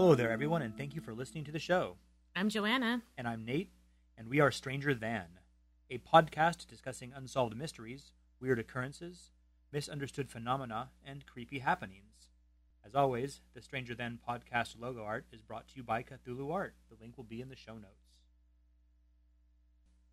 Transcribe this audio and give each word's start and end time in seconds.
Hello 0.00 0.14
there, 0.14 0.30
everyone, 0.30 0.62
and 0.62 0.74
thank 0.74 0.94
you 0.94 1.02
for 1.02 1.12
listening 1.12 1.44
to 1.44 1.52
the 1.52 1.58
show. 1.58 1.98
I'm 2.34 2.48
Joanna. 2.48 3.02
And 3.18 3.28
I'm 3.28 3.44
Nate, 3.44 3.68
and 4.16 4.28
we 4.28 4.40
are 4.40 4.50
Stranger 4.50 4.94
Than, 4.94 5.26
a 5.90 5.98
podcast 5.98 6.66
discussing 6.66 7.12
unsolved 7.14 7.54
mysteries, 7.54 8.12
weird 8.40 8.58
occurrences, 8.58 9.28
misunderstood 9.70 10.30
phenomena, 10.30 10.88
and 11.04 11.26
creepy 11.26 11.58
happenings. 11.58 12.30
As 12.82 12.94
always, 12.94 13.42
the 13.52 13.60
Stranger 13.60 13.94
Than 13.94 14.18
podcast 14.26 14.80
logo 14.80 15.04
art 15.04 15.26
is 15.34 15.42
brought 15.42 15.68
to 15.68 15.76
you 15.76 15.82
by 15.82 16.02
Cthulhu 16.02 16.50
Art. 16.50 16.76
The 16.88 16.96
link 16.98 17.18
will 17.18 17.24
be 17.24 17.42
in 17.42 17.50
the 17.50 17.54
show 17.54 17.74
notes. 17.74 18.08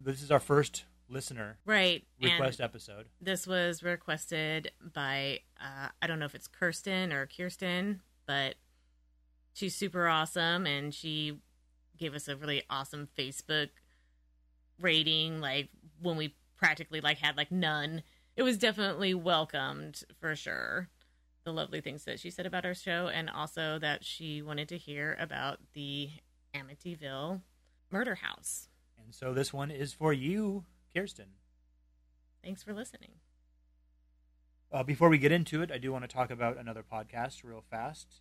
This 0.01 0.21
is 0.21 0.31
our 0.31 0.41
first 0.41 0.83
listener 1.07 1.59
Right. 1.63 2.05
request 2.21 2.59
episode. 2.59 3.07
this 3.21 3.47
was 3.47 3.83
requested 3.83 4.69
by, 4.81 5.43
uh, 5.61 5.87
I 6.01 6.07
don't 6.07 6.19
know 6.19 6.25
if 6.25 6.35
it's 6.35 6.49
Kirsten 6.49 7.13
or 7.13 7.25
Kirsten, 7.25 8.01
but 8.25 8.55
she's 9.57 9.75
super 9.75 10.07
awesome 10.07 10.67
and 10.67 10.93
she 10.93 11.39
gave 11.97 12.13
us 12.13 12.27
a 12.27 12.35
really 12.35 12.61
awesome 12.69 13.07
Facebook 13.17 13.69
rating, 14.79 15.41
like 15.41 15.69
when 15.99 16.15
we 16.15 16.35
practically 16.55 17.01
like 17.01 17.17
had 17.17 17.35
like 17.35 17.51
none. 17.51 18.03
It 18.35 18.43
was 18.43 18.59
definitely 18.59 19.15
welcomed 19.15 20.03
for 20.19 20.35
sure. 20.35 20.89
The 21.43 21.51
lovely 21.51 21.81
things 21.81 22.03
that 22.05 22.19
she 22.19 22.29
said 22.29 22.45
about 22.45 22.65
our 22.65 22.75
show 22.75 23.07
and 23.07 23.29
also 23.31 23.79
that 23.79 24.05
she 24.05 24.43
wanted 24.43 24.69
to 24.69 24.77
hear 24.77 25.17
about 25.19 25.59
the 25.73 26.09
Amityville 26.53 27.41
murder 27.89 28.15
house. 28.15 28.67
And 29.03 29.15
so 29.15 29.33
this 29.33 29.51
one 29.51 29.71
is 29.71 29.91
for 29.91 30.13
you, 30.13 30.65
Kirsten. 30.93 31.29
Thanks 32.43 32.61
for 32.61 32.73
listening. 32.73 33.11
Uh, 34.71 34.83
before 34.83 35.09
we 35.09 35.17
get 35.17 35.31
into 35.31 35.63
it, 35.63 35.71
I 35.71 35.77
do 35.77 35.91
want 35.91 36.03
to 36.03 36.13
talk 36.13 36.29
about 36.29 36.57
another 36.57 36.83
podcast 36.83 37.43
real 37.43 37.63
fast. 37.71 38.19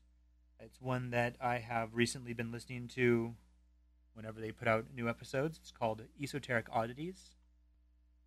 It's 0.61 0.81
one 0.81 1.11
that 1.11 1.37
I 1.41 1.59
have 1.59 1.95
recently 1.95 2.33
been 2.33 2.51
listening 2.51 2.89
to 2.89 3.35
whenever 4.15 4.41
they 4.41 4.51
put 4.53 4.69
out 4.69 4.87
new 4.95 5.09
episodes. 5.09 5.59
It's 5.59 5.71
called 5.71 6.03
Esoteric 6.21 6.67
Oddities. 6.73 7.31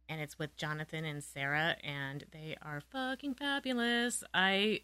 and 0.07 0.19
it's 0.21 0.39
with 0.39 0.55
Jonathan 0.57 1.05
and 1.05 1.23
Sarah, 1.23 1.75
and 1.83 2.25
they 2.31 2.55
are 2.63 2.81
fucking 2.81 3.35
fabulous. 3.35 4.23
I 4.33 4.81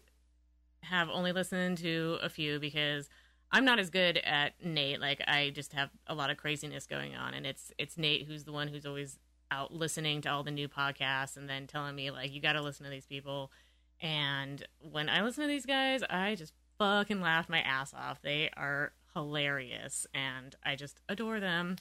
have 0.82 1.08
only 1.08 1.32
listened 1.32 1.78
to 1.78 2.18
a 2.22 2.28
few 2.28 2.60
because 2.60 3.08
I'm 3.50 3.64
not 3.64 3.78
as 3.80 3.90
good 3.90 4.18
at 4.18 4.64
Nate. 4.64 5.00
Like 5.00 5.20
I 5.26 5.50
just 5.50 5.72
have 5.72 5.90
a 6.06 6.14
lot 6.14 6.30
of 6.30 6.36
craziness 6.36 6.86
going 6.86 7.14
on, 7.16 7.34
and 7.34 7.44
it's 7.46 7.72
it's 7.78 7.98
Nate 7.98 8.26
who's 8.26 8.44
the 8.44 8.52
one 8.52 8.68
who's 8.68 8.86
always 8.86 9.18
out 9.50 9.72
listening 9.72 10.20
to 10.22 10.28
all 10.30 10.42
the 10.44 10.50
new 10.50 10.68
podcasts 10.68 11.36
and 11.36 11.48
then 11.48 11.66
telling 11.66 11.94
me 11.94 12.10
like 12.10 12.32
you 12.32 12.40
got 12.40 12.52
to 12.54 12.62
listen 12.62 12.84
to 12.84 12.90
these 12.90 13.06
people. 13.06 13.50
And 14.00 14.64
when 14.80 15.08
I 15.08 15.22
listen 15.22 15.42
to 15.42 15.48
these 15.48 15.66
guys, 15.66 16.02
I 16.08 16.34
just 16.36 16.52
fucking 16.78 17.20
laugh 17.20 17.48
my 17.48 17.60
ass 17.60 17.92
off. 17.94 18.20
They 18.22 18.50
are 18.56 18.92
hilarious, 19.14 20.06
and 20.14 20.54
I 20.64 20.76
just 20.76 21.00
adore 21.08 21.40
them. 21.40 21.76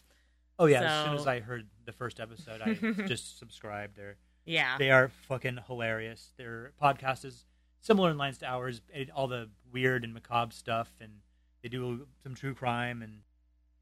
Oh 0.58 0.66
yeah, 0.68 0.84
as 0.84 1.06
soon 1.06 1.16
as 1.16 1.28
I 1.28 1.40
heard 1.42 1.68
the 1.86 1.92
first 1.92 2.20
episode, 2.20 2.62
I 2.62 2.74
just 3.08 3.38
subscribed. 3.38 3.98
They're 3.98 4.18
Yeah, 4.46 4.78
they 4.78 4.92
are 4.92 5.10
fucking 5.28 5.60
hilarious. 5.68 6.34
Their 6.38 6.72
podcast 6.82 7.26
is 7.26 7.46
similar 7.82 8.12
in 8.12 8.18
lines 8.18 8.38
to 8.40 8.46
ours. 8.46 8.82
All 9.16 9.28
the 9.28 9.50
weird 9.72 10.04
and 10.04 10.14
macabre 10.14 10.54
stuff, 10.54 10.92
and 11.02 11.12
they 11.62 11.70
do 11.70 12.08
some 12.24 12.36
true 12.36 12.54
crime 12.54 13.02
and, 13.02 13.22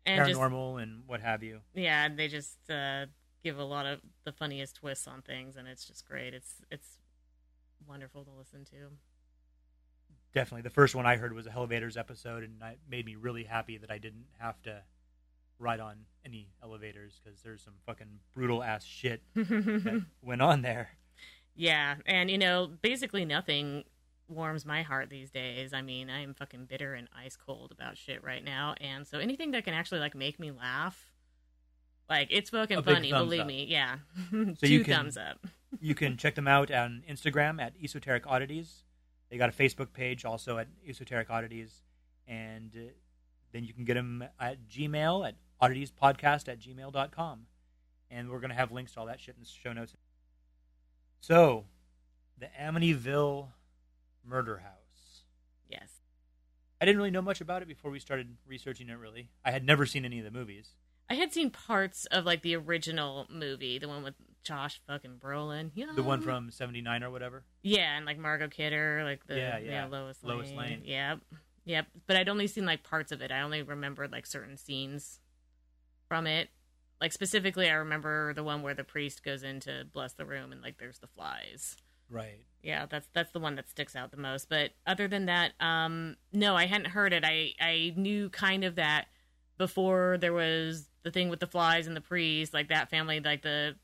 and 0.05 0.25
just 0.27 0.39
paranormal 0.39 0.81
and 0.81 1.03
what 1.05 1.19
have 1.21 1.43
you. 1.43 1.59
yeah 1.73 2.07
they 2.09 2.27
just 2.29 2.57
uh, 2.69 3.05
give 3.43 3.59
a 3.59 3.63
lot 3.63 3.85
of 3.85 3.99
the 4.23 4.31
funniest 4.31 4.77
twists 4.77 5.05
on 5.05 5.21
things 5.21 5.57
and 5.57 5.67
it's 5.67 5.85
just 5.85 6.05
great 6.07 6.33
it's 6.33 6.61
it's 6.71 6.97
wonderful 7.85 8.23
to 8.23 8.31
listen 8.31 8.63
to 8.63 8.87
Definitely, 10.33 10.63
the 10.63 10.69
first 10.71 10.95
one 10.95 11.05
I 11.05 11.15
heard 11.17 11.33
was 11.33 11.45
a 11.47 11.51
elevators 11.51 11.95
episode, 11.95 12.43
and 12.43 12.55
it 12.63 12.79
made 12.89 13.05
me 13.05 13.15
really 13.15 13.43
happy 13.43 13.77
that 13.77 13.91
I 13.91 13.99
didn't 13.99 14.25
have 14.39 14.59
to 14.63 14.81
ride 15.59 15.79
on 15.79 15.97
any 16.25 16.49
elevators 16.63 17.21
because 17.23 17.41
there's 17.41 17.61
some 17.61 17.75
fucking 17.85 18.19
brutal 18.33 18.63
ass 18.63 18.83
shit 18.83 19.21
that 19.35 20.03
went 20.21 20.41
on 20.41 20.61
there. 20.63 20.89
yeah 21.55 21.95
and 22.07 22.29
you 22.31 22.37
know 22.37 22.69
basically 22.81 23.23
nothing 23.23 23.83
warms 24.27 24.65
my 24.65 24.81
heart 24.81 25.09
these 25.11 25.29
days 25.29 25.71
i 25.73 25.81
mean 25.81 26.09
i'm 26.09 26.33
fucking 26.33 26.65
bitter 26.65 26.95
and 26.95 27.07
ice 27.15 27.37
cold 27.37 27.71
about 27.71 27.95
shit 27.97 28.23
right 28.23 28.43
now 28.43 28.73
and 28.81 29.05
so 29.05 29.19
anything 29.19 29.51
that 29.51 29.63
can 29.63 29.73
actually 29.75 29.99
like 29.99 30.15
make 30.15 30.39
me 30.39 30.49
laugh 30.51 31.11
like 32.09 32.27
it's 32.31 32.49
fucking 32.49 32.77
A 32.79 32.83
funny 32.83 33.11
believe 33.11 33.41
up. 33.41 33.47
me 33.47 33.65
yeah 33.69 33.97
So 34.31 34.53
two 34.61 34.67
you 34.73 34.83
can- 34.83 34.95
thumbs 34.95 35.17
up 35.17 35.45
You 35.79 35.93
can 35.93 36.17
check 36.17 36.33
them 36.35 36.47
out 36.47 36.71
on 36.71 37.03
Instagram 37.09 37.61
at 37.61 37.73
Esoteric 37.81 38.25
Oddities. 38.27 38.83
They 39.33 39.39
got 39.39 39.49
a 39.49 39.51
Facebook 39.51 39.93
page 39.93 40.25
also 40.25 40.59
at 40.59 40.67
Esoteric 40.87 41.31
Oddities, 41.31 41.81
and 42.27 42.71
uh, 42.75 42.91
then 43.51 43.63
you 43.63 43.73
can 43.73 43.83
get 43.83 43.95
them 43.95 44.23
at 44.39 44.67
Gmail 44.69 45.27
at 45.27 45.37
odditiespodcast 45.59 46.47
at 46.47 46.59
gmail.com. 46.59 47.47
And 48.11 48.29
we're 48.29 48.39
going 48.39 48.51
to 48.51 48.55
have 48.55 48.71
links 48.71 48.91
to 48.91 48.99
all 48.99 49.07
that 49.07 49.19
shit 49.19 49.33
in 49.33 49.41
the 49.41 49.49
show 49.49 49.73
notes. 49.73 49.95
So, 51.19 51.65
the 52.37 52.45
Amityville 52.61 53.47
Murder 54.23 54.59
House. 54.59 55.23
yes 55.67 55.89
I 56.79 56.85
didn't 56.85 56.99
really 56.99 57.09
know 57.09 57.23
much 57.23 57.41
about 57.41 57.63
it 57.63 57.67
before 57.67 57.89
we 57.89 57.97
started 57.97 58.37
researching 58.45 58.87
it, 58.89 58.99
really. 58.99 59.29
I 59.43 59.49
had 59.49 59.65
never 59.65 59.87
seen 59.87 60.05
any 60.05 60.19
of 60.19 60.25
the 60.25 60.31
movies. 60.31 60.75
I 61.09 61.15
had 61.15 61.33
seen 61.33 61.49
parts 61.49 62.05
of 62.11 62.23
like 62.23 62.43
the 62.43 62.55
original 62.55 63.25
movie, 63.31 63.79
the 63.79 63.87
one 63.87 64.03
with 64.03 64.13
Josh 64.43 64.81
fucking 64.87 65.17
Brolin. 65.19 65.71
The 65.95 66.03
one 66.03 66.21
from 66.21 66.51
79 66.51 67.03
or 67.03 67.11
whatever. 67.11 67.43
Yeah, 67.61 67.97
and 67.97 68.05
like 68.05 68.17
Margot 68.17 68.49
Kidder, 68.49 69.01
like 69.03 69.25
the 69.27 69.37
Yeah, 69.37 69.57
yeah, 69.57 69.71
yeah. 69.71 69.85
Lois 69.85 70.23
Lane. 70.23 70.37
Lois 70.37 70.51
Lane. 70.51 70.81
Yep. 70.85 71.19
Yep. 71.65 71.87
But 72.07 72.17
I'd 72.17 72.29
only 72.29 72.47
seen 72.47 72.65
like 72.65 72.83
parts 72.83 73.11
of 73.11 73.21
it. 73.21 73.31
I 73.31 73.41
only 73.41 73.61
remembered 73.61 74.11
like 74.11 74.25
certain 74.25 74.57
scenes 74.57 75.19
from 76.07 76.27
it. 76.27 76.49
Like 76.99 77.11
specifically 77.13 77.69
I 77.69 77.73
remember 77.73 78.33
the 78.33 78.43
one 78.43 78.61
where 78.61 78.73
the 78.73 78.83
priest 78.83 79.23
goes 79.23 79.43
in 79.43 79.59
to 79.61 79.85
bless 79.91 80.13
the 80.13 80.25
room 80.25 80.51
and 80.51 80.61
like 80.61 80.77
there's 80.77 80.99
the 80.99 81.07
flies. 81.07 81.75
Right. 82.09 82.39
Yeah, 82.61 82.85
that's 82.85 83.07
that's 83.13 83.31
the 83.31 83.39
one 83.39 83.55
that 83.55 83.69
sticks 83.69 83.95
out 83.95 84.11
the 84.11 84.17
most. 84.17 84.49
But 84.49 84.71
other 84.85 85.07
than 85.07 85.25
that, 85.25 85.53
um 85.59 86.17
no, 86.31 86.55
I 86.55 86.65
hadn't 86.65 86.91
heard 86.91 87.13
it. 87.13 87.23
I 87.25 87.53
I 87.59 87.93
knew 87.95 88.29
kind 88.29 88.63
of 88.63 88.75
that 88.75 89.07
before 89.57 90.17
there 90.19 90.33
was 90.33 90.89
the 91.03 91.11
thing 91.11 91.29
with 91.29 91.39
the 91.39 91.47
flies 91.47 91.87
and 91.87 91.95
the 91.95 92.01
priest, 92.01 92.53
like 92.53 92.69
that 92.69 92.89
family, 92.89 93.19
like 93.19 93.41
the 93.41 93.75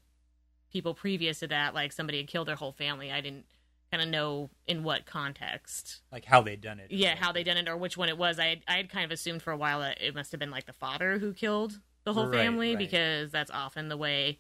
people 0.71 0.93
previous 0.93 1.39
to 1.39 1.47
that, 1.47 1.73
like 1.73 1.91
somebody 1.91 2.17
had 2.19 2.27
killed 2.27 2.47
their 2.47 2.55
whole 2.55 2.71
family. 2.71 3.11
I 3.11 3.21
didn't 3.21 3.45
kind 3.91 4.03
of 4.03 4.09
know 4.09 4.49
in 4.67 4.83
what 4.83 5.05
context. 5.05 6.01
Like 6.11 6.25
how 6.25 6.41
they'd 6.41 6.61
done 6.61 6.79
it. 6.79 6.91
Yeah, 6.91 7.15
how 7.15 7.31
they'd 7.31 7.43
done 7.43 7.57
it 7.57 7.67
or 7.67 7.75
which 7.77 7.97
one 7.97 8.07
it 8.09 8.17
was. 8.17 8.37
I 8.39 8.45
had, 8.47 8.59
I 8.67 8.73
had 8.77 8.89
kind 8.89 9.03
of 9.05 9.11
assumed 9.11 9.41
for 9.41 9.51
a 9.51 9.57
while 9.57 9.79
that 9.79 10.01
it 10.01 10.13
must 10.13 10.31
have 10.31 10.39
been 10.39 10.51
like 10.51 10.65
the 10.67 10.73
father 10.73 11.17
who 11.17 11.33
killed 11.33 11.79
the 12.03 12.13
whole 12.13 12.27
Right, 12.27 12.37
family 12.37 12.69
right. 12.75 12.77
because 12.77 13.31
that's 13.31 13.49
often 13.51 13.89
the 13.89 13.97
way 13.97 14.37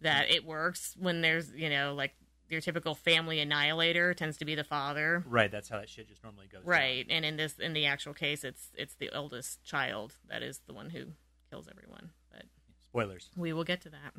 that 0.00 0.30
it 0.30 0.44
works 0.46 0.94
when 0.98 1.20
there's, 1.20 1.50
you 1.52 1.68
know, 1.68 1.94
like 1.94 2.14
your 2.48 2.60
typical 2.60 2.94
family 2.94 3.38
annihilator 3.40 4.14
tends 4.14 4.36
to 4.38 4.44
be 4.44 4.54
the 4.54 4.64
father. 4.64 5.24
Right, 5.28 5.50
that's 5.50 5.68
how 5.68 5.78
that 5.78 5.88
shit 5.88 6.08
just 6.08 6.22
normally 6.24 6.46
goes. 6.46 6.62
down. 6.62 6.70
Right. 6.70 7.06
And 7.10 7.24
in 7.24 7.36
this 7.36 7.58
in 7.58 7.72
the 7.74 7.86
actual 7.86 8.14
case 8.14 8.44
it's 8.44 8.68
it's 8.76 8.94
the 8.94 9.10
eldest 9.12 9.62
child 9.64 10.14
that 10.28 10.42
is 10.42 10.60
the 10.66 10.72
one 10.74 10.90
who 10.90 11.06
kills 11.50 11.68
everyone. 11.70 12.10
But 12.32 12.44
Spoilers. 12.90 13.30
we 13.36 13.52
will 13.52 13.64
get 13.64 13.80
to 13.82 13.90
that. 13.90 14.14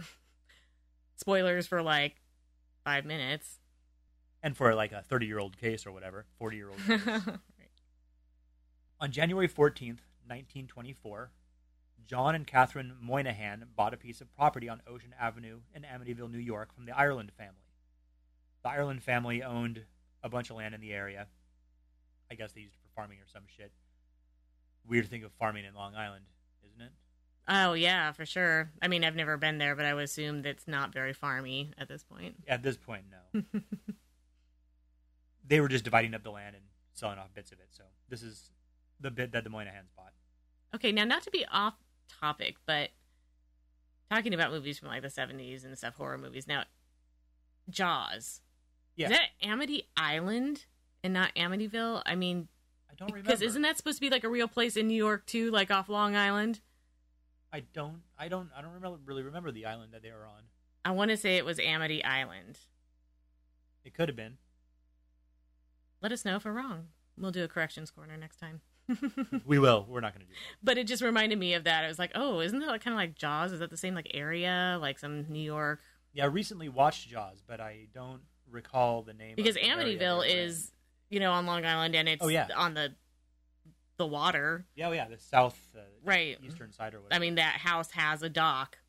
Spoilers 1.22 1.68
for 1.68 1.84
like 1.84 2.16
5 2.84 3.06
minutes. 3.06 3.60
And 4.42 4.58
for 4.58 4.74
like 4.74 4.92
a 4.92 5.04
30 5.04 5.28
year 5.28 5.38
old 5.38 5.56
case 5.56 5.86
or 5.86 5.92
whatever, 5.92 6.26
40 6.40 6.58
year 6.58 6.70
old 6.70 6.80
case. 6.88 7.22
On 9.00 9.12
January 9.12 9.48
14th, 9.48 10.02
1924, 10.26 11.30
John 12.08 12.34
and 12.34 12.48
Catherine 12.48 12.94
Moynihan 13.00 13.66
bought 13.76 13.94
a 13.94 13.98
piece 13.98 14.20
of 14.20 14.36
property 14.36 14.68
on 14.68 14.82
Ocean 14.88 15.14
Avenue 15.20 15.60
in 15.76 15.84
Amityville, 15.84 16.32
New 16.32 16.40
York 16.40 16.74
from 16.74 16.88
the 16.88 16.98
Ireland 16.98 17.32
family. 17.38 17.70
The 18.64 18.70
Ireland 18.70 19.04
family 19.04 19.44
owned 19.44 19.84
a 20.24 20.30
bunch 20.30 20.50
of 20.50 20.56
land 20.56 20.74
in 20.74 20.82
the 20.82 20.92
area. 20.92 21.28
I 22.32 22.34
guess 22.34 22.52
they 22.54 22.62
used 22.62 22.74
it 22.74 22.80
for 22.82 23.00
farming 23.00 23.20
or 23.20 23.28
some 23.32 23.44
shit. 23.46 23.72
Weird 24.88 25.08
thing 25.08 25.24
of 25.24 25.32
farming 25.34 25.66
in 25.66 25.76
Long 25.76 25.94
Island? 25.96 26.26
Oh 27.48 27.74
yeah, 27.74 28.12
for 28.12 28.26
sure. 28.26 28.72
I 28.82 28.88
mean, 28.88 29.04
I've 29.04 29.16
never 29.16 29.38
been 29.38 29.58
there, 29.58 29.76
but 29.76 29.86
I 29.86 29.94
would 29.94 30.04
assume 30.04 30.42
that's 30.42 30.68
not 30.68 30.94
very 30.94 31.14
farmy 31.14 31.72
at 31.78 31.88
this 31.88 32.04
point. 32.04 32.36
At 32.48 32.64
this 32.64 32.78
point, 32.78 33.06
no. 33.12 33.42
they 35.48 35.60
were 35.60 35.68
just 35.68 35.84
dividing 35.84 36.14
up 36.14 36.24
the 36.24 36.32
land 36.32 36.56
and 36.56 36.66
selling 36.94 37.18
off 37.18 37.34
bits 37.34 37.52
of 37.52 37.60
it. 37.60 37.68
So 37.72 37.84
this 38.10 38.22
is 38.22 38.52
the 39.00 39.12
bit 39.12 39.32
that 39.34 39.44
the 39.44 39.50
Moynihan's 39.50 39.90
bought. 39.96 40.14
Okay, 40.76 40.92
now 40.92 41.04
not 41.04 41.24
to 41.24 41.32
be 41.32 41.46
off 41.52 41.74
topic, 42.22 42.56
but 42.66 42.90
talking 44.10 44.34
about 44.34 44.52
movies 44.52 44.80
from 44.80 44.90
like 44.90 45.02
the 45.02 45.10
seventies 45.10 45.64
and 45.64 45.78
stuff, 45.78 45.96
horror 45.96 46.18
movies. 46.18 46.48
Now, 46.48 46.64
Jaws. 47.70 48.42
Yeah. 48.96 49.08
Is 49.08 49.18
that 49.18 49.30
Amity 49.42 49.88
Island 49.98 50.66
and 51.04 51.14
not 51.14 51.34
Amityville? 51.36 52.04
I 52.06 52.16
mean, 52.16 52.48
I 52.90 52.94
don't 52.96 53.08
remember. 53.08 53.28
because 53.28 53.42
isn't 53.42 53.62
that 53.64 53.78
supposed 53.78 53.98
to 53.98 54.02
be 54.02 54.10
like 54.10 54.24
a 54.24 54.30
real 54.30 54.48
place 54.48 54.78
in 54.78 54.88
New 54.88 54.96
York 54.96 55.26
too, 55.26 55.50
like 55.50 55.72
off 55.72 55.90
Long 55.90 56.16
Island? 56.16 56.62
I 57.54 57.62
don't. 57.74 58.02
I 58.18 58.28
don't. 58.28 58.50
I 58.56 58.62
don't 58.62 58.72
remember, 58.74 58.98
really 59.06 59.24
remember 59.24 59.52
the 59.52 59.66
island 59.66 59.94
that 59.94 60.02
they 60.04 60.12
were 60.12 60.26
on. 60.26 60.44
I 60.86 60.92
want 60.92 61.12
to 61.12 61.18
say 61.18 61.38
it 61.38 61.46
was 61.46 61.60
Amity 61.60 62.04
Island. 62.04 62.58
It 63.84 63.94
could 63.94 64.10
have 64.10 64.16
been. 64.16 64.38
Let 66.02 66.12
us 66.12 66.26
know 66.26 66.36
if 66.38 66.46
we're 66.46 66.54
wrong. 66.54 66.88
We'll 67.18 67.32
do 67.32 67.44
a 67.44 67.48
corrections 67.48 67.92
corner 67.92 68.18
next 68.18 68.38
time. 68.40 68.62
We 69.46 69.60
will. 69.60 69.86
We're 69.88 70.02
not 70.02 70.14
going 70.14 70.26
to 70.26 70.28
do 70.28 70.34
that. 70.34 70.58
but 70.66 70.78
it 70.78 70.86
just 70.88 71.02
reminded 71.02 71.38
me 71.40 71.54
of 71.54 71.64
that. 71.66 71.84
It 71.84 71.88
was 71.88 72.00
like, 72.00 72.12
oh, 72.16 72.40
isn't 72.42 72.60
that 72.60 72.68
kind 72.84 72.94
of 72.94 72.98
like 72.98 73.16
Jaws? 73.16 73.52
Is 73.54 73.60
that 73.60 73.70
the 73.70 73.78
same 73.78 73.94
like 73.96 74.10
area, 74.14 74.78
like 74.82 74.98
some 75.00 75.26
New 75.30 75.40
York? 75.42 75.80
Yeah, 76.14 76.24
I 76.24 76.28
recently 76.28 76.68
watched 76.70 77.08
Jaws, 77.10 77.42
but 77.48 77.62
I 77.62 77.88
don't 77.94 78.22
recall 78.50 79.02
the 79.04 79.14
name. 79.14 79.36
Because 79.36 79.56
Amityville 79.56 80.26
in. 80.30 80.38
is, 80.38 80.72
you 81.10 81.20
know, 81.20 81.32
on 81.32 81.46
Long 81.46 81.66
Island, 81.66 81.96
and 81.96 82.10
it's 82.10 82.24
Oh, 82.24 82.28
yeah. 82.28 82.48
on 82.56 82.74
the 82.74 82.94
the 84.02 84.08
water, 84.08 84.66
Yeah, 84.76 84.88
oh, 84.88 84.92
yeah, 84.94 85.08
the 85.08 85.20
south, 85.20 85.60
uh, 85.78 85.82
right? 86.04 86.36
eastern 86.44 86.72
side 86.74 86.96
or 86.96 87.02
whatever. 87.02 87.16
I 87.16 87.20
mean, 87.24 87.36
that 87.36 87.54
house 87.58 87.92
has 87.92 88.24
a 88.24 88.30
dock, 88.30 88.80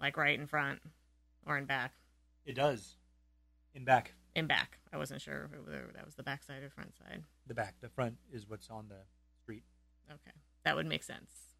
like 0.00 0.16
right 0.16 0.36
in 0.38 0.46
front 0.48 0.80
or 1.46 1.56
in 1.56 1.64
back. 1.64 1.92
it 2.44 2.54
does. 2.54 2.96
In 3.74 3.84
back, 3.84 4.14
In 4.34 4.46
back. 4.48 4.78
I 4.92 4.96
wasn't 4.96 5.20
sure 5.22 5.44
if 5.44 5.52
it- 5.52 5.94
that 5.94 6.04
was 6.04 6.16
the 6.16 6.22
back 6.24 6.42
side 6.42 6.62
or 6.64 6.70
front 6.70 6.96
side. 6.96 7.22
the 7.46 7.54
back, 7.54 7.78
the 7.80 7.88
front 7.88 8.18
is 8.32 8.48
what's 8.48 8.68
on 8.68 8.88
the 8.88 9.02
street. 9.42 9.62
Okay, 10.10 10.32
that 10.64 10.74
would 10.74 10.86
make 10.86 11.04
sense. 11.04 11.52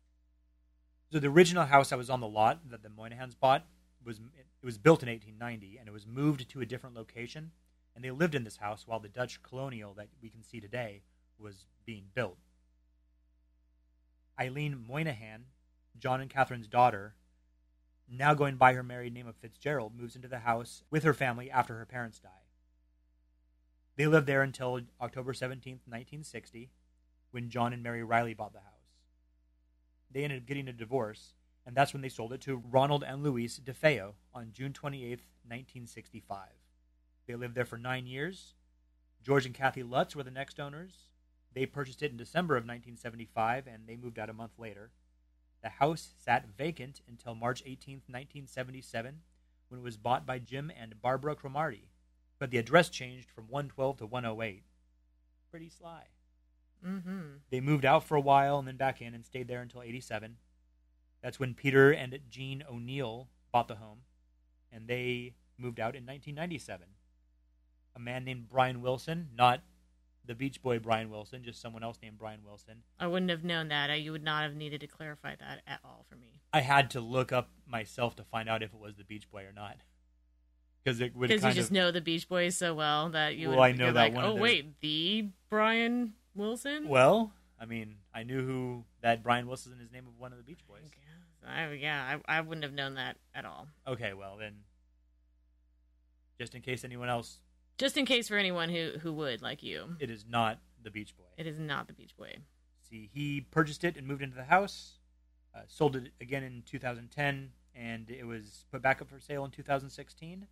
So 1.12 1.20
the 1.20 1.28
original 1.28 1.66
house 1.66 1.90
that 1.90 1.98
was 1.98 2.10
on 2.10 2.20
the 2.20 2.28
lot 2.28 2.68
that 2.70 2.82
the 2.82 2.88
Moynihan's 2.90 3.34
bought 3.36 3.64
was 4.04 4.18
it 4.18 4.64
was 4.66 4.76
built 4.78 5.02
in 5.04 5.08
1890 5.08 5.78
and 5.78 5.86
it 5.88 5.92
was 5.92 6.06
moved 6.06 6.48
to 6.50 6.60
a 6.60 6.66
different 6.66 6.96
location, 6.96 7.52
and 7.94 8.04
they 8.04 8.10
lived 8.10 8.34
in 8.34 8.42
this 8.44 8.56
house 8.56 8.86
while 8.86 8.98
the 9.00 9.08
Dutch 9.08 9.42
colonial 9.42 9.94
that 9.94 10.08
we 10.20 10.28
can 10.30 10.42
see 10.42 10.60
today 10.60 11.02
was 11.38 11.66
being 11.86 12.06
built. 12.14 12.38
Eileen 14.40 14.84
Moynihan, 14.86 15.46
John 15.98 16.20
and 16.20 16.30
Catherine's 16.30 16.68
daughter, 16.68 17.14
now 18.08 18.34
going 18.34 18.56
by 18.56 18.72
her 18.74 18.82
married 18.82 19.12
name 19.12 19.26
of 19.26 19.36
Fitzgerald, 19.36 19.94
moves 19.96 20.16
into 20.16 20.28
the 20.28 20.40
house 20.40 20.82
with 20.90 21.02
her 21.02 21.14
family 21.14 21.50
after 21.50 21.76
her 21.78 21.86
parents 21.86 22.18
die. 22.18 22.28
They 23.96 24.06
lived 24.06 24.26
there 24.26 24.42
until 24.42 24.80
October 25.00 25.32
17th, 25.32 25.82
1960, 25.86 26.70
when 27.32 27.50
John 27.50 27.72
and 27.72 27.82
Mary 27.82 28.04
Riley 28.04 28.32
bought 28.32 28.52
the 28.52 28.60
house. 28.60 28.68
They 30.10 30.24
ended 30.24 30.42
up 30.42 30.46
getting 30.46 30.68
a 30.68 30.72
divorce, 30.72 31.34
and 31.66 31.76
that's 31.76 31.92
when 31.92 32.00
they 32.00 32.08
sold 32.08 32.32
it 32.32 32.40
to 32.42 32.62
Ronald 32.70 33.04
and 33.04 33.22
Louise 33.22 33.60
DeFeo 33.62 34.12
on 34.32 34.52
June 34.52 34.72
28th, 34.72 35.26
1965. 35.44 36.48
They 37.26 37.34
lived 37.34 37.54
there 37.54 37.64
for 37.64 37.76
nine 37.76 38.06
years. 38.06 38.54
George 39.22 39.44
and 39.44 39.54
Kathy 39.54 39.82
Lutz 39.82 40.14
were 40.14 40.22
the 40.22 40.30
next 40.30 40.60
owners. 40.60 41.08
They 41.54 41.66
purchased 41.66 42.02
it 42.02 42.10
in 42.10 42.16
December 42.16 42.54
of 42.54 42.62
1975, 42.62 43.66
and 43.66 43.86
they 43.86 43.96
moved 43.96 44.18
out 44.18 44.30
a 44.30 44.34
month 44.34 44.52
later. 44.58 44.90
The 45.62 45.70
house 45.70 46.10
sat 46.22 46.46
vacant 46.56 47.00
until 47.08 47.34
March 47.34 47.62
18, 47.66 48.02
1977, 48.06 49.20
when 49.68 49.80
it 49.80 49.84
was 49.84 49.96
bought 49.96 50.24
by 50.24 50.38
Jim 50.38 50.70
and 50.78 51.00
Barbara 51.02 51.34
Cromarty, 51.34 51.90
but 52.38 52.50
the 52.50 52.58
address 52.58 52.88
changed 52.88 53.28
from 53.30 53.48
112 53.48 53.98
to 53.98 54.06
108. 54.06 54.62
Pretty 55.50 55.68
sly. 55.68 56.04
Mm-hmm. 56.86 57.20
They 57.50 57.60
moved 57.60 57.84
out 57.84 58.04
for 58.04 58.16
a 58.16 58.20
while 58.20 58.58
and 58.58 58.68
then 58.68 58.76
back 58.76 59.02
in 59.02 59.14
and 59.14 59.24
stayed 59.24 59.48
there 59.48 59.62
until 59.62 59.82
87. 59.82 60.36
That's 61.22 61.40
when 61.40 61.54
Peter 61.54 61.90
and 61.90 62.18
Jean 62.30 62.62
O'Neill 62.70 63.28
bought 63.50 63.68
the 63.68 63.76
home, 63.76 64.02
and 64.70 64.86
they 64.86 65.34
moved 65.58 65.80
out 65.80 65.96
in 65.96 66.06
1997. 66.06 66.86
A 67.96 67.98
man 67.98 68.24
named 68.24 68.48
Brian 68.48 68.80
Wilson, 68.80 69.30
not 69.34 69.62
the 70.28 70.34
Beach 70.34 70.62
Boy 70.62 70.78
Brian 70.78 71.10
Wilson, 71.10 71.42
just 71.42 71.60
someone 71.60 71.82
else 71.82 71.98
named 72.02 72.18
Brian 72.18 72.40
Wilson. 72.44 72.82
I 73.00 73.06
wouldn't 73.08 73.30
have 73.30 73.42
known 73.42 73.68
that. 73.68 73.90
I, 73.90 73.94
you 73.94 74.12
would 74.12 74.22
not 74.22 74.42
have 74.44 74.54
needed 74.54 74.80
to 74.82 74.86
clarify 74.86 75.34
that 75.36 75.62
at 75.66 75.80
all 75.82 76.04
for 76.08 76.16
me. 76.16 76.40
I 76.52 76.60
had 76.60 76.90
to 76.90 77.00
look 77.00 77.32
up 77.32 77.48
myself 77.66 78.14
to 78.16 78.24
find 78.24 78.48
out 78.48 78.62
if 78.62 78.72
it 78.72 78.78
was 78.78 78.94
the 78.96 79.04
Beach 79.04 79.28
Boy 79.30 79.42
or 79.44 79.52
not. 79.52 79.78
Because 80.84 81.00
it 81.00 81.16
would 81.16 81.28
Because 81.28 81.42
you 81.44 81.52
just 81.52 81.70
of. 81.70 81.74
know 81.74 81.90
the 81.90 82.00
Beach 82.02 82.28
Boys 82.28 82.56
so 82.56 82.74
well 82.74 83.08
that 83.10 83.36
you 83.36 83.48
Well, 83.48 83.58
would 83.58 83.64
I 83.64 83.72
know 83.72 83.86
that 83.92 83.94
like, 83.94 84.14
one 84.14 84.24
oh 84.24 84.34
their- 84.34 84.42
wait, 84.42 84.80
the 84.80 85.28
Brian 85.50 86.12
Wilson. 86.34 86.88
Well, 86.88 87.32
I 87.58 87.64
mean, 87.64 87.96
I 88.14 88.22
knew 88.22 88.44
who 88.46 88.84
that 89.00 89.22
Brian 89.22 89.46
Wilson 89.48 89.72
is 89.82 89.90
name 89.90 90.06
of 90.06 90.18
one 90.18 90.32
of 90.32 90.38
the 90.38 90.44
Beach 90.44 90.60
Boys. 90.68 90.82
I, 91.46 91.72
yeah, 91.72 92.18
I, 92.28 92.38
I 92.38 92.40
wouldn't 92.42 92.64
have 92.64 92.74
known 92.74 92.94
that 92.96 93.16
at 93.34 93.46
all. 93.46 93.66
Okay, 93.86 94.12
well 94.12 94.36
then, 94.38 94.56
just 96.38 96.54
in 96.54 96.60
case 96.62 96.84
anyone 96.84 97.08
else, 97.08 97.38
Just 97.78 97.96
in 97.96 98.04
case 98.06 98.28
for 98.28 98.36
anyone 98.36 98.68
who 98.68 98.92
who 99.00 99.12
would 99.14 99.40
like 99.40 99.62
you, 99.62 99.96
it 100.00 100.10
is 100.10 100.24
not 100.28 100.58
the 100.82 100.90
Beach 100.90 101.16
Boy. 101.16 101.24
it 101.36 101.46
is 101.46 101.58
not 101.58 101.86
the 101.86 101.92
Beach 101.92 102.16
Boy. 102.16 102.36
See, 102.88 103.08
he 103.12 103.40
purchased 103.40 103.84
it 103.84 103.96
and 103.96 104.06
moved 104.06 104.22
into 104.22 104.36
the 104.36 104.44
house, 104.44 104.98
uh, 105.54 105.60
sold 105.68 105.94
it 105.96 106.12
again 106.20 106.42
in 106.42 106.62
2010, 106.66 107.50
and 107.74 108.10
it 108.10 108.26
was 108.26 108.64
put 108.72 108.80
back 108.82 109.00
up 109.02 109.08
for 109.08 109.20
sale 109.20 109.44
in 109.44 109.50
2016, 109.50 110.46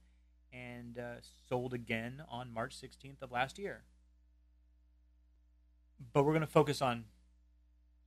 and 0.52 0.98
uh, 0.98 1.14
sold 1.48 1.72
again 1.74 2.22
on 2.28 2.52
March 2.52 2.76
16th 2.80 3.22
of 3.22 3.32
last 3.32 3.58
year. 3.58 3.82
But 6.12 6.24
we're 6.24 6.32
going 6.32 6.42
to 6.42 6.46
focus 6.46 6.82
on 6.82 7.06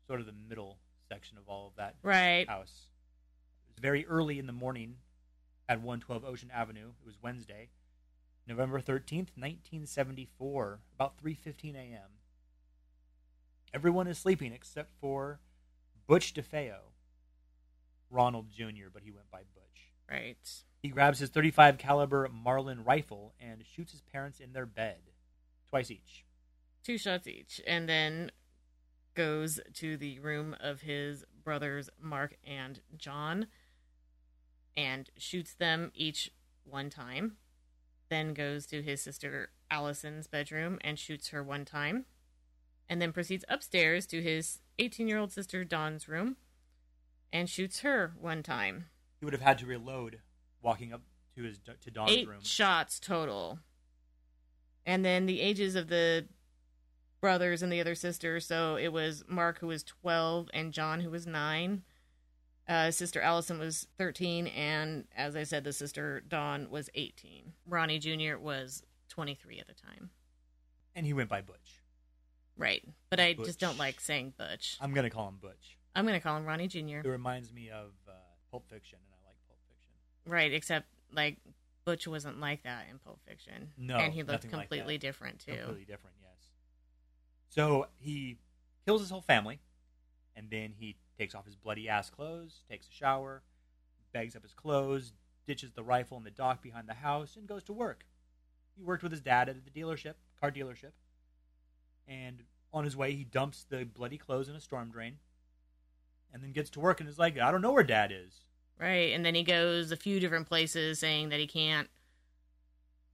sort 0.06 0.20
of 0.20 0.26
the 0.28 0.36
middle 0.48 0.78
section 1.08 1.38
of 1.38 1.50
all 1.50 1.68
of 1.68 1.76
that 1.78 1.96
Right. 2.04 2.48
house. 2.48 2.86
It 3.68 3.72
was 3.74 3.80
very 3.80 4.06
early 4.06 4.38
in 4.38 4.46
the 4.46 4.54
morning 4.54 4.98
at 5.68 5.80
112 5.82 6.24
Ocean 6.24 6.52
Avenue. 6.54 6.90
It 7.02 7.06
was 7.06 7.16
Wednesday, 7.22 7.70
November 8.50 8.82
13th, 8.82 9.38
1974, 9.38 10.80
about 10.96 11.22
3:15 11.24 11.76
a.m. 11.76 12.18
Everyone 13.72 14.08
is 14.08 14.18
sleeping 14.18 14.52
except 14.52 14.92
for 15.00 15.40
Butch 16.08 16.34
DeFeo, 16.34 16.80
Ronald 18.10 18.50
Jr., 18.50 18.90
but 18.92 19.04
he 19.04 19.12
went 19.12 19.30
by 19.30 19.44
Butch. 19.54 19.92
Right. 20.10 20.64
He 20.82 20.90
grabs 20.90 21.20
his 21.20 21.30
35 21.30 21.78
caliber 21.78 22.28
Marlin 22.28 22.84
rifle 22.84 23.36
and 23.40 23.64
shoots 23.64 23.92
his 23.92 24.02
parents 24.02 24.40
in 24.40 24.54
their 24.54 24.66
bed, 24.66 25.12
twice 25.70 25.92
each. 25.92 26.26
Two 26.84 26.98
shots 26.98 27.28
each, 27.28 27.62
and 27.68 27.88
then 27.88 28.32
goes 29.14 29.60
to 29.76 29.96
the 29.96 30.18
room 30.18 30.56
of 30.60 30.82
his 30.82 31.24
brothers 31.44 31.92
Mark 32.02 32.36
and 32.44 32.82
John, 32.98 33.46
and 34.76 35.12
shoots 35.20 35.54
them 35.54 35.92
each 35.94 36.32
one 36.64 36.90
time. 36.90 37.38
Then 38.10 38.34
goes 38.34 38.66
to 38.68 38.82
his 38.82 39.02
sister 39.02 39.50
Allison's 39.70 40.28
bedroom 40.28 40.80
and 40.82 40.98
shoots 40.98 41.30
her 41.30 41.44
one 41.44 41.66
time, 41.66 42.06
and 42.90 43.02
then 43.02 43.14
proceeds 43.14 43.46
upstairs 43.48 44.06
to 44.08 44.22
his 44.22 44.60
18-year-old 44.80 45.32
sister 45.32 45.64
Dawn's 45.64 46.08
room 46.08 46.38
and 47.32 47.50
shoots 47.50 47.82
her 47.82 48.14
one 48.20 48.42
time. 48.42 48.86
He 49.20 49.26
would 49.26 49.34
have 49.34 49.42
had 49.42 49.60
to 49.60 49.66
reload 49.66 50.20
walking 50.62 50.94
up 50.94 51.02
to 51.36 51.44
his 51.44 51.60
to 51.82 51.92
Dawn's 51.92 52.12
eight 52.12 52.28
room. 52.28 52.42
shots 52.42 53.00
total. 53.00 53.60
And 54.86 55.06
then 55.06 55.26
the 55.26 55.42
ages 55.42 55.76
of 55.76 55.88
the 55.88 56.26
brothers 57.22 57.62
and 57.62 57.72
the 57.72 57.82
other 57.82 57.96
sister. 57.96 58.40
So 58.40 58.76
it 58.76 58.92
was 58.92 59.24
Mark 59.28 59.60
who 59.60 59.68
was 59.68 59.84
12 59.84 60.50
and 60.54 60.74
John 60.74 61.02
who 61.02 61.12
was 61.12 61.28
9. 61.28 61.84
Uh, 62.70 62.92
sister 62.92 63.20
Allison 63.20 63.58
was 63.58 63.88
13. 63.98 64.48
And 64.48 65.06
as 65.18 65.36
I 65.36 65.44
said, 65.44 65.64
the 65.64 65.74
sister 65.74 66.22
Dawn 66.28 66.70
was 66.70 66.90
18. 66.94 67.54
Ronnie 67.66 67.98
Jr. 68.00 68.38
was 68.40 68.84
23 69.10 69.60
at 69.60 69.68
the 69.68 69.74
time. 69.74 70.12
and 70.96 71.06
he 71.06 71.14
went 71.14 71.30
by 71.30 71.42
Butch. 71.42 71.82
Right. 72.56 72.84
But 73.10 73.20
I 73.20 73.34
just 73.34 73.60
don't 73.60 73.78
like 73.80 74.00
saying 74.00 74.34
Butch. 74.38 74.78
I'm 74.80 74.94
gonna 74.94 75.10
call 75.10 75.28
him 75.28 75.38
Butch. 75.42 75.78
I'm 75.96 76.06
going 76.06 76.18
to 76.18 76.24
call 76.24 76.38
him 76.38 76.46
Ronnie 76.46 76.68
Jr. 76.68 77.00
It 77.04 77.06
reminds 77.06 77.52
me 77.52 77.70
of 77.70 77.92
uh, 78.08 78.12
Pulp 78.52 78.70
Fiction, 78.70 79.00
and 79.04 79.14
I 79.14 79.28
like 79.28 79.36
Pulp 79.48 79.58
Fiction. 79.68 80.32
Right. 80.32 80.54
Except, 80.54 80.86
like, 81.12 81.38
Butch 81.86 82.08
wasn't 82.08 82.40
like 82.40 82.64
that 82.64 82.86
in 82.92 83.00
Pulp 83.00 83.20
Fiction. 83.28 83.72
No, 83.78 83.98
And 83.98 84.14
he 84.14 84.20
looked 84.22 84.44
nothing 84.46 84.52
like 84.52 84.70
completely 84.70 84.98
different, 84.98 85.40
too. 85.40 85.54
Completely 85.56 85.86
different, 85.86 86.16
yes. 86.22 86.52
So 87.50 87.88
he 87.98 88.38
kills 88.86 89.02
his 89.02 89.10
whole 89.10 89.22
family, 89.22 89.60
and 90.36 90.50
then 90.50 90.74
he 90.78 90.96
takes 91.20 91.36
off 91.36 91.46
his 91.46 91.56
bloody 91.56 91.88
ass 91.90 92.10
clothes, 92.10 92.64
takes 92.70 92.88
a 92.88 92.92
shower, 92.92 93.44
bags 94.14 94.36
up 94.36 94.42
his 94.42 94.54
clothes, 94.54 95.14
ditches 95.46 95.74
the 95.74 95.84
rifle 95.84 96.18
in 96.18 96.24
the 96.24 96.32
dock 96.32 96.64
behind 96.64 96.88
the 96.88 96.94
house, 96.96 97.36
and 97.36 97.46
goes 97.48 97.64
to 97.66 97.74
work. 97.74 98.06
He 98.76 98.84
worked 98.84 99.04
with 99.04 99.12
his 99.12 99.22
dad 99.22 99.50
at 99.50 99.58
the 99.66 99.72
dealership, 99.82 100.14
car 100.40 100.52
dealership, 100.52 100.94
and 102.08 102.44
on 102.74 102.86
his 102.86 102.96
way 102.96 103.12
he 103.14 103.24
dumps 103.24 103.66
the 103.70 103.84
bloody 103.84 104.18
clothes 104.18 104.48
in 104.50 104.56
a 104.56 104.62
storm 104.62 104.90
drain. 104.90 105.18
and 106.32 106.44
then 106.44 106.52
gets 106.52 106.70
to 106.70 106.80
work 106.80 107.00
and 107.00 107.10
is 107.10 107.18
like, 107.20 107.38
I 107.40 107.52
don't 107.52 107.62
know 107.62 107.72
where 107.72 107.84
Dad 107.84 108.12
is. 108.12 108.46
Right. 108.80 109.14
And 109.14 109.26
then 109.26 109.34
he 109.36 109.44
goes 109.44 109.92
a 109.92 109.98
few 109.98 110.20
different 110.20 110.48
places 110.48 111.00
saying 111.00 111.30
that 111.30 111.40
he 111.40 111.48
can't 111.48 111.90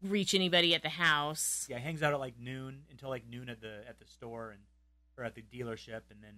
reach 0.04 0.34
anybody 0.34 0.76
at 0.76 0.84
the 0.84 0.90
house. 0.90 1.66
Yeah, 1.70 1.78
he 1.80 1.84
hangs 1.86 2.04
out 2.04 2.14
at 2.14 2.20
like 2.20 2.38
noon 2.38 2.84
until 2.92 3.10
like 3.10 3.28
noon 3.28 3.50
at 3.50 3.62
the 3.62 3.84
at 3.88 3.98
the 4.00 4.06
store 4.06 4.52
and 4.52 4.60
or 5.18 5.24
at 5.24 5.34
the 5.34 5.42
dealership, 5.42 6.02
and 6.12 6.22
then 6.22 6.36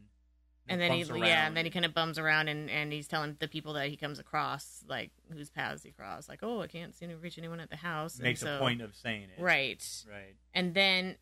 And 0.69 0.81
then 0.81 0.91
he 0.91 1.03
bumps 1.03 1.25
yeah, 1.25 1.47
and 1.47 1.55
then 1.55 1.65
he 1.65 1.71
kind 1.71 1.85
of 1.85 1.93
bums 1.93 2.19
around 2.19 2.47
and, 2.49 2.69
and 2.69 2.91
he's 2.91 3.07
telling 3.07 3.37
the 3.39 3.47
people 3.47 3.73
that 3.73 3.87
he 3.89 3.95
comes 3.95 4.19
across, 4.19 4.83
like 4.87 5.11
whose 5.31 5.49
paths 5.49 5.83
he 5.83 5.91
crossed, 5.91 6.27
like, 6.27 6.39
Oh, 6.43 6.61
I 6.61 6.67
can't 6.67 6.95
seem 6.95 7.09
to 7.09 7.17
reach 7.17 7.37
anyone 7.37 7.59
at 7.59 7.69
the 7.69 7.77
house. 7.77 8.15
And 8.15 8.23
makes 8.23 8.41
so- 8.41 8.55
a 8.57 8.59
point 8.59 8.81
of 8.81 8.95
saying 8.95 9.23
it. 9.37 9.41
Right. 9.41 9.83
Right. 10.09 10.35
And 10.53 10.73
then 10.73 11.15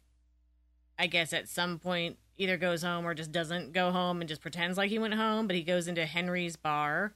I 0.98 1.08
guess 1.08 1.34
at 1.34 1.48
some 1.50 1.80
point 1.80 2.18
either 2.38 2.58
goes 2.58 2.82
home 2.82 3.06
or 3.06 3.14
just 3.14 3.32
doesn't 3.32 3.74
go 3.74 3.92
home 3.92 4.22
and 4.22 4.28
just 4.28 4.42
pretends 4.42 4.78
like 4.78 4.90
he 4.90 5.00
went 5.00 5.14
home, 5.14 5.48
but 5.48 5.56
he 5.56 5.64
goes 5.64 5.88
into 5.88 6.06
Henry's 6.06 6.56
bar 6.56 7.14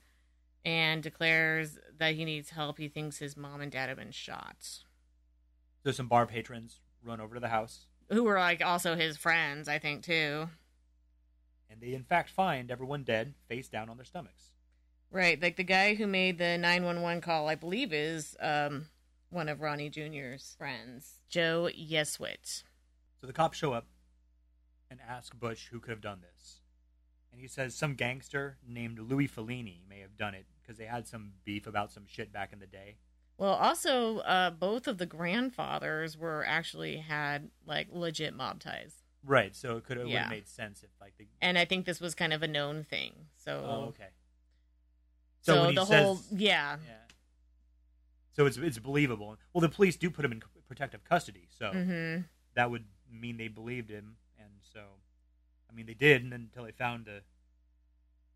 and 0.66 1.02
declares 1.02 1.78
that 1.98 2.16
he 2.16 2.26
needs 2.26 2.52
help. 2.52 2.78
He 2.78 2.88
thinks 2.90 3.18
his 3.18 3.36
mom 3.38 3.62
and 3.62 3.72
dad 3.72 3.90
have 3.90 3.98
been 3.98 4.12
shot. 4.12 4.58
So 5.84 5.92
some 5.92 6.08
bar 6.08 6.26
patrons 6.26 6.82
run 7.04 7.22
over 7.22 7.36
to 7.36 7.40
the 7.40 7.48
house, 7.48 7.86
Who 8.10 8.24
were 8.24 8.38
like 8.38 8.64
also 8.64 8.96
his 8.96 9.18
friends, 9.18 9.68
I 9.70 9.80
think, 9.80 10.04
too. 10.04 10.50
And 11.70 11.82
they 11.82 11.94
in 11.94 12.04
fact 12.04 12.30
find 12.30 12.72
everyone 12.72 13.04
dead, 13.04 13.34
face 13.48 13.70
down 13.70 13.90
on 13.90 13.98
their 13.98 14.06
stomachs. 14.06 14.52
Right. 15.12 15.42
Like 15.42 15.56
the 15.56 15.64
guy 15.64 15.96
who 15.96 16.08
made 16.08 16.38
the 16.38 16.58
911 16.58 17.22
call, 17.22 17.48
I 17.50 17.56
believe, 17.56 17.94
is 17.94 18.36
um, 18.40 18.86
one 19.30 19.50
of 19.50 19.62
Ronnie 19.62 19.90
Jr.'s 19.90 20.56
friends, 20.58 21.20
Joe 21.30 21.70
Yeswit. 21.76 22.64
So 23.20 23.28
the 23.28 23.34
cops 23.34 23.58
show 23.58 23.74
up 23.74 23.88
and 24.90 25.00
ask 25.08 25.38
Butch 25.38 25.70
who 25.72 25.80
could 25.80 25.92
have 25.92 26.02
done 26.02 26.22
this. 26.22 26.62
And 27.32 27.42
he 27.42 27.48
says 27.48 27.76
some 27.76 27.96
gangster 27.96 28.58
named 28.68 29.00
Louis 29.00 29.28
Falini 29.28 29.82
may 29.88 30.00
have 30.00 30.18
done 30.18 30.34
it 30.34 30.46
because 30.62 30.78
they 30.78 30.86
had 30.86 31.08
some 31.08 31.34
beef 31.46 31.68
about 31.68 31.92
some 31.92 32.06
shit 32.08 32.32
back 32.32 32.54
in 32.54 32.60
the 32.60 32.68
day. 32.68 32.98
Well, 33.38 33.54
also, 33.54 34.18
uh, 34.20 34.52
both 34.52 34.88
of 34.88 34.98
the 34.98 35.06
grandfathers 35.06 36.18
were 36.18 36.44
actually 36.46 36.98
had 36.98 37.50
like 37.66 37.88
legit 37.92 38.34
mob 38.34 38.60
ties. 38.60 38.99
Right, 39.26 39.56
so 39.56 39.78
it 39.78 39.84
could 39.84 39.98
have 39.98 40.06
would 40.06 40.14
Yeah. 40.14 40.22
have 40.24 40.30
made 40.32 40.48
sense 40.48 40.82
if 40.84 40.90
like 41.02 41.18
the 41.18 41.28
and 41.42 41.58
I 41.58 41.66
think 41.66 41.86
this 41.86 42.00
was 42.00 42.16
kind 42.16 42.32
of 42.34 42.42
a 42.42 42.48
known 42.48 42.84
thing. 42.84 43.28
So, 43.36 43.64
Oh, 43.66 43.82
okay. 43.90 44.10
so, 45.42 45.62
when 45.62 45.70
he 45.72 45.76
the 45.76 45.86
says- 45.86 46.04
whole 46.06 46.20
yeah, 46.32 46.78
Yeah. 46.86 46.96
So 48.32 48.46
it's 48.46 48.58
it's 48.58 48.80
believable. 48.80 49.38
Well, 49.54 49.62
the 49.62 49.70
police 49.70 49.98
do 49.98 50.10
put 50.10 50.24
him 50.24 50.32
in 50.32 50.42
protective 50.68 51.04
custody, 51.04 51.48
so 51.50 51.72
hmm 51.72 52.22
that 52.54 52.72
would 52.72 52.86
mean 53.12 53.38
they 53.38 53.48
believed 53.50 53.90
him, 53.90 54.18
and 54.38 54.50
so, 54.62 55.02
I 55.70 55.74
mean, 55.74 55.86
they 55.86 55.94
did, 55.94 56.24
and 56.24 56.32
then 56.32 56.42
until 56.42 56.64
they 56.64 56.72
found 56.72 57.08
a 57.08 57.22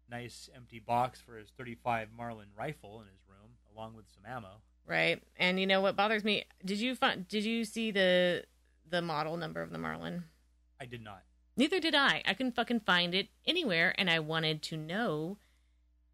nice 0.09 0.49
empty 0.55 0.79
box 0.79 1.19
for 1.21 1.37
his 1.37 1.49
35 1.51 2.11
Marlin 2.11 2.49
rifle 2.55 3.01
in 3.01 3.07
his 3.07 3.19
room, 3.27 3.51
along 3.73 3.95
with 3.95 4.05
some 4.13 4.23
ammo. 4.25 4.61
right. 4.85 5.21
And 5.37 5.59
you 5.59 5.65
know 5.67 5.79
what 5.81 5.95
bothers 5.95 6.23
me? 6.23 6.43
Did 6.65 6.79
you 6.79 6.95
find? 6.95 7.25
Did 7.27 7.45
you 7.45 7.63
see 7.63 7.91
the 7.91 8.45
the 8.89 9.01
model 9.01 9.37
number 9.37 9.61
of 9.61 9.71
the 9.71 9.77
Marlin? 9.77 10.25
I 10.79 10.85
did 10.85 11.01
not. 11.03 11.23
Neither 11.55 11.79
did 11.79 11.95
I. 11.95 12.21
I 12.25 12.33
couldn't 12.33 12.55
fucking 12.55 12.81
find 12.81 13.13
it 13.13 13.27
anywhere, 13.45 13.93
and 13.97 14.09
I 14.09 14.19
wanted 14.19 14.61
to 14.63 14.77
know. 14.77 15.37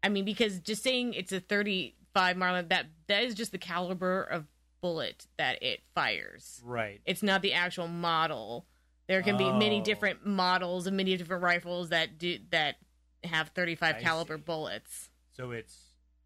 I 0.02 0.08
mean, 0.08 0.24
because 0.24 0.58
just 0.60 0.82
saying 0.82 1.14
it's 1.14 1.32
a 1.32 1.40
35 1.40 2.36
Marlin, 2.36 2.68
that 2.68 2.86
that 3.08 3.24
is 3.24 3.34
just 3.34 3.52
the 3.52 3.58
caliber 3.58 4.22
of 4.22 4.46
bullet 4.80 5.26
that 5.38 5.62
it 5.62 5.80
fires. 5.94 6.60
Right. 6.64 7.00
It's 7.04 7.22
not 7.22 7.42
the 7.42 7.52
actual 7.52 7.88
model. 7.88 8.66
There 9.08 9.22
can 9.22 9.36
be 9.36 9.50
many 9.52 9.80
Oh. 9.80 9.84
different 9.84 10.24
models 10.24 10.86
and 10.86 10.96
many 10.96 11.16
different 11.16 11.42
rifles 11.42 11.88
that 11.88 12.16
do 12.18 12.38
that 12.50 12.76
have 13.24 13.48
35 13.50 13.96
I 13.96 14.00
caliber 14.00 14.36
see. 14.36 14.42
bullets. 14.42 15.10
So 15.32 15.50
it's 15.50 15.76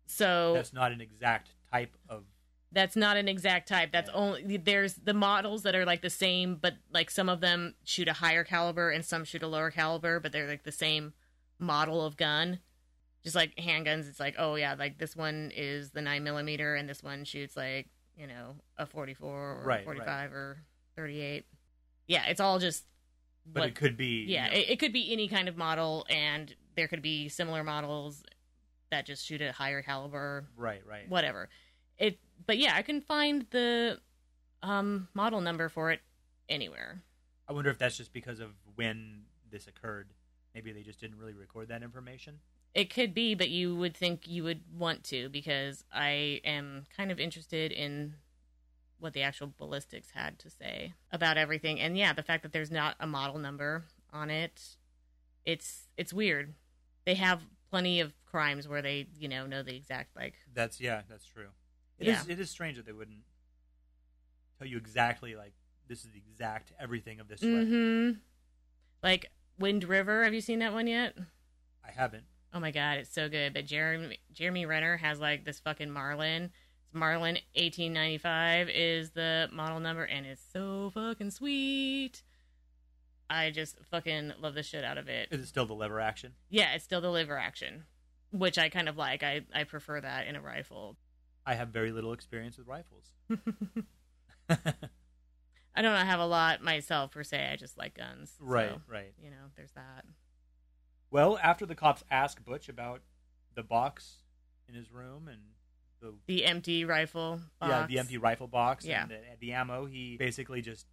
So 0.07 0.53
that's 0.55 0.73
not 0.73 0.93
an 0.93 1.01
exact 1.01 1.51
type 1.73 1.97
of. 2.09 2.25
That's 2.75 2.97
not 2.97 3.17
an 3.17 3.29
exact 3.29 3.69
type. 3.69 3.91
That's 3.93 4.11
only 4.13 4.57
there's 4.57 4.95
the 4.95 5.15
models 5.15 5.63
that 5.63 5.75
are 5.75 5.85
like 5.87 6.03
the 6.03 6.11
same, 6.11 6.57
but 6.57 6.75
like 6.93 7.11
some 7.11 7.29
of 7.29 7.41
them 7.41 7.75
shoot 7.85 8.09
a 8.09 8.13
higher 8.15 8.45
caliber 8.45 8.91
and 8.91 9.05
some 9.05 9.25
shoot 9.25 9.43
a 9.43 9.47
lower 9.47 9.71
caliber, 9.71 10.21
but 10.21 10.33
they're 10.33 10.49
like 10.49 10.65
the 10.65 10.73
same 10.73 11.13
model 11.59 12.05
of 12.05 12.17
gun. 12.17 12.59
Just 13.23 13.37
like 13.37 13.55
handguns, 13.57 14.09
it's 14.09 14.21
like 14.21 14.35
oh 14.39 14.57
yeah, 14.57 14.75
like 14.79 14.99
this 14.99 15.17
one 15.17 15.51
is 15.57 15.93
the 15.93 16.03
nine 16.03 16.25
millimeter 16.25 16.75
and 16.75 16.89
this 16.89 17.03
one 17.03 17.25
shoots 17.25 17.57
like 17.57 17.89
you 18.19 18.27
know 18.27 18.57
a 18.77 18.85
forty 18.87 19.15
four 19.15 19.53
or 19.53 19.63
Right, 19.65 19.77
right. 19.79 19.85
forty 19.85 20.01
five 20.01 20.33
or 20.33 20.59
thirty 20.97 21.21
eight. 21.21 21.47
Yeah, 22.07 22.27
it's 22.27 22.41
all 22.41 22.59
just. 22.59 22.85
But 23.47 23.61
what- 23.61 23.69
it 23.71 23.75
could 23.77 23.97
be. 23.97 24.25
yeah, 24.29 24.47
you 24.47 24.51
know, 24.51 24.57
it, 24.59 24.71
it 24.71 24.79
could 24.79 24.93
be 24.93 25.13
any 25.13 25.29
kind 25.29 25.49
of 25.49 25.57
model, 25.57 26.07
and 26.11 26.55
there 26.77 26.89
could 26.89 27.03
be 27.03 27.29
similar 27.29 27.63
models 27.63 28.23
that 28.91 29.07
just 29.07 29.25
shoot 29.27 29.41
a 29.43 29.53
higher 29.53 29.83
caliber 29.83 30.47
right. 30.57 30.83
Right. 30.87 31.09
whatever. 31.09 31.49
It, 31.99 32.19
but 32.47 32.59
yeah, 32.59 32.75
I 32.75 32.83
can 32.83 33.01
find 33.01 33.47
the 33.51 34.01
um 34.63 35.09
model 35.15 35.41
number 35.41 35.69
for 35.69 35.91
it 35.91 36.01
anywhere. 36.49 37.03
I 37.49 37.53
wonder 37.53 37.71
if 37.71 37.79
that's 37.79 37.97
just 37.97 38.13
because 38.13 38.41
of 38.41 38.51
when 38.75 39.23
this 39.51 39.67
occurred. 39.67 40.09
Maybe 40.55 40.73
they 40.73 40.83
just 40.83 41.01
didn't 41.01 41.19
really 41.19 41.35
record 41.35 41.69
that 41.69 41.83
information. 41.83 42.39
It 42.75 42.93
could 42.93 43.15
be, 43.15 43.35
but 43.35 43.51
you 43.51 43.75
would 43.77 43.97
think 43.97 44.27
you 44.27 44.43
would 44.45 44.63
want 44.77 45.05
to 45.05 45.29
because 45.29 45.85
I 45.93 46.41
am 46.45 46.85
kind 46.97 47.13
of 47.13 47.21
interested 47.21 47.71
in 47.71 48.15
what 48.99 49.13
the 49.13 49.23
actual 49.23 49.53
ballistics 49.57 50.11
had 50.13 50.39
to 50.41 50.51
say 50.51 50.95
about 51.13 51.37
everything. 51.37 51.81
And 51.81 51.97
yeah, 51.97 52.13
the 52.13 52.23
fact 52.23 52.43
that 52.43 52.53
there's 52.53 52.71
not 52.71 52.97
a 52.99 53.07
model 53.07 53.39
number 53.39 53.85
on 54.13 54.31
it, 54.31 54.77
it's 55.45 55.89
it's 55.97 56.13
weird. 56.13 56.55
They 57.05 57.15
have 57.15 57.43
plenty 57.71 58.01
of 58.01 58.13
crimes 58.25 58.67
where 58.67 58.83
they, 58.83 59.07
you 59.19 59.29
know, 59.29 59.47
know 59.47 59.63
the 59.63 59.77
exact 59.77 60.17
like 60.17 60.35
That's 60.53 60.81
yeah, 60.81 61.03
that's 61.09 61.27
true. 61.27 61.49
It 61.99 62.09
is. 62.09 62.27
Yeah. 62.27 62.33
It 62.33 62.41
is 62.41 62.51
strange 62.51 62.77
that 62.77 62.87
they 62.87 62.93
wouldn't 62.93 63.23
tell 64.59 64.67
you 64.67 64.77
exactly 64.77 65.35
like 65.37 65.53
this 65.89 66.05
is 66.05 66.11
the 66.13 66.19
exact 66.19 66.73
everything 66.81 67.21
of 67.21 67.29
this 67.29 67.41
weapon. 67.43 67.71
Mhm. 67.73 68.21
Like 69.03 69.31
Wind 69.59 69.85
River, 69.85 70.25
have 70.25 70.35
you 70.35 70.41
seen 70.41 70.59
that 70.61 70.73
one 70.73 70.87
yet? 70.87 71.17
I 71.87 71.91
haven't. 71.93 72.25
Oh 72.53 72.61
my 72.61 72.71
god, 72.71 72.99
it's 72.99 73.13
so 73.13 73.29
good. 73.29 73.53
But 73.55 73.67
Jeremy 73.67 74.19
Jeremy 74.33 74.67
Renner 74.67 74.97
has 74.97 75.21
like 75.21 75.45
this 75.45 75.61
fucking 75.61 75.91
Marlin. 75.91 76.51
It's 76.85 76.95
Marlin 76.95 77.39
eighteen 77.55 77.93
ninety 77.93 78.19
five 78.19 78.69
is 78.69 79.11
the 79.11 79.49
model 79.53 79.81
number, 79.81 80.05
and 80.05 80.25
it's 80.27 80.43
so 80.53 80.91
fucking 80.95 81.31
sweet. 81.31 82.23
I 83.29 83.51
just 83.51 83.79
fucking 83.91 84.35
love 84.41 84.55
the 84.55 84.63
shit 84.63 84.85
out 84.85 84.99
of 84.99 85.09
it. 85.09 85.29
Is 85.31 85.41
it 85.41 85.47
still 85.47 85.67
the 85.67 85.75
lever 85.75 85.99
action? 86.01 86.35
Yeah, 86.51 86.75
it's 86.75 86.85
still 86.85 87.01
the 87.01 87.11
lever 87.11 87.37
action, 87.39 87.85
which 88.31 88.59
I 88.59 88.69
kind 88.69 88.89
of 88.89 88.97
like. 88.97 89.23
I 89.23 89.43
I 89.53 89.65
prefer 89.65 90.01
that 90.01 90.27
in 90.27 90.37
a 90.37 90.41
rifle. 90.41 90.97
I 91.47 91.55
have 91.55 91.69
very 91.69 91.93
little 91.93 92.13
experience 92.13 92.57
with 92.59 92.67
rifles. 92.67 93.13
I 95.77 95.83
don't 95.83 95.97
have 96.07 96.21
a 96.21 96.27
lot 96.27 96.63
myself 96.63 97.11
per 97.11 97.25
se. 97.25 97.49
I 97.53 97.57
just 97.57 97.77
like 97.77 97.95
guns. 97.97 98.35
so, 98.39 98.45
right, 98.45 98.79
right. 98.89 99.13
You 99.23 99.31
know, 99.31 99.37
there's 99.57 99.73
that. 99.73 100.05
Well, 101.11 101.39
after 101.43 101.67
the 101.67 101.75
cops 101.75 102.05
ask 102.11 102.45
Butch 102.45 102.69
about 102.69 103.03
the 103.55 103.63
box 103.63 104.19
in 104.69 104.75
his 104.75 104.91
room 104.93 105.29
and 105.29 105.41
the 106.01 106.15
The 106.27 106.45
empty 106.45 106.85
rifle. 106.85 107.41
Box. 107.61 107.71
yeah 107.71 107.87
the 107.87 107.99
empty 107.99 108.19
rifle 108.19 108.47
box 108.47 108.85
Yeah. 108.85 109.03
and 109.03 109.11
the, 109.11 109.19
the 109.41 109.53
ammo, 109.53 109.87
he 109.87 110.17
basically 110.17 110.61
just 110.63 110.87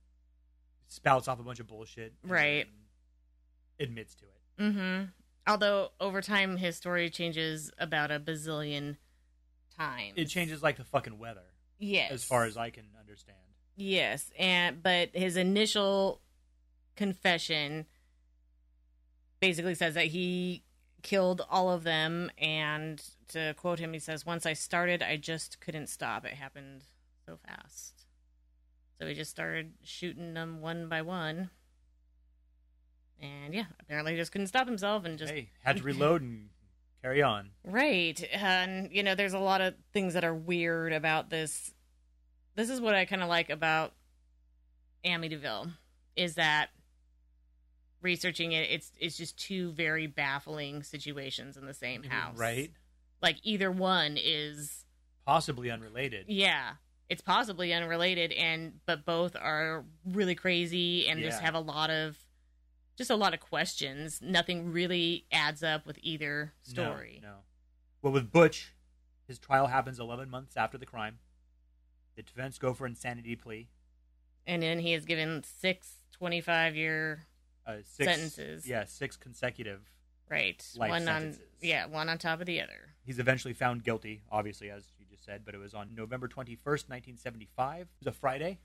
spouts 0.88 1.28
off 1.28 1.40
a 1.40 1.44
bunch 1.44 1.60
of 1.60 1.68
bullshit. 1.68 2.14
Right. 2.24 2.68
Admits 3.80 4.16
to 4.16 4.26
it. 4.26 4.62
Mm-hmm. 4.64 5.04
Although 5.48 5.92
over 6.00 6.22
time 6.22 6.58
his 6.58 6.76
story 6.76 7.10
changes 7.10 7.72
about 7.78 8.12
a 8.12 8.20
bazillion 8.20 8.98
times. 9.78 10.14
It 10.16 10.26
changes 10.26 10.62
like 10.64 10.78
the 10.78 10.84
fucking 10.84 11.18
weather, 11.20 11.46
Yes. 11.80 12.12
as 12.12 12.24
far 12.24 12.46
as 12.46 12.58
I 12.58 12.70
can 12.70 12.86
understand. 13.00 13.38
Yes, 13.76 14.32
and 14.38 14.82
but 14.84 15.10
his 15.14 15.38
initial 15.38 16.22
confession 16.96 17.86
basically 19.40 19.76
says 19.76 19.94
that 19.96 20.08
he 20.08 20.64
killed 21.02 21.42
all 21.50 21.72
of 21.72 21.84
them 21.84 22.30
and 22.38 23.02
to 23.28 23.56
quote 23.58 23.80
him 23.80 23.92
he 23.94 23.98
says 23.98 24.24
once 24.24 24.46
I 24.46 24.54
started 24.54 25.02
I 25.02 25.18
just 25.18 25.60
couldn't 25.60 25.88
stop. 25.88 26.26
It 26.26 26.34
happened 26.34 26.84
so 27.26 27.38
fast. 27.48 28.06
So 29.00 29.08
he 29.08 29.16
just 29.16 29.32
started 29.32 29.74
shooting 29.84 30.36
them 30.36 30.62
one 30.62 30.88
by 30.90 31.02
one. 31.02 31.50
And 33.20 33.54
yeah, 33.54 33.66
apparently 33.80 34.12
he 34.14 34.18
just 34.18 34.32
couldn't 34.32 34.48
stop 34.48 34.68
himself 34.68 35.06
and 35.06 35.18
just 35.18 35.34
hey, 35.34 35.50
had 35.64 35.78
to 35.78 35.84
reload 35.92 36.22
and 36.22 36.50
carry 37.02 37.22
on. 37.22 37.50
Right. 37.64 38.22
And, 38.32 38.90
you 38.92 39.04
know, 39.04 39.16
there's 39.16 39.34
a 39.34 39.40
lot 39.40 39.62
of 39.62 39.74
things 39.94 40.14
that 40.14 40.24
are 40.24 40.36
weird 40.36 40.94
about 40.94 41.30
this. 41.30 41.74
This 42.56 42.70
is 42.70 42.82
what 42.82 42.96
I 42.96 43.06
kind 43.06 43.22
of 43.22 43.30
like 43.30 43.50
about 43.50 43.94
Amityville 45.06 45.72
is 46.16 46.36
that 46.36 46.70
researching 48.02 48.52
it, 48.52 48.70
it's 48.70 48.92
it's 49.00 49.18
just 49.18 49.38
two 49.38 49.72
very 49.72 50.08
baffling 50.08 50.84
situations 50.84 51.58
in 51.58 51.66
the 51.66 51.74
same 51.74 52.02
mm-hmm. 52.02 52.12
house. 52.12 52.38
Right? 52.38 52.72
Like 53.22 53.38
either 53.44 53.72
one 53.72 54.18
is 54.22 54.86
Possibly 55.26 55.70
unrelated. 55.70 56.26
yeah, 56.28 56.74
it's 57.10 57.22
possibly 57.22 57.74
unrelated 57.74 58.32
and 58.32 58.74
but 58.86 59.06
both 59.06 59.36
are 59.36 59.86
really 60.06 60.36
crazy 60.36 61.08
and 61.08 61.22
just 61.22 61.40
have 61.42 61.54
a 61.56 61.60
lot 61.60 61.90
of 61.90 62.18
just 63.02 63.10
a 63.10 63.16
lot 63.16 63.34
of 63.34 63.40
questions. 63.40 64.22
Nothing 64.22 64.72
really 64.72 65.26
adds 65.32 65.64
up 65.64 65.88
with 65.88 65.98
either 66.04 66.54
story. 66.62 67.20
No, 67.24 67.38
Well, 68.04 68.14
with 68.14 68.32
Butch, 68.32 68.74
his 69.28 69.40
trial 69.40 69.68
happens 69.68 70.00
11 70.00 70.30
months 70.30 70.56
after 70.56 70.78
the 70.78 70.86
crime. 70.86 71.18
The 72.16 72.22
defense 72.22 72.60
go 72.60 72.74
for 72.76 72.86
insanity 72.86 73.36
plea. 73.36 73.70
And 74.46 74.62
then 74.62 74.80
he 74.80 74.94
is 74.94 75.06
given 75.06 75.44
six 75.44 75.94
25 76.14 76.76
year 76.76 77.26
Uh, 77.66 77.78
six, 77.84 78.12
Sentences. 78.12 78.68
Yeah, 78.68 78.86
six 78.86 79.18
consecutive. 79.18 79.82
right. 80.30 80.64
One 80.76 81.06
sentences. 81.06 81.40
on 81.42 81.48
yeah, 81.62 81.86
one 81.88 82.08
on 82.10 82.18
top 82.20 82.40
of 82.40 82.46
the 82.46 82.62
other. 82.62 82.94
He's 83.04 83.18
eventually 83.20 83.54
found 83.56 83.84
guilty, 83.84 84.22
obviously, 84.32 84.70
as 84.70 84.84
you 85.00 85.06
just 85.10 85.26
said, 85.26 85.42
but 85.44 85.56
it 85.56 85.58
was 85.58 85.74
on 85.74 85.96
November 85.96 86.28
21st, 86.28 86.88
1975. 86.90 87.82
It 87.82 87.88
was 88.00 88.08
a 88.08 88.12
Friday. 88.12 88.60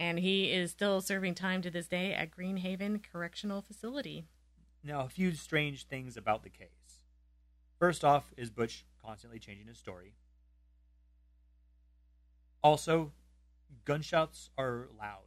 And 0.00 0.18
he 0.18 0.50
is 0.50 0.70
still 0.70 1.02
serving 1.02 1.34
time 1.34 1.60
to 1.60 1.70
this 1.70 1.86
day 1.86 2.14
at 2.14 2.30
Greenhaven 2.30 3.02
Correctional 3.12 3.60
Facility. 3.60 4.24
Now, 4.82 5.02
a 5.02 5.08
few 5.10 5.34
strange 5.34 5.84
things 5.84 6.16
about 6.16 6.42
the 6.42 6.48
case. 6.48 7.02
First 7.78 8.02
off, 8.02 8.32
is 8.34 8.48
Butch 8.48 8.86
constantly 9.04 9.38
changing 9.38 9.66
his 9.66 9.76
story? 9.76 10.14
Also, 12.62 13.12
gunshots 13.84 14.48
are 14.56 14.88
loud. 14.98 15.18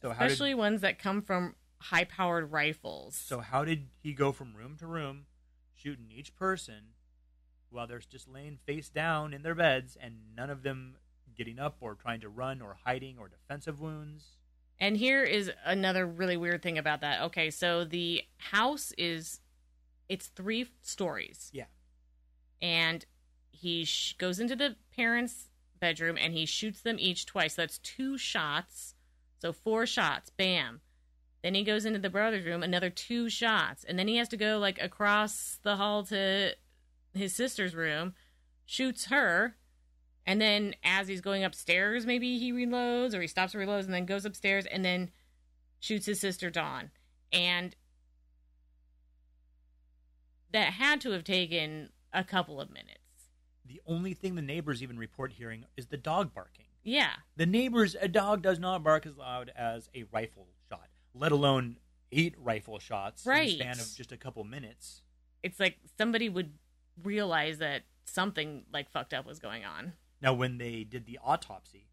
So 0.00 0.10
how 0.10 0.26
Especially 0.26 0.50
did 0.50 0.58
ones 0.58 0.80
that 0.82 1.00
come 1.00 1.20
from 1.20 1.56
high 1.80 2.04
powered 2.04 2.52
rifles. 2.52 3.16
so 3.16 3.40
how 3.40 3.64
did 3.64 3.88
he 4.00 4.12
go 4.12 4.30
from 4.30 4.54
room 4.54 4.76
to 4.78 4.86
room, 4.86 5.26
shooting 5.74 6.06
each 6.10 6.36
person, 6.36 6.92
while 7.68 7.88
they're 7.88 7.98
just 7.98 8.28
laying 8.28 8.58
face 8.64 8.88
down 8.88 9.34
in 9.34 9.42
their 9.42 9.56
beds, 9.56 9.96
and 10.00 10.34
none 10.36 10.50
of 10.50 10.62
them 10.62 10.96
getting 11.36 11.58
up 11.58 11.76
or 11.80 11.94
trying 11.94 12.20
to 12.20 12.28
run 12.28 12.60
or 12.60 12.76
hiding 12.84 13.18
or 13.18 13.28
defensive 13.28 13.80
wounds? 13.80 14.24
And 14.80 14.96
here 14.96 15.22
is 15.22 15.50
another 15.64 16.06
really 16.06 16.36
weird 16.36 16.62
thing 16.62 16.78
about 16.78 17.00
that. 17.02 17.22
Okay, 17.22 17.50
so 17.50 17.84
the 17.84 18.22
house 18.38 18.92
is 18.98 19.40
it's 20.08 20.26
three 20.26 20.66
stories. 20.82 21.50
Yeah. 21.52 21.64
And 22.60 23.04
he 23.50 23.84
sh- 23.84 24.16
goes 24.18 24.40
into 24.40 24.56
the 24.56 24.76
parents' 24.94 25.48
bedroom 25.80 26.16
and 26.20 26.32
he 26.32 26.46
shoots 26.46 26.80
them 26.80 26.96
each 26.98 27.26
twice. 27.26 27.54
So 27.54 27.62
that's 27.62 27.78
two 27.78 28.18
shots. 28.18 28.94
So 29.40 29.52
four 29.52 29.86
shots. 29.86 30.30
Bam. 30.30 30.80
Then 31.42 31.54
he 31.54 31.62
goes 31.62 31.84
into 31.84 31.98
the 31.98 32.10
brother's 32.10 32.46
room, 32.46 32.62
another 32.62 32.90
two 32.90 33.28
shots. 33.28 33.84
And 33.84 33.98
then 33.98 34.08
he 34.08 34.16
has 34.16 34.28
to 34.30 34.36
go 34.36 34.58
like 34.58 34.80
across 34.82 35.58
the 35.62 35.76
hall 35.76 36.02
to 36.04 36.54
his 37.12 37.34
sister's 37.34 37.74
room, 37.74 38.14
shoots 38.64 39.06
her, 39.06 39.56
and 40.26 40.40
then 40.40 40.74
as 40.82 41.08
he's 41.08 41.20
going 41.20 41.44
upstairs, 41.44 42.06
maybe 42.06 42.38
he 42.38 42.52
reloads 42.52 43.14
or 43.14 43.20
he 43.20 43.26
stops 43.26 43.54
and 43.54 43.62
reloads 43.62 43.84
and 43.84 43.92
then 43.92 44.06
goes 44.06 44.24
upstairs 44.24 44.66
and 44.66 44.84
then 44.84 45.10
shoots 45.80 46.06
his 46.06 46.20
sister 46.20 46.50
Dawn. 46.50 46.90
And 47.32 47.76
that 50.52 50.74
had 50.74 51.00
to 51.02 51.10
have 51.10 51.24
taken 51.24 51.90
a 52.12 52.24
couple 52.24 52.60
of 52.60 52.70
minutes. 52.70 53.00
The 53.66 53.80
only 53.86 54.14
thing 54.14 54.34
the 54.34 54.42
neighbors 54.42 54.82
even 54.82 54.98
report 54.98 55.32
hearing 55.32 55.64
is 55.76 55.86
the 55.86 55.96
dog 55.96 56.32
barking. 56.32 56.66
Yeah. 56.82 57.12
The 57.36 57.46
neighbors, 57.46 57.96
a 58.00 58.08
dog 58.08 58.42
does 58.42 58.58
not 58.58 58.82
bark 58.84 59.06
as 59.06 59.16
loud 59.16 59.50
as 59.56 59.88
a 59.94 60.04
rifle 60.12 60.48
shot, 60.68 60.88
let 61.14 61.32
alone 61.32 61.78
eight 62.12 62.34
rifle 62.38 62.78
shots 62.78 63.26
in 63.26 63.32
the 63.32 63.50
span 63.50 63.72
of 63.72 63.94
just 63.96 64.12
a 64.12 64.16
couple 64.16 64.44
minutes. 64.44 65.02
It's 65.42 65.58
like 65.58 65.78
somebody 65.98 66.28
would 66.28 66.52
realize 67.02 67.58
that 67.58 67.82
something 68.04 68.64
like 68.72 68.90
fucked 68.90 69.12
up 69.12 69.26
was 69.26 69.38
going 69.38 69.64
on. 69.64 69.94
Now, 70.24 70.32
when 70.32 70.56
they 70.56 70.84
did 70.84 71.04
the 71.04 71.18
autopsy, 71.22 71.88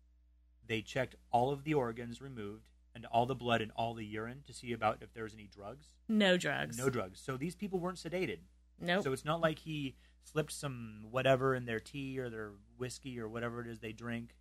they 0.66 0.82
checked 0.82 1.16
all 1.32 1.52
of 1.52 1.66
the 1.66 1.74
organs 1.74 2.22
removed 2.22 2.64
and 2.96 3.06
all 3.08 3.26
the 3.26 3.36
blood 3.36 3.62
and 3.62 3.72
all 3.76 3.94
the 3.94 4.06
urine 4.06 4.42
to 4.48 4.54
see 4.54 4.72
about 4.72 5.00
if 5.02 5.14
there 5.14 5.24
was 5.26 5.34
any 5.34 5.48
drugs. 5.54 5.88
No 6.08 6.38
drugs. 6.38 6.78
No 6.78 6.90
drugs. 6.90 7.20
So 7.22 7.36
these 7.36 7.56
people 7.56 7.78
weren't 7.80 7.98
sedated. 7.98 8.40
Nope. 8.80 9.04
So 9.04 9.12
it's 9.12 9.26
not 9.26 9.42
like 9.42 9.60
he 9.60 9.96
slipped 10.24 10.54
some 10.54 11.08
whatever 11.12 11.54
in 11.56 11.66
their 11.66 11.82
tea 11.82 12.20
or 12.20 12.30
their 12.30 12.52
whiskey 12.78 13.20
or 13.20 13.28
whatever 13.28 13.60
it 13.60 13.68
is 13.68 13.80
they 13.80 13.92
drink, 13.92 14.36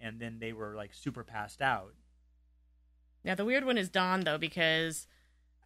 and 0.00 0.20
then 0.20 0.38
they 0.38 0.52
were 0.52 0.76
like 0.76 0.94
super 0.94 1.24
passed 1.24 1.60
out. 1.60 1.94
Now 3.24 3.34
the 3.34 3.44
weird 3.44 3.64
one 3.64 3.76
is 3.78 3.88
Dawn 3.88 4.20
though 4.20 4.38
because 4.38 5.08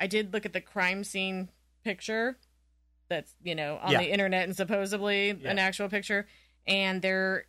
I 0.00 0.06
did 0.06 0.32
look 0.32 0.46
at 0.46 0.52
the 0.54 0.60
crime 0.62 1.04
scene 1.04 1.50
picture 1.84 2.38
that's 3.08 3.34
you 3.42 3.54
know 3.54 3.78
on 3.82 3.92
Yeah. 3.92 3.98
the 3.98 4.10
internet 4.10 4.44
and 4.44 4.56
supposedly 4.56 5.28
Yeah. 5.32 5.50
an 5.50 5.58
actual 5.58 5.88
picture 5.88 6.26
and 6.66 7.00
there 7.02 7.46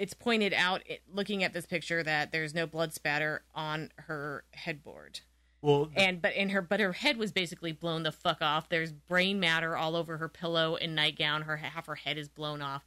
it's 0.00 0.14
pointed 0.14 0.54
out 0.54 0.82
it, 0.86 1.02
looking 1.12 1.44
at 1.44 1.52
this 1.52 1.66
picture 1.66 2.02
that 2.02 2.32
there's 2.32 2.54
no 2.54 2.66
blood 2.66 2.94
spatter 2.94 3.44
on 3.54 3.90
her 3.96 4.44
headboard. 4.52 5.20
Well, 5.60 5.90
and 5.94 6.22
but 6.22 6.34
in 6.34 6.48
her 6.48 6.62
but 6.62 6.80
her 6.80 6.94
head 6.94 7.18
was 7.18 7.32
basically 7.32 7.72
blown 7.72 8.02
the 8.02 8.10
fuck 8.10 8.38
off. 8.40 8.70
There's 8.70 8.92
brain 8.92 9.38
matter 9.38 9.76
all 9.76 9.94
over 9.94 10.16
her 10.16 10.28
pillow 10.28 10.76
and 10.76 10.96
nightgown. 10.96 11.42
Her 11.42 11.58
half 11.58 11.86
her 11.86 11.96
head 11.96 12.16
is 12.16 12.30
blown 12.30 12.62
off. 12.62 12.82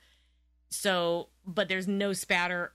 So 0.70 1.30
but 1.46 1.70
there's 1.70 1.88
no 1.88 2.14
spatter 2.14 2.74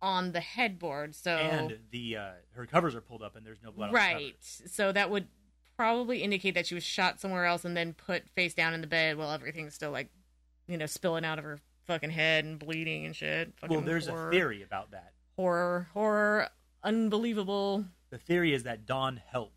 on 0.00 0.32
the 0.32 0.40
headboard 0.40 1.14
so 1.14 1.32
and 1.32 1.78
the 1.90 2.16
uh, 2.16 2.30
her 2.52 2.64
covers 2.64 2.94
are 2.94 3.02
pulled 3.02 3.22
up 3.22 3.36
and 3.36 3.44
there's 3.44 3.62
no 3.62 3.72
blood. 3.72 3.92
right. 3.92 4.36
So 4.40 4.92
that 4.92 5.10
would 5.10 5.26
probably 5.76 6.22
indicate 6.22 6.54
that 6.54 6.66
she 6.68 6.74
was 6.76 6.84
shot 6.84 7.20
somewhere 7.20 7.44
else 7.44 7.64
and 7.64 7.76
then 7.76 7.92
put 7.92 8.28
face 8.30 8.54
down 8.54 8.72
in 8.72 8.80
the 8.82 8.86
bed 8.86 9.16
while 9.16 9.32
everything's 9.32 9.74
still 9.74 9.90
like 9.90 10.10
you 10.68 10.78
know 10.78 10.86
spilling 10.86 11.24
out 11.24 11.38
of 11.40 11.44
her 11.44 11.58
fucking 11.90 12.10
head 12.10 12.44
and 12.44 12.58
bleeding 12.58 13.04
and 13.06 13.16
shit 13.16 13.52
Well, 13.68 13.80
there's 13.80 14.06
horror, 14.06 14.28
a 14.28 14.32
theory 14.32 14.62
about 14.62 14.92
that. 14.92 15.12
horror 15.36 15.88
horror 15.92 16.48
unbelievable 16.84 17.86
The 18.10 18.18
theory 18.18 18.54
is 18.54 18.62
that 18.62 18.86
Dawn 18.86 19.20
helped. 19.24 19.56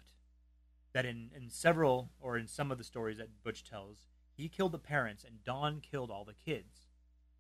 That 0.94 1.06
in, 1.06 1.30
in 1.36 1.50
several 1.50 2.10
or 2.20 2.38
in 2.38 2.48
some 2.48 2.72
of 2.72 2.78
the 2.78 2.84
stories 2.84 3.18
that 3.18 3.44
Butch 3.44 3.64
tells, 3.64 4.06
he 4.36 4.48
killed 4.48 4.72
the 4.72 4.80
parents 4.80 5.24
and 5.24 5.44
Dawn 5.44 5.82
killed 5.82 6.12
all 6.12 6.26
the 6.26 6.34
kids. 6.34 6.88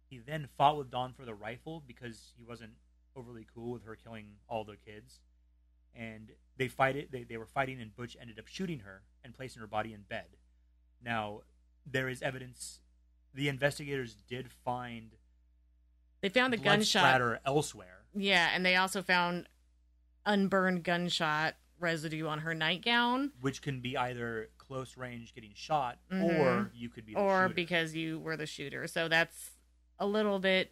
He 0.10 0.20
then 0.20 0.48
fought 0.58 0.78
with 0.78 0.92
Dawn 0.92 1.14
for 1.14 1.26
the 1.26 1.34
rifle 1.34 1.84
because 1.86 2.34
he 2.38 2.44
wasn't 2.44 2.74
overly 3.16 3.46
cool 3.54 3.72
with 3.74 3.86
her 3.86 3.96
killing 3.96 4.38
all 4.48 4.64
the 4.64 4.78
kids. 4.78 5.20
And 5.96 6.32
they 6.58 6.68
fight 6.68 6.96
it. 6.96 7.12
They, 7.12 7.24
they 7.24 7.38
were 7.38 7.46
fighting, 7.46 7.80
and 7.80 7.96
Butch 7.96 8.18
ended 8.20 8.40
up 8.40 8.48
shooting 8.48 8.80
her 8.80 9.04
and 9.24 9.34
placing 9.34 9.60
her 9.60 9.68
body 9.68 9.94
in 9.94 10.02
bed. 10.02 10.38
Now, 11.04 11.42
there 11.86 12.10
is 12.10 12.22
evidence. 12.24 12.80
The 13.34 13.50
investigators 13.50 14.16
did 14.28 14.52
find 14.52 15.12
they 16.22 16.30
found 16.30 16.54
the 16.54 16.58
gunshot 16.58 17.02
splatter 17.02 17.40
elsewhere. 17.46 18.04
yeah 18.16 18.50
and 18.54 18.66
they 18.66 18.76
also 18.76 19.02
found 19.02 19.48
unburned 20.26 20.84
gunshot 20.84 21.56
residue 21.80 22.28
on 22.28 22.40
her 22.40 22.54
nightgown 22.54 23.32
which 23.42 23.62
can 23.62 23.82
be 23.82 23.98
either 23.98 24.50
close 24.58 24.96
range 24.96 25.34
getting 25.36 25.52
shot 25.54 25.98
Mhm. 26.12 26.40
or 26.40 26.72
you 26.74 26.90
could 26.90 27.06
be 27.06 27.14
the 27.14 27.20
or 27.20 27.44
shooter. 27.46 27.54
because 27.54 27.94
you 27.96 28.20
were 28.20 28.38
the 28.38 28.46
shooter 28.46 28.88
so 28.88 29.10
that's 29.10 29.52
a 30.00 30.06
little 30.08 30.40
bit 30.40 30.72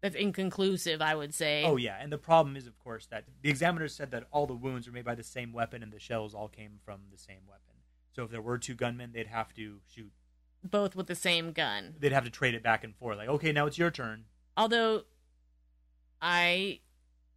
that's 0.00 0.14
inconclusive 0.14 1.00
i 1.02 1.14
would 1.14 1.34
say 1.34 1.64
oh 1.64 1.76
yeah 1.76 1.96
and 2.00 2.12
the 2.12 2.18
problem 2.18 2.56
is 2.56 2.66
of 2.66 2.78
course 2.78 3.06
that 3.06 3.24
the 3.42 3.48
examiner 3.50 3.88
said 3.88 4.10
that 4.10 4.24
all 4.30 4.46
the 4.46 4.54
wounds 4.54 4.86
were 4.86 4.92
made 4.92 5.04
by 5.04 5.14
the 5.14 5.22
same 5.24 5.52
weapon 5.52 5.82
and 5.82 5.92
the 5.92 5.98
shells 5.98 6.34
all 6.34 6.48
came 6.48 6.78
from 6.84 7.00
the 7.10 7.18
same 7.18 7.40
weapon 7.48 7.74
so 8.12 8.22
if 8.24 8.30
there 8.30 8.42
were 8.42 8.58
two 8.58 8.74
gunmen 8.74 9.10
they'd 9.12 9.26
have 9.26 9.52
to 9.54 9.80
shoot 9.92 10.12
both 10.64 10.96
with 10.96 11.06
the 11.06 11.14
same 11.14 11.52
gun 11.52 11.94
they'd 12.00 12.12
have 12.12 12.24
to 12.24 12.30
trade 12.30 12.54
it 12.54 12.62
back 12.62 12.82
and 12.84 12.96
forth 12.96 13.18
like 13.18 13.28
okay 13.28 13.52
now 13.52 13.66
it's 13.66 13.78
your 13.78 13.90
turn 13.90 14.24
Although 14.56 15.02
I 16.22 16.80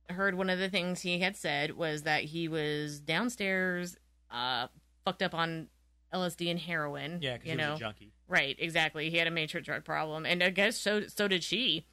heard 0.10 0.36
one 0.36 0.50
of 0.50 0.60
the 0.60 0.70
things 0.70 1.02
he 1.02 1.20
had 1.20 1.36
said 1.36 1.76
was 1.76 2.04
that 2.04 2.24
he 2.24 2.48
was 2.48 3.00
downstairs, 3.00 3.98
uh, 4.32 4.68
fucked 5.04 5.22
up 5.22 5.34
on 5.34 5.68
LSD 6.14 6.50
and 6.50 6.60
heroin. 6.60 7.20
yeah 7.22 7.34
because 7.34 7.50
he 7.50 7.56
know, 7.56 7.72
was 7.72 7.82
a 7.82 7.84
junkie 7.84 8.12
right? 8.28 8.56
Exactly. 8.60 9.10
He 9.10 9.18
had 9.18 9.28
a 9.28 9.32
major 9.32 9.62
drug 9.62 9.84
problem, 9.84 10.26
and 10.26 10.44
I 10.44 10.50
guess 10.50 10.78
so. 10.78 11.08
So 11.08 11.28
did 11.28 11.44
she. 11.44 11.86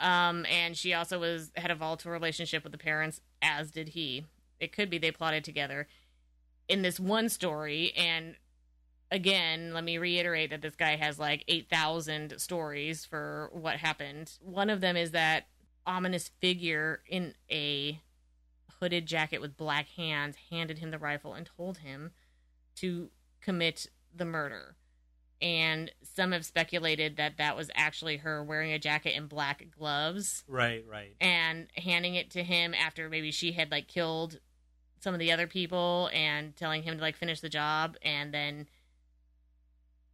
Um, 0.00 0.44
and 0.46 0.76
she 0.76 0.92
also 0.92 1.18
was 1.18 1.52
had 1.56 1.70
a 1.70 1.74
volatile 1.74 2.12
relationship 2.12 2.62
with 2.62 2.72
the 2.72 2.78
parents, 2.78 3.20
as 3.40 3.70
did 3.70 3.90
he. 3.90 4.24
It 4.60 4.72
could 4.72 4.90
be 4.90 4.98
they 4.98 5.10
plotted 5.10 5.44
together 5.44 5.86
in 6.68 6.82
this 6.82 6.98
one 6.98 7.28
story, 7.28 7.92
and 7.96 8.36
again, 9.10 9.72
let 9.72 9.84
me 9.84 9.98
reiterate 9.98 10.50
that 10.50 10.62
this 10.62 10.74
guy 10.74 10.96
has 10.96 11.18
like 11.18 11.44
8,000 11.48 12.34
stories 12.38 13.04
for 13.04 13.50
what 13.52 13.76
happened. 13.76 14.32
One 14.40 14.70
of 14.70 14.80
them 14.80 14.96
is 14.96 15.12
that 15.12 15.46
ominous 15.86 16.30
figure 16.40 17.00
in 17.06 17.34
a 17.50 18.00
hooded 18.80 19.06
jacket 19.06 19.40
with 19.40 19.56
black 19.56 19.88
hands 19.90 20.36
handed 20.50 20.78
him 20.78 20.90
the 20.90 20.98
rifle 20.98 21.34
and 21.34 21.48
told 21.56 21.78
him 21.78 22.10
to 22.76 23.10
commit 23.40 23.86
the 24.14 24.24
murder. 24.24 24.76
And 25.40 25.92
some 26.02 26.32
have 26.32 26.44
speculated 26.44 27.16
that 27.16 27.36
that 27.36 27.56
was 27.56 27.70
actually 27.74 28.18
her 28.18 28.42
wearing 28.42 28.72
a 28.72 28.78
jacket 28.78 29.14
and 29.14 29.28
black 29.28 29.66
gloves 29.78 30.44
right 30.48 30.82
right 30.90 31.14
and 31.20 31.66
handing 31.76 32.14
it 32.14 32.30
to 32.30 32.42
him 32.42 32.72
after 32.72 33.10
maybe 33.10 33.30
she 33.30 33.52
had 33.52 33.70
like 33.70 33.86
killed 33.86 34.38
some 34.98 35.12
of 35.12 35.20
the 35.20 35.30
other 35.30 35.46
people 35.46 36.08
and 36.14 36.56
telling 36.56 36.82
him 36.82 36.96
to 36.96 37.02
like 37.02 37.18
finish 37.18 37.40
the 37.40 37.50
job 37.50 37.96
and 38.00 38.32
then 38.32 38.66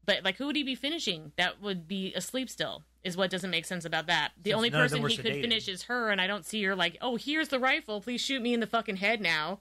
but 0.04 0.24
like 0.24 0.36
who 0.36 0.46
would 0.46 0.56
he 0.56 0.62
be 0.62 0.74
finishing 0.74 1.32
that 1.36 1.60
would 1.62 1.86
be 1.86 2.12
asleep 2.14 2.48
still 2.50 2.84
is 3.04 3.16
what 3.16 3.30
doesn't 3.30 3.50
make 3.50 3.64
sense 3.64 3.84
about 3.84 4.06
that. 4.06 4.32
The 4.40 4.50
Since 4.50 4.56
only 4.56 4.70
none 4.70 4.84
of 4.84 4.90
them 4.90 5.02
person 5.02 5.24
he 5.24 5.30
could 5.30 5.40
finish 5.40 5.66
is 5.68 5.82
her, 5.84 6.10
and 6.10 6.20
I 6.20 6.26
don't 6.28 6.46
see 6.46 6.62
her 6.64 6.76
like, 6.76 6.96
oh, 7.00 7.16
here's 7.16 7.48
the 7.48 7.58
rifle. 7.58 8.00
Please 8.00 8.20
shoot 8.20 8.40
me 8.40 8.54
in 8.54 8.60
the 8.60 8.66
fucking 8.66 8.96
head 8.96 9.20
now. 9.20 9.58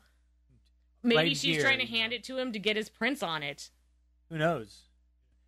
Maybe 1.03 1.15
Right 1.15 1.27
she's 1.29 1.55
here, 1.55 1.61
trying 1.63 1.79
to 1.79 1.85
hand 1.87 2.11
know. 2.11 2.17
it 2.17 2.23
to 2.25 2.37
him 2.37 2.51
to 2.51 2.59
get 2.59 2.75
his 2.75 2.87
prints 2.89 3.23
on 3.23 3.41
it. 3.41 3.71
Who 4.29 4.37
knows? 4.37 4.83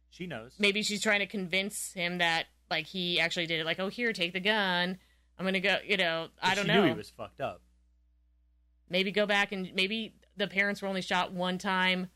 She 0.10 0.26
knows. 0.26 0.56
Maybe 0.58 0.82
she's 0.82 1.02
trying 1.02 1.20
to 1.20 1.28
convince 1.28 1.94
him 1.94 2.18
that 2.18 2.48
like 2.72 2.88
he 2.88 3.20
actually 3.20 3.46
did 3.46 3.60
it. 3.60 3.66
Like, 3.66 3.80
oh, 3.80 3.90
here, 3.90 4.12
take 4.14 4.34
the 4.34 4.40
gun. 4.40 4.98
I'm 5.38 5.46
gonna 5.46 5.60
go. 5.60 5.78
You 5.86 5.98
know, 5.98 6.30
I 6.42 6.56
don't 6.56 6.66
she 6.66 6.72
know. 6.72 6.82
Knew 6.84 6.90
he 6.90 6.98
was 6.98 7.12
fucked 7.12 7.42
up. 7.42 7.62
maybe 8.90 9.12
go 9.12 9.26
back 9.28 9.52
and 9.52 9.72
maybe 9.76 10.16
the 10.36 10.48
parents 10.48 10.82
were 10.82 10.88
only 10.88 11.02
shot 11.02 11.32
one 11.32 11.58
time. 11.60 12.08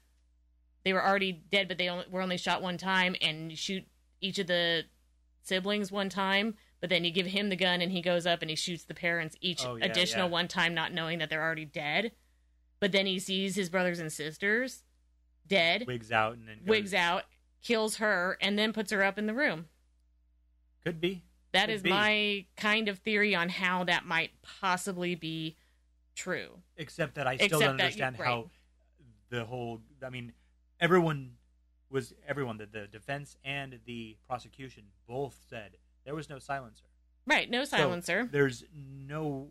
They 0.88 0.93
were 0.93 1.06
already 1.06 1.34
dead, 1.34 1.67
but 1.67 1.78
they 1.78 1.89
only, 1.89 2.06
were 2.10 2.21
only 2.21 2.38
shot 2.38 2.62
one 2.62 2.78
time, 2.78 3.13
and 3.21 3.52
you 3.52 3.58
shoot 3.58 3.84
each 4.21 4.39
of 4.39 4.47
the 4.47 4.84
siblings 5.43 5.91
one 5.91 6.08
time. 6.08 6.56
But 6.80 6.89
then 6.89 7.04
you 7.04 7.12
give 7.12 7.26
him 7.26 7.50
the 7.50 7.58
gun, 7.58 7.82
and 7.82 7.91
he 7.91 8.02
goes 8.02 8.26
up 8.26 8.41
and 8.41 8.50
he 8.50 8.56
shoots 8.56 8.86
the 8.86 8.93
parents 8.93 9.36
each 9.41 9.65
Oh, 9.65 9.76
yeah, 9.76 9.84
additional 9.84 10.28
yeah. 10.28 10.32
one 10.32 10.47
time, 10.47 10.73
not 10.73 10.93
knowing 10.93 11.19
that 11.19 11.30
they're 11.30 11.43
already 11.43 11.65
dead. 11.65 12.13
But 12.80 12.93
then 12.93 13.06
he 13.06 13.19
sees 13.19 13.54
his 13.56 13.69
brothers 13.69 14.00
and 14.00 14.10
sisters 14.13 14.84
dead, 15.45 15.84
Wigs 15.88 16.10
out 16.13 16.38
and 16.38 16.47
then 16.47 16.60
goes, 16.60 16.67
wigs 16.69 16.93
out, 16.93 17.23
kills 17.62 17.97
her, 17.97 18.38
and 18.39 18.58
then 18.58 18.71
puts 18.71 18.91
her 18.93 19.04
up 19.04 19.17
in 19.17 19.26
the 19.26 19.34
room. 19.34 19.65
Could 20.86 21.02
be. 21.02 21.26
That 21.52 21.65
Could 21.65 21.76
is 21.76 21.82
be. 21.82 21.89
my 21.89 22.45
kind 22.56 22.88
of 22.88 23.00
theory 23.00 23.36
on 23.36 23.50
how 23.50 23.84
that 23.84 24.06
might 24.06 24.32
possibly 24.41 25.15
be 25.15 25.58
true. 26.15 26.60
Except 26.78 27.15
that 27.15 27.28
I 27.28 27.36
still 27.36 27.45
Except 27.47 27.62
don't 27.62 27.78
that 27.78 27.97
you- 27.97 28.04
understand 28.04 28.19
right. 28.19 28.28
how 28.28 28.50
the 29.30 29.43
whole. 29.43 29.82
I 30.06 30.10
mean, 30.10 30.32
everyone 30.79 31.31
was 31.89 32.13
everyone. 32.27 32.57
The, 32.57 32.65
the 32.65 32.87
defense 32.87 33.37
and 33.43 33.79
the 33.85 34.17
prosecution 34.27 34.83
both 35.07 35.37
said 35.49 35.77
there 36.05 36.15
was 36.15 36.29
no 36.29 36.39
silencer. 36.39 36.85
Right, 37.25 37.49
no 37.49 37.63
So 37.65 37.77
silencer. 37.77 38.27
there's 38.31 38.63
no. 38.73 39.49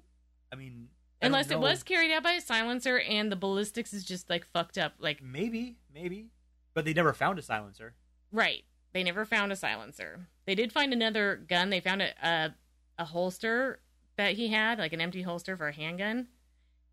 I 0.53 0.57
mean, 0.57 0.89
I 1.21 1.27
Unless 1.27 1.51
it 1.51 1.59
was 1.61 1.83
carried 1.83 2.13
out 2.13 2.23
by 2.23 2.33
a 2.33 2.41
silencer 2.41 2.99
and 3.01 3.31
the 3.33 3.37
ballistics 3.37 3.93
is 3.93 4.05
just 4.05 4.31
like 4.31 4.47
fucked 4.47 4.79
up. 4.79 4.95
Like, 4.99 5.23
maybe, 5.23 5.77
maybe, 5.93 6.29
but 6.75 6.85
they 6.85 6.93
never 6.95 7.13
found 7.13 7.39
a 7.39 7.43
silencer. 7.43 7.95
right. 8.33 8.65
They 8.93 9.03
never 9.03 9.27
found 9.27 9.53
a 9.53 9.57
silencer. 9.57 10.21
They 10.47 10.55
did 10.55 10.73
find 10.73 10.91
another 10.91 11.37
gun. 11.37 11.69
They 11.69 11.81
found 11.81 12.01
a, 12.01 12.13
a, 12.27 12.55
a 12.99 13.05
holster 13.05 13.81
that 14.17 14.37
he 14.37 14.49
had, 14.49 14.79
like 14.79 14.95
an 14.95 15.03
empty 15.03 15.21
holster 15.21 15.55
for 15.55 15.69
a 15.69 15.73
handgun. 15.73 16.29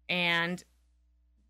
And 0.09 0.61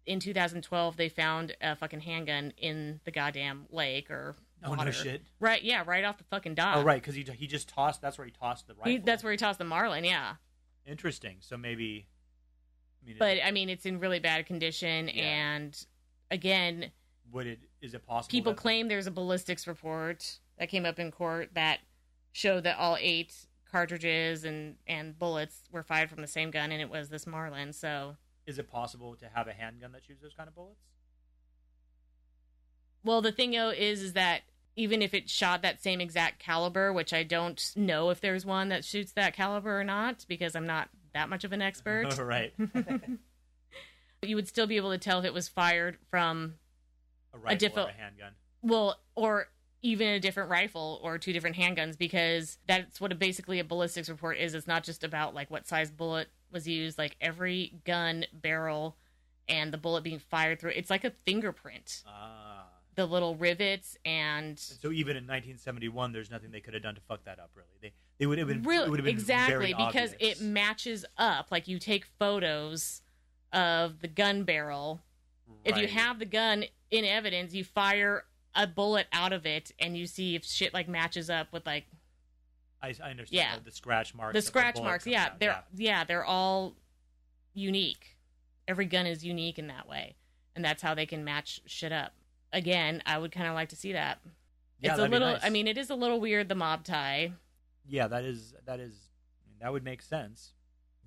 in 0.06 0.20
2012, 0.20 0.98
they 0.98 1.10
found 1.10 1.56
a 1.62 1.76
fucking 1.76 2.02
handgun 2.02 2.54
in 2.58 3.00
the 3.06 3.12
goddamn 3.12 3.66
lake 3.72 4.10
or 4.12 4.36
Oh 4.66 4.72
no 4.72 4.78
water. 4.78 4.92
shit. 4.94 5.22
Right, 5.40 5.62
yeah, 5.62 5.84
right 5.86 6.04
off 6.06 6.18
the 6.18 6.24
fucking 6.26 6.56
dock. 6.56 6.78
oh 6.78 6.84
right, 6.84 7.02
because 7.02 7.16
he 7.16 7.24
he 7.36 7.48
just 7.48 7.68
tossed. 7.68 8.02
That's 8.02 8.18
where 8.18 8.26
he 8.26 8.32
tossed 8.32 8.68
the 8.68 8.74
rifle. 8.76 8.92
He, 8.92 8.98
that's 8.98 9.22
where 9.24 9.32
he 9.32 9.38
tossed 9.38 9.60
the 9.60 9.66
Marlin, 9.66 10.04
yeah. 10.06 10.36
Interesting. 10.86 11.38
So 11.42 11.58
maybe. 11.58 12.08
I 13.04 13.08
mean, 13.08 13.16
But 13.20 13.38
I 13.46 13.52
mean, 13.52 13.70
it's 13.70 13.86
in 13.86 14.00
really 14.00 14.20
bad 14.20 14.46
condition. 14.46 15.10
Yeah. 15.10 15.24
And 15.24 15.86
again, 16.32 16.92
would 17.32 17.48
it? 17.48 17.60
Is 17.82 17.94
it 17.94 18.06
possible? 18.06 18.32
people 18.32 18.54
claim 18.54 18.88
there's 18.88 19.08
a 19.08 19.12
ballistics 19.12 19.68
report 19.68 20.40
that 20.58 20.70
came 20.70 20.86
up 20.86 20.98
in 21.00 21.12
court 21.12 21.50
that 21.56 21.80
showed 22.32 22.64
that 22.64 22.78
all 22.78 22.98
eight 23.02 23.34
cartridges 23.70 24.44
and 24.46 24.76
and 24.88 25.18
bullets 25.20 25.64
were 25.72 25.84
fired 25.84 26.10
from 26.10 26.22
the 26.22 26.28
same 26.28 26.52
gun 26.52 26.72
and 26.72 26.80
it 26.80 26.90
was 26.90 27.10
this 27.10 27.26
marlin 27.26 27.74
so 27.74 28.16
Is 28.46 28.60
it 28.60 28.70
possible 28.70 29.16
to 29.16 29.30
have 29.34 29.48
a 29.48 29.54
handgun 29.54 29.92
that 29.94 30.04
shoots 30.06 30.22
those 30.22 30.34
kind 30.34 30.48
of 30.48 30.56
bullets? 30.56 30.80
well 33.06 33.22
the 33.22 33.34
thing 33.34 33.52
though 33.52 33.70
is 33.70 34.02
is 34.02 34.14
that 34.14 34.44
even 34.78 35.02
if 35.02 35.14
it 35.14 35.30
shot 35.30 35.62
that 35.62 35.84
same 35.84 36.00
exact 36.00 36.40
caliber 36.40 36.94
which 36.94 37.12
i 37.12 37.22
don't 37.22 37.74
know 37.76 38.10
if 38.12 38.22
there's 38.22 38.46
one 38.46 38.70
that 38.70 38.86
shoots 38.86 39.12
that 39.12 39.36
caliber 39.36 39.78
or 39.78 39.84
not 39.84 40.26
because 40.30 40.56
i'm 40.56 40.66
not 40.66 40.88
that 41.14 41.28
much 41.28 41.44
of 41.44 41.52
an 41.52 41.62
expert 41.62 42.18
right. 42.20 42.54
you 44.24 44.36
would 44.36 44.48
still 44.48 44.68
be 44.68 44.78
able 44.78 44.92
to 44.92 44.98
tell 44.98 45.20
if 45.20 45.26
it 45.26 45.34
was 45.34 45.48
fired 45.48 45.98
from 46.10 46.56
A 47.34 47.38
rifle 47.38 47.86
a 47.86 47.92
handgun. 47.92 48.32
Well, 48.62 48.98
or 49.16 49.48
even 49.82 50.08
a 50.08 50.20
different 50.20 50.50
rifle 50.50 51.00
or 51.04 51.18
two 51.18 51.34
different 51.34 51.58
handguns 51.58 51.98
because 51.98 52.58
that's 52.68 53.02
what 53.02 53.12
a, 53.12 53.16
basically 53.16 53.60
a 53.60 53.64
ballistics 53.64 54.10
report 54.10 54.38
is. 54.38 54.54
It's 54.54 54.68
not 54.68 54.84
just 54.84 55.04
about 55.04 55.36
like 55.36 55.52
what 55.52 55.68
size 55.68 55.92
bullet 55.92 56.30
was 56.54 56.68
used, 56.68 56.98
like 56.98 57.16
every 57.20 57.74
gun 57.86 58.26
barrel 58.34 58.96
and 59.50 59.74
the 59.74 59.78
bullet 59.78 60.04
being 60.04 60.20
fired 60.20 60.60
through. 60.60 60.72
It's 60.76 60.90
like 60.90 61.04
a 61.04 61.12
fingerprint. 61.26 62.04
Ah. 62.08 62.66
The 62.96 63.06
little 63.08 63.36
rivets 63.36 63.98
and 64.06 64.58
So 64.60 64.92
even 64.92 65.18
in 65.18 65.24
1971, 65.24 66.12
there's 66.12 66.30
nothing 66.30 66.52
they 66.52 66.60
could 66.60 66.76
have 66.76 66.84
done 66.84 66.94
to 66.94 67.02
fuck 67.02 67.24
that 67.26 67.40
up. 67.40 67.50
Really, 67.56 67.68
they 67.82 67.92
they 68.20 68.28
would 68.28 68.38
have 68.38 68.48
been 68.48 68.62
really 68.62 68.86
it 68.86 68.90
would 68.90 69.00
have 69.00 69.06
been 69.06 69.16
exactly 69.16 69.74
because 69.74 70.14
obvious. 70.14 70.40
it 70.40 70.42
matches 70.42 71.06
up. 71.18 71.48
Like 71.52 71.68
you 71.68 71.80
take 71.80 72.06
photos 72.20 73.02
of 73.52 74.02
the 74.02 74.08
gun 74.08 74.44
barrel. 74.44 75.02
Right. 75.48 75.76
If 75.76 75.78
you 75.78 75.88
have 75.88 76.20
the 76.20 76.26
gun 76.26 76.66
in 76.92 77.04
evidence, 77.04 77.54
you 77.54 77.64
fire 77.64 78.26
a 78.56 78.68
bullet 78.68 79.08
out 79.12 79.34
of 79.34 79.46
it 79.46 79.72
and 79.80 79.98
you 79.98 80.06
see 80.06 80.36
if 80.36 80.46
shit 80.46 80.74
like 80.74 80.88
matches 80.88 81.30
up 81.30 81.52
with 81.52 81.66
like 81.66 81.86
I, 82.84 82.94
I 83.02 83.10
understand 83.12 83.30
Yeah. 83.32 83.56
the 83.64 83.72
scratch 83.72 84.14
marks. 84.14 84.34
the 84.36 84.42
scratch 84.42 84.76
bullet 84.76 84.86
marks 84.86 85.08
yeah 85.08 85.26
out, 85.26 85.40
they're 85.40 85.64
yeah. 85.76 86.04
they're 86.04 86.26
all 86.26 86.76
unique 87.54 88.18
every 88.68 88.86
gun 88.86 89.06
is 89.08 89.24
unique 89.24 89.58
in 89.58 89.68
that 89.68 89.88
way 89.88 90.16
and 90.56 90.64
that's 90.64 90.82
how 90.82 90.94
they 90.94 91.06
can 91.06 91.24
match 91.24 91.62
shit 91.66 91.92
up 91.92 92.14
again 92.52 93.02
i 93.06 93.18
would 93.18 93.32
kind 93.32 93.48
of 93.48 93.54
like 93.56 93.70
to 93.70 93.76
see 93.76 93.94
that 93.94 94.20
Yeah, 94.80 94.92
it's 94.92 95.00
a 95.00 95.08
little 95.08 95.32
nice. 95.34 95.42
i 95.44 95.50
mean 95.50 95.68
it 95.68 95.78
is 95.78 95.90
a 95.90 95.96
little 95.96 96.20
weird 96.20 96.50
the 96.50 96.56
mob 96.56 96.84
tie 96.84 97.32
yeah, 97.86 98.08
that 98.08 98.24
is 98.24 98.54
that 98.66 98.80
is 98.80 98.94
I 99.46 99.50
mean, 99.50 99.58
that 99.60 99.74
would 99.74 99.84
make 99.84 100.02
sense. 100.02 100.54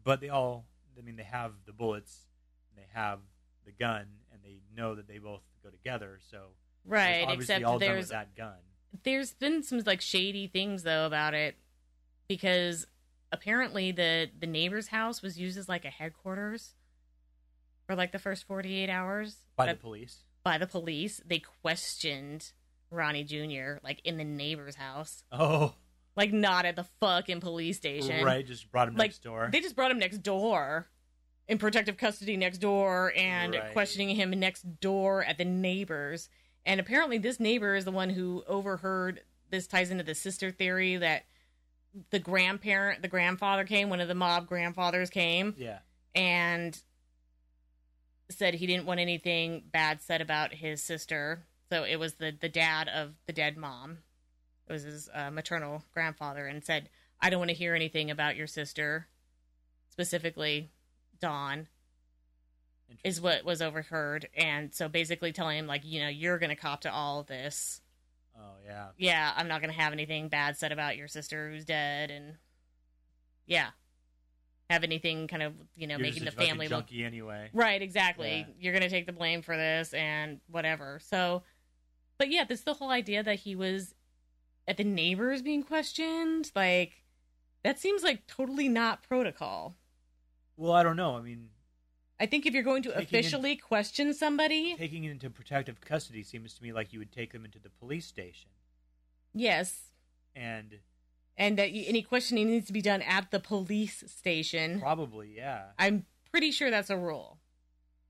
But 0.05 0.21
they 0.21 0.29
all, 0.29 0.67
I 0.99 1.01
mean, 1.01 1.17
they 1.17 1.23
have 1.23 1.53
the 1.65 1.73
bullets, 1.73 2.27
and 2.69 2.77
they 2.85 2.87
have 2.93 3.21
the 3.65 3.73
gun, 3.73 4.05
and 4.31 4.43
they 4.45 4.59
know 4.77 4.95
that 4.95 5.09
they 5.09 5.17
both 5.17 5.41
go 5.65 5.71
together. 5.71 6.19
So 6.31 6.49
right 6.85 7.25
obviously 7.27 7.55
except 7.55 7.81
there's 7.81 7.99
with 8.05 8.09
that 8.11 8.37
gun. 8.37 8.59
there's 9.05 9.33
been 9.33 9.63
some 9.63 9.81
like 9.87 10.03
shady 10.03 10.47
things 10.49 10.83
though 10.83 11.07
about 11.07 11.33
it 11.33 11.57
because 12.29 12.87
apparently 13.33 13.93
the 13.93 14.29
the 14.39 14.47
neighbor's 14.47 14.89
house 14.89 15.23
was 15.23 15.39
used 15.39 15.59
as 15.59 15.69
like 15.69 15.85
a 15.85 15.91
headquarters 15.91 16.75
for 17.87 17.95
like 17.95 18.13
the 18.13 18.19
first 18.19 18.47
48 18.47 18.89
hours 18.89 19.37
by 19.57 19.67
the 19.67 19.75
police. 19.75 20.19
by 20.45 20.59
the 20.59 20.67
police 20.67 21.21
they 21.27 21.39
questioned 21.63 22.53
ronnie 22.91 23.25
jr 23.25 23.79
like 23.83 24.01
in 24.05 24.17
the 24.17 24.25
neighbor's 24.25 24.77
house 24.77 25.25
Oh, 25.33 25.75
like 26.17 26.33
not 26.33 26.65
at 26.65 26.77
the 26.77 26.87
fucking 27.01 27.41
police 27.41 27.77
station. 27.77 28.25
right, 28.25 28.47
just 28.47 28.71
brought 28.71 28.89
him 28.89 28.95
Like 28.95 29.09
next 29.11 29.23
door. 29.23 29.49
they 29.53 29.61
just 29.61 29.77
brought 29.77 29.91
him 29.91 29.99
next 29.99 30.19
door 30.19 30.87
in 31.49 31.59
protective 31.59 31.97
custody 31.97 32.37
next 32.37 32.59
door 32.59 33.13
and 33.17 33.55
Right. 33.55 33.73
questioning 33.73 34.15
him 34.17 34.31
next 34.31 34.81
door 34.81 35.23
at 35.25 35.37
the 35.39 35.45
neighbors. 35.45 36.29
And 36.65 36.81
apparently 36.81 37.19
this 37.19 37.39
neighbor 37.39 37.77
is 37.77 37.85
the 37.85 37.93
one 37.93 38.11
who 38.11 38.43
overheard 38.49 39.21
this 39.51 39.67
ties 39.69 39.91
into 39.93 40.03
the 40.03 40.15
sister 40.17 40.51
theory 40.51 40.97
that 40.97 41.25
the 42.11 42.19
grandparent, 42.19 43.03
the 43.03 43.09
grandfather 43.09 43.65
came, 43.65 43.91
one 43.91 44.01
of 44.01 44.09
the 44.09 44.15
mob 44.15 44.47
grandfathers 44.47 45.11
came 45.11 45.55
yeah, 45.57 45.79
and 46.15 46.79
said 48.31 48.55
he 48.55 48.67
didn't 48.67 48.87
want 48.87 49.01
anything 49.01 49.63
bad 49.71 50.01
said 50.03 50.21
about 50.21 50.55
his 50.55 50.83
sister. 50.83 51.47
So 51.71 51.85
it 51.85 51.97
was 51.97 52.15
the 52.15 52.33
the 52.39 52.49
dad 52.49 52.89
of 52.89 53.15
the 53.27 53.33
dead 53.33 53.57
mom. 53.57 53.99
It 54.69 54.73
was 54.73 54.83
his 54.83 55.09
uh, 55.15 55.31
maternal 55.31 55.85
grandfather, 55.95 56.47
and 56.47 56.65
said, 56.65 56.89
"I 57.21 57.31
don't 57.31 57.41
want 57.41 57.51
to 57.51 57.57
hear 57.57 57.75
anything 57.75 58.11
about 58.11 58.37
your 58.37 58.47
sister, 58.47 59.09
specifically 59.91 60.71
Dawn." 61.21 61.69
Is 63.03 63.21
what 63.21 63.45
was 63.45 63.61
overheard, 63.61 64.29
and 64.37 64.73
so 64.73 64.89
basically 64.89 65.33
telling 65.33 65.59
him 65.59 65.67
like, 65.67 65.85
you 65.85 66.01
know, 66.01 66.09
you're 66.09 66.39
gonna 66.39 66.55
cop 66.55 66.83
to 66.83 66.93
all 66.93 67.25
this. 67.25 67.81
Oh 68.39 68.55
yeah, 68.65 68.89
Yeah, 68.97 69.33
I'm 69.37 69.49
not 69.49 69.61
gonna 69.61 69.73
have 69.73 69.93
anything 69.93 70.29
bad 70.29 70.57
said 70.57 70.73
about 70.73 70.97
your 70.97 71.09
sister 71.09 71.51
who's 71.51 71.65
dead, 71.65 72.11
and 72.11 72.35
yeah, 73.47 73.69
have 74.71 74.85
anything 74.85 75.29
kind 75.29 75.43
of 75.43 75.55
you 75.77 75.87
know 75.87 75.95
You're 75.95 76.03
making 76.03 76.21
the 76.21 76.27
just 76.27 76.37
a 76.37 76.41
fucking 76.41 76.51
family 76.51 76.69
look 76.69 76.87
anyway. 76.93 77.51
Right, 77.53 77.81
exactly. 77.81 78.47
Yeah. 78.49 78.55
You're 78.61 78.73
going 78.73 78.83
to 78.83 78.91
take 78.91 79.07
the 79.07 79.13
blame 79.13 79.43
for 79.43 79.57
this 79.57 79.95
and 79.95 80.41
whatever. 80.51 81.01
So, 81.03 81.43
but 82.19 82.31
yeah, 82.31 82.45
this 82.45 82.63
the 82.63 82.75
whole 82.75 82.91
idea 82.91 83.23
that 83.23 83.41
he 83.41 83.55
was 83.55 83.95
at 84.67 84.77
the 84.77 84.85
neighbors 84.85 85.43
being 85.43 85.63
questioned. 85.63 86.51
Like, 86.55 87.05
that 87.63 87.79
seems 87.79 88.03
like 88.03 88.27
totally 88.27 88.69
not 88.69 89.03
protocol. 89.03 89.77
Well, 90.57 90.73
I 90.73 90.83
don't 90.83 90.97
know. 90.97 91.17
I 91.17 91.21
mean, 91.21 91.51
I 92.19 92.27
think 92.27 92.47
if 92.47 92.55
you're 92.55 92.63
going 92.63 92.83
to 92.85 92.89
Taking 92.91 93.01
in- 93.01 93.07
officially 93.07 93.57
question 93.57 94.15
somebody, 94.15 94.75
taking 94.77 95.05
it 95.05 95.11
into 95.11 95.29
protective 95.31 95.81
custody 95.81 96.23
seems 96.23 96.55
to 96.55 96.63
me 96.63 96.73
like 96.73 96.93
you 96.93 96.99
would 96.99 97.13
take 97.13 97.33
them 97.33 97.45
into 97.45 97.59
the 97.59 97.69
police 97.69 98.07
station, 98.07 98.51
yes, 99.35 99.91
and 100.35 100.79
and 101.37 101.59
that 101.59 101.73
you, 101.73 101.85
any 101.87 102.03
questioning 102.03 102.49
needs 102.51 102.67
to 102.69 102.73
be 102.73 102.81
done 102.83 103.03
at 103.03 103.31
the 103.31 103.41
police 103.41 104.03
station. 104.07 104.81
probably, 104.81 105.35
yeah. 105.37 105.65
I'm 105.79 106.07
pretty 106.31 106.51
sure 106.51 106.71
that's 106.71 106.91
a 106.91 106.97
rule. 106.97 107.39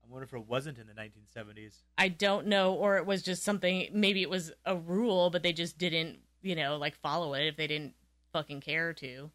I 0.03 0.09
wonder 0.09 0.23
if 0.23 0.33
it 0.33 0.47
wasn't 0.47 0.77
in 0.77 0.87
the 0.87 0.93
1970s. 0.93 1.73
I 1.97 2.07
don't 2.07 2.47
know, 2.47 2.73
or 2.73 2.95
it 2.95 3.05
was 3.05 3.21
just 3.21 3.43
something. 3.43 3.89
Maybe 3.91 4.21
it 4.21 4.29
was 4.29 4.53
a 4.65 4.77
rule, 4.77 5.29
but 5.29 5.43
they 5.43 5.51
just 5.51 5.77
didn't, 5.77 6.19
you 6.41 6.55
know, 6.55 6.77
like 6.77 6.95
follow 6.95 7.33
it 7.33 7.45
if 7.45 7.57
they 7.57 7.67
didn't 7.67 7.93
fucking 8.31 8.61
care 8.61 8.93
to. 8.93 9.31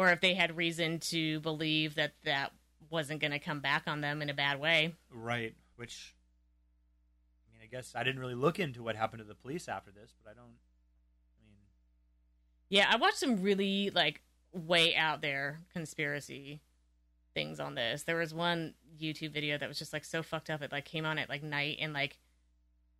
Or 0.00 0.08
if 0.08 0.22
they 0.22 0.32
had 0.32 0.56
reason 0.56 0.98
to 1.10 1.40
believe 1.40 1.96
that 1.96 2.14
that 2.24 2.52
wasn't 2.88 3.20
going 3.20 3.32
to 3.32 3.38
come 3.38 3.60
back 3.60 3.82
on 3.86 4.00
them 4.00 4.22
in 4.22 4.30
a 4.30 4.34
bad 4.34 4.58
way. 4.58 4.94
Right. 5.12 5.54
Which, 5.76 6.14
I 7.46 7.52
mean, 7.52 7.60
I 7.62 7.66
guess 7.70 7.92
I 7.94 8.02
didn't 8.02 8.18
really 8.18 8.34
look 8.34 8.58
into 8.58 8.82
what 8.82 8.96
happened 8.96 9.20
to 9.20 9.28
the 9.28 9.34
police 9.34 9.68
after 9.68 9.90
this, 9.90 10.14
but 10.24 10.30
I 10.30 10.32
don't. 10.32 10.46
I 10.46 11.44
mean, 11.44 11.58
Yeah, 12.70 12.88
I 12.90 12.96
watched 12.96 13.18
some 13.18 13.42
really 13.42 13.90
like 13.90 14.22
way 14.54 14.96
out 14.96 15.20
there 15.20 15.58
conspiracy 15.70 16.62
things 17.34 17.60
on 17.60 17.74
this. 17.74 18.04
There 18.04 18.16
was 18.16 18.32
one 18.32 18.72
YouTube 18.98 19.34
video 19.34 19.58
that 19.58 19.68
was 19.68 19.78
just 19.78 19.92
like 19.92 20.06
so 20.06 20.22
fucked 20.22 20.48
up. 20.48 20.62
It 20.62 20.72
like 20.72 20.86
came 20.86 21.04
on 21.04 21.18
at 21.18 21.28
like 21.28 21.42
night 21.42 21.76
and 21.78 21.92
like, 21.92 22.18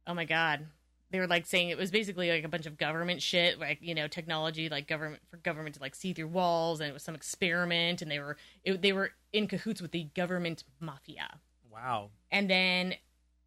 oh 0.06 0.12
my 0.12 0.26
god, 0.26 0.66
they 1.11 1.18
were 1.18 1.27
like 1.27 1.46
saying 1.46 1.70
it 1.70 1.79
was 1.79 1.90
basically 1.90 2.31
like 2.31 2.44
a 2.44 2.49
bunch 2.49 2.66
of 2.66 2.79
government 2.79 3.23
shit, 3.23 3.59
like 3.59 3.79
you 3.81 3.94
know 3.94 4.09
technology, 4.09 4.68
like 4.68 4.87
government 4.87 5.23
for 5.31 5.37
government 5.38 5.75
to 5.77 5.81
like 5.81 5.94
see 5.94 6.12
through 6.12 6.29
walls, 6.29 6.81
and 6.81 6.88
it 6.88 6.92
was 6.92 7.03
some 7.03 7.14
experiment, 7.14 8.03
and 8.03 8.11
they 8.11 8.18
were 8.18 8.37
it, 8.64 8.81
they 8.83 8.92
were 8.92 9.12
in 9.33 9.46
cahoots 9.46 9.81
with 9.83 9.92
the 9.92 10.05
government 10.14 10.64
mafia 10.81 11.40
wow. 11.73 12.11
and 12.31 12.49
then 12.49 12.94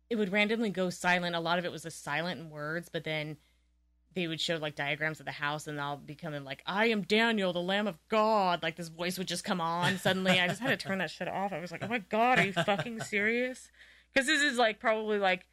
it 0.09 0.15
would 0.15 0.31
randomly 0.31 0.69
go 0.69 0.89
silent. 0.89 1.35
A 1.35 1.39
lot 1.39 1.59
of 1.59 1.65
it 1.65 1.71
was 1.71 1.83
just 1.83 2.03
silent 2.03 2.39
in 2.39 2.49
words, 2.49 2.89
but 2.91 3.03
then 3.03 3.37
they 4.13 4.27
would 4.27 4.39
show 4.39 4.57
like 4.57 4.75
diagrams 4.75 5.19
of 5.19 5.25
the 5.25 5.31
house, 5.31 5.67
and 5.67 5.79
I'll 5.81 5.97
be 5.97 6.15
coming 6.15 6.43
like, 6.43 6.61
"I 6.65 6.87
am 6.87 7.01
Daniel, 7.01 7.51
the 7.51 7.61
Lamb 7.61 7.87
of 7.87 7.97
God." 8.09 8.61
Like 8.61 8.75
this 8.75 8.89
voice 8.89 9.17
would 9.17 9.27
just 9.27 9.43
come 9.43 9.59
on 9.59 9.97
suddenly. 9.99 10.39
I 10.39 10.47
just 10.47 10.61
had 10.61 10.67
to 10.67 10.77
turn 10.77 10.99
that 10.99 11.09
shit 11.09 11.27
off. 11.27 11.51
I 11.51 11.59
was 11.59 11.71
like, 11.71 11.83
"Oh 11.83 11.87
my 11.87 11.99
god, 11.99 12.39
are 12.39 12.45
you 12.45 12.53
fucking 12.53 13.01
serious?" 13.01 13.69
Because 14.13 14.27
this 14.27 14.41
is 14.41 14.57
like 14.57 14.79
probably 14.79 15.17
like 15.17 15.45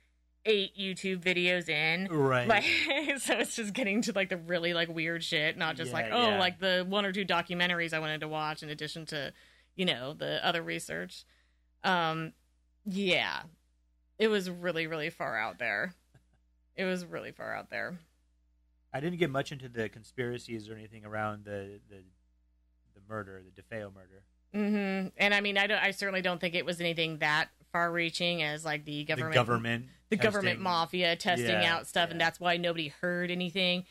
eight 0.45 0.77
YouTube 0.79 1.23
videos 1.23 1.69
in. 1.69 2.09
Right. 2.11 2.49
Like, 2.49 2.65
so 3.19 3.35
it's 3.39 3.57
just 3.57 3.73
getting 3.75 4.03
to 4.03 4.13
like 4.13 4.29
the 4.29 4.37
really 4.37 4.73
like 4.75 4.89
weird 4.89 5.23
shit, 5.23 5.57
not 5.57 5.77
just 5.77 5.91
Yeah, 5.91 5.97
like 5.97 6.07
oh 6.13 6.31
yeah. 6.31 6.39
like 6.39 6.59
the 6.61 6.85
one 6.89 7.05
or 7.05 7.13
two 7.13 7.25
documentaries 7.25 7.93
I 7.93 7.99
wanted 7.99 8.21
to 8.21 8.29
watch 8.29 8.63
in 8.63 8.71
addition 8.71 9.07
to, 9.07 9.33
you 9.77 9.85
know, 9.85 10.15
the 10.15 10.45
other 10.47 10.63
research. 10.63 11.25
Um, 11.85 12.33
yeah, 12.85 13.43
it 14.19 14.29
was 14.29 14.51
really 14.51 14.87
really 14.87 15.11
far 15.11 15.39
out 15.39 15.59
there. 15.59 15.95
It 16.77 16.85
was 16.85 17.05
really 17.05 17.33
far 17.33 17.55
out 17.55 17.71
there. 17.71 17.99
I 18.93 19.01
didn't 19.01 19.19
get 19.19 19.31
much 19.31 19.53
into 19.53 19.69
the 19.69 19.89
conspiracies 19.89 20.69
or 20.69 20.75
anything 20.75 21.05
around 21.05 21.45
the 21.45 21.81
the, 21.89 21.97
the 22.95 23.01
murder, 23.09 23.43
the 23.55 23.63
DeFeo 23.63 23.93
murder. 23.95 24.23
Mm-hmm. 24.55 25.09
And 25.17 25.35
I 25.35 25.41
mean, 25.41 25.57
I 25.59 25.67
don't. 25.67 25.79
I 25.83 25.91
certainly 25.93 26.23
don't 26.23 26.41
think 26.41 26.55
it 26.55 26.65
was 26.65 26.81
anything 26.81 27.19
that 27.19 27.51
far-reaching 27.73 28.43
as 28.43 28.65
like 28.65 28.85
the 28.85 29.05
government, 29.05 29.33
the 29.33 29.39
government. 29.39 29.87
the 30.11 30.17
government 30.17 30.61
mafia 30.61 31.17
testing 31.17 31.47
Yeah, 31.63 31.75
out 31.77 31.87
stuff, 31.87 32.11
and 32.11 32.21
that's 32.21 32.41
why 32.41 32.57
nobody 32.57 32.89
heard 32.89 33.31
anything. 33.31 33.85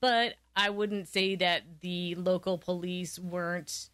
But 0.00 0.34
I 0.54 0.70
wouldn't 0.70 1.08
say 1.08 1.34
that 1.36 1.80
the 1.80 2.14
local 2.14 2.58
police 2.58 3.18
weren't 3.18 3.88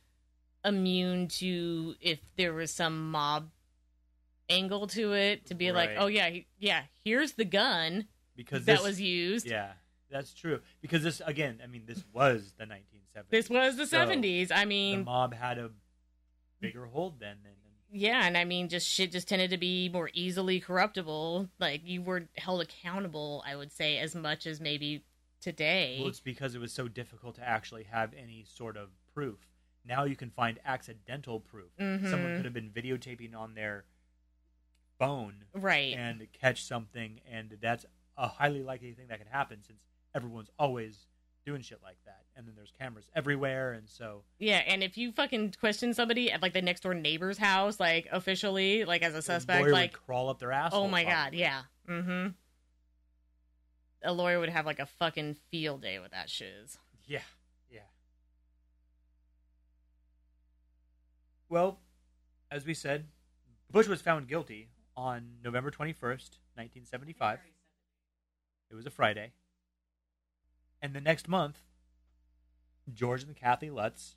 immune 0.65 1.29
to 1.29 1.95
if 2.01 2.19
there 2.37 2.53
was 2.53 2.71
some 2.73 3.11
mob 3.11 3.51
angle 4.51 4.87
to 4.89 5.13
it 5.13 5.47
to 5.47 5.55
be 5.55 5.73
like, 5.73 5.91
oh 5.99 6.07
yeah, 6.07 6.29
he- 6.31 6.47
yeah, 6.59 6.83
here's 7.05 7.33
the 7.33 7.45
gun 7.45 8.07
because 8.37 8.65
that 8.65 8.77
this- 8.79 8.83
was 8.85 9.01
used. 9.01 9.47
Yeah, 9.47 9.73
that's 10.11 10.35
true. 10.35 10.61
Because 10.81 11.03
this 11.03 11.23
again, 11.25 11.61
I 11.63 11.67
mean, 11.67 11.85
this 11.87 12.05
was 12.13 12.55
the 12.59 12.65
1970s. 12.65 13.29
This 13.31 13.49
was 13.51 13.77
the 13.77 13.87
So, 13.87 13.99
seventies. 13.99 14.51
I 14.51 14.65
mean 14.65 15.01
The 15.01 15.05
mob 15.05 15.35
had 15.35 15.59
a 15.59 15.71
bigger 16.61 16.87
hold 16.87 17.21
then. 17.21 17.37
than 17.45 17.53
Yeah, 17.91 18.27
and 18.27 18.37
I 18.37 18.45
mean, 18.45 18.69
just 18.69 18.87
shit 18.89 19.13
just 19.13 19.29
tended 19.29 19.51
to 19.51 19.57
be 19.57 19.89
more 19.89 20.11
easily 20.13 20.61
corruptible. 20.61 21.49
Like 21.59 21.83
you 21.85 22.03
were 22.03 22.29
held 22.37 22.61
accountable, 22.61 23.43
I 23.47 23.57
would 23.57 23.73
say, 23.73 23.99
as 23.99 24.15
much 24.15 24.47
as 24.47 24.61
maybe 24.61 25.05
today. 25.41 25.97
Well, 25.99 26.09
it's 26.09 26.21
because 26.21 26.55
it 26.55 26.61
was 26.61 26.73
so 26.73 26.89
difficult 26.89 27.37
to 27.37 27.49
actually 27.49 27.85
have 27.85 28.13
any 28.15 28.45
sort 28.45 28.77
of 28.77 28.91
proof. 29.15 29.39
Now 29.85 30.05
you 30.05 30.17
can 30.17 30.31
find 30.31 30.59
accidental 30.67 31.41
proof. 31.41 31.71
Someone 31.79 32.33
Mhm. 32.33 32.37
could 32.37 32.45
have 32.45 32.55
been 32.55 32.71
videotaping 32.71 33.35
on 33.35 33.55
their 33.55 33.85
phone 34.99 35.45
right. 35.55 35.95
and 35.97 36.31
catch 36.33 36.65
something, 36.65 37.21
and 37.27 37.57
that's 37.61 37.87
a 38.17 38.29
highly 38.29 38.63
likely 38.63 38.93
thing 38.93 39.07
that 39.09 39.19
could 39.19 39.29
happen 39.29 39.63
since 39.63 39.81
everyone's 40.15 40.51
always 40.59 41.07
doing 41.49 41.63
shit 41.63 41.81
like 41.83 41.97
that. 42.05 42.21
And 42.37 42.47
then 42.47 42.55
there's 42.55 42.73
cameras 42.79 43.09
everywhere, 43.17 43.73
and 43.73 43.89
so 43.89 44.23
yeah, 44.39 44.59
and 44.67 44.83
if 44.83 44.99
you 44.99 45.13
fucking 45.13 45.55
question 45.59 45.95
somebody 45.95 46.31
at 46.31 46.43
like 46.43 46.53
the 46.53 46.63
next 46.63 46.83
door 46.83 46.95
neighbor's 46.95 47.39
house, 47.39 47.81
like 47.81 48.07
officially, 48.13 48.85
like 48.85 49.03
as 49.03 49.15
a 49.15 49.23
suspect, 49.23 49.67
like 49.71 49.93
would 49.93 50.05
crawl 50.05 50.29
up 50.29 50.39
their 50.39 50.53
ass. 50.53 50.73
oh 50.75 50.87
my 50.87 51.05
god, 51.05 51.35
yeah, 51.35 51.63
mm-hmm. 51.89 52.29
A 54.05 54.13
lawyer 54.13 54.39
would 54.39 54.51
have 54.51 54.67
like 54.67 54.79
a 54.79 54.87
fucking 54.87 55.37
field 55.51 55.83
day 55.83 55.99
with 55.99 56.13
that 56.13 56.29
shiz. 56.31 56.79
Yeah, 57.07 57.23
yeah. 57.71 57.81
Well, 61.49 61.81
as 62.51 62.67
we 62.67 62.75
said, 62.75 63.07
Butch 63.73 63.89
was 63.89 64.03
found 64.03 64.29
guilty 64.29 64.69
on 64.97 65.39
November 65.43 65.71
21st, 65.71 66.37
1975. 66.55 67.39
It 68.71 68.75
was 68.75 68.87
a 68.87 68.91
Friday. 68.91 69.33
And 70.81 70.95
the 70.95 71.01
next 71.01 71.29
month, 71.29 71.59
George 72.93 73.23
and 73.25 73.35
Kathy 73.37 73.71
Lutz 73.71 74.17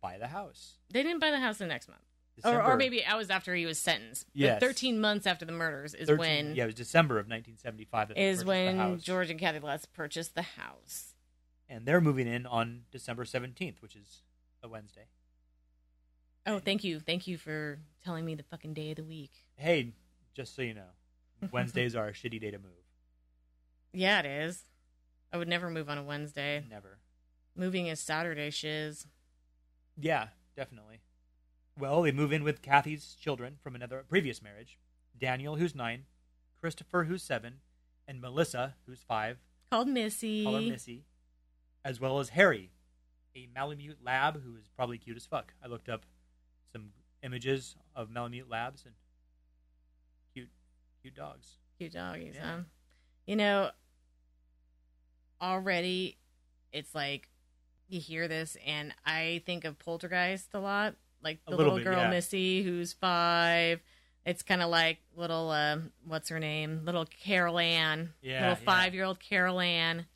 buy 0.00 0.18
the 0.18 0.28
house. 0.28 0.74
They 0.90 1.02
didn't 1.02 1.20
buy 1.20 1.30
the 1.30 1.40
house 1.40 1.58
the 1.58 1.66
next 1.66 1.88
month. 1.88 2.00
Or, 2.44 2.52
December- 2.52 2.72
or 2.72 2.76
maybe 2.76 3.04
after 3.04 3.54
he 3.54 3.66
was 3.66 3.78
sentenced. 3.78 4.26
Yes. 4.32 4.60
13 4.60 5.00
months 5.00 5.26
after 5.26 5.44
the 5.44 5.52
murders 5.52 5.94
is 5.94 6.08
13 6.08 6.18
when 6.18 6.54
Yeah, 6.56 6.64
it 6.64 6.66
was 6.66 6.74
December 6.74 7.16
of 7.18 7.26
1975 7.26 8.08
that 8.08 8.14
they 8.14 8.28
is 8.28 8.38
purchased 8.38 8.44
the 8.44 8.48
when 8.48 8.76
house. 8.78 9.02
George 9.02 9.30
and 9.30 9.38
Kathy 9.38 9.58
Lutz 9.60 9.84
purchased 9.86 10.34
the 10.34 10.42
house. 10.42 11.14
And 11.68 11.86
they're 11.86 12.00
moving 12.00 12.26
in 12.26 12.46
on 12.46 12.82
December 12.90 13.24
17th, 13.24 13.80
which 13.80 13.96
is 13.96 14.22
a 14.62 14.68
Wednesday. 14.68 15.06
Oh, 16.46 16.58
thank 16.58 16.84
you. 16.84 17.00
Thank 17.00 17.26
you 17.26 17.38
for 17.38 17.78
telling 18.04 18.24
me 18.24 18.34
the 18.34 18.42
fucking 18.42 18.74
day 18.74 18.90
of 18.90 18.96
the 18.96 19.04
week. 19.04 19.30
Hey, 19.56 19.92
just 20.34 20.56
so 20.56 20.62
you 20.62 20.74
know, 20.74 20.88
Wednesdays 21.52 21.94
are 21.94 22.08
a 22.08 22.12
shitty 22.12 22.40
day 22.40 22.50
to 22.50 22.58
move. 22.58 22.70
Yeah, 23.94 24.20
it 24.20 24.26
is. 24.26 24.62
I 25.32 25.36
would 25.38 25.48
never 25.48 25.70
move 25.70 25.88
on 25.88 25.98
a 25.98 26.02
Wednesday. 26.02 26.64
Never. 26.68 26.98
Moving 27.56 27.86
is 27.86 28.00
Saturday 28.00 28.50
shiz. 28.50 29.06
Yeah, 29.98 30.28
definitely. 30.56 31.00
Well, 31.78 32.02
they 32.02 32.12
move 32.12 32.32
in 32.32 32.44
with 32.44 32.62
Kathy's 32.62 33.14
children 33.20 33.56
from 33.62 33.74
another 33.74 34.04
previous 34.08 34.42
marriage 34.42 34.78
Daniel, 35.18 35.56
who's 35.56 35.74
nine, 35.74 36.04
Christopher, 36.60 37.04
who's 37.04 37.22
seven, 37.22 37.60
and 38.08 38.20
Melissa, 38.20 38.74
who's 38.86 39.00
five, 39.00 39.38
Called 39.70 39.88
Missy. 39.88 40.44
call 40.44 40.54
her 40.56 40.60
Missy, 40.62 41.04
as 41.84 42.00
well 42.00 42.18
as 42.18 42.30
Harry, 42.30 42.70
a 43.36 43.48
Malamute 43.54 43.98
lab 44.04 44.42
who 44.42 44.56
is 44.56 44.68
probably 44.76 44.98
cute 44.98 45.16
as 45.16 45.24
fuck. 45.26 45.54
I 45.64 45.68
looked 45.68 45.88
up 45.88 46.04
some 46.72 46.90
images 47.22 47.76
of 47.94 48.10
Malamute 48.10 48.48
labs 48.50 48.84
and 48.84 48.94
cute, 50.34 50.50
cute 51.00 51.14
dogs. 51.14 51.58
Cute 51.78 51.92
doggies, 51.92 52.34
Yeah. 52.34 52.56
huh? 52.56 52.62
You 53.26 53.36
know, 53.36 53.70
already 55.42 56.16
it's 56.72 56.94
like 56.94 57.28
you 57.88 58.00
hear 58.00 58.28
this, 58.28 58.56
and 58.66 58.94
I 59.04 59.42
think 59.44 59.64
of 59.64 59.78
Poltergeist 59.78 60.48
a 60.54 60.60
lot. 60.60 60.94
Like 61.22 61.40
the 61.44 61.50
little 61.50 61.74
little, 61.74 61.78
bit, 61.78 61.84
girl 61.84 61.98
yeah. 61.98 62.10
Missy, 62.10 62.62
who's 62.62 62.92
five. 62.92 63.80
It's 64.24 64.42
kind 64.42 64.62
of 64.62 64.70
like 64.70 64.98
little, 65.16 65.50
uh, 65.50 65.78
what's 66.06 66.28
her 66.28 66.38
name? 66.38 66.82
Little 66.84 67.06
Carol 67.06 67.58
Ann. 67.58 68.10
Yeah, 68.22 68.40
Little 68.50 68.64
five 68.64 68.94
year 68.94 69.04
old 69.04 69.20
Carol 69.20 69.60
Ann. 69.60 70.06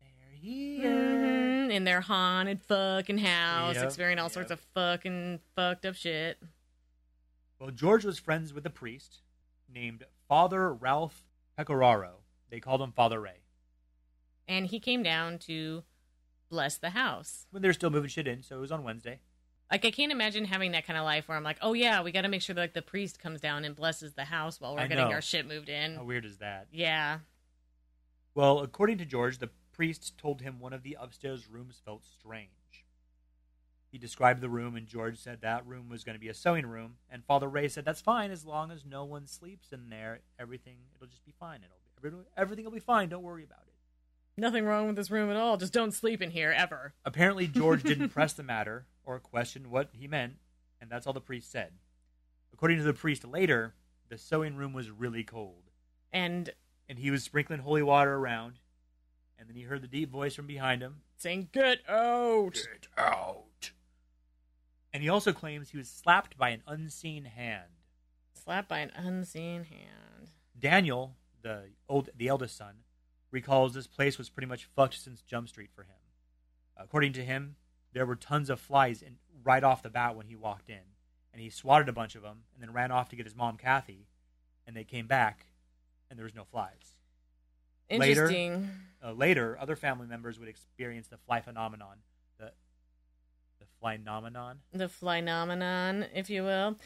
There 0.00 0.38
he 0.40 0.78
Mhm, 0.80 1.70
in 1.72 1.84
their 1.84 2.02
haunted 2.02 2.62
fucking 2.62 3.18
house, 3.18 3.76
Yep, 3.76 3.84
experiencing 3.84 4.20
all 4.20 4.26
yep. 4.26 4.32
sorts 4.32 4.50
of 4.50 4.60
fucking 4.74 5.40
fucked 5.56 5.86
up 5.86 5.94
shit. 5.96 6.38
Well, 7.58 7.70
George 7.70 8.04
was 8.04 8.18
friends 8.18 8.52
with 8.52 8.66
a 8.66 8.70
priest 8.70 9.22
named 9.68 10.04
Father 10.28 10.72
Ralph 10.72 11.24
Pecoraro. 11.58 12.16
They 12.50 12.60
called 12.60 12.82
him 12.82 12.92
Father 12.92 13.20
Ray. 13.20 13.43
And 14.48 14.66
he 14.66 14.78
came 14.80 15.02
down 15.02 15.38
to 15.40 15.82
bless 16.50 16.76
the 16.76 16.90
house. 16.90 17.46
When 17.50 17.62
they're 17.62 17.72
still 17.72 17.90
moving 17.90 18.10
shit 18.10 18.26
in, 18.28 18.42
so 18.42 18.56
it 18.56 18.60
was 18.60 18.72
on 18.72 18.82
Wednesday. 18.84 19.20
Like 19.70 19.84
I 19.84 19.90
can't 19.90 20.12
imagine 20.12 20.44
having 20.44 20.72
that 20.72 20.86
kind 20.86 20.98
of 20.98 21.04
life 21.04 21.26
where 21.26 21.36
I'm 21.36 21.42
like, 21.42 21.58
oh 21.62 21.72
yeah, 21.72 22.02
we 22.02 22.12
got 22.12 22.22
to 22.22 22.28
make 22.28 22.42
sure 22.42 22.54
that 22.54 22.60
like 22.60 22.74
the 22.74 22.82
priest 22.82 23.18
comes 23.18 23.40
down 23.40 23.64
and 23.64 23.74
blesses 23.74 24.12
the 24.12 24.24
house 24.24 24.60
while 24.60 24.74
we're 24.74 24.80
I 24.82 24.86
getting 24.86 25.08
know. 25.08 25.14
our 25.14 25.22
shit 25.22 25.48
moved 25.48 25.68
in. 25.68 25.96
How 25.96 26.04
weird 26.04 26.24
is 26.26 26.38
that? 26.38 26.66
Yeah, 26.70 27.20
Well, 28.34 28.60
according 28.60 28.98
to 28.98 29.04
George, 29.04 29.38
the 29.38 29.50
priest 29.72 30.16
told 30.18 30.42
him 30.42 30.60
one 30.60 30.72
of 30.72 30.82
the 30.82 30.96
upstairs 31.00 31.48
rooms 31.48 31.80
felt 31.84 32.04
strange. 32.04 32.50
He 33.90 33.98
described 33.98 34.40
the 34.40 34.48
room, 34.48 34.74
and 34.76 34.86
George 34.86 35.18
said 35.18 35.40
that 35.42 35.64
room 35.66 35.88
was 35.88 36.02
going 36.04 36.14
to 36.14 36.20
be 36.20 36.28
a 36.28 36.34
sewing 36.34 36.66
room. 36.66 36.96
And 37.10 37.24
Father 37.24 37.48
Ray 37.48 37.68
said 37.68 37.84
that's 37.84 38.00
fine 38.00 38.30
as 38.32 38.44
long 38.44 38.70
as 38.72 38.84
no 38.84 39.04
one 39.04 39.26
sleeps 39.26 39.72
in 39.72 39.88
there. 39.88 40.20
Everything 40.38 40.76
it'll 40.94 41.06
just 41.06 41.24
be 41.24 41.32
fine. 41.38 41.60
It'll 41.62 41.68
be, 42.02 42.08
everything- 42.08 42.26
everything 42.36 42.64
will 42.64 42.72
be 42.72 42.80
fine. 42.80 43.08
Don't 43.08 43.22
worry 43.22 43.44
about 43.44 43.62
it. 43.66 43.73
Nothing 44.36 44.64
wrong 44.64 44.86
with 44.86 44.96
this 44.96 45.10
room 45.10 45.30
at 45.30 45.36
all. 45.36 45.56
Just 45.56 45.72
don't 45.72 45.92
sleep 45.92 46.20
in 46.22 46.30
here 46.30 46.52
ever. 46.56 46.94
Apparently, 47.04 47.46
George 47.46 47.82
didn't 47.84 48.10
press 48.10 48.32
the 48.32 48.42
matter 48.42 48.86
or 49.04 49.18
question 49.20 49.70
what 49.70 49.90
he 49.92 50.06
meant, 50.08 50.34
and 50.80 50.90
that's 50.90 51.06
all 51.06 51.12
the 51.12 51.20
priest 51.20 51.50
said. 51.50 51.72
According 52.52 52.78
to 52.78 52.84
the 52.84 52.92
priest 52.94 53.24
later, 53.24 53.74
the 54.08 54.18
sewing 54.18 54.56
room 54.56 54.72
was 54.72 54.90
really 54.90 55.24
cold, 55.24 55.70
And 56.12 56.50
and 56.88 56.98
he 56.98 57.10
was 57.10 57.22
sprinkling 57.24 57.60
holy 57.60 57.82
water 57.82 58.14
around. 58.14 58.58
and 59.38 59.48
then 59.48 59.56
he 59.56 59.62
heard 59.62 59.82
the 59.82 59.88
deep 59.88 60.10
voice 60.10 60.34
from 60.34 60.46
behind 60.46 60.80
him. 60.82 61.02
Saying, 61.16 61.48
"Get 61.52 61.78
out!" 61.88 62.54
Get 62.54 62.88
out. 62.96 63.72
And 64.92 65.02
he 65.02 65.08
also 65.08 65.32
claims 65.32 65.70
he 65.70 65.76
was 65.78 65.88
slapped 65.88 66.36
by 66.36 66.50
an 66.50 66.62
unseen 66.68 67.24
hand. 67.24 67.70
Slapped 68.34 68.68
by 68.68 68.78
an 68.78 68.92
unseen 68.94 69.64
hand. 69.64 70.30
Daniel, 70.56 71.16
the 71.42 71.70
old, 71.88 72.10
the 72.16 72.28
eldest 72.28 72.56
son, 72.56 72.83
recalls 73.34 73.74
this 73.74 73.86
place 73.88 74.16
was 74.16 74.30
pretty 74.30 74.46
much 74.46 74.64
fucked 74.76 74.94
since 75.02 75.20
Jump 75.20 75.48
Street 75.48 75.70
for 75.74 75.82
him. 75.82 75.96
According 76.76 77.12
to 77.14 77.24
him, 77.24 77.56
there 77.92 78.06
were 78.06 78.16
tons 78.16 78.48
of 78.48 78.60
flies 78.60 79.02
in, 79.02 79.16
right 79.42 79.62
off 79.62 79.82
the 79.82 79.90
bat 79.90 80.16
when 80.16 80.26
he 80.26 80.36
walked 80.36 80.70
in, 80.70 80.94
and 81.32 81.42
he 81.42 81.50
swatted 81.50 81.88
a 81.88 81.92
bunch 81.92 82.14
of 82.14 82.22
them 82.22 82.44
and 82.54 82.62
then 82.62 82.72
ran 82.72 82.90
off 82.90 83.08
to 83.10 83.16
get 83.16 83.26
his 83.26 83.34
mom 83.36 83.56
Kathy, 83.56 84.06
and 84.66 84.74
they 84.76 84.84
came 84.84 85.06
back, 85.06 85.46
and 86.08 86.18
there 86.18 86.24
was 86.24 86.34
no 86.34 86.44
flies. 86.44 86.94
Later- 87.90 88.22
Interesting. 88.22 88.70
Uh, 89.04 89.12
later, 89.12 89.58
other 89.60 89.76
family 89.76 90.06
members 90.06 90.38
would 90.38 90.48
experience 90.48 91.08
the 91.08 91.18
fly 91.18 91.40
phenomenon, 91.42 91.98
the 92.38 92.52
the 93.58 93.66
fly 93.80 93.96
phenomenon. 93.98 94.60
the 94.72 94.88
fly 94.88 95.18
phenomenon, 95.20 96.06
if 96.14 96.30
you 96.30 96.42
will. 96.44 96.76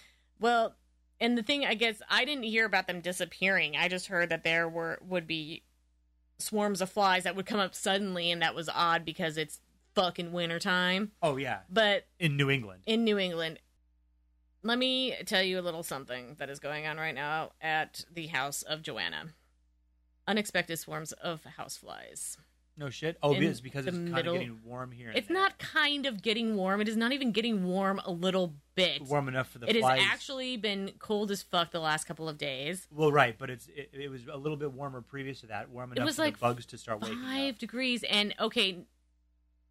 Well, 0.41 0.75
and 1.21 1.39
the 1.39 1.43
thing, 1.43 1.65
I 1.65 1.75
guess, 1.75 2.03
I 2.09 2.25
didn't 2.25 2.45
hear 2.45 2.65
about 2.65 2.87
them 2.89 3.01
disappearing. 3.01 3.77
I 3.77 3.89
just 3.89 4.07
heard 4.09 4.31
that 4.31 4.43
there 4.45 4.69
were 4.69 4.99
would 5.03 5.27
be 5.27 5.63
swarms 6.39 6.81
of 6.81 6.91
flies 6.91 7.25
that 7.25 7.35
would 7.37 7.47
come 7.47 7.61
up 7.61 7.75
suddenly, 7.75 8.31
and 8.31 8.41
that 8.43 8.55
was 8.55 8.69
odd 8.73 9.05
because 9.05 9.37
it's 9.37 9.61
fucking 9.95 10.33
wintertime. 10.33 11.13
Oh 11.23 11.37
yeah, 11.37 11.61
But 11.71 12.07
in 12.19 12.37
New 12.37 12.51
England. 12.51 12.83
in 12.87 13.05
New 13.05 13.19
England, 13.19 13.59
let 14.63 14.79
me 14.79 15.15
tell 15.27 15.43
you 15.43 15.59
a 15.59 15.63
little 15.63 15.83
something 15.83 16.37
that 16.39 16.51
is 16.51 16.59
going 16.61 16.87
on 16.87 16.97
right 16.97 17.15
now 17.15 17.51
at 17.61 18.05
the 18.13 18.27
house 18.29 18.63
of 18.63 18.83
Joanna. 18.83 19.35
Unexpected 20.27 20.79
swarms 20.79 21.13
of 21.13 21.43
houseflies. 21.59 22.37
No 22.79 22.91
shit. 22.91 23.19
Oh, 23.25 23.33
in 23.33 23.43
it's 23.43 23.61
because 23.61 23.87
the 23.87 23.91
it's 23.91 23.99
kind 24.13 24.29
of 24.29 24.35
getting 24.35 24.61
warm 24.65 24.93
here. 24.93 25.11
It's 25.13 25.29
not 25.29 25.59
kind 25.59 26.07
of 26.07 26.23
getting 26.23 26.55
warm. 26.55 26.81
It 26.81 26.87
is 26.89 26.97
not 26.97 27.11
even 27.11 27.33
getting 27.33 27.65
warm 27.65 28.01
a 28.05 28.13
little 28.13 28.55
bit. 28.77 29.03
warm 29.03 29.27
enough 29.27 29.51
for 29.51 29.59
the 29.59 29.69
It 29.69 29.83
has 29.83 29.85
actually 29.85 30.57
been 30.57 30.93
cold 31.01 31.33
as 31.33 31.43
fuck 31.43 31.73
the 31.73 31.81
last 31.81 32.05
couple 32.05 32.29
of 32.29 32.39
days. 32.39 32.87
Well, 32.95 33.11
right, 33.11 33.37
but 33.37 33.51
it's 33.51 33.67
it, 33.67 33.91
it 33.93 34.09
was 34.09 34.29
a 34.33 34.37
little 34.37 34.57
bit 34.57 34.73
warmer 34.73 35.01
previous 35.01 35.41
to 35.41 35.49
that. 35.49 35.71
Warm 35.71 35.91
enough 35.91 36.05
was 36.05 36.17
for 36.17 36.23
like 36.23 36.35
the 36.35 36.41
bugs 36.41 36.67
to 36.67 36.79
start 36.79 37.01
waking 37.01 37.21
Five 37.21 37.55
up. 37.55 37.59
degrees. 37.59 38.05
And 38.05 38.33
okay, 38.39 38.85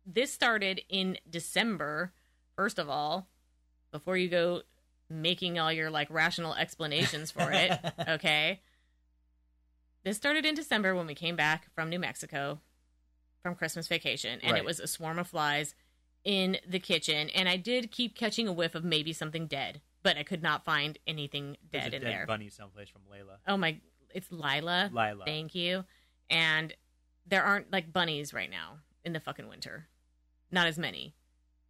this 0.06 0.30
started 0.34 0.82
in 0.90 1.18
December, 1.30 2.12
first 2.58 2.78
of 2.78 2.90
all, 2.90 3.30
before 3.92 4.18
you 4.18 4.28
go 4.28 4.64
making 5.10 5.58
all 5.58 5.72
your 5.72 5.90
like 5.90 6.10
rational 6.10 6.54
explanations 6.56 7.32
for 7.32 7.50
it. 7.54 7.72
okay. 8.10 8.60
This 10.04 10.18
started 10.18 10.46
in 10.46 10.56
December 10.56 10.94
when 10.94 11.08
we 11.08 11.16
came 11.16 11.38
back 11.38 11.68
from 11.74 11.90
New 11.90 12.00
Mexico 12.00 12.60
from 13.48 13.56
Christmas 13.56 13.88
vacation, 13.88 14.40
and 14.44 14.52
Right. 14.54 14.60
it 14.62 14.66
was 14.66 14.80
a 14.82 14.88
swarm 14.88 15.18
of 15.20 15.28
flies 15.28 15.74
in 16.26 16.58
the 16.68 16.80
kitchen. 16.80 17.30
And 17.30 17.48
I 17.48 17.56
did 17.58 17.92
keep 17.92 18.16
catching 18.16 18.48
a 18.48 18.52
whiff 18.54 18.76
of 18.76 18.84
maybe 18.84 19.14
something 19.14 19.48
dead, 19.48 19.82
but 20.04 20.18
I 20.18 20.24
could 20.24 20.44
not 20.44 20.66
find 20.66 20.98
anything 21.08 21.56
dead 21.72 21.94
in 21.94 22.02
dead 22.02 22.12
there. 22.12 22.26
bunny 22.26 22.50
someplace 22.50 22.90
from 22.90 23.02
Layla. 23.12 23.38
Oh 23.48 23.56
my, 23.56 23.80
it's 24.14 24.30
Lila. 24.32 24.90
Lila. 24.94 25.24
Thank 25.26 25.56
you. 25.56 25.86
And 26.30 26.76
there 27.26 27.44
aren't 27.44 27.72
like 27.72 27.94
bunnies 27.94 28.34
right 28.34 28.50
now 28.50 28.80
in 29.06 29.14
the 29.14 29.20
fucking 29.22 29.48
winter. 29.48 29.88
Not 30.52 30.68
as 30.68 30.78
many. 30.78 31.16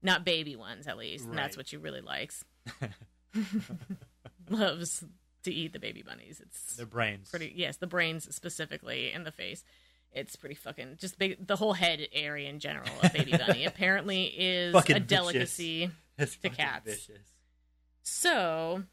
Not 0.01 0.25
baby 0.25 0.55
ones, 0.55 0.87
at 0.87 0.97
least. 0.97 1.25
And 1.25 1.37
that's 1.37 1.55
what 1.57 1.67
she 1.67 1.77
really 1.77 2.01
likes. 2.01 2.43
Loves 4.49 5.03
to 5.43 5.53
eat 5.53 5.73
the 5.73 5.79
baby 5.79 6.01
bunnies. 6.03 6.39
It's 6.43 6.75
Their 6.75 6.85
brains. 6.85 7.29
pretty, 7.29 7.53
yes, 7.55 7.77
the 7.77 7.87
brains 7.87 8.33
specifically 8.33 9.11
in 9.11 9.23
the 9.23 9.31
face. 9.31 9.63
It's 10.11 10.35
pretty 10.35 10.55
fucking, 10.55 10.97
just 10.99 11.19
big, 11.19 11.45
the 11.45 11.55
whole 11.55 11.73
head 11.73 12.07
area 12.11 12.49
in 12.49 12.59
general 12.59 12.87
of 13.03 13.13
baby 13.13 13.31
bunny 13.37 13.65
apparently 13.65 14.23
is 14.25 14.73
a 14.75 14.99
delicacy. 14.99 15.91
To 16.17 16.49
cats. 16.49 16.85
Vicious. 16.85 17.27
So, 18.01 18.83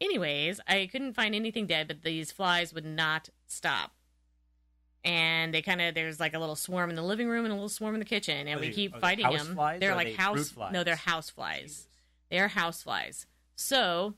anyways, 0.00 0.58
I 0.66 0.88
couldn't 0.90 1.12
find 1.14 1.34
anything 1.34 1.66
dead, 1.66 1.86
but 1.86 2.02
these 2.02 2.32
flies 2.32 2.72
would 2.74 2.84
not 2.84 3.28
stop. 3.46 3.92
And 5.04 5.54
they 5.54 5.62
kind 5.62 5.80
of 5.80 5.94
there's 5.94 6.18
like 6.18 6.34
a 6.34 6.38
little 6.38 6.56
swarm 6.56 6.90
in 6.90 6.96
the 6.96 7.02
living 7.02 7.28
room 7.28 7.44
and 7.44 7.52
a 7.52 7.54
little 7.54 7.68
swarm 7.68 7.94
in 7.94 8.00
the 8.00 8.04
kitchen, 8.04 8.48
and 8.48 8.58
Are 8.58 8.60
we 8.60 8.70
keep 8.70 8.92
are 8.94 8.96
they 8.96 9.00
fighting 9.00 9.30
them. 9.30 9.56
they're 9.78 9.94
like 9.94 10.08
they 10.08 10.12
house 10.14 10.48
flies? 10.48 10.72
no, 10.72 10.82
they're 10.82 10.96
house 10.96 11.30
flies. 11.30 11.62
Jesus. 11.62 11.88
They're 12.30 12.48
house 12.48 12.82
flies. 12.82 13.26
So 13.54 14.14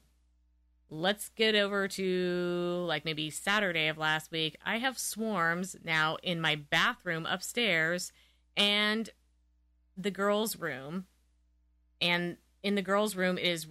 let's 0.91 1.29
get 1.31 1.55
over 1.55 1.87
to 1.89 2.85
like 2.87 3.05
maybe 3.05 3.31
Saturday 3.31 3.89
of 3.89 3.97
last 3.97 4.31
week. 4.31 4.57
I 4.65 4.79
have 4.79 4.99
swarms 4.99 5.77
now 5.85 6.17
in 6.23 6.41
my 6.41 6.57
bathroom 6.57 7.27
upstairs 7.27 8.13
and 8.57 9.09
the 9.97 10.11
girls' 10.11 10.57
room. 10.57 11.07
And 12.01 12.39
in 12.63 12.75
the 12.75 12.83
girls' 12.83 13.15
room 13.15 13.39
is 13.39 13.67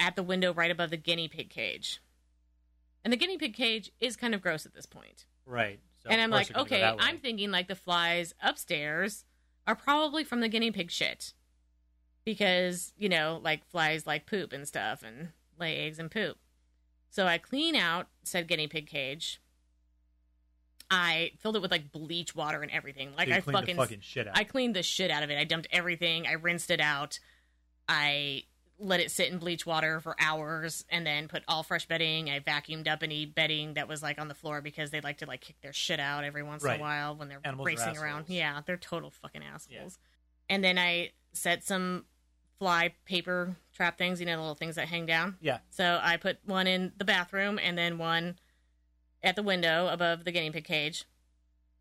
at 0.00 0.16
the 0.16 0.22
window 0.22 0.52
right 0.52 0.70
above 0.70 0.90
the 0.90 0.96
guinea 0.96 1.28
pig 1.28 1.50
cage. 1.50 2.00
And 3.04 3.12
the 3.12 3.16
guinea 3.16 3.36
pig 3.36 3.54
cage 3.54 3.90
is 4.00 4.16
kind 4.16 4.34
of 4.34 4.40
gross 4.40 4.64
at 4.64 4.74
this 4.74 4.86
point. 4.86 5.26
Right. 5.44 5.80
So 6.02 6.08
and 6.08 6.20
I'm 6.20 6.30
like, 6.30 6.48
they're 6.48 6.64
gonna 6.64 6.68
go 6.68 6.76
okay. 6.76 6.96
I'm 6.98 7.18
thinking 7.18 7.50
like 7.50 7.68
the 7.68 7.74
flies 7.74 8.34
upstairs 8.42 9.24
are 9.66 9.76
probably 9.76 10.24
from 10.24 10.40
the 10.40 10.48
guinea 10.48 10.70
pig 10.70 10.90
shit. 10.90 11.34
Because, 12.24 12.92
you 12.96 13.08
know, 13.08 13.40
like 13.42 13.64
flies 13.66 14.06
like 14.06 14.26
poop 14.26 14.52
and 14.52 14.66
stuff 14.66 15.02
and 15.02 15.30
lay 15.58 15.78
eggs 15.78 15.98
and 15.98 16.10
poop. 16.10 16.38
So 17.12 17.26
I 17.26 17.36
clean 17.36 17.76
out 17.76 18.08
said 18.24 18.48
guinea 18.48 18.66
pig 18.66 18.86
cage. 18.86 19.38
I 20.90 21.32
filled 21.38 21.56
it 21.56 21.62
with 21.62 21.70
like 21.70 21.92
bleach 21.92 22.34
water 22.34 22.62
and 22.62 22.70
everything. 22.70 23.12
Like 23.16 23.28
So 23.28 23.34
I 23.34 23.40
fucking, 23.40 23.76
fucking 23.76 24.00
shit 24.00 24.26
out. 24.26 24.36
I 24.36 24.44
cleaned 24.44 24.74
the 24.74 24.82
shit 24.82 25.10
out 25.10 25.22
of 25.22 25.30
it. 25.30 25.38
I 25.38 25.44
dumped 25.44 25.68
everything. 25.70 26.26
I 26.26 26.32
rinsed 26.32 26.70
it 26.70 26.80
out. 26.80 27.20
I 27.86 28.44
let 28.78 29.00
it 29.00 29.10
sit 29.10 29.30
in 29.30 29.38
bleach 29.38 29.66
water 29.66 30.00
for 30.00 30.16
hours 30.18 30.86
and 30.88 31.06
then 31.06 31.28
put 31.28 31.42
all 31.46 31.62
fresh 31.62 31.86
bedding. 31.86 32.30
I 32.30 32.40
vacuumed 32.40 32.88
up 32.88 33.02
any 33.02 33.26
bedding 33.26 33.74
that 33.74 33.88
was 33.88 34.02
like 34.02 34.18
on 34.18 34.28
the 34.28 34.34
floor 34.34 34.62
because 34.62 34.90
they 34.90 35.02
like 35.02 35.18
to 35.18 35.26
like 35.26 35.42
kick 35.42 35.60
their 35.60 35.74
shit 35.74 36.00
out 36.00 36.24
every 36.24 36.42
once 36.42 36.64
in 36.64 36.70
a 36.70 36.78
while 36.78 37.14
when 37.14 37.28
they're 37.28 37.40
Animals 37.44 37.66
racing 37.66 37.98
around. 37.98 38.24
Yeah, 38.28 38.62
they're 38.64 38.78
total 38.78 39.10
fucking 39.10 39.42
assholes. 39.42 39.98
And 40.48 40.64
then 40.64 40.78
I 40.78 41.10
set 41.34 41.62
some 41.62 42.06
fly 42.62 42.94
paper 43.06 43.56
trap 43.74 43.98
things, 43.98 44.20
you 44.20 44.26
know, 44.26 44.36
the 44.36 44.40
little 44.40 44.54
things 44.54 44.76
that 44.76 44.86
hang 44.86 45.04
down. 45.04 45.36
yeah. 45.40 45.58
So 45.70 45.98
I 46.00 46.16
put 46.16 46.38
one 46.44 46.68
in 46.68 46.92
the 46.96 47.04
bathroom 47.04 47.58
and 47.60 47.76
then 47.76 47.98
one 47.98 48.36
at 49.20 49.34
the 49.34 49.42
window 49.42 49.88
above 49.88 50.22
the 50.22 50.30
guinea 50.30 50.52
pig 50.52 50.62
cage. 50.62 51.04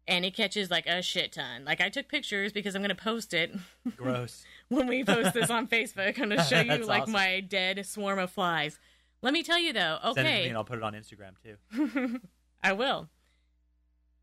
And 0.08 0.26
it 0.26 0.34
catches 0.34 0.72
like 0.72 0.88
a 0.88 1.04
shit 1.04 1.34
ton. 1.34 1.66
Like 1.66 1.82
I 1.82 1.90
took 1.90 2.08
pictures 2.08 2.52
because 2.52 2.74
I'm 2.74 2.82
going 2.82 2.90
to 2.90 2.96
post 2.96 3.32
it 3.36 3.56
Gross. 3.96 4.44
when 4.70 4.88
we 4.88 5.04
post 5.04 5.36
this 5.36 5.52
on 5.52 5.68
Facebook. 5.68 6.20
I'm 6.20 6.32
to 6.32 6.44
show 6.50 6.62
you 6.62 6.84
like 6.84 7.04
awesome. 7.04 7.14
my 7.14 7.42
dead 7.42 7.86
swarm 7.86 8.18
of 8.18 8.32
flies. 8.32 8.80
Let 9.22 9.34
me 9.34 9.44
tell 9.44 9.60
you 9.60 9.74
though. 9.74 10.00
Send 10.16 10.18
it 10.18 10.22
to 10.22 10.24
me 10.24 10.34
Okay, 10.34 10.48
and 10.48 10.58
I'll 10.58 10.64
put 10.64 10.80
it 10.80 10.84
on 10.84 10.94
Instagram 10.94 11.34
too. 11.44 12.20
I 12.64 12.74
will. 12.74 13.08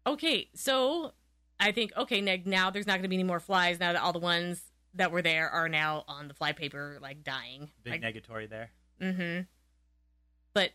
Okay, 0.04 0.48
so 0.54 1.12
I 1.60 1.70
think 1.70 1.92
okay, 1.96 2.20
Nick. 2.20 2.46
Now 2.46 2.70
there's 2.70 2.88
not 2.88 2.94
going 2.94 3.04
to 3.04 3.08
be 3.08 3.14
any 3.14 3.22
more 3.22 3.38
flies. 3.38 3.78
Now 3.78 3.92
that 3.92 4.02
all 4.02 4.12
the 4.12 4.18
ones 4.18 4.67
that 4.94 5.12
were 5.12 5.22
there 5.22 5.48
are 5.50 5.68
now 5.68 6.04
on 6.08 6.28
the 6.28 6.34
fly 6.34 6.52
paper, 6.52 6.98
like 7.00 7.22
dying. 7.24 7.70
Big 7.82 8.02
like, 8.02 8.14
negatory 8.14 8.48
there. 8.48 8.70
Mm-hmm. 9.00 9.42
But 10.54 10.70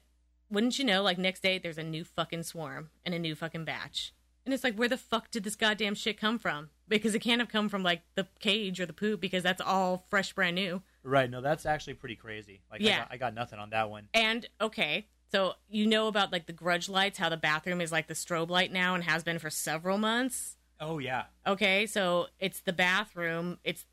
wouldn't 0.49 0.78
you 0.80 0.86
know, 0.86 1.02
like 1.02 1.17
next 1.17 1.41
day 1.41 1.58
there's 1.58 1.78
a 1.78 1.84
new 1.84 2.04
fucking 2.04 2.43
swarm 2.43 2.89
and 3.06 3.13
a 3.13 3.19
new 3.19 3.36
fucking 3.36 3.65
batch. 3.65 4.13
And 4.45 4.54
it's 4.54 4.63
like, 4.63 4.76
where 4.76 4.89
the 4.89 4.97
fuck 4.97 5.32
did 5.32 5.43
this 5.43 5.56
goddamn 5.56 5.95
shit 5.95 6.19
come 6.19 6.38
from? 6.38 6.69
Because 6.89 7.15
it 7.15 7.19
can't 7.19 7.39
have 7.39 7.49
come 7.49 7.69
from 7.69 7.82
like 7.82 8.02
the 8.15 8.28
cage 8.39 8.80
or 8.80 8.86
the 8.86 8.93
poop 8.93 9.21
because 9.21 9.41
that's 9.41 9.62
all 9.62 10.06
fresh, 10.10 10.34
brand 10.34 10.56
new. 10.56 10.82
Right. 11.02 11.30
No, 11.30 11.41
that's 11.41 11.65
actually 11.65 11.93
pretty 11.93 12.15
crazy. 12.15 12.62
Like, 12.69 12.82
I, 12.82 12.84
Yeah. 12.84 12.97
got, 12.99 13.08
I 13.12 13.17
got 13.17 13.34
nothing 13.34 13.60
on 13.60 13.69
that 13.69 13.89
one. 13.89 14.10
And 14.13 14.47
okay, 14.60 15.08
so 15.32 15.54
you 15.69 15.88
know 15.88 16.08
about 16.08 16.32
like 16.32 16.45
the 16.45 16.54
grudge 16.54 16.89
lights, 16.89 17.17
how 17.17 17.30
the 17.30 17.38
bathroom 17.38 17.80
is 17.82 17.91
like 17.91 18.08
the 18.08 18.13
strobe 18.13 18.49
light 18.49 18.71
now 18.71 18.95
and 18.95 19.04
has 19.06 19.23
been 19.23 19.39
for 19.39 19.49
several 19.49 19.97
months. 19.97 20.58
Oh 20.80 20.99
yeah. 20.99 21.23
Okay, 21.47 21.86
so 21.86 22.28
it's 22.39 22.60
the 22.60 22.73
bathroom. 22.73 23.60
It's 23.63 23.86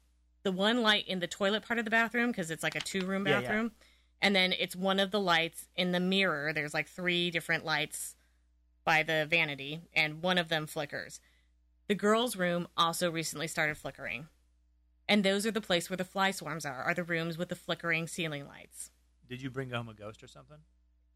the 0.43 0.53
one 0.53 0.83
light 0.83 1.07
in 1.09 1.21
the 1.21 1.27
toilet 1.27 1.65
part 1.67 1.79
of 1.79 1.85
the 1.85 1.91
bathroom 1.91 2.31
because 2.31 2.51
it's 2.51 2.63
like 2.63 2.75
a 2.75 2.81
two 2.81 3.05
room 3.07 3.27
Yeah, 3.27 3.35
yeah. 3.35 3.41
bathroom. 3.43 3.73
And 4.23 4.37
then 4.37 4.53
it's 4.59 4.77
one 4.77 5.01
of 5.01 5.11
the 5.11 5.21
lights 5.21 5.69
in 5.77 5.93
the 5.93 6.01
mirror. 6.01 6.53
There's 6.53 6.75
like 6.75 6.89
three 6.89 7.31
different 7.31 7.65
lights 7.65 8.15
by 8.85 9.03
the 9.03 9.27
vanity, 9.29 9.81
and 9.95 10.23
one 10.23 10.39
of 10.39 10.49
them 10.49 10.67
flickers. 10.67 11.21
The 11.89 11.95
girls' 11.95 12.37
room 12.37 12.69
also 12.77 13.11
recently 13.11 13.47
started 13.47 13.77
flickering. 13.77 14.29
And 15.09 15.25
those 15.25 15.45
are 15.45 15.51
the 15.51 15.61
place 15.61 15.91
where 15.91 15.97
the 15.97 16.05
fly 16.05 16.31
swarms 16.31 16.65
are, 16.65 16.83
are 16.83 16.95
the 16.95 17.03
rooms 17.03 17.37
with 17.37 17.49
the 17.49 17.57
flickering 17.57 18.07
ceiling 18.07 18.47
lights. 18.47 18.91
Did 19.29 19.43
you 19.43 19.51
bring 19.51 19.71
home 19.71 19.89
a 19.89 19.95
ghost 19.95 20.23
or 20.23 20.29
something? 20.29 20.59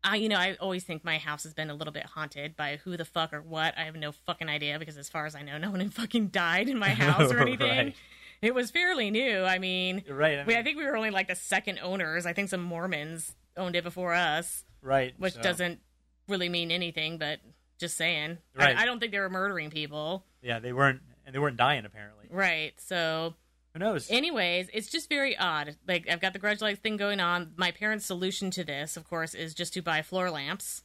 I, 0.03 0.17
you 0.17 0.29
know, 0.29 0.37
I 0.37 0.57
always 0.61 0.85
think 0.85 1.05
my 1.05 1.17
house 1.19 1.45
has 1.45 1.55
been 1.55 1.71
a 1.71 1.75
little 1.75 1.93
bit 1.93 2.05
haunted 2.05 2.57
by 2.57 2.79
who 2.85 2.97
the 2.97 3.05
fuck 3.05 3.33
or 3.33 3.41
what. 3.41 3.77
I 3.79 3.85
have 3.85 3.97
no 3.97 4.13
fucking 4.13 4.49
idea 4.49 4.79
because, 4.79 4.99
as 4.99 5.09
far 5.09 5.25
as 5.27 5.35
I 5.35 5.43
know, 5.43 5.57
no 5.59 5.71
one 5.71 5.89
fucking 5.89 6.29
died 6.29 6.69
in 6.69 6.79
my 6.79 6.89
house 6.95 7.33
or 7.33 7.39
anything. 7.39 7.69
Right. 7.87 7.97
It 8.45 8.55
was 8.55 8.71
fairly 8.71 9.11
new. 9.11 9.43
I 9.43 9.59
mean, 9.59 10.05
You're 10.07 10.17
right. 10.17 10.39
I, 10.39 10.45
we, 10.45 10.55
I 10.55 10.63
think 10.63 10.77
we 10.77 10.85
were 10.85 10.97
only 10.97 11.11
like 11.11 11.29
the 11.29 11.35
second 11.35 11.81
owners. 11.83 12.27
I 12.27 12.35
think 12.35 12.51
some 12.51 12.63
Mormons 12.63 13.35
owned 13.57 13.75
it 13.75 13.83
before 13.85 14.13
us, 14.13 14.65
right. 14.83 15.15
which 15.19 15.33
so- 15.33 15.43
doesn't 15.43 15.81
really 16.29 16.51
mean 16.51 16.71
anything, 16.71 17.17
but 17.17 17.41
just 17.79 17.97
saying. 17.97 18.37
Right. 18.55 18.77
I, 18.77 18.83
I 18.83 18.85
don't 18.85 19.01
think 19.01 19.13
they 19.13 19.19
were 19.19 19.31
murdering 19.31 19.71
people. 19.71 20.27
Yeah, 20.43 20.59
they 20.59 20.75
weren't 20.75 21.01
and 21.25 21.35
they 21.35 21.39
weren't 21.39 21.57
dying 21.57 21.87
apparently. 21.87 22.27
Right. 22.31 22.75
So, 22.79 23.35
Who 23.73 23.79
knows? 23.79 24.11
anyways, 24.11 24.69
it's 24.75 24.91
just 24.91 25.09
very 25.09 25.37
odd. 25.39 25.77
Like, 25.89 26.07
I've 26.11 26.21
got 26.21 26.35
the 26.35 26.39
grudge 26.39 26.61
light 26.61 26.83
thing 26.83 26.99
going 26.99 27.21
on. 27.21 27.53
My 27.57 27.71
parents' 27.71 28.05
solution 28.05 28.51
to 28.53 28.65
this, 28.65 28.99
of 28.99 29.09
course, 29.09 29.35
is 29.35 29.55
just 29.55 29.73
to 29.73 29.81
buy 29.83 30.03
floor 30.03 30.31
lamps 30.31 30.83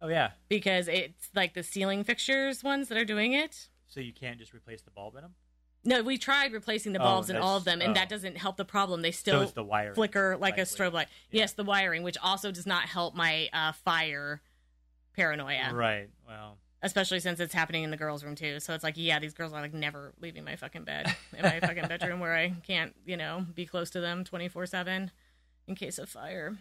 oh 0.00 0.08
yeah, 0.08 0.30
because 0.48 0.88
it's 0.88 1.30
like 1.32 1.54
the 1.54 1.62
ceiling 1.62 2.02
fixtures 2.02 2.64
ones 2.64 2.88
that 2.88 2.98
are 2.98 3.04
doing 3.04 3.34
it. 3.34 3.68
so 3.86 4.00
you 4.00 4.12
can't 4.12 4.40
just 4.40 4.52
replace 4.52 4.82
the 4.82 4.90
bulb 4.90 5.14
in 5.14 5.22
them. 5.22 5.34
No, 5.84 6.02
we 6.02 6.16
tried 6.16 6.52
replacing 6.52 6.92
the 6.92 7.00
Oh, 7.00 7.04
bulbs 7.04 7.28
in 7.30 7.36
all 7.36 7.56
of 7.56 7.64
them, 7.64 7.80
and 7.80 7.90
oh. 7.90 7.94
that 7.94 8.08
doesn't 8.08 8.36
help 8.36 8.56
the 8.56 8.64
problem. 8.64 9.02
They 9.02 9.10
still 9.10 9.40
it's 9.42 9.52
the 9.52 9.92
flicker 9.94 10.36
like 10.36 10.58
a 10.58 10.62
strobe 10.62 10.92
light. 10.92 11.08
Yeah. 11.30 11.40
Yes, 11.40 11.54
the 11.54 11.64
wiring, 11.64 12.02
which 12.02 12.16
also 12.22 12.52
does 12.52 12.66
not 12.66 12.84
help 12.84 13.14
my 13.16 13.48
uh, 13.52 13.72
fire 13.72 14.40
paranoia, 15.14 15.74
Right. 15.74 16.08
Well, 16.26 16.58
especially 16.82 17.20
since 17.20 17.40
it's 17.40 17.54
happening 17.54 17.84
in 17.84 17.90
the 17.90 17.96
girls' 17.96 18.24
room 18.24 18.34
too. 18.34 18.60
So 18.60 18.74
it's 18.74 18.84
like, 18.84 18.94
yeah, 18.96 19.18
these 19.18 19.34
girls 19.34 19.52
are 19.52 19.60
like 19.60 19.74
never 19.74 20.12
leaving 20.20 20.44
my 20.44 20.56
fucking 20.56 20.84
bed 20.84 21.14
in 21.36 21.42
my 21.42 21.60
fucking 21.60 21.88
bedroom 21.88 22.20
where 22.20 22.34
I 22.34 22.50
can't, 22.66 22.94
you 23.04 23.16
know, 23.16 23.46
be 23.54 23.66
close 23.66 23.90
to 23.90 24.00
them 24.00 24.24
twenty 24.24 24.48
four 24.48 24.66
seven 24.66 25.10
in 25.66 25.74
case 25.74 25.98
of 25.98 26.08
fire. 26.08 26.56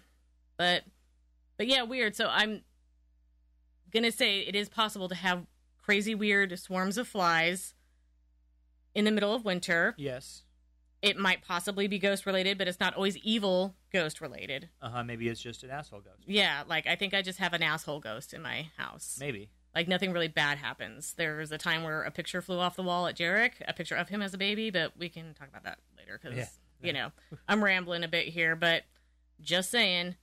But, 0.58 0.84
but 1.58 1.68
yeah, 1.68 1.84
weird. 1.84 2.16
So 2.16 2.28
I'm 2.28 2.62
gonna 3.92 4.12
say 4.12 4.40
it 4.42 4.56
is 4.56 4.70
possible 4.70 5.10
to 5.10 5.16
have 5.16 5.46
crazy 5.82 6.14
weird 6.14 6.58
swarms 6.60 6.98
of 6.98 7.08
flies 7.08 7.74
in 8.96 9.06
the 9.06 9.12
middle 9.12 9.34
of 9.34 9.46
winter. 9.46 9.96
yes. 9.98 10.44
It 11.02 11.18
might 11.18 11.42
possibly 11.42 11.88
be 11.88 11.98
ghost 11.98 12.28
related, 12.28 12.60
but 12.60 12.68
it's 12.68 12.80
not 12.80 12.94
always 12.94 13.18
evil 13.18 13.74
ghost 13.92 14.22
related. 14.22 14.70
Uh 14.84 14.90
huh. 14.92 15.04
Maybe 15.04 15.30
it's 15.30 15.42
just 15.42 15.64
an 15.64 15.72
asshole 15.72 16.02
ghost. 16.02 16.20
Yeah, 16.28 16.62
like 16.68 16.86
I 16.86 16.96
think 16.96 17.16
I 17.16 17.24
just 17.24 17.40
have 17.40 17.54
an 17.54 17.64
asshole 17.64 18.00
ghost 18.02 18.36
in 18.36 18.44
my 18.44 18.68
house. 18.78 19.18
Maybe. 19.20 19.50
Like 19.74 19.88
nothing 19.88 20.12
really 20.12 20.28
bad 20.28 20.60
happens. 20.60 21.16
There 21.16 21.38
was 21.38 21.52
a 21.52 21.58
time 21.58 21.82
where 21.82 22.04
a 22.04 22.12
picture 22.12 22.40
flew 22.40 22.60
off 22.60 22.76
the 22.76 22.84
wall 22.84 23.08
at 23.08 23.16
Jarek, 23.18 23.54
a 23.68 23.74
picture 23.74 23.96
of 23.96 24.10
him 24.10 24.22
as 24.22 24.36
a 24.36 24.38
baby, 24.38 24.70
but 24.70 24.96
we 24.96 25.10
can 25.10 25.34
talk 25.34 25.48
about 25.48 25.64
that 25.64 25.80
later 25.98 26.20
because 26.22 26.38
Yeah. 26.38 26.46
you 26.84 26.94
know 26.94 27.12
I'm 27.48 27.64
rambling 27.64 28.04
a 28.04 28.08
bit 28.08 28.28
here. 28.28 28.56
But 28.56 28.84
just 29.42 29.72
saying, 29.72 30.18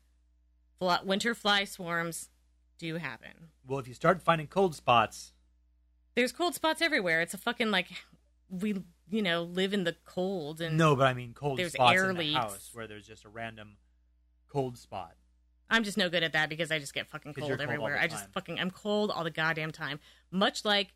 fly, 0.78 1.00
winter 1.02 1.34
fly 1.34 1.64
swarms 1.64 2.28
do 2.78 2.98
happen. 2.98 3.48
Well, 3.66 3.80
if 3.80 3.88
you 3.88 3.94
start 3.94 4.22
finding 4.22 4.46
cold 4.46 4.76
spots, 4.76 5.32
There's 6.14 6.30
cold 6.30 6.54
spots 6.54 6.80
everywhere. 6.80 7.20
It's 7.20 7.34
a 7.34 7.38
fucking 7.38 7.72
like 7.72 7.88
we 8.50 8.82
you 9.10 9.22
know 9.22 9.42
live 9.42 9.72
in 9.74 9.84
the 9.84 9.96
cold 10.04 10.60
and 10.60 10.76
no, 10.76 10.94
but 10.96 11.06
I 11.06 11.14
mean 11.14 11.32
cold 11.34 11.58
There's 11.58 11.72
spots 11.72 11.94
air 11.94 12.10
in 12.10 12.16
the 12.16 12.22
leaks. 12.24 12.36
house 12.36 12.70
where 12.72 12.86
there's 12.86 13.06
just 13.06 13.24
a 13.24 13.28
random 13.28 13.76
cold 14.48 14.78
spot. 14.78 15.14
I'm 15.70 15.84
just 15.84 15.98
no 15.98 16.08
good 16.08 16.22
at 16.22 16.32
that 16.32 16.48
because 16.48 16.70
I 16.70 16.78
just 16.78 16.94
get 16.94 17.06
fucking 17.08 17.34
'Cause 17.34 17.42
cold 17.42 17.48
you're 17.50 17.56
cold 17.58 17.68
all 17.68 17.72
everywhere. 17.74 17.94
the 17.96 18.02
I 18.02 18.06
just 18.06 18.24
time. 18.24 18.32
fucking 18.32 18.58
I'm 18.60 18.70
cold 18.70 19.10
all 19.10 19.24
the 19.24 19.30
goddamn 19.30 19.70
time. 19.72 20.00
Much 20.30 20.64
like 20.64 20.94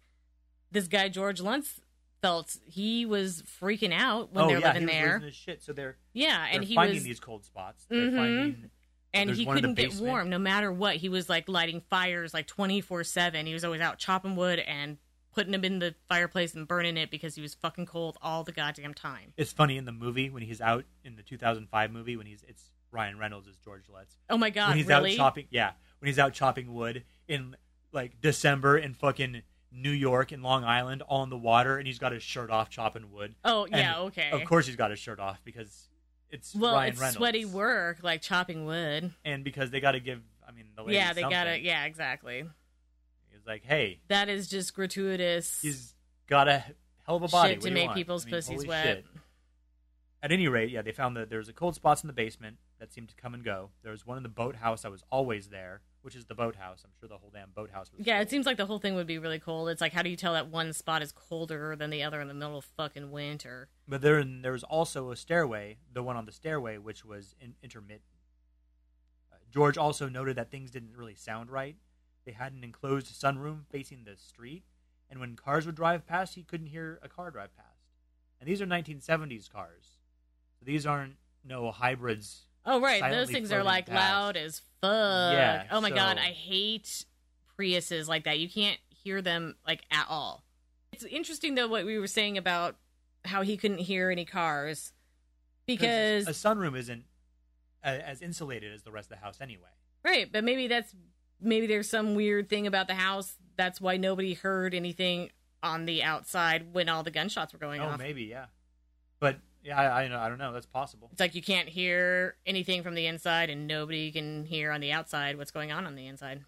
this 0.70 0.88
guy 0.88 1.08
George 1.10 1.40
Lutz 1.40 1.80
felt 2.22 2.56
he 2.64 3.04
was 3.04 3.42
freaking 3.42 3.92
out 3.92 4.32
when 4.32 4.44
oh 4.44 4.48
they're 4.48 4.60
yeah, 4.60 4.72
living 4.72 4.82
he 4.82 4.86
was 4.86 4.94
there. 4.94 5.12
losing 5.14 5.26
his 5.26 5.34
shit. 5.36 5.62
So 5.62 5.72
they're 5.72 5.96
yeah, 6.14 6.46
and 6.50 6.62
they're 6.62 6.68
he 6.68 6.74
finding 6.74 6.96
was 6.96 7.04
these 7.04 7.20
cold 7.20 7.44
spots. 7.44 7.84
They're 7.88 8.10
Mhm. 8.10 8.16
finding 8.16 8.70
and 9.14 9.28
there's 9.28 9.38
he 9.38 9.44
one 9.44 9.58
in 9.58 9.62
the 9.62 9.68
couldn't 9.68 9.74
get 9.74 9.90
basement. 9.90 10.08
warm 10.08 10.30
no 10.30 10.38
matter 10.38 10.72
what. 10.72 10.96
He 10.96 11.10
was 11.10 11.28
like 11.28 11.48
lighting 11.48 11.82
fires 11.90 12.32
like 12.32 12.46
24/7. 12.46 13.46
He 13.46 13.52
was 13.52 13.64
always 13.64 13.80
out 13.82 13.98
chopping 13.98 14.36
wood 14.36 14.58
and 14.60 14.96
putting 15.32 15.54
him 15.54 15.64
in 15.64 15.78
the 15.78 15.94
fireplace 16.08 16.54
and 16.54 16.66
burning 16.68 16.96
it 16.96 17.10
because 17.10 17.34
he 17.34 17.40
was 17.42 17.54
fucking 17.54 17.86
cold 17.86 18.16
all 18.22 18.44
the 18.44 18.52
goddamn 18.52 18.94
time. 18.94 19.32
It's 19.36 19.52
funny 19.52 19.76
in 19.76 19.84
the 19.84 19.92
movie 19.92 20.30
when 20.30 20.42
he's 20.42 20.60
out 20.60 20.84
in 21.04 21.16
the 21.16 21.22
2005 21.22 21.90
movie 21.90 22.16
when 22.16 22.26
he's 22.26 22.44
it's 22.46 22.64
Ryan 22.90 23.18
Reynolds 23.18 23.48
as 23.48 23.56
George 23.56 23.84
Lutz. 23.92 24.16
Oh 24.28 24.36
my 24.36 24.50
god, 24.50 24.68
when 24.70 24.78
he's 24.78 24.86
really? 24.86 25.12
out 25.12 25.16
chopping, 25.16 25.46
yeah, 25.50 25.72
when 25.98 26.06
he's 26.08 26.18
out 26.18 26.32
chopping 26.34 26.74
wood 26.74 27.04
in 27.26 27.56
like 27.92 28.20
December 28.20 28.76
in 28.76 28.94
fucking 28.94 29.42
New 29.70 29.90
York 29.90 30.32
and 30.32 30.42
Long 30.42 30.64
Island, 30.64 31.00
all 31.02 31.22
in 31.22 31.30
the 31.30 31.38
water, 31.38 31.78
and 31.78 31.86
he's 31.86 31.98
got 31.98 32.12
his 32.12 32.22
shirt 32.22 32.50
off 32.50 32.68
chopping 32.68 33.10
wood. 33.10 33.34
oh 33.44 33.64
And 33.64 33.76
yeah, 33.76 33.98
okay. 34.00 34.30
Of 34.30 34.44
course, 34.44 34.66
he's 34.66 34.76
got 34.76 34.90
his 34.90 34.98
shirt 34.98 35.18
off 35.18 35.40
because 35.44 35.88
it's 36.28 36.54
Well, 36.54 36.74
Ryan 36.74 36.90
it's 36.92 37.00
Reynolds. 37.00 37.16
sweaty 37.16 37.44
work 37.46 37.98
like 38.02 38.20
chopping 38.20 38.66
wood. 38.66 39.12
and 39.24 39.42
because 39.44 39.70
they 39.70 39.80
got 39.80 39.92
to 39.92 40.00
give. 40.00 40.20
I 40.46 40.52
mean, 40.52 40.66
the 40.76 40.84
Yeah, 40.92 41.12
they 41.14 41.22
got 41.22 41.44
to. 41.44 41.58
Yeah, 41.58 41.84
exactly. 41.84 42.44
Like, 43.46 43.64
hey, 43.64 44.00
That 44.08 44.28
is 44.28 44.48
just 44.48 44.74
gratuitous. 44.74 45.60
he's 45.62 45.94
got 46.26 46.48
a 46.48 46.64
hell 47.06 47.16
of 47.16 47.22
a 47.22 47.28
body 47.28 47.54
shit 47.54 47.62
to 47.62 47.70
make 47.70 47.86
want? 47.86 47.96
people's 47.96 48.24
I 48.24 48.26
mean, 48.26 48.34
pussies 48.34 48.66
wet. 48.66 48.84
shit. 48.84 49.06
At 50.22 50.30
any 50.30 50.46
rate, 50.46 50.70
yeah, 50.70 50.82
they 50.82 50.92
found 50.92 51.16
that 51.16 51.30
there 51.30 51.38
was 51.38 51.48
a 51.48 51.52
cold 51.52 51.74
spots 51.74 52.02
in 52.04 52.06
the 52.06 52.12
basement 52.12 52.58
that 52.78 52.92
seemed 52.92 53.08
to 53.08 53.16
come 53.16 53.34
and 53.34 53.44
go. 53.44 53.70
There 53.82 53.90
was 53.90 54.06
one 54.06 54.16
in 54.16 54.22
the 54.22 54.28
boathouse 54.28 54.82
that 54.82 54.90
was 54.92 55.02
always 55.10 55.48
there, 55.48 55.80
which 56.02 56.14
is 56.14 56.26
the 56.26 56.34
boathouse. 56.36 56.82
I'm 56.84 56.92
sure 57.00 57.08
the 57.08 57.16
whole 57.18 57.30
damn 57.34 57.50
boathouse 57.50 57.90
was. 57.90 58.06
Yeah, 58.06 58.18
cold. 58.18 58.26
it 58.26 58.30
seems 58.30 58.46
like 58.46 58.56
the 58.56 58.66
whole 58.66 58.78
thing 58.78 58.94
would 58.94 59.08
be 59.08 59.18
really 59.18 59.40
cold. 59.40 59.68
It's 59.68 59.80
like, 59.80 59.92
how 59.92 60.02
do 60.02 60.10
you 60.10 60.14
tell 60.16 60.34
that 60.34 60.48
one 60.48 60.72
spot 60.72 61.02
is 61.02 61.10
colder 61.10 61.74
than 61.74 61.90
the 61.90 62.04
other 62.04 62.20
in 62.20 62.28
the 62.28 62.34
middle 62.34 62.58
of 62.58 62.64
fucking 62.64 63.10
winter? 63.10 63.68
But 63.88 64.00
there, 64.00 64.22
there 64.22 64.52
was 64.52 64.62
also 64.62 65.10
a 65.10 65.16
stairway, 65.16 65.78
the 65.92 66.04
one 66.04 66.16
on 66.16 66.24
the 66.24 66.32
stairway, 66.32 66.78
which 66.78 67.04
was 67.04 67.34
in, 67.40 67.54
intermittent. 67.60 68.02
Uh, 69.32 69.36
George 69.50 69.76
also 69.76 70.08
noted 70.08 70.36
that 70.36 70.52
things 70.52 70.70
didn't 70.70 70.96
really 70.96 71.16
sound 71.16 71.50
right. 71.50 71.74
They 72.24 72.32
had 72.32 72.52
an 72.52 72.62
enclosed 72.64 73.08
sunroom 73.08 73.66
facing 73.70 74.04
the 74.04 74.16
street, 74.16 74.64
and 75.10 75.20
when 75.20 75.36
cars 75.36 75.66
would 75.66 75.74
drive 75.74 76.06
past, 76.06 76.34
he 76.34 76.42
couldn't 76.42 76.68
hear 76.68 76.98
a 77.02 77.08
car 77.08 77.30
drive 77.30 77.56
past. 77.56 77.68
And 78.40 78.48
these 78.48 78.60
are 78.60 78.66
1970s 78.66 79.50
cars, 79.50 79.98
so 80.58 80.64
these 80.64 80.86
aren't 80.86 81.16
no 81.44 81.70
hybrids. 81.70 82.46
Oh, 82.64 82.80
right. 82.80 83.02
Those 83.10 83.30
things 83.30 83.52
are 83.52 83.64
like 83.64 83.86
past. 83.86 83.96
loud 83.96 84.36
as 84.36 84.62
fuck. 84.80 85.32
Yeah, 85.32 85.64
oh 85.70 85.80
my 85.80 85.90
god, 85.90 86.18
I 86.18 86.30
hate 86.30 87.04
Priuses 87.58 88.08
like 88.08 88.24
that. 88.24 88.38
You 88.38 88.48
can't 88.48 88.78
hear 88.88 89.20
them 89.22 89.56
like 89.66 89.82
at 89.90 90.06
all. 90.08 90.44
It's 90.92 91.04
interesting 91.04 91.54
though 91.54 91.68
what 91.68 91.84
we 91.84 91.98
were 91.98 92.06
saying 92.06 92.38
about 92.38 92.76
how 93.24 93.42
he 93.42 93.56
couldn't 93.56 93.78
hear 93.78 94.10
any 94.10 94.24
cars 94.24 94.92
because 95.66 96.26
a 96.26 96.32
sunroom 96.32 96.76
isn't 96.76 97.04
as 97.82 98.22
insulated 98.22 98.72
as 98.72 98.82
the 98.82 98.92
rest 98.92 99.10
of 99.10 99.18
the 99.18 99.24
house 99.24 99.40
anyway. 99.40 99.68
Right, 100.04 100.30
but 100.30 100.44
maybe 100.44 100.68
that's 100.68 100.94
maybe 101.42 101.66
there's 101.66 101.88
some 101.88 102.14
weird 102.14 102.48
thing 102.48 102.66
about 102.66 102.88
the 102.88 102.94
house. 102.94 103.36
That's 103.56 103.80
why 103.80 103.96
nobody 103.96 104.34
heard 104.34 104.74
anything 104.74 105.30
on 105.62 105.84
the 105.84 106.02
outside 106.02 106.72
when 106.72 106.88
all 106.88 107.02
the 107.02 107.10
gunshots 107.10 107.52
were 107.52 107.58
going 107.58 107.80
on. 107.80 107.88
oh, 107.88 107.92
off. 107.92 107.98
maybe 107.98 108.22
yeah, 108.24 108.46
but 109.20 109.38
yeah, 109.62 109.80
I, 109.80 110.04
I, 110.04 110.08
know- 110.08 110.18
I 110.18 110.28
don't 110.28 110.38
know. 110.38 110.52
That's 110.52 110.66
possible. 110.66 111.08
It's 111.12 111.20
like 111.20 111.34
you 111.34 111.42
can't 111.42 111.68
hear 111.68 112.36
anything 112.46 112.82
from 112.82 112.94
the 112.94 113.06
inside, 113.06 113.50
and 113.50 113.66
nobody 113.66 114.10
can 114.10 114.44
hear 114.44 114.72
on 114.72 114.80
the 114.80 114.92
outside 114.92 115.38
what's 115.38 115.50
going 115.52 115.70
on 115.70 115.86
on 115.86 115.94
the 115.94 116.06
inside. 116.06 116.44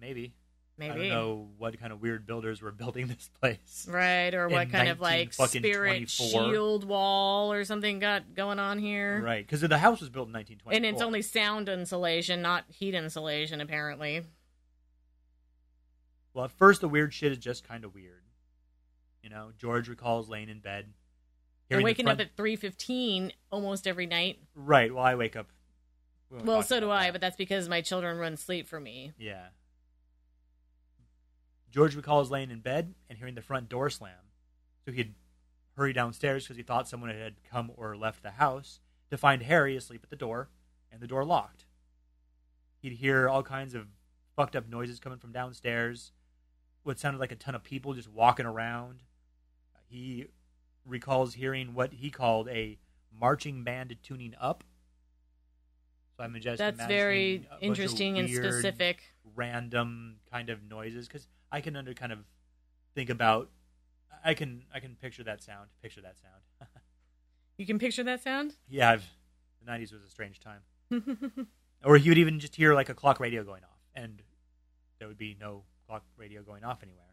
Maybe. 0.00 0.32
Maybe. 0.78 0.92
I 0.92 0.96
don't 0.96 1.08
know 1.08 1.48
what 1.58 1.78
kind 1.80 1.92
of 1.92 2.00
weird 2.00 2.24
builders 2.24 2.62
were 2.62 2.70
building 2.72 3.08
this 3.08 3.28
place. 3.40 3.86
Right, 3.90 4.32
or 4.32 4.48
what 4.48 4.70
kind 4.70 4.88
of 4.88 5.00
like 5.00 5.32
spirit 5.32 6.08
24. 6.16 6.26
shield 6.52 6.84
wall 6.84 7.52
or 7.52 7.64
something 7.64 7.98
got 7.98 8.34
going 8.34 8.58
on 8.60 8.78
here. 8.78 9.20
Right, 9.20 9.44
because 9.44 9.60
the 9.60 9.78
house 9.78 10.00
was 10.00 10.08
built 10.08 10.28
in 10.28 10.34
1924. 10.34 10.72
And 10.76 10.86
it's 10.86 11.02
only 11.02 11.22
sound 11.22 11.68
insulation, 11.68 12.40
not 12.42 12.64
heat 12.68 12.94
insulation, 12.94 13.60
apparently. 13.60 14.22
well, 16.34 16.44
at 16.44 16.52
first 16.52 16.80
the 16.80 16.88
weird 16.88 17.12
shit 17.12 17.32
is 17.32 17.38
just 17.38 17.66
kind 17.66 17.84
of 17.84 17.94
weird. 17.94 18.22
You 19.22 19.30
know, 19.30 19.50
George 19.58 19.88
recalls 19.88 20.28
laying 20.28 20.48
in 20.48 20.60
bed, 20.60 20.92
And 21.70 21.80
the 21.80 21.84
waking 21.84 22.06
front- 22.06 22.20
up 22.20 22.26
at 22.26 22.36
three 22.36 22.54
fifteen 22.56 23.32
almost 23.50 23.86
every 23.86 24.06
night. 24.06 24.38
right. 24.54 24.94
Well, 24.94 25.02
I 25.04 25.16
wake 25.16 25.34
up. 25.36 25.48
we 26.30 26.38
Well, 26.38 26.62
so 26.62 26.78
do 26.78 26.90
I, 26.90 27.10
but 27.10 27.20
that's 27.20 27.36
because 27.36 27.68
my 27.68 27.80
children 27.80 28.16
run 28.18 28.36
sleep 28.36 28.68
for 28.68 28.78
me. 28.78 29.12
yeah. 29.18 29.48
George 31.70 31.94
recalls 31.94 32.30
laying 32.30 32.50
in 32.50 32.60
bed 32.60 32.94
and 33.08 33.18
hearing 33.18 33.34
the 33.34 33.42
front 33.42 33.68
door 33.68 33.90
slam, 33.90 34.32
so 34.84 34.92
he'd 34.92 35.14
hurry 35.76 35.92
downstairs 35.92 36.44
because 36.44 36.56
he 36.56 36.62
thought 36.62 36.88
someone 36.88 37.10
had 37.10 37.34
come 37.48 37.70
or 37.76 37.96
left 37.96 38.22
the 38.22 38.32
house 38.32 38.80
to 39.10 39.16
find 39.16 39.42
Harry 39.42 39.76
asleep 39.76 40.00
at 40.02 40.10
the 40.10 40.16
door 40.16 40.48
and 40.90 41.00
the 41.00 41.06
door 41.06 41.24
locked. 41.24 41.66
He'd 42.80 42.92
hear 42.94 43.28
all 43.28 43.42
kinds 43.42 43.74
of 43.74 43.86
fucked 44.34 44.56
up 44.56 44.68
noises 44.68 45.00
coming 45.00 45.18
from 45.18 45.32
downstairs, 45.32 46.12
what 46.82 46.98
sounded 46.98 47.18
like 47.18 47.32
a 47.32 47.36
ton 47.36 47.54
of 47.54 47.62
people 47.62 47.92
just 47.94 48.08
walking 48.08 48.46
around. 48.46 49.02
He 49.88 50.26
recalls 50.84 51.34
hearing 51.34 51.74
what 51.74 51.92
he 51.92 52.10
called 52.10 52.48
a 52.48 52.78
marching 53.12 53.64
band 53.64 53.96
tuning 54.02 54.34
up. 54.40 54.64
So 56.16 56.24
I'm 56.24 56.38
just 56.40 56.58
That's 56.58 56.84
very 56.86 57.34
a 57.34 57.38
bunch 57.38 57.52
of 57.52 57.62
interesting 57.62 58.18
and 58.18 58.28
specific. 58.28 59.02
random 59.36 60.16
kind 60.30 60.50
of 60.50 60.62
noises 60.68 61.06
because 61.06 61.28
I 61.50 61.60
can 61.60 61.76
under 61.76 61.94
kind 61.94 62.12
of 62.12 62.20
think 62.94 63.10
about. 63.10 63.50
I 64.24 64.34
can 64.34 64.64
I 64.74 64.80
can 64.80 64.96
picture 64.96 65.24
that 65.24 65.42
sound. 65.42 65.68
Picture 65.82 66.00
that 66.02 66.16
sound. 66.18 66.68
You 67.56 67.66
can 67.66 67.80
picture 67.80 68.04
that 68.04 68.22
sound? 68.22 68.54
yeah, 68.68 68.92
I've, 68.92 69.04
the 69.64 69.70
'90s 69.70 69.92
was 69.92 70.04
a 70.04 70.08
strange 70.08 70.38
time. 70.38 70.60
or 71.84 71.96
he 71.96 72.08
would 72.08 72.18
even 72.18 72.38
just 72.38 72.54
hear 72.54 72.72
like 72.72 72.88
a 72.88 72.94
clock 72.94 73.18
radio 73.18 73.42
going 73.42 73.64
off, 73.64 73.80
and 73.96 74.22
there 74.98 75.08
would 75.08 75.18
be 75.18 75.36
no 75.40 75.64
clock 75.86 76.04
radio 76.16 76.42
going 76.42 76.62
off 76.62 76.84
anywhere. 76.84 77.04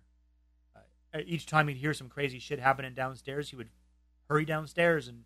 Uh, 1.15 1.21
each 1.25 1.45
time 1.45 1.67
he'd 1.67 1.77
hear 1.77 1.93
some 1.93 2.09
crazy 2.09 2.38
shit 2.39 2.59
happening 2.59 2.93
downstairs, 2.93 3.49
he 3.49 3.55
would 3.55 3.69
hurry 4.29 4.45
downstairs, 4.45 5.07
and 5.07 5.23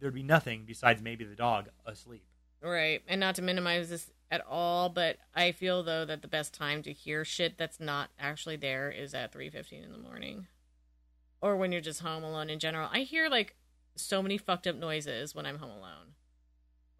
there'd 0.00 0.14
be 0.14 0.22
nothing 0.22 0.64
besides 0.66 1.02
maybe 1.02 1.24
the 1.24 1.36
dog 1.36 1.68
asleep. 1.86 2.24
Right. 2.62 3.02
And 3.06 3.20
not 3.20 3.34
to 3.36 3.42
minimize 3.42 3.90
this 3.90 4.10
at 4.32 4.44
all, 4.48 4.88
but 4.88 5.18
I 5.34 5.52
feel 5.52 5.84
though 5.84 6.04
that 6.06 6.22
the 6.22 6.26
best 6.28 6.52
time 6.54 6.82
to 6.82 6.92
hear 6.92 7.24
shit 7.24 7.56
that's 7.58 7.78
not 7.78 8.10
actually 8.18 8.56
there 8.56 8.90
is 8.90 9.14
at 9.14 9.30
3:15 9.32 9.84
in 9.84 9.92
the 9.92 9.98
morning. 9.98 10.48
or 11.40 11.56
when 11.56 11.72
you're 11.72 11.80
just 11.80 12.00
home 12.00 12.22
alone 12.24 12.48
in 12.48 12.58
general. 12.60 12.88
I 12.92 13.00
hear 13.00 13.28
like 13.28 13.56
so 13.96 14.22
many 14.22 14.38
fucked 14.38 14.66
up 14.66 14.76
noises 14.76 15.34
when 15.34 15.44
I'm 15.44 15.58
home 15.58 15.70
alone, 15.72 16.14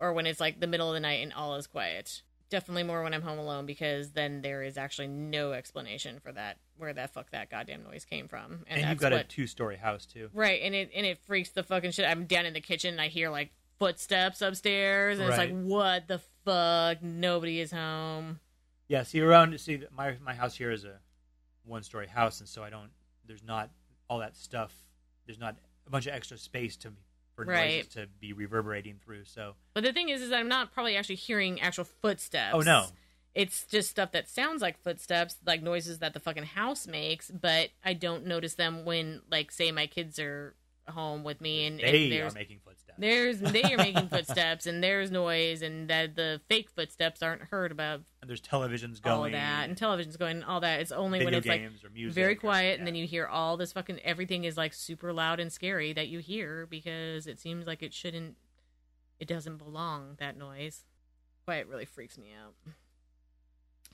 or 0.00 0.12
when 0.12 0.26
it's 0.26 0.40
like 0.40 0.58
the 0.60 0.66
middle 0.66 0.88
of 0.88 0.94
the 0.94 1.00
night 1.00 1.22
and 1.22 1.32
all 1.32 1.54
is 1.54 1.66
quiet. 1.68 2.22
Definitely 2.50 2.82
more 2.82 3.02
when 3.04 3.14
I'm 3.14 3.22
home 3.22 3.38
alone 3.38 3.64
because 3.66 4.10
then 4.10 4.42
there 4.42 4.62
is 4.62 4.76
actually 4.76 5.06
no 5.06 5.52
explanation 5.52 6.18
for 6.20 6.32
that 6.32 6.58
where 6.76 6.92
that 6.92 7.14
fuck 7.14 7.30
that 7.30 7.50
goddamn 7.50 7.84
noise 7.84 8.04
came 8.04 8.26
from. 8.28 8.64
And, 8.66 8.82
that's 8.82 8.90
you've 8.90 8.98
got 8.98 9.12
a 9.12 9.22
two 9.24 9.46
story 9.46 9.76
house 9.76 10.04
too. 10.06 10.28
Right, 10.34 10.60
and 10.60 10.74
it 10.74 10.90
and 10.94 11.06
it 11.06 11.18
freaks 11.24 11.50
the 11.50 11.62
fucking 11.62 11.92
shit. 11.92 12.04
I'm 12.04 12.26
down 12.26 12.44
in 12.44 12.52
the 12.52 12.60
kitchen 12.60 12.90
and 12.94 13.00
I 13.00 13.08
hear 13.08 13.30
like 13.30 13.52
footsteps 13.78 14.42
upstairs, 14.42 15.18
and 15.18 15.28
it's 15.28 15.38
like, 15.38 15.52
what 15.52 16.08
the 16.08 16.20
fuck? 16.44 17.02
Nobody 17.02 17.60
is 17.60 17.72
home. 17.72 18.40
Yeah, 18.88 19.02
see 19.04 19.20
around 19.20 19.58
see 19.60 19.82
my 19.96 20.16
my 20.22 20.34
house 20.34 20.54
here 20.56 20.70
is 20.70 20.84
a 20.84 20.98
one 21.64 21.82
story 21.82 22.06
house 22.08 22.40
and 22.40 22.48
so 22.48 22.62
I 22.62 22.70
don't 22.70 22.90
there's 23.26 23.42
not 23.44 23.70
all 24.08 24.18
that 24.18 24.36
stuff. 24.36 24.74
There's 25.26 25.38
not 25.38 25.56
a 25.86 25.90
bunch 25.90 26.06
of 26.06 26.14
extra 26.14 26.36
space 26.38 26.76
to 26.78 26.92
for 27.34 27.44
Right. 27.44 27.76
noises 27.76 27.94
to 27.94 28.06
be 28.20 28.32
reverberating 28.32 28.98
through. 29.02 29.24
So 29.24 29.54
But 29.74 29.84
the 29.84 29.92
thing 29.92 30.10
is, 30.10 30.20
is 30.20 30.32
I'm 30.32 30.48
not 30.48 30.72
probably 30.72 30.96
actually 30.96 31.14
hearing 31.14 31.60
actual 31.60 31.84
footsteps. 31.84 32.54
Oh, 32.54 32.60
no. 32.60 32.86
It's 33.34 33.64
just 33.64 33.88
stuff 33.88 34.12
that 34.12 34.28
sounds 34.28 34.60
like 34.60 34.82
footsteps, 34.82 35.36
like 35.46 35.62
noises 35.62 36.00
that 36.00 36.12
the 36.12 36.20
fucking 36.20 36.42
house 36.44 36.86
makes, 36.86 37.30
but 37.30 37.70
I 37.82 37.94
don't 37.94 38.26
notice 38.26 38.56
them 38.56 38.84
when, 38.84 39.22
like, 39.30 39.50
say 39.50 39.72
my 39.72 39.86
kids 39.86 40.18
are 40.18 40.54
home 40.88 41.22
with 41.22 41.40
me 41.40 41.66
and, 41.66 41.80
and 41.80 41.94
they 41.94 42.06
are 42.18 42.22
there's 42.22 42.34
making 42.34 42.58
footsteps. 42.64 42.98
there's 42.98 43.38
they 43.38 43.62
are 43.72 43.76
making 43.76 44.08
footsteps 44.10 44.66
and 44.66 44.82
there's 44.82 45.10
noise 45.12 45.62
and 45.62 45.88
that 45.88 46.16
the 46.16 46.40
fake 46.48 46.68
footsteps 46.70 47.22
aren't 47.22 47.42
heard 47.42 47.70
about 47.70 48.00
and 48.20 48.28
there's 48.28 48.40
televisions 48.40 49.00
going 49.00 49.16
all 49.16 49.30
that 49.30 49.68
and 49.68 49.78
television's 49.78 50.16
going 50.16 50.36
and 50.38 50.44
all 50.44 50.60
that. 50.60 50.80
It's 50.80 50.90
only 50.92 51.24
when 51.24 51.34
it's 51.34 51.46
like 51.46 51.60
games 51.60 51.84
or 51.84 51.90
music 51.90 52.14
very 52.14 52.32
or- 52.32 52.40
quiet 52.40 52.78
and 52.78 52.86
then 52.86 52.94
you 52.96 53.06
hear 53.06 53.26
all 53.26 53.56
this 53.56 53.72
fucking 53.72 54.00
everything 54.00 54.44
is 54.44 54.56
like 54.56 54.74
super 54.74 55.12
loud 55.12 55.38
and 55.38 55.52
scary 55.52 55.92
that 55.92 56.08
you 56.08 56.18
hear 56.18 56.66
because 56.66 57.26
it 57.28 57.38
seems 57.38 57.66
like 57.66 57.82
it 57.82 57.94
shouldn't 57.94 58.36
it 59.20 59.28
doesn't 59.28 59.58
belong 59.58 60.16
that 60.18 60.36
noise 60.36 60.84
quiet 61.44 61.68
really 61.68 61.84
freaks 61.84 62.18
me 62.18 62.30
out 62.44 62.54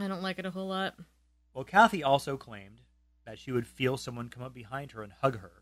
i 0.00 0.08
don't 0.08 0.22
like 0.22 0.38
it 0.38 0.46
a 0.46 0.50
whole 0.50 0.68
lot 0.68 0.94
Well, 1.52 1.64
Kathy 1.64 2.02
also 2.02 2.36
claimed 2.38 2.80
that 3.26 3.38
she 3.38 3.52
would 3.52 3.66
feel 3.66 3.96
someone 3.98 4.28
come 4.30 4.42
up 4.42 4.54
behind 4.54 4.92
her 4.92 5.02
and 5.02 5.12
hug 5.20 5.40
her. 5.40 5.57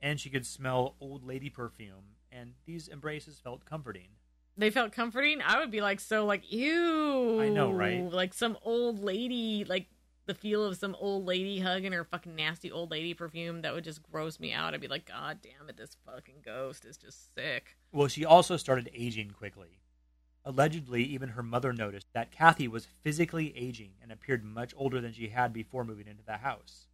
And 0.00 0.20
she 0.20 0.30
could 0.30 0.46
smell 0.46 0.94
old 1.00 1.24
lady 1.26 1.50
perfume, 1.50 2.14
and 2.30 2.52
these 2.66 2.88
embraces 2.88 3.38
felt 3.40 3.64
comforting. 3.64 4.08
they 4.56 4.70
felt 4.70 4.92
comforting 4.92 5.40
i 5.44 5.58
would 5.60 5.70
be 5.70 5.80
like 5.80 6.00
so 6.00 6.24
like 6.26 6.52
ew 6.52 7.40
I 7.40 7.48
know, 7.48 7.70
right? 7.70 8.02
like 8.12 8.34
some 8.34 8.56
old 8.62 9.00
lady 9.02 9.64
like 9.64 9.86
the 10.26 10.34
feel 10.34 10.64
of 10.64 10.76
some 10.76 10.94
old 11.00 11.24
lady 11.24 11.60
hugging 11.60 11.92
her 11.92 12.04
fucking 12.04 12.34
nasty 12.36 12.70
old 12.70 12.90
lady 12.90 13.14
perfume 13.14 13.62
that 13.62 13.72
would 13.72 13.84
just 13.84 14.02
gross 14.02 14.38
me 14.40 14.52
out 14.52 14.74
i'd 14.74 14.80
be 14.80 14.88
like 14.88 15.06
god 15.06 15.38
damn 15.42 15.68
it 15.68 15.76
this 15.76 15.96
fucking 16.04 16.42
ghost 16.44 16.84
is 16.84 16.96
just 16.98 17.34
sick 17.34 17.76
Well, 17.92 18.08
she 18.08 18.24
also 18.26 18.56
started 18.58 18.90
aging 18.92 19.30
quickly. 19.30 19.78
Allegedly, 20.44 21.02
even 21.04 21.30
her 21.30 21.42
mother 21.42 21.72
noticed 21.72 22.08
that 22.14 22.30
Kathy 22.30 22.68
was 22.68 22.86
physically 23.02 23.56
aging 23.56 23.92
and 24.02 24.10
appeared 24.12 24.44
much 24.44 24.74
older 24.76 25.00
than 25.00 25.12
she 25.12 25.28
had 25.28 25.52
before 25.52 25.84
moving 25.84 26.06
into 26.06 26.22
the 26.24 26.38
house. 26.38 26.87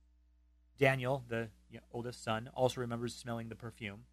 Daniel, 0.78 1.24
the 1.28 1.48
you 1.70 1.78
know, 1.78 1.84
oldest 1.92 2.22
son, 2.22 2.50
also 2.54 2.80
remembers 2.80 3.14
smelling 3.14 3.48
the 3.48 3.54
perfume. 3.54 4.04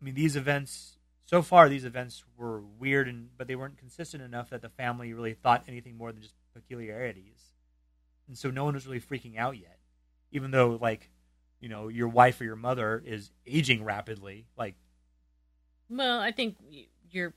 I 0.00 0.04
mean, 0.04 0.14
these 0.14 0.36
events, 0.36 0.98
so 1.24 1.42
far, 1.42 1.68
these 1.68 1.84
events 1.84 2.24
were 2.36 2.60
weird, 2.60 3.08
and 3.08 3.30
but 3.36 3.48
they 3.48 3.56
weren't 3.56 3.78
consistent 3.78 4.22
enough 4.22 4.50
that 4.50 4.62
the 4.62 4.68
family 4.68 5.12
really 5.12 5.34
thought 5.34 5.64
anything 5.66 5.96
more 5.96 6.12
than 6.12 6.22
just 6.22 6.34
peculiarities. 6.54 7.52
And 8.28 8.36
so 8.36 8.50
no 8.50 8.64
one 8.64 8.74
was 8.74 8.86
really 8.86 9.00
freaking 9.00 9.36
out 9.38 9.58
yet, 9.58 9.78
even 10.30 10.50
though, 10.50 10.78
like, 10.80 11.10
you 11.60 11.68
know, 11.68 11.88
your 11.88 12.08
wife 12.08 12.40
or 12.40 12.44
your 12.44 12.56
mother 12.56 13.02
is 13.04 13.32
aging 13.46 13.84
rapidly. 13.84 14.46
Like, 14.56 14.76
Well, 15.88 16.20
I 16.20 16.30
think 16.30 16.56
you're 17.10 17.34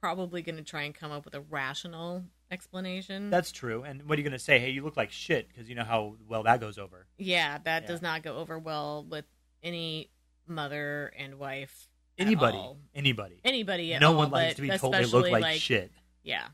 probably 0.00 0.42
going 0.42 0.56
to 0.56 0.62
try 0.62 0.82
and 0.82 0.94
come 0.94 1.12
up 1.12 1.24
with 1.24 1.34
a 1.34 1.40
rational 1.40 2.24
explanation. 2.52 3.30
that's 3.30 3.50
true. 3.50 3.82
And 3.82 4.02
what 4.08 4.16
are 4.18 4.20
you 4.20 4.28
going 4.28 4.32
to 4.38 4.38
say? 4.44 4.58
Hey, 4.58 4.70
you 4.70 4.84
look 4.84 4.96
like 4.96 5.10
shit 5.10 5.48
because 5.48 5.68
you 5.68 5.74
know 5.74 5.84
how 5.84 6.16
well 6.28 6.42
that 6.44 6.60
goes 6.60 6.78
over. 6.78 7.06
yeah, 7.18 7.58
that 7.64 7.82
Yeah. 7.82 7.88
does 7.88 8.02
not 8.02 8.22
go 8.22 8.36
over 8.36 8.58
well 8.58 9.04
with 9.08 9.24
any 9.62 10.10
mother 10.46 11.12
and 11.16 11.38
wife. 11.38 11.88
at 12.18 12.26
Anybody, 12.26 12.58
all. 12.58 12.76
anybody. 12.94 13.40
Anybody 13.42 13.94
at 13.94 14.00
no 14.02 14.12
all, 14.12 14.18
one 14.18 14.30
likes 14.30 14.56
to 14.56 14.62
be 14.62 14.68
told 14.76 14.92
they 14.92 14.98
look 15.06 15.24
especially, 15.24 15.40
like, 15.40 15.60
shit. 15.60 15.90
Yeah. 16.22 16.48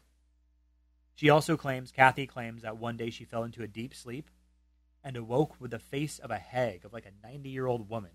She 1.17 1.31
also 1.31 1.57
claims, 1.57 1.91
Kathy 1.91 2.29
claims 2.29 2.63
that 2.63 2.77
one 2.79 2.97
day 2.97 3.11
she 3.11 3.25
fell 3.25 3.43
into 3.43 3.65
a 3.65 3.67
deep 3.67 3.93
sleep 3.93 4.31
and 5.03 5.17
awoke 5.17 5.61
with 5.61 5.73
the 5.73 5.81
face 5.81 6.21
of 6.21 6.31
a 6.31 6.39
hag, 6.39 6.85
of 6.85 6.93
like 6.93 7.07
a 7.07 7.27
90 7.27 7.49
year 7.49 7.67
old 7.67 7.89
woman, 7.89 8.13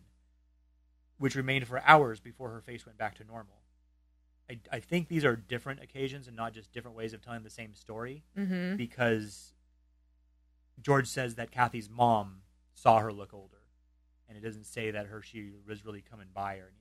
which 1.18 1.36
remained 1.36 1.68
for 1.68 1.82
hours 1.86 2.22
before 2.22 2.52
her 2.52 2.62
face 2.62 2.86
went 2.86 2.98
back 2.98 3.16
to 3.16 3.26
normal. 3.26 3.62
I, 4.50 4.60
I 4.72 4.80
think 4.80 5.08
these 5.08 5.24
are 5.26 5.36
different 5.36 5.82
occasions 5.82 6.28
and 6.28 6.36
not 6.36 6.54
just 6.54 6.72
different 6.74 6.98
ways 6.98 7.14
of 7.14 7.22
telling 7.22 7.44
the 7.44 7.50
same 7.50 7.74
story 7.74 8.24
Mm-hmm. 8.38 8.76
because 8.76 9.54
George 10.82 11.08
says 11.08 11.36
that 11.36 11.52
Kathy's 11.52 11.89
mom 11.89 12.41
saw 12.74 13.00
her 13.00 13.14
look 13.14 13.34
older, 13.34 13.62
and 14.28 14.38
it 14.38 14.41
doesn't 14.41 14.66
say 14.66 14.91
that 14.91 15.06
her 15.08 15.22
she 15.22 15.52
was 15.68 15.86
really 15.86 16.02
coming 16.02 16.28
by 16.34 16.56
or 16.56 16.70
anything. 16.72 16.80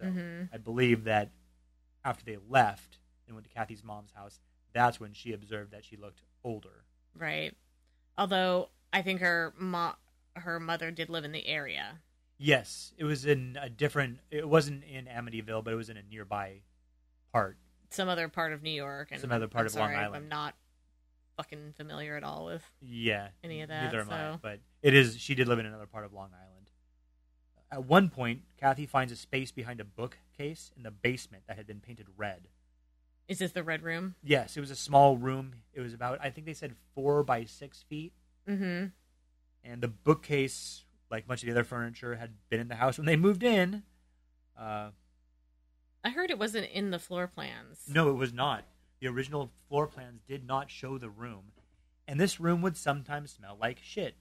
So 0.00 0.06
Mhm. 0.06 0.48
I 0.52 0.56
believe 0.58 1.04
that 1.04 1.30
after 2.04 2.24
they 2.24 2.36
left 2.48 2.98
and 3.26 3.36
went 3.36 3.46
to 3.48 3.54
Kathy's 3.54 3.84
mom's 3.84 4.12
house, 4.12 4.40
that's 4.72 4.98
when 4.98 5.12
she 5.12 5.32
observed 5.32 5.70
that 5.70 5.84
she 5.84 5.96
looked 5.96 6.22
older. 6.42 6.84
Right. 7.14 7.54
Although 8.18 8.70
I 8.92 9.02
think 9.02 9.20
her 9.20 9.54
mo- 9.56 9.96
her 10.36 10.58
mother 10.58 10.90
did 10.90 11.08
live 11.08 11.24
in 11.24 11.30
the 11.32 11.46
area. 11.46 12.00
Yes, 12.38 12.92
it 12.98 13.04
was 13.04 13.24
in 13.24 13.56
a 13.60 13.70
different. 13.70 14.18
It 14.30 14.48
wasn't 14.48 14.82
in 14.84 15.04
Amityville, 15.06 15.62
but 15.62 15.72
it 15.72 15.76
was 15.76 15.88
in 15.88 15.96
a 15.96 16.02
nearby 16.02 16.62
part. 17.34 17.58
Some 17.90 18.08
other 18.08 18.28
part 18.28 18.52
of 18.52 18.62
New 18.62 18.70
York 18.70 19.08
and 19.10 19.20
Some 19.20 19.32
other 19.32 19.48
part 19.48 19.62
I'm 19.62 19.66
of 19.66 19.74
Long 19.74 19.88
sorry 19.88 19.94
if 19.96 20.00
Island. 20.02 20.22
I'm 20.24 20.28
not 20.28 20.54
fucking 21.36 21.74
familiar 21.76 22.16
at 22.16 22.22
all 22.22 22.46
with 22.46 22.62
Yeah, 22.80 23.28
Any 23.42 23.60
of 23.62 23.68
that, 23.68 23.84
Neither 23.84 24.00
am 24.00 24.10
I. 24.10 24.38
But 24.40 24.60
it 24.82 24.94
is. 24.94 25.18
She 25.18 25.34
did 25.34 25.48
live 25.48 25.58
in 25.58 25.66
another 25.66 25.86
part 25.86 26.04
of 26.04 26.12
Long 26.12 26.30
Island. 26.32 26.70
At 27.72 27.86
one 27.86 28.08
point, 28.08 28.42
Kathy 28.56 28.86
finds 28.86 29.12
a 29.12 29.16
space 29.16 29.50
behind 29.50 29.80
a 29.80 29.84
bookcase 29.84 30.70
in 30.76 30.84
the 30.84 30.92
basement 30.92 31.42
that 31.48 31.56
had 31.56 31.66
been 31.66 31.80
painted 31.80 32.06
red. 32.16 32.48
Is 33.26 33.38
this 33.38 33.52
the 33.52 33.64
red 33.64 33.82
room? 33.82 34.14
Yes, 34.22 34.56
it 34.56 34.60
was 34.60 34.70
a 34.70 34.76
small 34.76 35.16
room. 35.16 35.54
It 35.72 35.80
was 35.80 35.92
about, 35.92 36.20
I 36.22 36.30
think 36.30 36.46
they 36.46 36.52
said 36.52 36.76
four 36.94 37.24
by 37.24 37.44
six 37.44 37.82
feet. 37.82 38.12
Mm-hmm. 38.48 38.86
And 39.64 39.80
the 39.80 39.88
bookcase, 39.88 40.84
like 41.10 41.26
much 41.26 41.42
of 41.42 41.46
the 41.46 41.52
other 41.52 41.64
furniture, 41.64 42.14
had 42.14 42.34
been 42.48 42.60
in 42.60 42.68
the 42.68 42.76
house 42.76 42.96
when 42.96 43.06
they 43.06 43.16
moved 43.16 43.42
in. 43.42 43.82
Uh, 44.58 44.90
I 46.04 46.10
heard 46.10 46.30
it 46.30 46.38
wasn't 46.38 46.70
in 46.70 46.90
the 46.90 46.98
floor 46.98 47.26
plans. 47.26 47.80
no, 47.88 48.10
it 48.10 48.14
was 48.14 48.32
not. 48.32 48.64
The 49.00 49.08
original 49.08 49.50
floor 49.68 49.86
plans 49.86 50.20
did 50.28 50.46
not 50.46 50.70
show 50.70 50.98
the 50.98 51.10
room. 51.10 51.52
And 52.06 52.20
this 52.20 52.38
room 52.38 52.60
would 52.62 52.76
sometimes 52.76 53.32
smell 53.32 53.56
like 53.60 53.78
shit. 53.82 54.14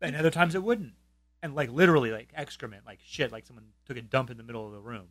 And 0.00 0.14
other 0.14 0.30
times 0.30 0.54
it 0.54 0.62
wouldn't. 0.62 0.94
And 1.42 1.54
like 1.54 1.70
literally 1.70 2.10
like 2.12 2.30
excrement, 2.34 2.86
like 2.86 3.00
shit, 3.04 3.32
like 3.32 3.46
someone 3.46 3.66
took 3.86 3.96
a 3.96 4.02
dump 4.02 4.30
in 4.30 4.36
the 4.36 4.42
middle 4.42 4.64
of 4.66 4.72
the 4.72 4.80
room. 4.80 5.08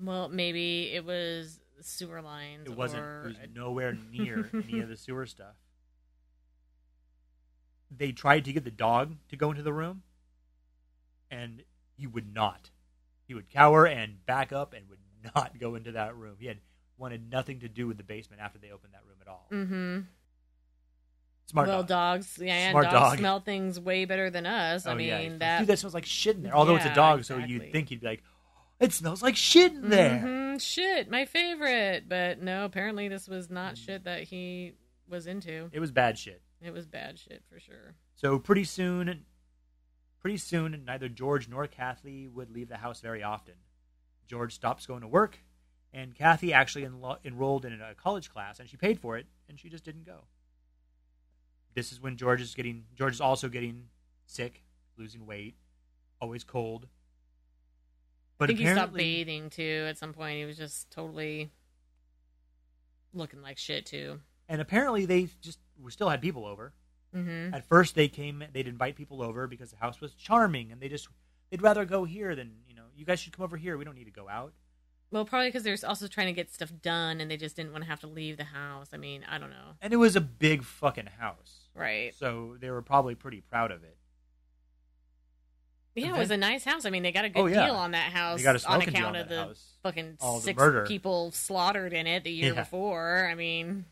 Well, 0.00 0.28
maybe 0.28 0.90
it 0.92 1.04
was 1.04 1.60
sewer 1.80 2.22
lines. 2.22 2.66
It 2.66 2.76
wasn't. 2.76 3.02
Or 3.02 3.22
It 3.24 3.26
was 3.28 3.36
nowhere 3.54 3.96
near 4.10 4.50
any 4.54 4.80
of 4.80 4.88
the 4.88 4.96
sewer 4.96 5.26
stuff. 5.26 5.54
They 7.94 8.12
tried 8.12 8.44
to 8.46 8.52
get 8.52 8.64
the 8.64 8.70
dog 8.70 9.16
to 9.28 9.36
go 9.36 9.50
into 9.50 9.62
the 9.62 9.72
room, 9.72 10.02
and 11.30 11.62
he 11.96 12.06
would 12.06 12.32
not. 12.32 12.70
He 13.26 13.34
would 13.34 13.48
cower 13.48 13.86
and 13.86 14.24
back 14.26 14.52
up 14.52 14.72
and 14.74 14.88
would 14.88 14.98
not 15.34 15.58
go 15.58 15.74
into 15.74 15.92
that 15.92 16.16
room. 16.16 16.36
He 16.38 16.46
had 16.46 16.58
wanted 16.98 17.30
nothing 17.30 17.60
to 17.60 17.68
do 17.68 17.86
with 17.86 17.96
the 17.96 18.02
basement 18.04 18.42
after 18.42 18.58
they 18.58 18.70
opened 18.70 18.92
that 18.94 19.02
room 19.06 19.16
at 19.20 19.28
all. 19.28 19.46
Mm-hmm. 19.50 20.00
Smart 21.46 21.68
well, 21.68 21.78
dog. 21.82 21.88
dogs. 21.88 22.38
Yeah, 22.40 22.70
Smart 22.70 22.84
dogs 22.86 22.94
dog. 22.94 23.18
smell 23.18 23.40
things 23.40 23.78
way 23.80 24.04
better 24.04 24.30
than 24.30 24.46
us. 24.46 24.86
I 24.86 24.92
Oh, 24.92 24.94
mean 24.94 25.08
yeah. 25.08 25.36
That. 25.38 25.58
Dude, 25.60 25.68
that 25.68 25.78
smells 25.78 25.94
like 25.94 26.06
shit 26.06 26.36
in 26.36 26.42
there. 26.42 26.54
Although 26.54 26.76
it's 26.76 26.84
a 26.84 26.88
Yeah, 26.88 26.94
dog, 26.94 27.24
so 27.24 27.36
you'd 27.38 27.72
think 27.72 27.88
he'd 27.88 28.00
be 28.00 28.06
like, 28.06 28.22
"It 28.80 28.92
smells 28.92 29.22
like 29.22 29.36
shit 29.36 29.72
in 29.72 29.90
there." 29.90 30.20
Mhm, 30.20 30.60
shit, 30.62 31.10
my 31.10 31.24
favorite. 31.24 32.08
But 32.08 32.40
no, 32.40 32.64
apparently 32.64 33.08
this 33.08 33.28
was 33.28 33.50
not 33.50 33.76
shit 33.76 34.04
that 34.04 34.22
he 34.24 34.74
was 35.08 35.26
into. 35.26 35.68
It 35.72 35.80
was 35.80 35.90
bad 35.90 36.16
shit. 36.18 36.40
It 36.62 36.72
was 36.72 36.86
bad 36.86 37.18
shit 37.18 37.42
for 37.52 37.58
sure. 37.58 37.94
So 38.14 38.38
pretty 38.38 38.64
soon, 38.64 39.24
pretty 40.22 40.38
soon, 40.38 40.84
neither 40.86 41.08
George 41.08 41.48
nor 41.48 41.66
Kathy 41.66 42.28
would 42.28 42.50
leave 42.50 42.68
the 42.68 42.76
house 42.78 43.00
very 43.00 43.22
often. 43.22 43.54
George 44.26 44.54
stops 44.54 44.86
going 44.86 45.00
to 45.02 45.08
work, 45.08 45.38
and 45.92 46.14
Kathy 46.14 46.52
actually 46.52 46.84
enlo- 46.84 47.18
enrolled 47.24 47.64
in 47.64 47.80
a 47.82 47.94
college 47.94 48.30
class, 48.30 48.60
and 48.60 48.68
she 48.68 48.76
paid 48.76 48.98
for 49.00 49.16
it, 49.18 49.26
and 49.48 49.58
she 49.58 49.68
just 49.68 49.84
didn't 49.84 50.06
go. 50.06 50.24
This 51.74 51.90
is 51.92 52.00
when 52.00 52.16
George 52.16 52.40
is 52.40 52.54
getting 52.54 52.84
George 52.94 53.14
is 53.14 53.20
also 53.20 53.48
getting 53.48 53.88
sick, 54.26 54.62
losing 54.96 55.26
weight, 55.26 55.56
always 56.20 56.44
cold. 56.44 56.86
But 58.38 58.44
I 58.44 58.54
think 58.54 58.60
he 58.60 58.72
stopped 58.72 58.94
bathing 58.94 59.50
too. 59.50 59.86
At 59.88 59.98
some 59.98 60.12
point, 60.12 60.38
he 60.38 60.44
was 60.44 60.56
just 60.56 60.90
totally 60.90 61.50
looking 63.12 63.42
like 63.42 63.58
shit 63.58 63.86
too. 63.86 64.20
and 64.48 64.60
apparently 64.60 65.04
they 65.06 65.28
just 65.40 65.58
we 65.82 65.90
still 65.90 66.08
had 66.08 66.20
people 66.20 66.46
over. 66.46 66.72
Mm-hmm. 67.14 67.54
At 67.54 67.66
first, 67.68 67.94
they 67.94 68.08
came, 68.08 68.42
they'd 68.52 68.66
invite 68.66 68.96
people 68.96 69.22
over 69.22 69.46
because 69.46 69.70
the 69.70 69.76
house 69.76 70.00
was 70.00 70.14
charming, 70.14 70.72
and 70.72 70.80
they 70.80 70.88
just 70.88 71.08
they'd 71.50 71.60
rather 71.62 71.84
go 71.84 72.04
here 72.04 72.34
than 72.34 72.52
you 72.68 72.74
know. 72.74 72.84
You 72.96 73.04
guys 73.04 73.20
should 73.20 73.36
come 73.36 73.44
over 73.44 73.56
here. 73.56 73.76
We 73.76 73.84
don't 73.84 73.94
need 73.96 74.04
to 74.04 74.10
go 74.10 74.28
out. 74.28 74.52
Well, 75.10 75.26
probably 75.26 75.48
because 75.48 75.62
they're 75.62 75.76
also 75.86 76.06
trying 76.06 76.28
to 76.28 76.32
get 76.32 76.50
stuff 76.50 76.72
done, 76.80 77.20
and 77.20 77.30
they 77.30 77.36
just 77.36 77.54
didn't 77.54 77.72
want 77.72 77.84
to 77.84 77.90
have 77.90 78.00
to 78.00 78.06
leave 78.06 78.38
the 78.38 78.44
house. 78.44 78.88
I 78.94 78.96
mean, 78.96 79.24
I 79.28 79.36
don't 79.36 79.50
know. 79.50 79.76
And 79.82 79.92
it 79.92 79.96
was 79.96 80.16
a 80.16 80.22
big 80.22 80.62
fucking 80.64 81.08
house, 81.18 81.68
Right? 81.74 82.14
so 82.14 82.56
they 82.58 82.70
were 82.70 82.80
probably 82.80 83.14
pretty 83.14 83.42
proud 83.42 83.70
of 83.72 83.84
it. 83.84 83.98
Yeah, 85.94 86.14
it 86.16 86.18
was 86.18 86.30
a 86.30 86.38
nice 86.38 86.64
house. 86.64 86.86
I 86.86 86.90
mean, 86.90 87.02
they 87.02 87.12
got 87.12 87.26
a 87.26 87.28
good 87.28 87.40
Oh, 87.42 87.46
yeah. 87.46 87.66
deal 87.66 87.74
on 87.74 87.90
that 87.90 88.10
house 88.12 88.38
They 88.38 88.44
got 88.44 88.56
a 88.56 88.66
on 88.66 88.80
account 88.80 89.14
on 89.14 89.16
of 89.16 89.28
the 89.28 89.36
house. 89.44 89.76
fucking 89.82 90.16
All 90.20 90.36
the 90.36 90.44
six 90.44 90.56
murder. 90.56 90.86
people 90.86 91.30
slaughtered 91.32 91.92
in 91.92 92.06
it 92.06 92.24
the 92.24 92.30
year 92.32 92.54
Yeah. 92.54 92.60
before. 92.62 93.28
I 93.30 93.34
mean, 93.34 93.84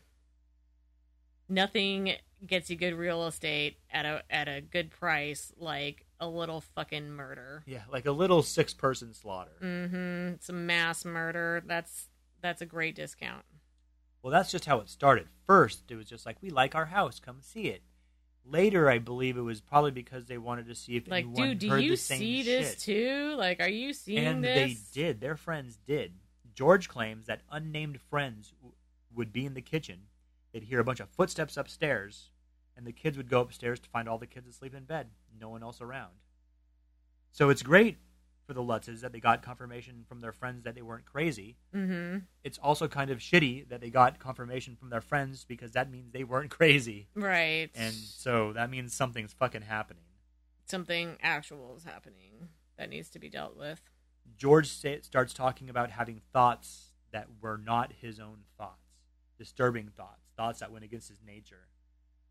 nothing 1.51 2.13
gets 2.47 2.69
you 2.71 2.75
good 2.75 2.95
real 2.95 3.27
estate 3.27 3.77
at 3.91 4.05
a 4.05 4.23
at 4.31 4.47
a 4.47 4.61
good 4.61 4.89
price 4.89 5.53
like 5.57 6.05
a 6.19 6.27
little 6.27 6.61
fucking 6.61 7.11
murder. 7.11 7.63
Yeah, 7.67 7.81
like 7.91 8.05
a 8.05 8.11
little 8.11 8.41
six-person 8.41 9.13
slaughter. 9.13 9.51
Mm-hmm. 9.61 10.33
It's 10.35 10.49
a 10.49 10.53
mass 10.53 11.05
murder. 11.05 11.61
That's 11.65 12.07
that's 12.41 12.61
a 12.61 12.65
great 12.65 12.95
discount. 12.95 13.43
Well, 14.23 14.31
that's 14.31 14.51
just 14.51 14.65
how 14.65 14.79
it 14.79 14.89
started. 14.89 15.27
First, 15.47 15.83
it 15.89 15.95
was 15.95 16.05
just 16.07 16.25
like, 16.27 16.37
we 16.41 16.49
like 16.51 16.75
our 16.75 16.85
house, 16.85 17.19
come 17.19 17.37
see 17.41 17.63
it. 17.63 17.81
Later, 18.45 18.87
I 18.89 18.99
believe 18.99 19.35
it 19.37 19.41
was 19.41 19.61
probably 19.61 19.89
because 19.91 20.25
they 20.25 20.37
wanted 20.37 20.67
to 20.67 20.75
see 20.75 20.95
if 20.95 21.07
Like, 21.07 21.25
anyone 21.25 21.49
dude, 21.49 21.59
do 21.59 21.69
heard 21.69 21.83
you 21.83 21.91
the 21.91 21.97
same 21.97 22.19
see 22.19 22.43
shit. 22.43 22.61
this 22.61 22.83
too? 22.83 23.35
Like, 23.37 23.59
are 23.59 23.67
you 23.69 23.93
seeing 23.93 24.25
and 24.25 24.43
this? 24.43 24.55
they 24.93 25.01
did. 25.01 25.21
Their 25.21 25.35
friends 25.37 25.77
did. 25.87 26.13
George 26.53 26.87
claims 26.87 27.25
that 27.27 27.41
unnamed 27.51 27.99
friends 27.99 28.51
w- 28.59 28.73
would 29.15 29.31
be 29.33 29.45
in 29.45 29.53
the 29.55 29.61
kitchen. 29.61 30.01
They'd 30.53 30.63
hear 30.63 30.79
a 30.79 30.83
bunch 30.83 30.99
of 30.99 31.09
footsteps 31.09 31.57
upstairs, 31.57 32.29
and 32.75 32.85
the 32.85 32.91
kids 32.91 33.17
would 33.17 33.29
go 33.29 33.41
upstairs 33.41 33.79
to 33.81 33.89
find 33.89 34.07
all 34.09 34.17
the 34.17 34.27
kids 34.27 34.47
asleep 34.47 34.73
in 34.75 34.83
bed, 34.83 35.07
no 35.39 35.49
one 35.49 35.63
else 35.63 35.81
around. 35.81 36.11
So 37.31 37.49
it's 37.49 37.63
great 37.63 37.97
for 38.45 38.53
the 38.53 38.61
Lutzes 38.63 39.01
that 39.01 39.13
they 39.13 39.19
got 39.19 39.41
confirmation 39.41 40.03
from 40.07 40.19
their 40.19 40.33
friends 40.33 40.63
that 40.63 40.75
they 40.75 40.81
weren't 40.81 41.05
crazy. 41.05 41.55
Mm-hmm. 41.73 42.19
It's 42.43 42.57
also 42.57 42.87
kind 42.87 43.09
of 43.09 43.19
shitty 43.19 43.69
that 43.69 43.79
they 43.79 43.89
got 43.89 44.19
confirmation 44.19 44.75
from 44.75 44.89
their 44.89 44.99
friends 44.99 45.45
because 45.45 45.71
that 45.71 45.89
means 45.89 46.11
they 46.11 46.23
weren't 46.25 46.49
crazy. 46.57 47.07
Right. 47.15 47.69
And 47.75 47.93
so 47.93 48.51
that 48.53 48.69
means 48.69 48.93
something's 48.93 49.31
fucking 49.33 49.61
happening. 49.61 50.03
something 50.65 51.17
actual 51.21 51.75
is 51.77 51.83
happening 51.83 52.49
that 52.77 52.89
needs 52.89 53.09
to 53.11 53.19
be 53.19 53.29
dealt 53.29 53.55
with. 53.55 53.81
George 54.37 54.67
starts 54.67 55.33
talking 55.33 55.69
about 55.69 55.91
having 55.91 56.21
thoughts 56.33 56.91
that 57.11 57.27
were 57.41 57.57
not 57.57 57.93
his 58.01 58.19
own 58.19 58.39
thoughts, 58.57 58.87
disturbing 59.37 59.89
thoughts, 59.95 60.20
thoughts 60.41 60.59
that 60.59 60.71
went 60.71 60.83
against 60.83 61.07
his 61.07 61.19
nature. 61.25 61.67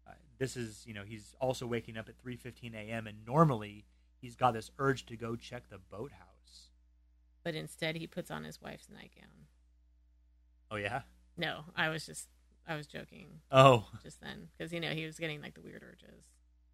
Uh, 0.07 0.13
this 0.39 0.57
is, 0.57 0.83
you 0.85 0.93
know, 0.95 1.05
he's 1.07 1.35
also 1.41 1.67
waking 1.67 1.97
up 1.97 2.09
at 2.09 2.17
3:15 2.25 2.75
a.m. 2.75 3.07
and 3.07 3.19
normally 3.27 3.85
he's 4.21 4.35
got 4.35 4.53
this 4.53 4.71
urge 4.79 5.07
to 5.07 5.17
go 5.17 5.37
check 5.37 5.69
the 5.71 5.79
boathouse. 5.79 6.71
But 7.45 7.55
instead, 7.55 7.97
he 7.97 8.07
puts 8.07 8.31
on 8.31 8.45
his 8.45 8.61
wife's 8.61 8.89
nightgown. 8.91 9.47
Oh 10.71 10.77
yeah. 10.77 11.03
No, 11.37 11.61
I 11.77 11.89
was 11.89 12.05
just, 12.05 12.29
I 12.67 12.75
was 12.77 12.87
joking 12.87 13.41
Oh. 13.51 13.87
just 14.03 14.21
then 14.21 14.49
because 14.59 14.73
you 14.73 14.81
know 14.81 14.91
he 14.91 15.07
was 15.07 15.19
getting 15.19 15.41
like 15.41 15.55
the 15.55 15.61
weird 15.63 15.83
urges. 15.89 16.25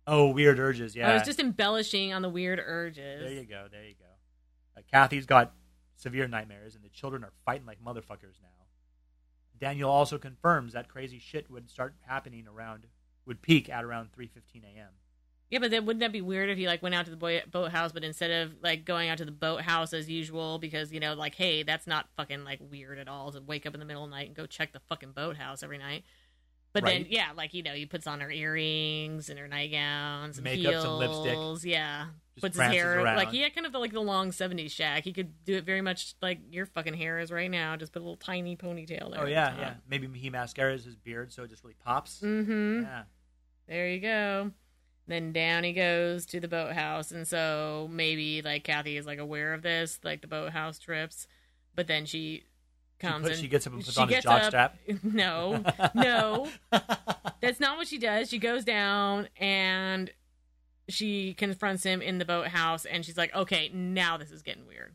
Oh, 0.06 0.30
weird 0.30 0.58
urges. 0.58 0.94
Yeah. 0.96 1.10
I 1.10 1.14
was 1.14 1.24
just 1.24 1.40
embellishing 1.40 2.12
on 2.14 2.22
the 2.22 2.28
weird 2.30 2.60
urges. 2.64 3.22
There 3.22 3.32
you 3.32 3.44
go. 3.44 3.66
There 3.70 3.84
you 3.84 3.94
go. 3.98 4.78
Uh, 4.78 4.82
Kathy's 4.90 5.26
got 5.26 5.52
severe 5.96 6.28
nightmares, 6.28 6.74
and 6.76 6.84
the 6.84 6.88
children 6.88 7.24
are 7.24 7.32
fighting 7.44 7.66
like 7.66 7.82
motherfuckers 7.84 8.40
now. 8.40 8.65
Daniel 9.58 9.90
also 9.90 10.18
confirms 10.18 10.72
that 10.72 10.88
crazy 10.88 11.18
shit 11.18 11.50
would 11.50 11.70
start 11.70 11.94
happening 12.02 12.46
around, 12.46 12.86
would 13.26 13.42
peak 13.42 13.68
at 13.68 13.84
around 13.84 14.10
3:15 14.12 14.64
a.m. 14.64 14.88
Yeah, 15.50 15.60
but 15.60 15.70
then 15.70 15.86
wouldn't 15.86 16.00
that 16.00 16.10
be 16.10 16.20
weird 16.20 16.50
if 16.50 16.58
he 16.58 16.66
like 16.66 16.82
went 16.82 16.94
out 16.94 17.04
to 17.04 17.10
the 17.10 17.16
boy- 17.16 17.42
boathouse, 17.50 17.92
but 17.92 18.02
instead 18.02 18.30
of 18.32 18.56
like 18.62 18.84
going 18.84 19.08
out 19.08 19.18
to 19.18 19.24
the 19.24 19.30
boathouse 19.30 19.92
as 19.92 20.08
usual, 20.10 20.58
because 20.58 20.92
you 20.92 20.98
know, 20.98 21.14
like, 21.14 21.36
hey, 21.36 21.62
that's 21.62 21.86
not 21.86 22.08
fucking 22.16 22.44
like 22.44 22.58
weird 22.60 22.98
at 22.98 23.06
all 23.08 23.30
to 23.30 23.40
wake 23.40 23.64
up 23.64 23.72
in 23.72 23.80
the 23.80 23.86
middle 23.86 24.02
of 24.04 24.10
the 24.10 24.16
night 24.16 24.26
and 24.26 24.34
go 24.36 24.46
check 24.46 24.72
the 24.72 24.80
fucking 24.80 25.12
boathouse 25.12 25.62
every 25.62 25.78
night. 25.78 26.04
But 26.72 26.84
then, 26.84 27.06
yeah, 27.08 27.30
like 27.34 27.54
you 27.54 27.62
know, 27.62 27.72
he 27.72 27.86
puts 27.86 28.06
on 28.06 28.20
her 28.20 28.30
earrings 28.30 29.30
and 29.30 29.38
her 29.38 29.48
nightgowns, 29.48 30.36
and 30.36 30.44
Makeup, 30.44 30.72
heels, 30.72 30.82
some 30.82 30.98
lipstick. 30.98 31.72
yeah, 31.72 32.06
Just 32.36 32.42
puts 32.42 32.56
his 32.58 32.66
hair 32.66 33.00
around. 33.00 33.16
like 33.16 33.30
he 33.30 33.40
had 33.40 33.54
kind 33.54 33.66
of 33.66 33.72
the, 33.72 33.78
like 33.78 33.92
the 33.92 34.00
long 34.00 34.30
'70s 34.30 34.70
shag. 34.70 35.04
He 35.04 35.12
could 35.12 35.44
do 35.44 35.56
it 35.56 35.64
very 35.64 35.80
much 35.80 36.14
like 36.20 36.38
your 36.50 36.66
fucking 36.66 36.94
hair 36.94 37.18
is 37.18 37.30
right 37.32 37.50
now. 37.50 37.76
Just 37.76 37.92
put 37.92 38.00
a 38.00 38.04
little 38.04 38.16
tiny 38.16 38.56
ponytail 38.56 39.10
there. 39.10 39.22
Oh 39.22 39.26
yeah, 39.26 39.56
yeah. 39.58 39.74
Maybe 39.88 40.06
he 40.18 40.30
mascaras 40.30 40.84
his 40.84 40.96
beard 40.96 41.32
so 41.32 41.44
it 41.44 41.48
just 41.50 41.64
really 41.64 41.76
pops. 41.84 42.20
Mm-hmm. 42.20 42.82
Yeah. 42.82 43.02
There 43.68 43.88
you 43.88 44.00
go. 44.00 44.50
Then 45.08 45.32
down 45.32 45.64
he 45.64 45.72
goes 45.72 46.26
to 46.26 46.40
the 46.40 46.48
boathouse, 46.48 47.10
and 47.12 47.26
so 47.26 47.88
maybe 47.90 48.42
like 48.42 48.64
Kathy 48.64 48.96
is 48.96 49.06
like 49.06 49.18
aware 49.18 49.54
of 49.54 49.62
this, 49.62 49.98
like 50.04 50.20
the 50.20 50.26
boathouse 50.28 50.78
trips, 50.78 51.26
but 51.74 51.86
then 51.86 52.06
she 52.06 52.44
She, 52.98 53.06
comes 53.06 53.22
put- 53.22 53.32
and 53.32 53.40
she 53.40 53.48
gets 53.48 53.66
up 53.66 53.72
and 53.72 53.84
puts 53.84 53.96
on 53.96 54.08
his 54.08 54.22
jock 54.24 54.42
up- 54.42 54.46
strap. 54.48 54.76
No, 55.04 55.62
no, 55.94 56.48
that's 57.40 57.60
not 57.60 57.76
what 57.78 57.86
she 57.88 57.98
does. 57.98 58.28
She 58.28 58.38
goes 58.38 58.64
down 58.64 59.28
and 59.38 60.10
she 60.88 61.34
confronts 61.34 61.82
him 61.82 62.00
in 62.00 62.18
the 62.18 62.24
boathouse, 62.24 62.84
and 62.84 63.04
she's 63.04 63.16
like, 63.16 63.34
"Okay, 63.34 63.70
now 63.72 64.16
this 64.16 64.30
is 64.30 64.42
getting 64.42 64.66
weird." 64.66 64.94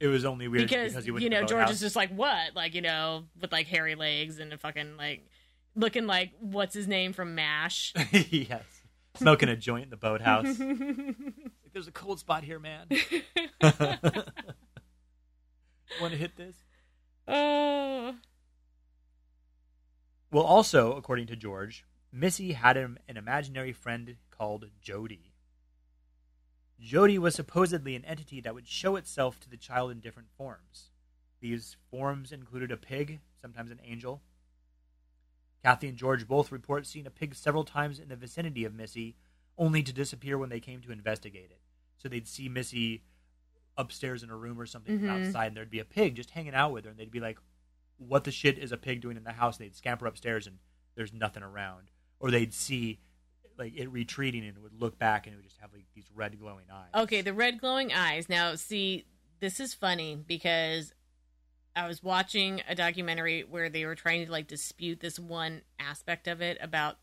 It 0.00 0.08
was 0.08 0.24
only 0.24 0.48
weird 0.48 0.68
because, 0.68 0.92
because 0.92 1.04
he 1.04 1.10
went 1.12 1.22
you 1.22 1.30
to 1.30 1.36
know 1.36 1.40
George 1.46 1.62
boathouse. 1.62 1.74
is 1.76 1.80
just 1.80 1.96
like 1.96 2.10
what, 2.10 2.54
like 2.54 2.74
you 2.74 2.82
know, 2.82 3.24
with 3.40 3.52
like 3.52 3.66
hairy 3.66 3.94
legs 3.94 4.38
and 4.38 4.52
a 4.52 4.58
fucking 4.58 4.96
like 4.96 5.26
looking 5.76 6.06
like 6.06 6.32
what's 6.40 6.74
his 6.74 6.88
name 6.88 7.12
from 7.12 7.34
Mash. 7.34 7.94
yes, 8.30 8.64
smoking 9.16 9.48
a 9.48 9.56
joint 9.56 9.84
in 9.84 9.90
the 9.90 9.96
boathouse. 9.96 10.58
Like, 10.58 10.78
There's 11.72 11.88
a 11.88 11.92
cold 11.92 12.20
spot 12.20 12.44
here, 12.44 12.58
man. 12.60 12.86
Want 16.00 16.12
to 16.12 16.18
hit 16.18 16.36
this? 16.36 16.56
oh, 17.28 18.14
Well, 20.30 20.44
also, 20.44 20.92
according 20.92 21.26
to 21.28 21.36
George, 21.36 21.84
Missy 22.12 22.52
had 22.52 22.76
an, 22.76 22.98
an 23.08 23.16
imaginary 23.16 23.72
friend 23.72 24.16
called 24.36 24.70
Jody. 24.80 25.32
Jody 26.80 27.18
was 27.18 27.34
supposedly 27.34 27.94
an 27.94 28.04
entity 28.04 28.40
that 28.40 28.54
would 28.54 28.66
show 28.66 28.96
itself 28.96 29.38
to 29.40 29.48
the 29.48 29.56
child 29.56 29.90
in 29.90 30.00
different 30.00 30.30
forms. 30.36 30.90
These 31.40 31.76
forms 31.90 32.32
included 32.32 32.72
a 32.72 32.76
pig, 32.76 33.20
sometimes 33.40 33.70
an 33.70 33.80
angel. 33.82 34.22
Kathy 35.62 35.88
and 35.88 35.96
George 35.96 36.26
both 36.26 36.52
report 36.52 36.86
seeing 36.86 37.06
a 37.06 37.10
pig 37.10 37.34
several 37.34 37.64
times 37.64 37.98
in 37.98 38.08
the 38.08 38.16
vicinity 38.16 38.64
of 38.64 38.74
Missy, 38.74 39.16
only 39.56 39.82
to 39.82 39.92
disappear 39.92 40.36
when 40.36 40.50
they 40.50 40.60
came 40.60 40.80
to 40.82 40.92
investigate 40.92 41.50
it. 41.50 41.60
So 41.96 42.08
they'd 42.08 42.28
see 42.28 42.48
Missy 42.48 43.04
upstairs 43.76 44.22
in 44.22 44.30
a 44.30 44.36
room 44.36 44.60
or 44.60 44.66
something 44.66 44.98
from 44.98 45.08
Mhm. 45.08 45.26
outside, 45.26 45.46
and 45.48 45.56
there'd 45.56 45.70
be 45.70 45.78
a 45.78 45.84
pig 45.84 46.16
just 46.16 46.30
hanging 46.30 46.54
out 46.54 46.72
with 46.72 46.84
her, 46.84 46.90
and 46.90 46.98
they'd 46.98 47.10
be 47.10 47.20
like, 47.20 47.38
"What 47.96 48.24
the 48.24 48.32
shit 48.32 48.58
is 48.58 48.72
a 48.72 48.76
pig 48.76 49.00
doing 49.00 49.16
in 49.16 49.24
the 49.24 49.32
house?" 49.32 49.58
And 49.58 49.64
They'd 49.64 49.74
scamper 49.76 50.06
upstairs, 50.06 50.46
and 50.46 50.58
there's 50.96 51.12
nothing 51.12 51.42
around, 51.42 51.90
or 52.18 52.30
they'd 52.30 52.52
see 52.54 53.00
like 53.58 53.74
it 53.76 53.88
retreating, 53.90 54.44
and 54.44 54.56
it 54.56 54.62
would 54.62 54.80
look 54.80 54.98
back, 54.98 55.26
and 55.26 55.34
it 55.34 55.36
would 55.36 55.46
just 55.46 55.60
have 55.60 55.72
like 55.72 55.86
these 55.94 56.10
red 56.14 56.38
glowing 56.38 56.66
eyes. 56.72 57.02
okay. 57.04 57.20
The 57.20 57.32
red 57.34 57.60
glowing 57.60 57.92
eyes. 57.92 58.28
Now, 58.28 58.54
see, 58.54 59.06
this 59.40 59.60
is 59.60 59.74
funny 59.74 60.16
because 60.16 60.92
I 61.76 61.86
was 61.88 62.02
watching 62.02 62.62
a 62.68 62.74
documentary 62.74 63.42
where 63.42 63.68
they 63.68 63.84
were 63.84 63.94
trying 63.94 64.24
to 64.26 64.30
like 64.32 64.46
dispute 64.46 65.00
this 65.00 65.18
one 65.18 65.62
aspect 65.78 66.28
of 66.28 66.40
it 66.40 66.58
about 66.60 66.98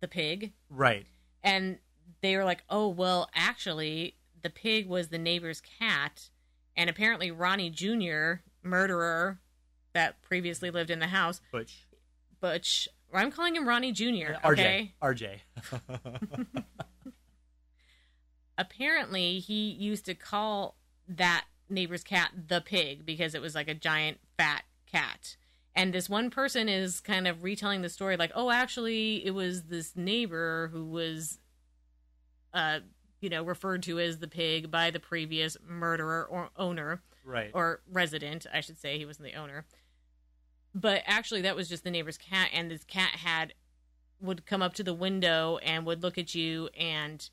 the 0.00 0.08
pig. 0.08 0.52
right? 0.68 1.06
and 1.42 1.78
they 2.22 2.36
were 2.36 2.44
like, 2.44 2.64
"Oh, 2.68 2.88
well, 2.88 3.28
actually, 3.34 4.16
the 4.42 4.50
pig 4.50 4.88
was 4.88 5.08
the 5.08 5.18
neighbor's 5.18 5.60
cat, 5.60 6.30
and 6.76 6.90
apparently 6.90 7.30
Ronnie 7.30 7.70
Jr., 7.70 8.42
murderer 8.62 9.40
that 9.92 10.20
previously 10.22 10.70
lived 10.70 10.90
in 10.90 10.98
the 10.98 11.06
house, 11.08 11.40
Butch, 11.52 11.86
Butch. 12.40 12.88
I'm 13.12 13.30
calling 13.30 13.56
him 13.56 13.68
Ronnie 13.68 13.92
Jr. 13.92 14.34
RJ, 14.44 14.92
RJ. 15.02 15.40
apparently 18.58 19.38
he 19.38 19.70
used 19.70 20.06
to 20.06 20.14
call 20.14 20.76
that 21.08 21.44
neighbor's 21.68 22.04
cat 22.04 22.30
the 22.48 22.60
pig 22.60 23.04
because 23.04 23.34
it 23.34 23.42
was 23.42 23.54
like 23.54 23.68
a 23.68 23.74
giant 23.74 24.18
fat 24.36 24.64
cat. 24.90 25.36
And 25.74 25.92
this 25.92 26.08
one 26.08 26.30
person 26.30 26.68
is 26.68 27.00
kind 27.00 27.28
of 27.28 27.42
retelling 27.44 27.82
the 27.82 27.88
story 27.88 28.16
like, 28.16 28.32
"Oh, 28.34 28.50
actually, 28.50 29.24
it 29.24 29.30
was 29.30 29.64
this 29.64 29.96
neighbor 29.96 30.68
who 30.72 30.84
was 30.84 31.38
uh, 32.52 32.80
you 33.20 33.28
know, 33.28 33.42
referred 33.42 33.82
to 33.84 34.00
as 34.00 34.18
the 34.18 34.28
pig 34.28 34.70
by 34.70 34.90
the 34.90 35.00
previous 35.00 35.56
murderer 35.66 36.26
or 36.28 36.50
owner 36.56 37.02
right. 37.24 37.50
or 37.54 37.82
resident, 37.90 38.46
I 38.52 38.60
should 38.60 38.78
say. 38.78 38.98
He 38.98 39.04
wasn't 39.04 39.26
the 39.26 39.38
owner. 39.38 39.66
But 40.74 41.02
actually, 41.06 41.42
that 41.42 41.56
was 41.56 41.68
just 41.68 41.82
the 41.84 41.90
neighbor's 41.90 42.16
cat, 42.18 42.50
and 42.52 42.70
this 42.70 42.84
cat 42.84 43.10
had 43.16 43.54
would 44.20 44.44
come 44.46 44.62
up 44.62 44.74
to 44.74 44.82
the 44.84 44.94
window 44.94 45.58
and 45.62 45.84
would 45.86 46.02
look 46.02 46.18
at 46.18 46.34
you, 46.34 46.68
and 46.78 47.28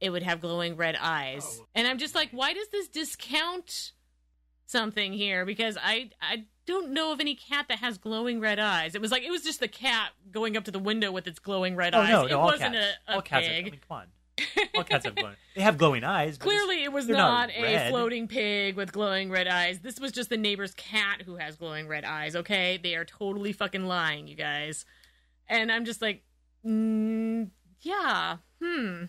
it 0.00 0.10
would 0.10 0.22
have 0.22 0.40
glowing 0.40 0.76
red 0.76 0.96
eyes. 1.00 1.58
Oh. 1.60 1.66
And 1.74 1.86
I'm 1.86 1.98
just 1.98 2.14
like, 2.14 2.30
why 2.32 2.52
does 2.54 2.68
this 2.68 2.88
discount 2.88 3.92
something 4.66 5.12
here? 5.12 5.44
Because 5.44 5.76
I 5.80 6.10
I 6.20 6.46
don't 6.66 6.90
know 6.92 7.12
of 7.12 7.20
any 7.20 7.34
cat 7.34 7.66
that 7.68 7.78
has 7.78 7.98
glowing 7.98 8.40
red 8.40 8.58
eyes. 8.58 8.94
It 8.94 9.00
was 9.00 9.10
like 9.12 9.22
it 9.22 9.30
was 9.30 9.42
just 9.42 9.60
the 9.60 9.68
cat 9.68 10.10
going 10.30 10.56
up 10.56 10.64
to 10.64 10.70
the 10.70 10.78
window 10.78 11.12
with 11.12 11.26
its 11.26 11.38
glowing 11.38 11.76
red 11.76 11.94
Oh 11.94 12.00
eyes. 12.00 12.10
no, 12.10 12.26
it 12.26 12.32
all 12.32 12.46
wasn't 12.46 12.74
cats. 12.74 12.86
a, 13.08 13.12
a 13.12 13.14
all 13.16 13.22
cats. 13.22 13.46
Have, 13.46 13.54
I 13.56 13.62
pig. 13.62 13.72
mean, 13.72 13.80
come 13.88 13.96
on. 13.98 14.06
All 14.74 14.84
cats 14.84 15.04
have 15.04 15.14
glowing. 15.14 15.36
They 15.54 15.62
have 15.62 15.78
glowing 15.78 16.04
eyes. 16.04 16.38
Clearly, 16.38 16.82
it 16.82 16.92
was 16.92 17.06
they're 17.06 17.16
not, 17.16 17.50
a 17.50 17.88
floating 17.90 18.28
pig 18.28 18.76
with 18.76 18.92
glowing 18.92 19.30
red 19.30 19.48
eyes. 19.48 19.80
This 19.80 20.00
was 20.00 20.12
just 20.12 20.30
the 20.30 20.36
neighbor's 20.36 20.74
cat 20.74 21.22
who 21.22 21.36
has 21.36 21.56
glowing 21.56 21.88
red 21.88 22.04
eyes. 22.04 22.36
Okay, 22.36 22.78
they 22.82 22.94
are 22.94 23.04
totally 23.04 23.52
fucking 23.52 23.86
lying, 23.86 24.26
you 24.26 24.36
guys. 24.36 24.84
And 25.48 25.72
I'm 25.72 25.84
just 25.84 26.00
like, 26.00 26.22
mm, 26.64 27.50
yeah, 27.80 28.36
hmm. 28.62 29.04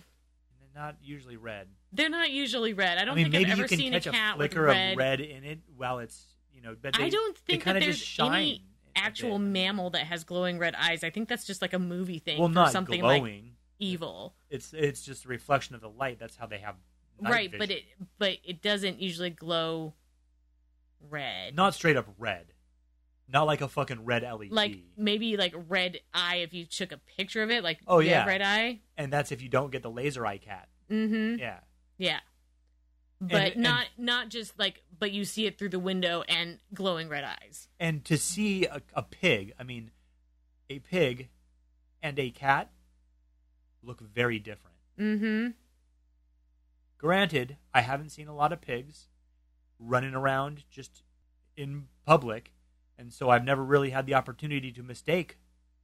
They're 0.73 0.83
not 0.83 0.95
usually 1.01 1.37
red. 1.37 1.67
They're 1.91 2.09
not 2.09 2.31
usually 2.31 2.73
red. 2.73 2.97
I 2.97 3.05
don't 3.05 3.13
I 3.13 3.15
mean, 3.15 3.25
think 3.25 3.33
maybe 3.33 3.51
I've 3.51 3.57
you 3.57 3.63
ever 3.63 3.67
can 3.67 3.77
seen 3.77 3.93
catch 3.93 4.05
a 4.07 4.09
a, 4.09 4.13
cat 4.13 4.37
with 4.37 4.51
flicker 4.51 4.65
red. 4.65 4.93
of 4.93 4.97
red 4.97 5.19
in 5.19 5.43
it 5.43 5.59
while 5.75 5.99
it's 5.99 6.25
you 6.53 6.61
know. 6.61 6.75
But 6.81 6.95
they, 6.97 7.05
I 7.05 7.09
don't 7.09 7.37
think 7.37 7.65
that 7.65 7.79
there's 7.79 8.17
any 8.19 8.63
a 8.95 8.99
actual 8.99 9.39
mammal 9.39 9.89
that 9.91 10.05
has 10.07 10.23
glowing 10.23 10.57
red 10.57 10.75
eyes. 10.75 11.03
I 11.03 11.09
think 11.09 11.27
that's 11.27 11.45
just 11.45 11.61
like 11.61 11.73
a 11.73 11.79
movie 11.79 12.19
thing 12.19 12.39
Well, 12.39 12.49
not 12.49 12.71
something 12.71 13.01
like 13.01 13.21
glowing. 13.21 13.51
Evil. 13.81 14.35
It's 14.49 14.73
it's 14.73 15.01
just 15.03 15.25
a 15.25 15.27
reflection 15.27 15.75
of 15.75 15.81
the 15.81 15.89
light. 15.89 16.19
That's 16.19 16.37
how 16.37 16.45
they 16.45 16.59
have. 16.59 16.75
right, 17.21 17.51
but 17.57 17.69
it 17.71 17.83
but 18.17 18.37
it 18.45 18.61
doesn't 18.61 18.99
usually 19.01 19.29
glow 19.31 19.93
red. 21.09 21.55
not 21.55 21.73
straight 21.73 21.97
up 21.97 22.07
red, 22.17 22.47
not 23.27 23.43
like 23.47 23.61
a 23.61 23.67
fucking 23.67 24.05
red 24.05 24.23
LED. 24.23 24.51
like 24.51 24.77
maybe 24.97 25.35
like 25.37 25.53
red 25.67 25.99
eye 26.13 26.37
if 26.37 26.53
you 26.53 26.65
took 26.65 26.91
a 26.91 26.97
picture 27.17 27.43
of 27.43 27.51
it, 27.51 27.63
like 27.63 27.79
Oh, 27.87 27.99
yeah. 27.99 28.25
red 28.25 28.41
eye. 28.41 28.79
and 28.97 29.11
that's 29.11 29.31
if 29.31 29.41
you 29.41 29.49
don't 29.49 29.71
get 29.71 29.81
the 29.83 29.91
laser 29.91 30.25
eye 30.25 30.37
cat. 30.37 30.67
Mm-hmm. 30.89 31.39
Yeah, 31.39 31.59
Yeah. 31.97 32.19
But 33.19 33.53
and- 33.53 33.57
not 33.63 33.85
not 33.97 34.29
just 34.29 34.57
like 34.59 34.83
but 34.97 35.11
you 35.11 35.25
see 35.25 35.45
it 35.45 35.57
through 35.57 35.69
the 35.69 35.79
window 35.79 36.23
and 36.27 36.59
glowing 36.73 37.07
red 37.09 37.23
eyes. 37.23 37.67
and 37.79 38.03
to 38.05 38.17
see 38.17 38.65
a, 38.65 38.81
a 38.93 39.03
pig, 39.03 39.53
I 39.59 39.63
mean, 39.63 39.91
a 40.69 40.79
pig 40.79 41.29
and 42.03 42.17
a 42.19 42.29
cat 42.31 42.71
look 43.83 44.01
very 44.01 44.39
different. 44.39 44.75
Mm-hmm. 44.99 45.47
Granted, 46.97 47.57
I 47.73 47.81
haven't 47.81 48.09
seen 48.09 48.27
a 48.27 48.35
lot 48.35 48.53
of 48.53 48.61
pigs 48.61 49.07
running 49.79 50.13
around 50.13 50.63
just 50.69 51.01
in 51.57 51.87
public, 52.05 52.53
and 52.97 53.11
so 53.11 53.29
I've 53.29 53.43
never 53.43 53.63
really 53.63 53.89
had 53.89 54.05
the 54.05 54.13
opportunity 54.13 54.71
to 54.73 54.83
mistake 54.83 55.37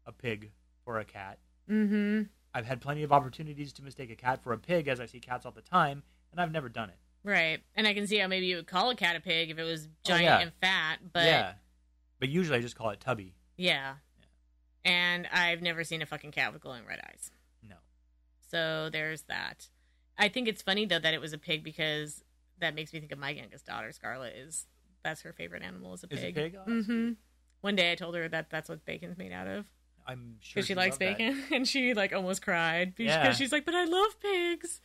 a 0.06 0.12
pig 0.12 0.52
for 0.86 1.00
a 1.00 1.06
cat. 1.06 1.39
Mm-hmm. 1.70 2.24
I've 2.54 2.66
had 2.66 2.82
plenty 2.82 3.04
of 3.04 3.12
opportunities 3.12 3.74
to 3.74 3.84
mistake 3.84 4.12
a 4.12 4.16
cat 4.16 4.43
for 4.43 4.54
a 4.54 4.58
pig, 4.58 4.88
as 4.88 5.00
I 5.00 5.06
see 5.08 5.20
cats 5.20 5.45
all 5.45 5.52
the 5.52 5.62
time, 5.62 6.04
and 6.32 6.39
I've 6.39 6.52
never 6.52 6.70
done 6.70 6.89
it. 6.89 6.98
Right. 7.24 7.60
And 7.76 7.88
I 7.88 7.93
can 7.93 8.08
see 8.08 8.20
how 8.20 8.28
maybe 8.28 8.45
you 8.45 8.56
would 8.56 8.68
call 8.68 8.89
a 8.91 8.95
cat 8.95 9.16
a 9.16 9.20
pig 9.20 9.50
if 9.50 9.58
it 9.58 9.64
was 9.64 9.86
Oh, 9.88 9.89
giant 10.04 10.24
yeah. 10.24 10.39
and 10.39 10.52
fat, 10.62 11.00
but 11.12 11.26
yeah, 11.26 11.54
but 12.20 12.30
usually 12.30 12.58
I 12.60 12.62
just 12.62 12.76
call 12.76 12.91
it 12.91 13.00
tubby. 13.00 13.34
yeah. 13.58 13.95
And 14.86 15.28
I've 15.34 15.62
never 15.62 15.84
seen 15.84 16.02
a 16.02 16.06
fucking 16.06 16.32
cat 16.32 16.54
with 16.54 16.62
glowing 16.62 16.86
red 16.88 17.02
eyes. 17.06 17.30
So 18.50 18.89
there's 18.91 19.24
that. 19.24 19.68
I 20.18 20.30
think 20.30 20.48
it's 20.48 20.62
funny 20.62 20.86
though 20.86 21.00
that 21.00 21.14
it 21.14 21.22
was 21.22 21.34
a 21.34 21.38
pig 21.38 21.64
because 21.64 22.24
that 22.60 22.76
makes 22.76 22.93
me 22.93 23.00
think 23.00 23.12
of 23.12 23.20
my 23.20 23.30
youngest 23.30 23.66
daughter, 23.66 23.91
Scarlett. 23.91 24.36
Is 24.36 24.66
that's 25.04 25.22
her 25.22 25.34
favorite 25.34 25.64
animal 25.64 25.93
is 25.93 26.04
a 26.04 26.08
Is 26.08 26.20
a 26.20 26.24
pig. 26.26 26.36
pig? 26.36 26.56
Oh, 26.58 26.64
that's 26.68 26.88
hmm 26.88 27.12
One 27.62 27.76
day 27.76 27.91
I 27.91 27.95
told 27.95 28.16
her 28.16 28.28
that 28.30 28.50
that's 28.50 28.70
what 28.70 28.86
bacon's 28.86 29.18
made 29.18 29.32
out 29.32 29.48
of 29.48 29.66
I'm 30.08 30.38
sure 30.41 30.62
because 30.62 30.68
she 30.68 30.76
likes 30.76 30.91
loved 30.93 31.02
that. 31.02 31.18
bacon, 31.18 31.43
and 31.52 31.68
she 31.68 31.93
like 31.93 32.14
almost 32.14 32.41
cried 32.41 32.95
because 32.95 33.10
Yeah. 33.14 33.32
she's 33.34 33.52
like, 33.52 33.66
"But 33.66 33.76
I 33.76 33.84
love 33.86 34.20
pigs." 34.20 34.82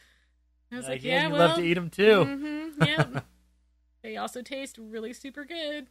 I 0.73 0.77
was 0.77 0.89
like, 0.89 1.05
"Yeah, 1.05 1.27
you 1.29 1.33
well, 1.35 1.49
love 1.49 1.57
to 1.57 1.63
eat 1.63 1.75
them 1.75 1.91
too. 1.91 2.25
hmm 2.25 2.83
yeah." 2.83 3.07
they 4.03 4.17
also 4.17 4.43
taste 4.43 4.79
really 4.79 5.13
super 5.13 5.45
good, 5.45 5.87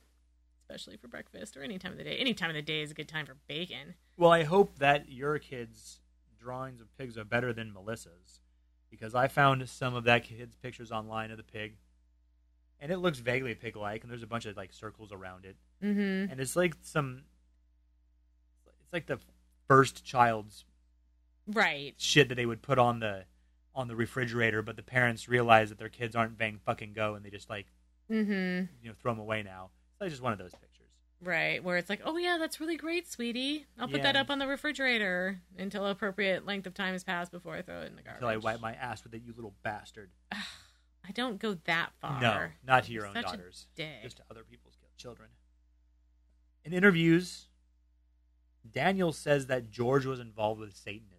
especially 0.69 0.97
for 0.97 1.07
breakfast 1.07 1.55
or 1.55 1.63
any 1.63 1.79
time 1.79 1.93
of 1.93 1.97
the 1.97 2.03
day. 2.03 2.17
Any 2.17 2.33
time 2.33 2.49
of 2.49 2.55
the 2.55 2.61
day 2.61 2.81
is 2.81 2.91
a 2.91 2.95
good 2.95 3.07
time 3.07 3.25
for 3.25 3.37
bacon. 3.47 3.95
Well, 4.17 4.31
I 4.31 4.43
hope 4.43 4.79
that 4.79 5.09
your 5.09 5.39
kids' 5.39 6.00
drawings 6.41 6.81
of 6.81 6.95
pigs 6.97 7.17
are 7.17 7.23
better 7.23 7.53
than 7.53 7.71
Melissa's, 7.73 8.41
because 8.89 9.15
I 9.15 9.27
found 9.27 9.67
some 9.69 9.93
of 9.93 10.03
that 10.05 10.23
kid's 10.23 10.55
pictures 10.55 10.91
online 10.91 11.31
of 11.31 11.37
the 11.37 11.43
pig, 11.43 11.75
and 12.79 12.91
it 12.91 12.97
looks 12.97 13.19
vaguely 13.19 13.53
pig-like, 13.55 14.01
and 14.03 14.11
there's 14.11 14.23
a 14.23 14.27
bunch 14.27 14.45
of 14.45 14.57
like 14.57 14.73
circles 14.73 15.11
around 15.11 15.45
it, 15.45 15.55
Mm-hmm. 15.83 16.31
and 16.31 16.39
it's 16.39 16.55
like 16.55 16.75
some, 16.81 17.23
it's 18.81 18.93
like 18.93 19.05
the 19.07 19.19
first 19.67 20.03
child's 20.03 20.65
Right. 21.47 21.95
shit 21.97 22.29
that 22.29 22.35
they 22.35 22.45
would 22.45 22.61
put 22.61 22.77
on 22.79 22.99
the 22.99 23.25
on 23.73 23.87
the 23.87 23.95
refrigerator, 23.95 24.61
but 24.61 24.75
the 24.75 24.83
parents 24.83 25.29
realize 25.29 25.69
that 25.69 25.77
their 25.79 25.87
kids 25.89 26.13
aren't 26.15 26.37
Van 26.37 26.59
fucking 26.65 26.91
Gogh, 26.93 27.15
and 27.15 27.23
they 27.25 27.29
just 27.29 27.49
like 27.49 27.67
Mm-hmm. 28.11 28.65
you 28.83 28.89
know 28.89 28.93
throw 29.01 29.13
them 29.13 29.19
away 29.19 29.41
now. 29.43 29.69
So 29.97 30.05
it's 30.05 30.13
just 30.13 30.21
one 30.23 30.33
of 30.33 30.39
those 30.39 30.51
pictures. 30.51 30.70
Right, 31.23 31.63
where 31.63 31.77
it's 31.77 31.89
like, 31.89 32.01
oh 32.03 32.17
yeah, 32.17 32.37
that's 32.39 32.59
really 32.59 32.77
great, 32.77 33.07
sweetie. 33.11 33.67
I'll 33.77 33.87
put 33.87 33.97
Yeah. 33.97 34.03
that 34.03 34.15
up 34.15 34.29
on 34.31 34.39
the 34.39 34.47
refrigerator 34.47 35.39
until 35.57 35.85
appropriate 35.85 36.45
length 36.47 36.65
of 36.65 36.73
time 36.73 36.93
has 36.93 37.03
passed 37.03 37.31
before 37.31 37.53
I 37.55 37.61
throw 37.61 37.81
it 37.81 37.87
in 37.91 37.95
the 37.95 38.01
garbage. 38.01 38.23
Until 38.23 38.29
I 38.29 38.37
wipe 38.37 38.59
my 38.59 38.73
ass 38.73 39.03
with 39.03 39.13
it, 39.13 39.21
you 39.23 39.33
little 39.35 39.53
bastard. 39.61 40.09
I 40.31 41.11
don't 41.13 41.39
go 41.39 41.55
that 41.65 41.91
far. 41.99 42.19
No, 42.21 42.47
not 42.65 42.85
to 42.85 42.91
your 42.91 43.05
own 43.05 43.13
such 43.13 43.23
a 43.23 43.37
daughters. 43.37 43.67
dick. 43.75 44.01
Just 44.03 44.17
to 44.17 44.23
other 44.31 44.43
people's 44.43 44.77
children. 44.97 45.29
In 46.63 46.73
interviews, 46.73 47.47
Daniel 48.69 49.11
says 49.11 49.47
that 49.47 49.69
George 49.71 50.05
was 50.05 50.19
involved 50.19 50.59
with 50.59 50.75
Satanism. 50.75 51.17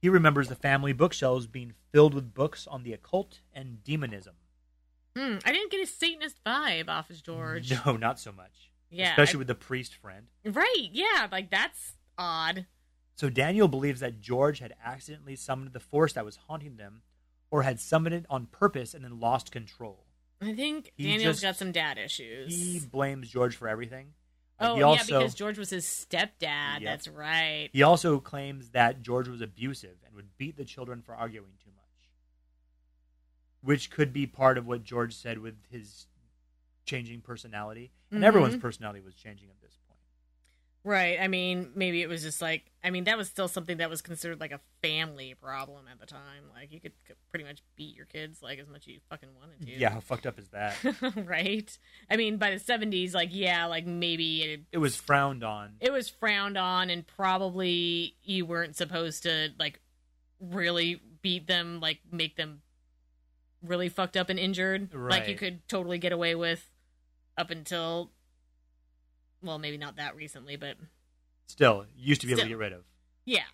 He 0.00 0.08
remembers 0.08 0.48
the 0.48 0.54
family 0.54 0.92
bookshelves 0.92 1.46
being 1.46 1.72
filled 1.90 2.14
with 2.14 2.34
books 2.34 2.66
on 2.66 2.82
the 2.82 2.92
occult 2.92 3.40
and 3.52 3.82
demonism. 3.82 4.34
Hmm, 5.16 5.36
I 5.44 5.52
didn't 5.52 5.70
get 5.70 5.82
a 5.82 5.86
Satanist 5.86 6.36
vibe 6.44 6.88
off 6.88 7.08
of 7.10 7.22
George. 7.22 7.72
No, 7.86 7.96
not 7.96 8.20
so 8.20 8.32
much. 8.32 8.70
Yeah, 8.90 9.10
Especially 9.10 9.38
I- 9.38 9.38
with 9.38 9.46
the 9.48 9.54
priest 9.54 9.94
friend. 9.94 10.26
right. 10.44 10.88
Yeah, 10.92 11.28
like 11.32 11.50
that's 11.50 11.94
odd. 12.18 12.66
So 13.14 13.30
Daniel 13.30 13.66
believes 13.66 14.00
that 14.00 14.20
George 14.20 14.58
had 14.58 14.74
accidentally 14.84 15.36
summoned 15.36 15.72
the 15.72 15.80
force 15.80 16.12
that 16.12 16.24
was 16.24 16.36
haunting 16.48 16.76
them, 16.76 17.02
or 17.50 17.62
had 17.62 17.80
summoned 17.80 18.14
it 18.14 18.26
on 18.28 18.46
purpose 18.46 18.92
and 18.92 19.02
then 19.04 19.18
lost 19.18 19.50
control. 19.50 20.04
I 20.42 20.52
think 20.54 20.92
He 20.96 21.04
Daniel's 21.04 21.36
just- 21.36 21.42
got 21.42 21.56
some 21.56 21.72
dad 21.72 21.96
issues. 21.98 22.54
He 22.54 22.78
blames 22.80 23.30
George 23.30 23.56
for 23.56 23.68
everything. 23.68 24.12
Uh, 24.58 24.70
oh 24.72 24.76
he 24.76 24.82
also, 24.82 25.14
yeah, 25.14 25.18
because 25.20 25.34
George 25.34 25.58
was 25.58 25.70
his 25.70 25.84
stepdad. 25.86 26.80
Yep. 26.80 26.82
That's 26.82 27.08
right. 27.08 27.68
He 27.72 27.82
also 27.82 28.20
claims 28.20 28.70
that 28.70 29.02
George 29.02 29.28
was 29.28 29.40
abusive 29.40 29.96
and 30.06 30.14
would 30.14 30.36
beat 30.38 30.56
the 30.56 30.64
children 30.64 31.02
for 31.02 31.14
arguing 31.14 31.52
too 31.62 31.70
much. 31.75 31.75
Which 33.66 33.90
could 33.90 34.12
be 34.12 34.26
part 34.26 34.56
of 34.58 34.66
what 34.66 34.82
George 34.84 35.14
said 35.14 35.38
with 35.40 35.56
his 35.70 36.06
changing 36.84 37.20
personality. 37.20 37.92
And 38.10 38.22
Mhm. 38.22 38.26
everyone's 38.26 38.56
personality 38.56 39.00
was 39.00 39.14
changing 39.14 39.50
at 39.50 39.60
this 39.60 39.76
point. 39.86 39.98
Right. 40.84 41.18
I 41.20 41.26
mean, 41.26 41.72
maybe 41.74 42.00
it 42.00 42.08
was 42.08 42.22
just 42.22 42.40
like 42.40 42.70
I 42.84 42.90
mean, 42.90 43.02
that 43.04 43.18
was 43.18 43.28
still 43.28 43.48
something 43.48 43.78
that 43.78 43.90
was 43.90 44.00
considered 44.00 44.38
like 44.38 44.52
a 44.52 44.60
family 44.82 45.34
problem 45.34 45.88
at 45.90 45.98
the 45.98 46.06
time. 46.06 46.44
Like 46.54 46.70
you 46.70 46.78
could 46.80 46.92
pretty 47.28 47.44
much 47.44 47.60
beat 47.74 47.96
your 47.96 48.06
kids 48.06 48.40
like 48.40 48.60
as 48.60 48.68
much 48.68 48.82
as 48.82 48.94
you 48.94 49.00
fucking 49.10 49.30
wanted 49.34 49.66
to. 49.66 49.72
Yeah, 49.72 49.90
how 49.90 49.98
fucked 50.00 50.26
up 50.26 50.38
is 50.38 50.48
that? 50.50 50.76
right. 51.16 51.76
I 52.08 52.16
mean, 52.16 52.36
by 52.36 52.50
the 52.52 52.60
70s 52.60 53.14
like 53.14 53.30
yeah, 53.32 53.66
like 53.66 53.84
maybe 53.84 54.42
it 54.44 54.60
it 54.70 54.78
was 54.78 54.94
frowned 54.94 55.42
on. 55.42 55.74
it 55.80 55.92
was 55.92 56.08
frowned 56.08 56.56
on 56.56 56.88
and 56.88 57.04
probably 57.04 58.14
you 58.22 58.46
weren't 58.46 58.76
supposed 58.76 59.24
to 59.24 59.48
like 59.58 59.80
really 60.38 61.00
beat 61.22 61.48
them 61.48 61.80
like 61.80 61.98
make 62.12 62.36
them 62.36 62.62
really 63.62 63.88
fucked 63.88 64.16
up 64.16 64.28
and 64.30 64.38
injured 64.38 64.90
like 64.94 65.28
you 65.28 65.34
could 65.34 65.66
totally 65.68 65.98
get 65.98 66.12
away 66.12 66.34
with 66.34 66.70
up 67.38 67.50
until 67.50 68.10
well 69.42 69.58
maybe 69.58 69.76
not 69.78 69.96
that 69.96 70.14
recently 70.16 70.56
but 70.56 70.76
Still, 71.48 71.86
used 71.96 72.20
to 72.22 72.26
be 72.26 72.32
able 72.32 72.42
to 72.42 72.48
get 72.48 72.58
rid 72.58 72.72
of. 72.72 72.82
yeah 73.24 73.44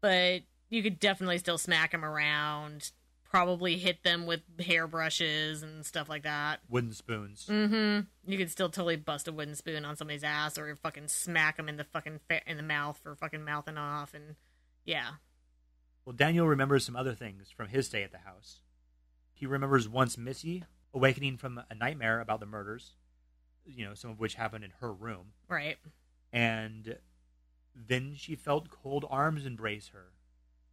but 0.00 0.42
you 0.70 0.82
could 0.82 0.98
definitely 0.98 1.38
still 1.38 1.58
smack 1.58 1.92
them 1.92 2.04
around 2.04 2.90
probably 3.22 3.76
hit 3.78 4.04
them 4.04 4.26
with 4.26 4.40
hairbrushes 4.58 5.62
and 5.64 5.84
stuff 5.84 6.08
like 6.08 6.22
that 6.22 6.60
Wooden 6.68 6.92
spoons. 6.92 7.46
Mm-hmm. 7.50 8.30
You 8.30 8.38
could 8.38 8.48
still 8.50 8.68
totally 8.68 8.94
bust 8.94 9.26
a 9.26 9.32
wooden 9.32 9.56
spoon 9.56 9.84
on 9.84 9.96
somebody's 9.96 10.22
ass, 10.22 10.56
or 10.56 10.76
fucking 10.76 11.08
smack 11.08 11.56
them 11.56 11.68
in 11.68 11.76
the 11.76 11.82
fucking 11.82 12.20
fa- 12.28 12.48
in 12.48 12.56
the 12.56 12.62
mouth 12.62 12.96
for 13.02 13.16
fucking 13.16 13.44
mouthing 13.44 13.76
off, 13.76 14.14
and 14.14 14.36
yeah. 14.84 15.14
Well, 16.04 16.12
Daniel 16.14 16.46
remembers 16.46 16.84
some 16.84 16.94
other 16.94 17.12
things 17.14 17.50
from 17.50 17.68
his 17.70 17.86
stay 17.86 18.04
at 18.04 18.12
the 18.12 18.18
house. 18.18 18.60
He 19.34 19.46
remembers 19.46 19.88
once 19.88 20.16
Missy 20.16 20.64
awakening 20.94 21.36
from 21.36 21.60
a 21.68 21.74
nightmare 21.74 22.20
about 22.20 22.40
the 22.40 22.46
murders, 22.46 22.92
you 23.66 23.84
know, 23.84 23.94
some 23.94 24.10
of 24.10 24.20
which 24.20 24.34
happened 24.34 24.64
in 24.64 24.70
her 24.80 24.92
room. 24.92 25.32
Right. 25.48 25.76
and 26.32 26.96
then 27.74 28.14
she 28.16 28.36
felt 28.36 28.70
cold 28.70 29.04
arms 29.10 29.44
embrace 29.44 29.88
her, 29.88 30.12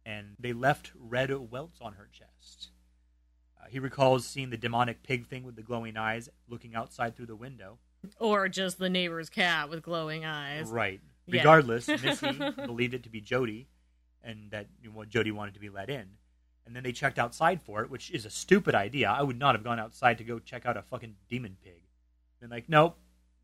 and 0.06 0.36
they 0.38 0.52
left 0.52 0.92
red 0.94 1.32
welts 1.50 1.80
on 1.80 1.94
her 1.94 2.08
chest. 2.12 2.70
Uh, 3.60 3.66
he 3.68 3.80
recalls 3.80 4.24
seeing 4.24 4.50
the 4.50 4.56
demonic 4.56 5.02
pig 5.02 5.26
thing 5.26 5.42
with 5.42 5.56
the 5.56 5.62
glowing 5.62 5.96
eyes 5.96 6.28
looking 6.48 6.76
outside 6.76 7.16
through 7.16 7.26
the 7.26 7.36
window. 7.36 7.78
Or 8.18 8.48
just 8.48 8.78
the 8.78 8.88
neighbor's 8.88 9.28
cat 9.30 9.68
with 9.68 9.82
glowing 9.82 10.24
eyes. 10.24 10.68
Right. 10.70 11.00
Yeah. 11.26 11.38
Regardless, 11.38 11.88
Missy 11.88 12.32
believed 12.66 12.94
it 12.94 13.02
to 13.04 13.08
be 13.08 13.20
Jody, 13.20 13.68
and 14.22 14.50
that 14.52 14.66
you 14.80 14.92
know, 14.92 15.04
Jody 15.04 15.30
wanted 15.32 15.54
to 15.54 15.60
be 15.60 15.68
let 15.70 15.88
in. 15.90 16.06
And 16.64 16.76
then 16.76 16.82
they 16.82 16.92
checked 16.92 17.18
outside 17.18 17.60
for 17.60 17.82
it, 17.82 17.90
which 17.90 18.10
is 18.10 18.24
a 18.24 18.30
stupid 18.30 18.74
idea. 18.74 19.10
I 19.10 19.22
would 19.22 19.38
not 19.38 19.54
have 19.54 19.64
gone 19.64 19.80
outside 19.80 20.18
to 20.18 20.24
go 20.24 20.38
check 20.38 20.64
out 20.64 20.76
a 20.76 20.82
fucking 20.82 21.16
demon 21.28 21.56
pig. 21.62 21.82
Been 22.40 22.50
like, 22.50 22.68
nope, 22.68 22.96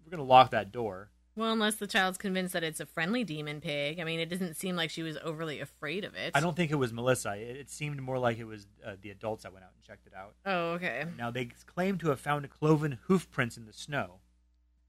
we're 0.05 0.11
gonna 0.11 0.23
lock 0.23 0.51
that 0.51 0.73
door. 0.73 1.11
Well, 1.37 1.53
unless 1.53 1.77
the 1.77 1.87
child's 1.87 2.19
convinced 2.19 2.53
that 2.53 2.65
it's 2.65 2.81
a 2.81 2.87
friendly 2.87 3.23
demon 3.23 3.61
pig. 3.61 4.01
I 4.01 4.05
mean, 4.05 4.19
it 4.19 4.29
doesn't 4.29 4.57
seem 4.57 4.75
like 4.75 4.91
she 4.91 5.05
was 5.05 5.17
overly 5.23 5.61
afraid 5.61 6.05
of 6.05 6.17
it. 6.17 6.33
I 6.35 6.41
don't 6.41 6.57
think 6.57 6.73
it 6.73 6.77
was 6.77 6.93
Melissa. 6.93 7.35
It, 7.37 7.57
it 7.57 7.71
seemed 7.71 8.01
more 8.03 8.19
like 8.19 8.39
it 8.39 8.45
was 8.45 8.67
uh, 8.85 8.97
the 9.01 9.11
adults 9.11 9.45
that 9.45 9.53
went 9.53 9.65
out 9.65 9.71
and 9.77 9.85
checked 9.85 10.09
it 10.09 10.15
out. 10.15 10.35
Oh, 10.45 10.73
okay. 10.73 11.05
Now 11.17 11.31
they 11.31 11.45
claim 11.67 11.97
to 11.99 12.09
have 12.09 12.19
found 12.19 12.51
cloven 12.51 12.99
hoof 13.05 13.31
prints 13.31 13.57
in 13.57 13.67
the 13.67 13.73
snow. 13.73 14.15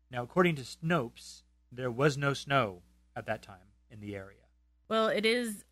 Now, 0.09 0.23
according 0.23 0.55
to 0.55 0.63
Snopes, 0.63 1.43
there 1.71 1.91
was 1.91 2.17
no 2.17 2.33
snow 2.33 2.81
at 3.15 3.27
that 3.27 3.43
time 3.43 3.69
in 3.91 3.99
the 3.99 4.15
area. 4.15 4.37
Well, 4.87 5.07
it 5.07 5.27
is 5.27 5.65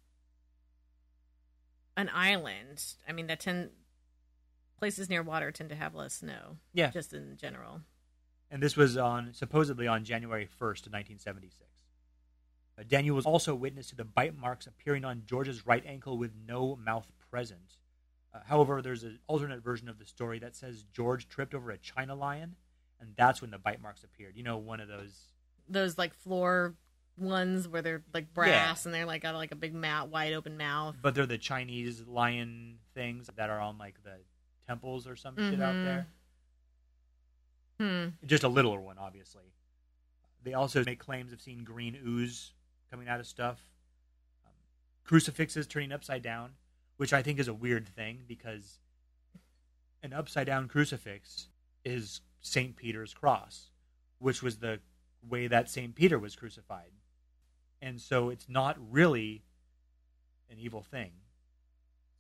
an 1.97 2.09
island. 2.13 2.81
I 3.09 3.11
mean, 3.11 3.27
that 3.27 3.41
tend 3.41 3.71
places 4.79 5.09
near 5.09 5.23
water 5.23 5.51
tend 5.51 5.69
to 5.69 5.75
have 5.75 5.95
less 5.95 6.13
snow. 6.13 6.57
Yeah. 6.73 6.91
just 6.91 7.11
in 7.13 7.35
general. 7.35 7.81
and 8.49 8.63
this 8.63 8.77
was 8.77 8.95
on 8.95 9.33
supposedly 9.33 9.87
on 9.87 10.05
January 10.05 10.45
1st, 10.45 10.87
1976. 10.93 11.69
Uh, 12.79 12.83
Daniel 12.87 13.15
was 13.15 13.25
also 13.25 13.55
witness 13.55 13.87
to 13.89 13.95
the 13.95 14.05
bite 14.05 14.37
marks 14.37 14.67
appearing 14.67 15.03
on 15.03 15.23
George's 15.25 15.65
right 15.65 15.83
ankle 15.85 16.17
with 16.17 16.31
no 16.47 16.75
mouth 16.75 17.11
present. 17.31 17.77
Uh, 18.33 18.39
however, 18.45 18.81
there's 18.83 19.03
an 19.03 19.19
alternate 19.27 19.63
version 19.63 19.89
of 19.89 19.97
the 19.97 20.05
story 20.05 20.37
that 20.39 20.55
says 20.55 20.85
George 20.93 21.27
tripped 21.27 21.55
over 21.55 21.71
a 21.71 21.77
china 21.79 22.13
lion, 22.13 22.55
and 23.01 23.13
that's 23.17 23.41
when 23.41 23.49
the 23.49 23.57
bite 23.57 23.81
marks 23.81 24.03
appeared. 24.03 24.35
You 24.37 24.43
know, 24.43 24.57
one 24.57 24.79
of 24.79 24.87
those. 24.87 25.19
Those 25.67 25.97
like 25.97 26.13
floor 26.13 26.75
ones 27.18 27.68
where 27.68 27.82
they're 27.82 28.03
like 28.13 28.34
brass 28.34 28.86
and 28.86 28.93
they're 28.93 29.05
like 29.05 29.22
got 29.24 29.36
like 29.36 29.51
a 29.51 29.55
big 29.55 29.74
mat, 29.74 30.09
wide 30.09 30.34
open 30.34 30.57
mouth. 30.57 30.95
But 31.01 31.15
they're 31.15 31.26
the 31.26 31.38
Chinese 31.38 32.03
lion 32.07 32.78
things 32.93 33.30
that 33.36 33.49
are 33.49 33.59
on 33.59 33.78
like 33.78 34.01
the 34.03 34.18
temples 34.68 35.07
or 35.07 35.15
some 35.15 35.36
shit 35.36 35.59
out 35.61 35.76
Mhm. 35.76 35.86
there. 35.86 36.07
Hmm. 37.80 38.26
Just 38.26 38.43
a 38.43 38.47
littler 38.47 38.80
one, 38.80 38.97
obviously. 38.97 39.53
They 40.43 40.53
also 40.53 40.84
make 40.84 40.99
claims 40.99 41.32
of 41.34 41.41
seeing 41.41 41.63
green 41.63 41.97
ooze 42.05 42.53
coming 42.89 43.07
out 43.07 43.20
of 43.20 43.28
stuff. 43.28 43.59
Um, 44.45 44.51
crucifixes 45.03 45.68
turning 45.68 45.91
upside 45.91 46.22
down, 46.22 46.53
which 46.97 47.13
I 47.13 47.22
think 47.22 47.39
is 47.39 47.47
a 47.47 47.53
weird 47.53 47.88
thing 47.88 48.24
because 48.28 48.80
an 50.03 50.13
upside 50.13 50.47
down 50.47 50.68
crucifix 50.68 51.49
is 51.84 52.22
St. 52.41 52.76
Peter's 52.76 53.13
cross, 53.13 53.70
which 54.20 54.41
was 54.41 54.57
the 54.59 54.80
way 55.28 55.47
that 55.47 55.70
St. 55.70 55.93
Peter 55.95 56.18
was 56.18 56.36
crucified. 56.36 56.91
And 57.88 58.01
so 58.01 58.29
it's 58.29 58.49
not 58.49 58.75
really 58.91 59.43
an 60.51 60.57
evil 60.59 60.81
thing. 60.81 61.11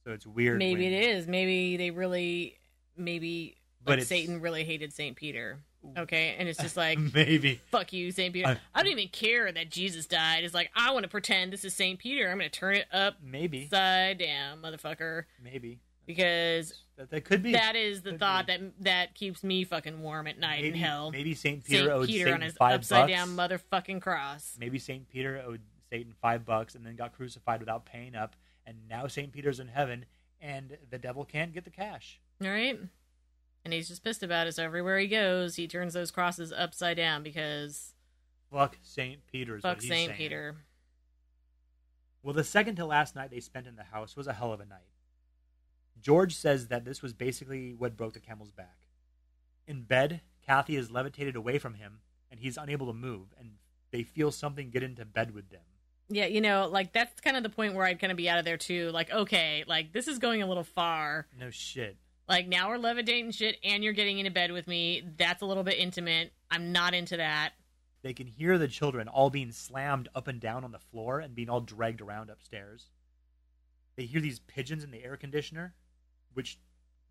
So 0.05 0.11
it's 0.11 0.25
weird. 0.25 0.59
Maybe 0.59 0.85
when- 0.85 0.93
it 0.93 1.03
is. 1.03 1.27
Maybe 1.27 1.75
they 1.75 1.91
really, 1.91 2.55
maybe 2.95 3.57
But 3.83 3.99
like 3.99 4.07
Satan 4.07 4.39
really 4.39 4.63
hated 4.63 4.93
Saint 4.93 5.17
Peter. 5.17 5.59
Okay, 5.97 6.35
and 6.39 6.47
it's 6.47 6.59
just 6.59 6.77
like 6.85 6.97
maybe. 6.97 7.59
fuck 7.69 7.91
you, 7.91 8.11
Saint 8.11 8.33
Peter. 8.33 8.47
I- 8.47 8.59
I 8.73 8.83
don't 8.83 8.91
even 8.93 9.09
care 9.09 9.51
that 9.51 9.69
Jesus 9.69 10.05
died. 10.05 10.45
It's 10.45 10.53
like 10.53 10.71
I 10.73 10.91
want 10.91 11.03
to 11.03 11.09
pretend 11.09 11.51
this 11.51 11.65
is 11.65 11.73
Saint 11.73 11.99
Peter. 11.99 12.29
I'm 12.29 12.37
going 12.37 12.49
to 12.49 12.59
turn 12.59 12.75
it 12.75 12.85
up 12.93 13.15
Maybe. 13.21 13.65
upside 13.65 14.19
down, 14.19 14.61
motherfucker, 14.61 15.25
Maybe. 15.43 15.79
Because 16.07 16.73
That, 16.95 17.11
that 17.11 17.25
could 17.25 17.43
be. 17.43 17.51
that 17.51 17.75
is 17.75 18.01
the 18.01 18.11
Could 18.11 18.19
thought 18.19 18.47
be. 18.47 18.53
that 18.57 18.61
that 18.79 19.13
keeps 19.15 19.43
me 19.43 19.63
fucking 19.63 20.01
warm 20.01 20.25
at 20.25 20.39
night 20.39 20.63
maybe, 20.63 20.67
in 20.79 20.83
hell. 20.83 21.11
Maybe 21.11 21.35
Saint 21.35 21.63
Peter 21.63 21.79
Saint 21.83 21.91
owed 21.91 22.07
Peter 22.07 22.23
Satan 22.25 22.33
on 22.33 22.41
his 22.41 22.53
five 22.55 22.75
upside 22.75 23.07
bucks. 23.07 23.11
down 23.13 23.29
motherfucking 23.37 24.01
cross. 24.01 24.55
Maybe 24.59 24.79
Saint 24.79 25.07
Peter 25.09 25.43
owed 25.45 25.61
Satan 25.91 26.13
five 26.21 26.43
bucks 26.45 26.73
and 26.73 26.83
then 26.85 26.95
got 26.95 27.13
crucified 27.13 27.59
without 27.59 27.85
paying 27.85 28.15
up, 28.15 28.35
and 28.65 28.77
now 28.89 29.05
Saint 29.07 29.31
Peter's 29.31 29.59
in 29.59 29.67
heaven, 29.67 30.05
and 30.41 30.77
the 30.89 30.97
devil 30.97 31.23
can't 31.25 31.53
get 31.53 31.63
the 31.65 31.69
cash. 31.69 32.19
All 32.43 32.49
right. 32.49 32.79
And 33.65 33.73
he's 33.73 33.89
just 33.89 34.03
pissed 34.03 34.23
about 34.23 34.47
it. 34.47 34.55
So 34.55 34.63
everywhere 34.63 34.97
he 34.97 35.07
goes, 35.07 35.55
he 35.55 35.67
turns 35.67 35.93
those 35.93 36.09
crosses 36.11 36.53
upside 36.53 36.95
down 36.97 37.21
because 37.21 37.93
Fuck 38.51 38.77
Saint 38.81 39.27
Peter. 39.27 39.57
is 39.57 39.61
fuck 39.61 39.81
Saint 39.81 39.91
saying. 39.91 40.09
Peter. 40.17 40.55
Well, 42.23 42.33
the 42.33 42.43
second 42.43 42.75
to 42.77 42.85
last 42.85 43.15
night 43.15 43.29
they 43.31 43.39
spent 43.39 43.67
in 43.67 43.75
the 43.75 43.83
house 43.83 44.15
was 44.15 44.27
a 44.27 44.33
hell 44.33 44.53
of 44.53 44.59
a 44.61 44.65
night. 44.65 44.87
George 46.01 46.35
says 46.35 46.67
that 46.67 46.85
this 46.85 47.01
was 47.01 47.13
basically 47.13 47.73
what 47.73 47.97
broke 47.97 48.13
the 48.13 48.19
camel's 48.19 48.51
back. 48.51 48.87
In 49.67 49.83
bed, 49.83 50.21
Kathy 50.45 50.75
is 50.75 50.91
levitated 50.91 51.35
away 51.35 51.57
from 51.57 51.73
him, 51.73 51.99
and 52.31 52.39
he's 52.39 52.57
unable 52.57 52.87
to 52.87 52.93
move, 52.93 53.33
and 53.37 53.51
they 53.91 54.03
feel 54.03 54.31
something 54.31 54.69
get 54.69 54.83
into 54.83 55.05
bed 55.05 55.33
with 55.33 55.49
them. 55.49 55.61
Yeah, 56.09 56.25
you 56.25 56.39
know, 56.39 56.69
like 56.71 56.93
that's 56.93 57.19
kind 57.19 57.35
of 57.35 57.43
the 57.43 57.49
point 57.49 57.73
where 57.73 57.85
I'd 57.85 57.99
kind 57.99 58.11
of 58.11 58.17
be 58.17 58.29
out 58.29 58.39
of 58.39 58.45
there 58.45 58.57
too. 58.57 58.91
Like, 58.91 59.11
okay, 59.11 59.63
like 59.67 59.91
this 59.91 60.07
is 60.07 60.19
going 60.19 60.41
a 60.41 60.47
little 60.47 60.63
far. 60.63 61.27
No 61.37 61.49
shit. 61.49 61.97
Like 62.29 62.47
now 62.47 62.69
we're 62.69 62.77
levitating 62.77 63.31
shit, 63.31 63.57
and 63.63 63.83
you're 63.83 63.93
getting 63.93 64.19
into 64.19 64.31
bed 64.31 64.51
with 64.51 64.67
me. 64.67 65.03
That's 65.17 65.41
a 65.41 65.45
little 65.45 65.63
bit 65.63 65.77
intimate. 65.77 66.31
I'm 66.49 66.71
not 66.71 66.93
into 66.93 67.17
that. 67.17 67.53
They 68.03 68.13
can 68.13 68.27
hear 68.27 68.57
the 68.57 68.67
children 68.67 69.07
all 69.07 69.29
being 69.29 69.51
slammed 69.51 70.07
up 70.15 70.27
and 70.27 70.39
down 70.39 70.63
on 70.63 70.71
the 70.71 70.79
floor 70.79 71.19
and 71.19 71.35
being 71.35 71.49
all 71.49 71.59
dragged 71.59 71.99
around 71.99 72.29
upstairs. 72.29 72.89
They 73.97 74.05
hear 74.05 74.21
these 74.21 74.39
pigeons 74.39 74.83
in 74.83 74.91
the 74.91 75.03
air 75.03 75.17
conditioner, 75.17 75.73
which 76.37 76.59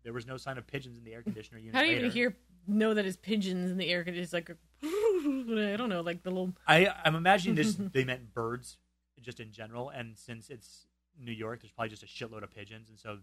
there 0.03 0.13
was 0.13 0.25
no 0.25 0.37
sign 0.37 0.57
of 0.57 0.65
pigeons 0.65 0.97
in 0.97 1.03
the 1.03 1.13
air 1.13 1.21
conditioner 1.21 1.59
unit. 1.59 1.75
How 1.75 1.81
do 1.81 1.87
you 1.87 1.91
even 1.97 2.03
later. 2.03 2.13
hear 2.13 2.37
know 2.65 2.93
that 2.93 3.05
it's 3.05 3.17
pigeons 3.17 3.69
in 3.69 3.77
the 3.77 3.89
air? 3.89 4.05
It's 4.07 4.31
like 4.31 4.49
I 4.83 5.75
don't 5.77 5.89
know, 5.89 5.99
like 5.99 6.23
the 6.23 6.29
little. 6.29 6.53
I, 6.65 6.87
I'm 7.03 7.15
imagining 7.15 7.55
this. 7.55 7.77
they 7.93 8.05
meant 8.05 8.33
birds, 8.33 8.77
just 9.21 9.41
in 9.41 9.51
general, 9.51 9.89
and 9.89 10.17
since 10.17 10.49
it's 10.49 10.87
New 11.19 11.33
York, 11.33 11.61
there's 11.61 11.73
probably 11.73 11.89
just 11.89 12.03
a 12.03 12.05
shitload 12.05 12.43
of 12.43 12.51
pigeons, 12.51 12.87
and 12.87 12.97
so 12.97 13.17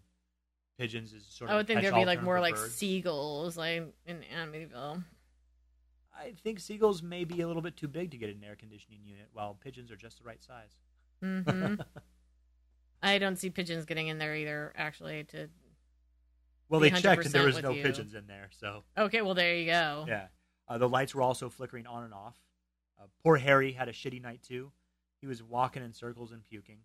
pigeons 0.79 1.15
is 1.15 1.25
sort 1.27 1.49
of. 1.49 1.55
I 1.55 1.57
would 1.57 1.67
think 1.67 1.81
there'd 1.81 1.95
be 1.95 2.05
like 2.05 2.23
more 2.23 2.39
like 2.39 2.55
birds. 2.55 2.75
seagulls, 2.75 3.57
like 3.57 3.83
in 4.05 4.21
Amityville. 4.39 5.03
I 6.17 6.33
think 6.45 6.61
seagulls 6.61 7.03
may 7.03 7.25
be 7.25 7.41
a 7.41 7.47
little 7.47 7.63
bit 7.63 7.79
too 7.79 7.89
big 7.89 8.11
to 8.11 8.19
get 8.19 8.29
in 8.29 8.37
an 8.37 8.45
air 8.45 8.57
conditioning 8.57 9.01
unit, 9.05 9.29
while 9.33 9.55
pigeons 9.55 9.91
are 9.91 9.97
just 9.97 10.19
the 10.19 10.25
right 10.25 10.43
size. 10.43 10.77
hmm 11.23 11.77
I 13.03 13.19
don't 13.19 13.37
see 13.37 13.51
pigeons 13.51 13.85
getting 13.85 14.09
in 14.09 14.19
there 14.19 14.35
either. 14.35 14.73
Actually, 14.77 15.25
to 15.25 15.49
well, 16.69 16.81
they 16.81 16.91
checked, 16.91 17.25
and 17.25 17.33
there 17.35 17.45
was 17.45 17.63
no 17.63 17.71
you. 17.73 17.83
pigeons 17.83 18.15
in 18.15 18.27
there, 18.27 18.49
so 18.59 18.85
okay, 18.97 19.23
well 19.23 19.35
there 19.35 19.55
you 19.57 19.67
go. 19.67 20.05
yeah. 20.09 20.27
Uh, 20.67 20.79
the 20.79 20.89
lights 20.89 21.15
were 21.15 21.23
also 21.23 21.49
flickering 21.51 21.87
on 21.87 22.05
and 22.05 22.15
off. 22.15 22.37
Uh, 22.99 23.05
poor 23.23 23.37
Harry 23.37 23.73
had 23.73 23.89
a 23.89 23.93
shitty 23.93 24.23
night 24.23 24.43
too. 24.43 24.73
He 25.21 25.27
was 25.27 25.43
walking 25.43 25.83
in 25.83 25.93
circles 25.93 26.33
and 26.33 26.43
puking. 26.45 26.79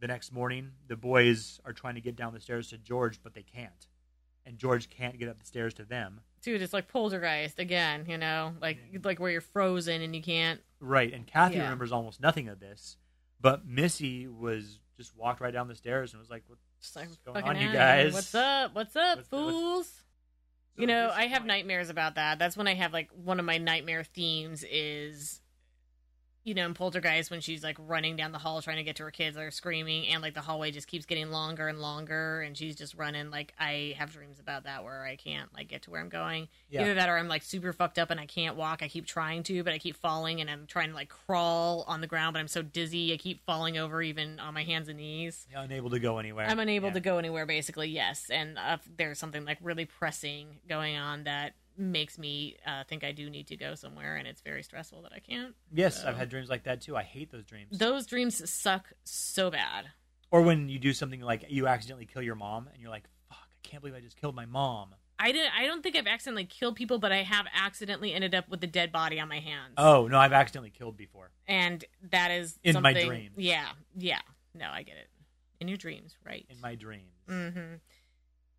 The 0.00 0.06
next 0.06 0.32
morning, 0.32 0.72
the 0.86 0.96
boys 0.96 1.60
are 1.64 1.72
trying 1.72 1.96
to 1.96 2.00
get 2.00 2.14
down 2.14 2.32
the 2.32 2.40
stairs 2.40 2.68
to 2.68 2.78
George, 2.78 3.20
but 3.22 3.34
they 3.34 3.42
can't. 3.42 3.88
And 4.46 4.56
George 4.56 4.88
can't 4.90 5.18
get 5.18 5.28
up 5.28 5.38
the 5.38 5.44
stairs 5.46 5.74
to 5.74 5.84
them. 5.84 6.20
Dude, 6.40 6.62
it's 6.62 6.72
like 6.72 6.88
poltergeist 6.88 7.58
again. 7.58 8.04
You 8.08 8.16
know, 8.18 8.54
like 8.60 8.78
like 9.02 9.18
where 9.18 9.30
you're 9.30 9.40
frozen 9.40 10.00
and 10.02 10.14
you 10.14 10.22
can't. 10.22 10.60
Right, 10.80 11.12
and 11.12 11.26
Kathy 11.26 11.56
Yeah. 11.56 11.62
remembers 11.64 11.90
almost 11.92 12.20
nothing 12.20 12.48
of 12.48 12.60
this, 12.60 12.96
but 13.40 13.66
Missy 13.66 14.26
was 14.28 14.78
just 14.96 15.16
walked 15.16 15.40
right 15.40 15.52
down 15.52 15.68
the 15.68 15.74
stairs 15.74 16.12
and 16.12 16.20
was 16.20 16.30
like, 16.30 16.44
"What's 16.46 16.62
Like 16.94 17.08
going 17.24 17.44
on, 17.44 17.60
you 17.60 17.72
guys? 17.72 18.12
What's 18.14 18.34
up? 18.34 18.74
What's 18.74 18.94
up, 18.96 19.18
What's- 19.18 19.30
what's- 19.30 19.50
fools? 19.50 19.86
So 20.76 20.82
you 20.82 20.86
know, 20.86 21.10
I 21.12 21.26
have 21.26 21.44
nightmares 21.44 21.90
about 21.90 22.14
that. 22.14 22.38
That's 22.38 22.56
when 22.56 22.68
I 22.68 22.74
have 22.74 22.92
like 22.92 23.10
one 23.10 23.40
of 23.40 23.44
my 23.44 23.58
nightmare 23.58 24.04
themes 24.04 24.64
is, 24.70 25.40
you 26.48 26.54
know, 26.54 26.64
in 26.64 26.72
Poltergeist 26.74 27.30
when 27.30 27.40
she's 27.42 27.62
like 27.62 27.76
running 27.86 28.16
down 28.16 28.32
the 28.32 28.38
hall 28.38 28.62
trying 28.62 28.78
to 28.78 28.82
get 28.82 28.96
to 28.96 29.02
her 29.04 29.10
kids 29.10 29.36
that 29.36 29.42
are 29.44 29.50
screaming, 29.50 30.06
and 30.08 30.22
like 30.22 30.32
the 30.34 30.40
hallway 30.40 30.70
just 30.70 30.88
keeps 30.88 31.04
getting 31.04 31.30
longer 31.30 31.68
and 31.68 31.78
longer, 31.80 32.40
and 32.40 32.56
she's 32.56 32.74
just 32.74 32.94
running. 32.94 33.30
Like 33.30 33.52
I 33.60 33.94
have 33.98 34.12
dreams 34.12 34.40
about 34.40 34.64
that 34.64 34.82
where 34.82 35.04
I 35.04 35.16
can't 35.16 35.52
like 35.54 35.68
get 35.68 35.82
to 35.82 35.90
where 35.90 36.00
I'm 36.00 36.08
going. 36.08 36.48
Yeah. 36.70 36.80
Either 36.82 36.94
that 36.94 37.08
or 37.10 37.18
I'm 37.18 37.28
like 37.28 37.42
super 37.42 37.72
fucked 37.72 37.98
up 37.98 38.10
and 38.10 38.18
I 38.18 38.26
can't 38.26 38.56
walk. 38.56 38.82
I 38.82 38.88
keep 38.88 39.06
trying 39.06 39.42
to, 39.44 39.62
but 39.62 39.72
I 39.74 39.78
keep 39.78 39.96
falling, 39.96 40.40
and 40.40 40.48
I'm 40.50 40.66
trying 40.66 40.88
to 40.88 40.94
like 40.94 41.10
crawl 41.10 41.84
on 41.86 42.00
the 42.00 42.06
ground, 42.06 42.32
but 42.32 42.40
I'm 42.40 42.48
so 42.48 42.62
dizzy 42.62 43.12
I 43.12 43.18
keep 43.18 43.44
falling 43.44 43.76
over 43.76 44.00
even 44.00 44.40
on 44.40 44.54
my 44.54 44.64
hands 44.64 44.88
and 44.88 44.96
knees. 44.98 45.46
unable 45.54 45.90
to 45.90 45.98
go 46.00 46.18
anywhere?" 46.18 46.46
I'm 46.48 46.58
unable 46.58 46.88
Yeah. 46.88 46.94
to 46.94 47.00
go 47.00 47.18
anywhere, 47.18 47.44
basically, 47.46 47.88
yes. 47.90 48.30
And 48.30 48.58
uh, 48.58 48.78
there's 48.96 49.18
something 49.18 49.44
like 49.44 49.58
really 49.60 49.84
pressing 49.84 50.56
going 50.68 50.96
on 50.96 51.24
that 51.24 51.52
makes 51.78 52.18
me 52.18 52.56
uh, 52.66 52.84
think 52.88 53.04
I 53.04 53.12
do 53.12 53.30
need 53.30 53.46
to 53.48 53.56
go 53.56 53.74
somewhere, 53.74 54.16
and 54.16 54.26
it's 54.26 54.40
very 54.40 54.62
stressful 54.62 55.02
that 55.02 55.12
I 55.12 55.20
can't. 55.20 55.54
Yes, 55.72 56.02
So- 56.02 56.08
I've 56.08 56.16
had 56.16 56.28
dreams 56.28 56.48
like 56.48 56.64
that 56.64 56.80
too. 56.80 56.96
I 56.96 57.02
hate 57.02 57.30
those 57.30 57.44
dreams. 57.44 57.78
Those 57.78 58.06
dreams 58.06 58.48
suck 58.50 58.92
so 59.04 59.50
bad. 59.50 59.86
or 60.30 60.42
when 60.42 60.68
you 60.68 60.78
do 60.78 60.92
something 60.92 61.20
like 61.22 61.46
you 61.48 61.66
accidentally 61.66 62.04
kill 62.06 62.22
your 62.22 62.34
mom, 62.34 62.68
and 62.72 62.82
you're 62.82 62.90
like, 62.90 63.04
"Fuck, 63.30 63.38
I 63.50 63.56
can't 63.66 63.82
believe 63.82 63.96
I 63.96 64.00
just 64.00 64.16
killed 64.16 64.34
my 64.34 64.44
mom." 64.46 64.94
I 65.20 65.32
didn't. 65.32 65.52
I 65.58 65.66
don't 65.66 65.82
think 65.82 65.96
I've 65.96 66.06
accidentally 66.06 66.44
killed 66.44 66.76
people, 66.76 66.98
but 66.98 67.10
I 67.12 67.22
have 67.22 67.46
accidentally 67.54 68.12
ended 68.12 68.34
up 68.34 68.48
with 68.48 68.62
a 68.62 68.66
dead 68.68 68.92
body 68.92 69.18
on 69.18 69.28
my 69.28 69.40
hands. 69.40 69.74
Oh 69.78 70.06
no, 70.06 70.18
I've 70.18 70.32
accidentally 70.34 70.70
killed 70.70 70.96
before. 70.96 71.30
and 71.46 71.84
that 72.10 72.30
is 72.30 72.58
In 72.62 72.74
my 72.74 72.92
something- 72.92 73.06
dreams. 73.08 73.34
Yeah, 73.38 73.68
yeah. 73.96 74.20
No, 74.54 74.68
I 74.70 74.82
get 74.82 74.96
it. 74.96 75.08
In 75.60 75.66
your 75.68 75.76
dreams, 75.78 76.16
right? 76.24 76.46
In 76.50 76.60
my 76.60 76.74
dreams. 76.76 77.10
Mm-hmm. 77.28 77.74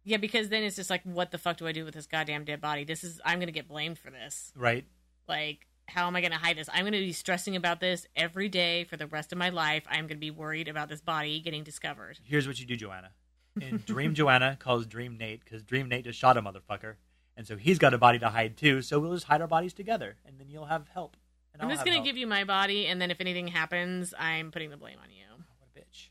Yeah, 0.09 0.17
because 0.17 0.49
then 0.49 0.63
it's 0.63 0.75
just 0.75 0.89
like, 0.89 1.03
what 1.03 1.29
the 1.29 1.37
fuck 1.37 1.57
do 1.57 1.67
I 1.67 1.71
do 1.71 1.85
with 1.85 1.93
this 1.93 2.07
goddamn 2.07 2.43
dead 2.43 2.59
body? 2.59 2.83
This 2.83 3.03
is 3.03 3.21
I'm 3.23 3.39
gonna 3.39 3.51
get 3.51 3.67
blamed 3.67 3.99
for 3.99 4.09
this. 4.09 4.51
Right? 4.55 4.83
Like, 5.27 5.67
how 5.87 6.07
am 6.07 6.15
I 6.15 6.21
gonna 6.21 6.39
hide 6.39 6.57
this? 6.57 6.67
I'm 6.73 6.83
gonna 6.83 6.97
be 6.97 7.13
stressing 7.13 7.55
about 7.55 7.79
this 7.79 8.07
every 8.15 8.49
day 8.49 8.85
for 8.85 8.97
the 8.97 9.05
rest 9.05 9.31
of 9.31 9.37
my 9.37 9.49
life. 9.49 9.83
I'm 9.87 10.07
gonna 10.07 10.19
be 10.19 10.31
worried 10.31 10.67
about 10.67 10.89
this 10.89 10.99
body 10.99 11.39
getting 11.41 11.63
discovered. 11.63 12.17
Here's 12.23 12.47
what 12.47 12.59
you 12.59 12.65
do, 12.65 12.75
Joanna. 12.75 13.11
In 13.61 13.77
Dream 13.85 14.15
Joanna 14.15 14.57
calls 14.59 14.87
Dream 14.87 15.15
Nate 15.15 15.45
because 15.45 15.61
Dream 15.61 15.87
Nate 15.87 16.05
just 16.05 16.17
shot 16.17 16.37
a 16.37 16.41
motherfucker, 16.41 16.95
and 17.37 17.45
so 17.45 17.55
he's 17.55 17.77
got 17.77 17.93
a 17.93 17.99
body 17.99 18.17
to 18.17 18.29
hide 18.29 18.57
too. 18.57 18.81
So 18.81 18.99
we'll 18.99 19.13
just 19.13 19.27
hide 19.27 19.41
our 19.41 19.47
bodies 19.47 19.75
together, 19.75 20.15
and 20.25 20.39
then 20.39 20.49
you'll 20.49 20.65
have 20.65 20.87
help. 20.87 21.17
And 21.53 21.61
I'm 21.61 21.67
I'll 21.67 21.75
just 21.75 21.85
gonna 21.85 21.97
help. 21.97 22.05
give 22.07 22.17
you 22.17 22.25
my 22.25 22.45
body, 22.45 22.87
and 22.87 22.99
then 22.99 23.11
if 23.11 23.21
anything 23.21 23.47
happens, 23.47 24.11
I'm 24.17 24.49
putting 24.49 24.71
the 24.71 24.77
blame 24.77 24.97
on 25.03 25.11
you. 25.11 25.43
What 25.59 25.69
a 25.75 25.79
bitch. 25.79 26.09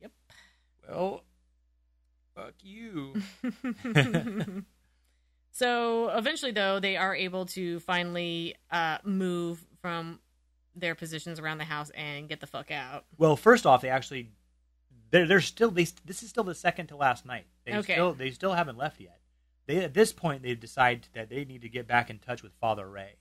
Yep. 0.00 0.12
Well, 0.88 1.24
fuck 2.34 2.54
you. 2.62 3.14
so 5.52 6.08
eventually, 6.10 6.52
though, 6.52 6.80
they 6.80 6.96
are 6.96 7.14
able 7.14 7.46
to 7.46 7.80
finally 7.80 8.54
uh, 8.70 8.98
move 9.04 9.64
from 9.80 10.20
their 10.76 10.94
positions 10.94 11.40
around 11.40 11.58
the 11.58 11.64
house 11.64 11.90
and 11.90 12.28
get 12.28 12.40
the 12.40 12.46
fuck 12.46 12.70
out. 12.70 13.04
Well, 13.18 13.36
first 13.36 13.66
off, 13.66 13.82
they 13.82 13.88
actually 13.88 14.30
they're 15.10 15.26
they're 15.26 15.40
still 15.40 15.70
they, 15.70 15.86
this 16.04 16.22
is 16.22 16.30
still 16.30 16.44
the 16.44 16.54
second 16.54 16.86
to 16.88 16.96
last 16.96 17.26
night. 17.26 17.46
They 17.64 17.74
Okay. 17.74 17.94
still 17.94 18.12
they 18.14 18.30
still 18.30 18.54
haven't 18.54 18.78
left 18.78 19.00
yet. 19.00 19.18
They 19.66 19.78
at 19.84 19.94
this 19.94 20.12
point 20.12 20.42
they've 20.42 20.58
decided 20.58 21.08
that 21.14 21.28
they 21.28 21.44
need 21.44 21.62
to 21.62 21.68
get 21.68 21.86
back 21.86 22.10
in 22.10 22.18
touch 22.18 22.42
with 22.42 22.52
Father 22.60 22.88
Ray, 22.88 23.14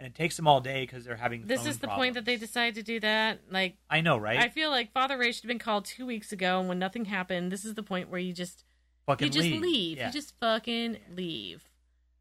and 0.00 0.06
it 0.06 0.14
takes 0.14 0.36
them 0.36 0.48
all 0.48 0.62
day 0.62 0.82
because 0.82 1.04
they're 1.04 1.14
having. 1.16 1.46
This 1.46 1.66
is 1.66 1.78
the 1.78 1.88
point 1.88 2.14
that 2.14 2.24
they 2.24 2.36
decide 2.36 2.74
to 2.76 2.82
do 2.82 2.98
that. 3.00 3.40
Like, 3.50 3.76
I 3.90 4.00
know, 4.00 4.16
right? 4.16 4.38
I 4.38 4.48
feel 4.48 4.70
like 4.70 4.92
Father 4.92 5.18
Ray 5.18 5.30
should 5.30 5.42
have 5.44 5.48
been 5.48 5.58
called 5.58 5.84
two 5.84 6.06
weeks 6.06 6.32
ago, 6.32 6.58
and 6.58 6.68
when 6.68 6.78
nothing 6.78 7.04
happened, 7.04 7.52
this 7.52 7.66
is 7.66 7.74
the 7.74 7.82
point 7.82 8.08
where 8.08 8.18
you 8.20 8.32
just 8.32 8.64
Fucking 9.06 9.26
you 9.26 9.30
just 9.30 9.44
leave. 9.44 9.60
leave. 9.60 9.98
Yeah. 9.98 10.06
You 10.06 10.12
just 10.12 10.34
fucking 10.40 10.96
leave. 11.14 11.68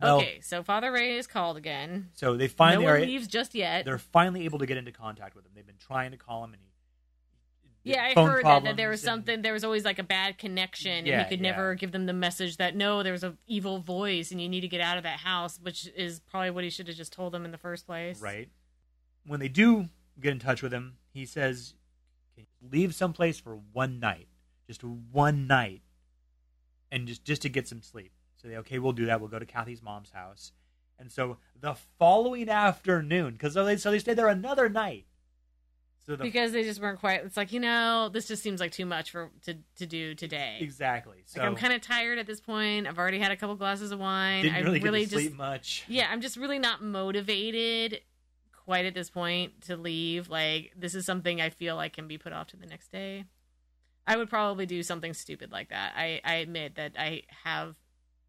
Well- 0.01 0.17
okay, 0.17 0.41
so 0.41 0.61
Father 0.61 0.91
Ray 0.91 1.17
is 1.17 1.27
called 1.27 1.57
again. 1.57 2.09
So 2.13 2.35
they 2.37 2.47
finally 2.47 2.85
no 2.85 2.91
one 2.91 3.01
are. 3.01 3.05
leaves 3.05 3.27
just 3.27 3.55
yet. 3.55 3.85
They're 3.85 3.97
finally 3.97 4.45
able 4.45 4.59
to 4.59 4.65
get 4.65 4.77
into 4.77 4.91
contact 4.91 5.35
with 5.35 5.45
him. 5.45 5.51
They've 5.55 5.65
been 5.65 5.75
trying 5.77 6.11
to 6.11 6.17
call 6.17 6.43
him, 6.43 6.53
and 6.53 6.61
he. 6.61 6.68
Yeah, 7.83 8.03
I 8.03 8.13
heard 8.13 8.45
that, 8.45 8.63
that 8.65 8.77
there 8.77 8.89
was 8.89 9.01
something. 9.01 9.41
There 9.41 9.53
was 9.53 9.63
always 9.63 9.85
like 9.85 9.99
a 9.99 10.03
bad 10.03 10.37
connection, 10.37 10.91
and 10.91 11.07
Yeah, 11.07 11.23
he 11.23 11.29
could 11.29 11.39
yeah. 11.39 11.51
never 11.51 11.75
give 11.75 11.91
them 11.91 12.05
the 12.05 12.13
message 12.13 12.57
that 12.57 12.75
no, 12.75 13.03
there 13.03 13.13
was 13.13 13.23
a 13.23 13.35
evil 13.47 13.79
voice, 13.79 14.31
and 14.31 14.41
you 14.41 14.49
need 14.49 14.61
to 14.61 14.67
get 14.67 14.81
out 14.81 14.97
of 14.97 15.03
that 15.03 15.19
house, 15.19 15.59
which 15.61 15.89
is 15.95 16.19
probably 16.19 16.51
what 16.51 16.63
he 16.63 16.69
should 16.69 16.87
have 16.87 16.97
just 16.97 17.13
told 17.13 17.33
them 17.33 17.45
in 17.45 17.51
the 17.51 17.57
first 17.57 17.85
place. 17.85 18.21
Right. 18.21 18.49
When 19.25 19.39
they 19.39 19.47
do 19.47 19.89
get 20.19 20.31
in 20.31 20.39
touch 20.39 20.61
with 20.61 20.73
him, 20.73 20.97
he 21.13 21.25
says, 21.25 21.73
"Can 22.35 22.45
you 22.61 22.69
leave 22.69 22.93
someplace 22.93 23.39
for 23.39 23.55
one 23.71 23.99
night, 23.99 24.27
just 24.67 24.83
one 24.83 25.47
night, 25.47 25.81
and 26.91 27.07
just 27.07 27.23
just 27.23 27.41
to 27.43 27.49
get 27.49 27.67
some 27.67 27.81
sleep." 27.81 28.11
So 28.35 28.47
they, 28.47 28.57
okay, 28.57 28.79
we'll 28.79 28.93
do 28.93 29.05
that. 29.05 29.19
We'll 29.19 29.29
go 29.29 29.39
to 29.39 29.45
Kathy's 29.45 29.81
mom's 29.81 30.11
house, 30.11 30.51
and 30.97 31.11
so 31.11 31.37
the 31.59 31.75
following 31.97 32.49
afternoon, 32.49 33.33
because 33.33 33.53
so 33.53 33.63
they 33.63 33.77
so 33.77 33.91
they 33.91 33.99
stayed 33.99 34.17
there 34.17 34.27
another 34.27 34.67
night. 34.69 35.05
So 36.09 36.15
the 36.15 36.23
Because 36.23 36.53
they 36.53 36.63
just 36.63 36.81
weren't 36.81 36.99
quite. 36.99 37.23
It's 37.23 37.37
like 37.37 37.51
you 37.51 37.59
know, 37.59 38.09
this 38.11 38.27
just 38.27 38.41
seems 38.41 38.59
like 38.59 38.71
too 38.71 38.85
much 38.87 39.11
for 39.11 39.29
to 39.43 39.55
to 39.75 39.85
do 39.85 40.15
today. 40.15 40.57
exactly. 40.59 41.17
So 41.25 41.39
Like 41.39 41.47
I'm 41.47 41.55
kind 41.55 41.71
of 41.71 41.81
tired 41.81 42.17
at 42.17 42.25
this 42.25 42.41
point. 42.41 42.87
I've 42.87 42.97
already 42.97 43.19
had 43.19 43.31
a 43.31 43.35
couple 43.35 43.55
glasses 43.55 43.91
of 43.91 43.99
wine. 43.99 44.43
didn't 44.43 44.55
I 44.55 44.59
really, 44.61 44.79
really, 44.79 45.01
get 45.01 45.09
to 45.09 45.15
just 45.17 45.25
sleep 45.27 45.37
much. 45.37 45.85
yeah, 45.87 46.07
I'm 46.11 46.21
just 46.21 46.35
really 46.35 46.57
not 46.57 46.83
motivated 46.83 48.01
quite 48.65 48.85
at 48.85 48.95
this 48.95 49.11
point 49.11 49.61
to 49.67 49.77
leave. 49.77 50.29
Like 50.29 50.73
this 50.75 50.95
is 50.95 51.05
something 51.05 51.39
I 51.39 51.51
feel 51.51 51.75
like 51.75 51.93
can 51.93 52.07
be 52.07 52.17
put 52.17 52.33
off 52.33 52.47
to 52.47 52.57
the 52.57 52.65
next 52.65 52.91
day. 52.91 53.25
I 54.07 54.17
would 54.17 54.31
probably 54.31 54.65
do 54.65 54.81
something 54.81 55.13
stupid 55.13 55.51
like 55.51 55.69
that. 55.69 55.93
I 55.95 56.21
I 56.25 56.35
admit 56.35 56.73
that 56.75 56.93
I 56.97 57.21
have 57.43 57.75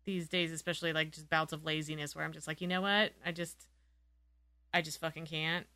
these 0.04 0.28
days, 0.28 0.52
especially 0.52 0.92
like 0.92 1.12
just 1.12 1.30
bouts 1.30 1.54
of 1.54 1.64
laziness, 1.64 2.14
where 2.14 2.26
I'm 2.26 2.32
just 2.32 2.46
like, 2.46 2.60
you 2.60 2.66
know 2.66 2.82
what, 2.82 3.12
I 3.24 3.32
just, 3.32 3.66
I 4.74 4.82
just 4.82 5.00
fucking 5.00 5.26
can't. 5.26 5.66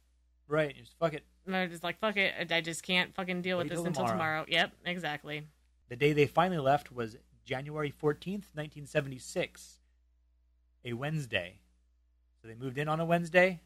Right. 0.49 0.75
Just 0.77 0.95
fuck 0.99 1.15
it. 1.15 1.25
I'm 1.47 1.71
just 1.71 1.85
like, 1.85 1.99
fuck 1.99 2.17
it, 2.17 2.51
I 2.51 2.61
just 2.61 2.83
can't 2.83 3.15
fucking 3.15 3.43
deal 3.43 3.59
with 3.59 3.67
Wait 3.67 3.71
this 3.71 3.79
till 3.79 3.87
until 3.87 4.05
tomorrow. 4.05 4.45
tomorrow. 4.45 4.45
Yep, 4.49 4.73
exactly. 4.87 5.43
The 5.89 5.97
day 5.97 6.13
they 6.13 6.27
finally 6.27 6.61
left 6.61 6.91
was 6.93 7.17
January 7.45 7.91
14th, 7.93 8.49
1976, 8.55 9.79
a 10.85 10.93
Wednesday. 10.95 11.61
So 12.41 12.49
they 12.49 12.55
moved 12.55 12.79
in 12.79 12.89
on 12.89 13.01
a 13.01 13.05
Wednesday 13.05 13.61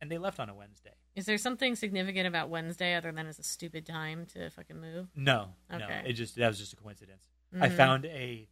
and 0.00 0.10
they 0.10 0.18
left 0.18 0.38
on 0.38 0.48
a 0.48 0.54
Wednesday. 0.54 0.90
Is 1.16 1.26
there 1.26 1.38
something 1.38 1.76
significant 1.76 2.26
about 2.26 2.48
Wednesday 2.48 2.94
other 2.94 3.12
than 3.12 3.26
it's 3.26 3.38
a 3.38 3.42
stupid 3.44 3.86
time 3.86 4.26
to 4.34 4.50
fucking 4.50 4.80
move? 4.80 5.08
No, 5.14 5.48
no, 5.70 5.86
it 6.04 6.14
just 6.14 6.34
that 6.36 6.48
was 6.48 6.58
just 6.58 6.72
a 6.72 6.76
coincidence. 6.76 7.24
I 7.60 7.68
Mhm. 7.68 7.76
found 7.76 8.04
a 8.06 8.48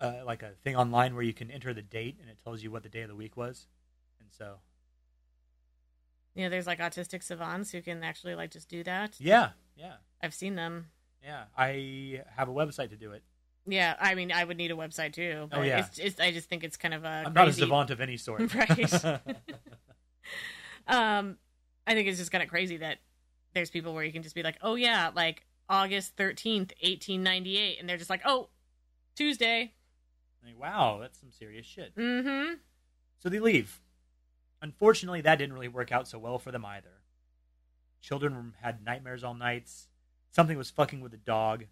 uh, 0.00 0.22
like 0.24 0.42
a 0.42 0.52
thing 0.64 0.74
online 0.74 1.14
where 1.14 1.22
you 1.22 1.34
can 1.34 1.50
enter 1.50 1.72
the 1.72 1.82
date 1.82 2.16
and 2.20 2.28
it 2.28 2.38
tells 2.42 2.62
you 2.62 2.70
what 2.70 2.82
the 2.82 2.88
day 2.88 3.02
of 3.02 3.08
the 3.08 3.14
week 3.14 3.36
was, 3.36 3.68
and 4.20 4.32
so 4.32 4.58
You 6.34 6.44
know, 6.44 6.48
there's 6.50 6.66
like 6.66 6.78
autistic 6.80 7.22
savants 7.22 7.70
who 7.70 7.82
can 7.82 8.02
actually 8.02 8.34
like 8.34 8.50
just 8.50 8.68
do 8.68 8.82
that. 8.84 9.16
yeah, 9.20 9.50
yeah, 9.76 9.94
I've 10.22 10.34
seen 10.34 10.54
them. 10.54 10.86
yeah. 11.22 11.44
I 11.56 12.22
have 12.36 12.48
a 12.48 12.52
website 12.52 12.90
to 12.90 12.96
do 12.96 13.12
it. 13.12 13.22
Yeah, 13.66 13.94
I 14.00 14.14
mean, 14.16 14.32
I 14.32 14.42
would 14.42 14.56
need 14.56 14.70
a 14.72 14.74
website 14.74 15.12
too. 15.12 15.46
But 15.50 15.58
Oh, 15.60 15.62
yeah. 15.62 15.78
it's, 15.86 15.98
it's, 15.98 16.18
I 16.20 16.32
just 16.32 16.48
think 16.48 16.64
it's 16.64 16.76
kind 16.76 16.94
of 16.94 17.04
a. 17.04 17.22
I'm 17.26 17.32
not 17.32 17.46
a 17.48 17.52
savant 17.52 17.90
of 17.90 18.00
any 18.00 18.16
sort, 18.16 18.52
Right. 18.54 18.94
Um, 20.86 21.36
I 21.86 21.94
think 21.94 22.08
it's 22.08 22.18
just 22.18 22.32
kind 22.32 22.42
of 22.42 22.50
crazy 22.50 22.78
that 22.78 22.98
there's 23.54 23.70
people 23.70 23.94
where 23.94 24.04
you 24.04 24.12
can 24.12 24.22
just 24.22 24.34
be 24.34 24.42
like, 24.42 24.56
oh 24.62 24.74
yeah, 24.74 25.10
like 25.14 25.44
August 25.68 26.16
thirteenth, 26.16 26.72
eighteen 26.80 27.22
ninety 27.22 27.56
eight, 27.56 27.78
and 27.78 27.88
they're 27.88 27.96
just 27.96 28.10
like, 28.10 28.22
oh, 28.24 28.48
Tuesday. 29.14 29.72
Like, 30.44 30.58
wow, 30.60 30.98
that's 31.00 31.20
some 31.20 31.30
serious 31.30 31.66
shit. 31.66 31.94
Mm-hmm. 31.96 32.54
So 33.20 33.28
they 33.28 33.38
leave. 33.38 33.80
Unfortunately, 34.62 35.20
that 35.20 35.36
didn't 35.36 35.54
really 35.54 35.68
work 35.68 35.90
out 35.90 36.06
so 36.06 36.20
well 36.20 36.38
for 36.38 36.52
them 36.52 36.64
either. 36.64 37.02
Children 38.00 38.54
had 38.62 38.84
nightmares 38.84 39.24
all 39.24 39.34
nights. 39.34 39.88
Something 40.30 40.56
was 40.56 40.70
fucking 40.70 41.00
with 41.00 41.10
the 41.10 41.18
dog. 41.18 41.64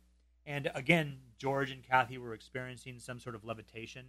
And 0.44 0.70
again, 0.74 1.18
George 1.38 1.70
and 1.70 1.84
Kathy 1.84 2.18
were 2.18 2.34
experiencing 2.34 2.98
some 2.98 3.20
sort 3.20 3.36
of 3.36 3.44
levitation. 3.44 4.06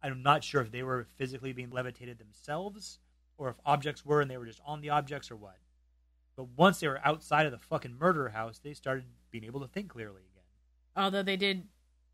I'm 0.00 0.22
not 0.22 0.44
sure 0.44 0.62
if 0.62 0.70
they 0.70 0.84
were 0.84 1.08
physically 1.16 1.52
being 1.52 1.70
levitated 1.70 2.18
themselves 2.18 3.00
or 3.36 3.48
if 3.48 3.56
objects 3.66 4.06
were 4.06 4.20
and 4.20 4.30
they 4.30 4.36
were 4.36 4.46
just 4.46 4.60
on 4.64 4.80
the 4.80 4.90
objects 4.90 5.30
or 5.30 5.36
what. 5.36 5.58
But 6.36 6.48
once 6.56 6.80
they 6.80 6.88
were 6.88 7.00
outside 7.04 7.46
of 7.46 7.52
the 7.52 7.58
fucking 7.58 7.98
murder 7.98 8.28
house, 8.28 8.58
they 8.58 8.74
started 8.74 9.04
being 9.30 9.44
able 9.44 9.60
to 9.60 9.68
think 9.68 9.88
clearly 9.88 10.22
again. 10.30 10.44
Although 10.96 11.22
they 11.22 11.36
did 11.36 11.64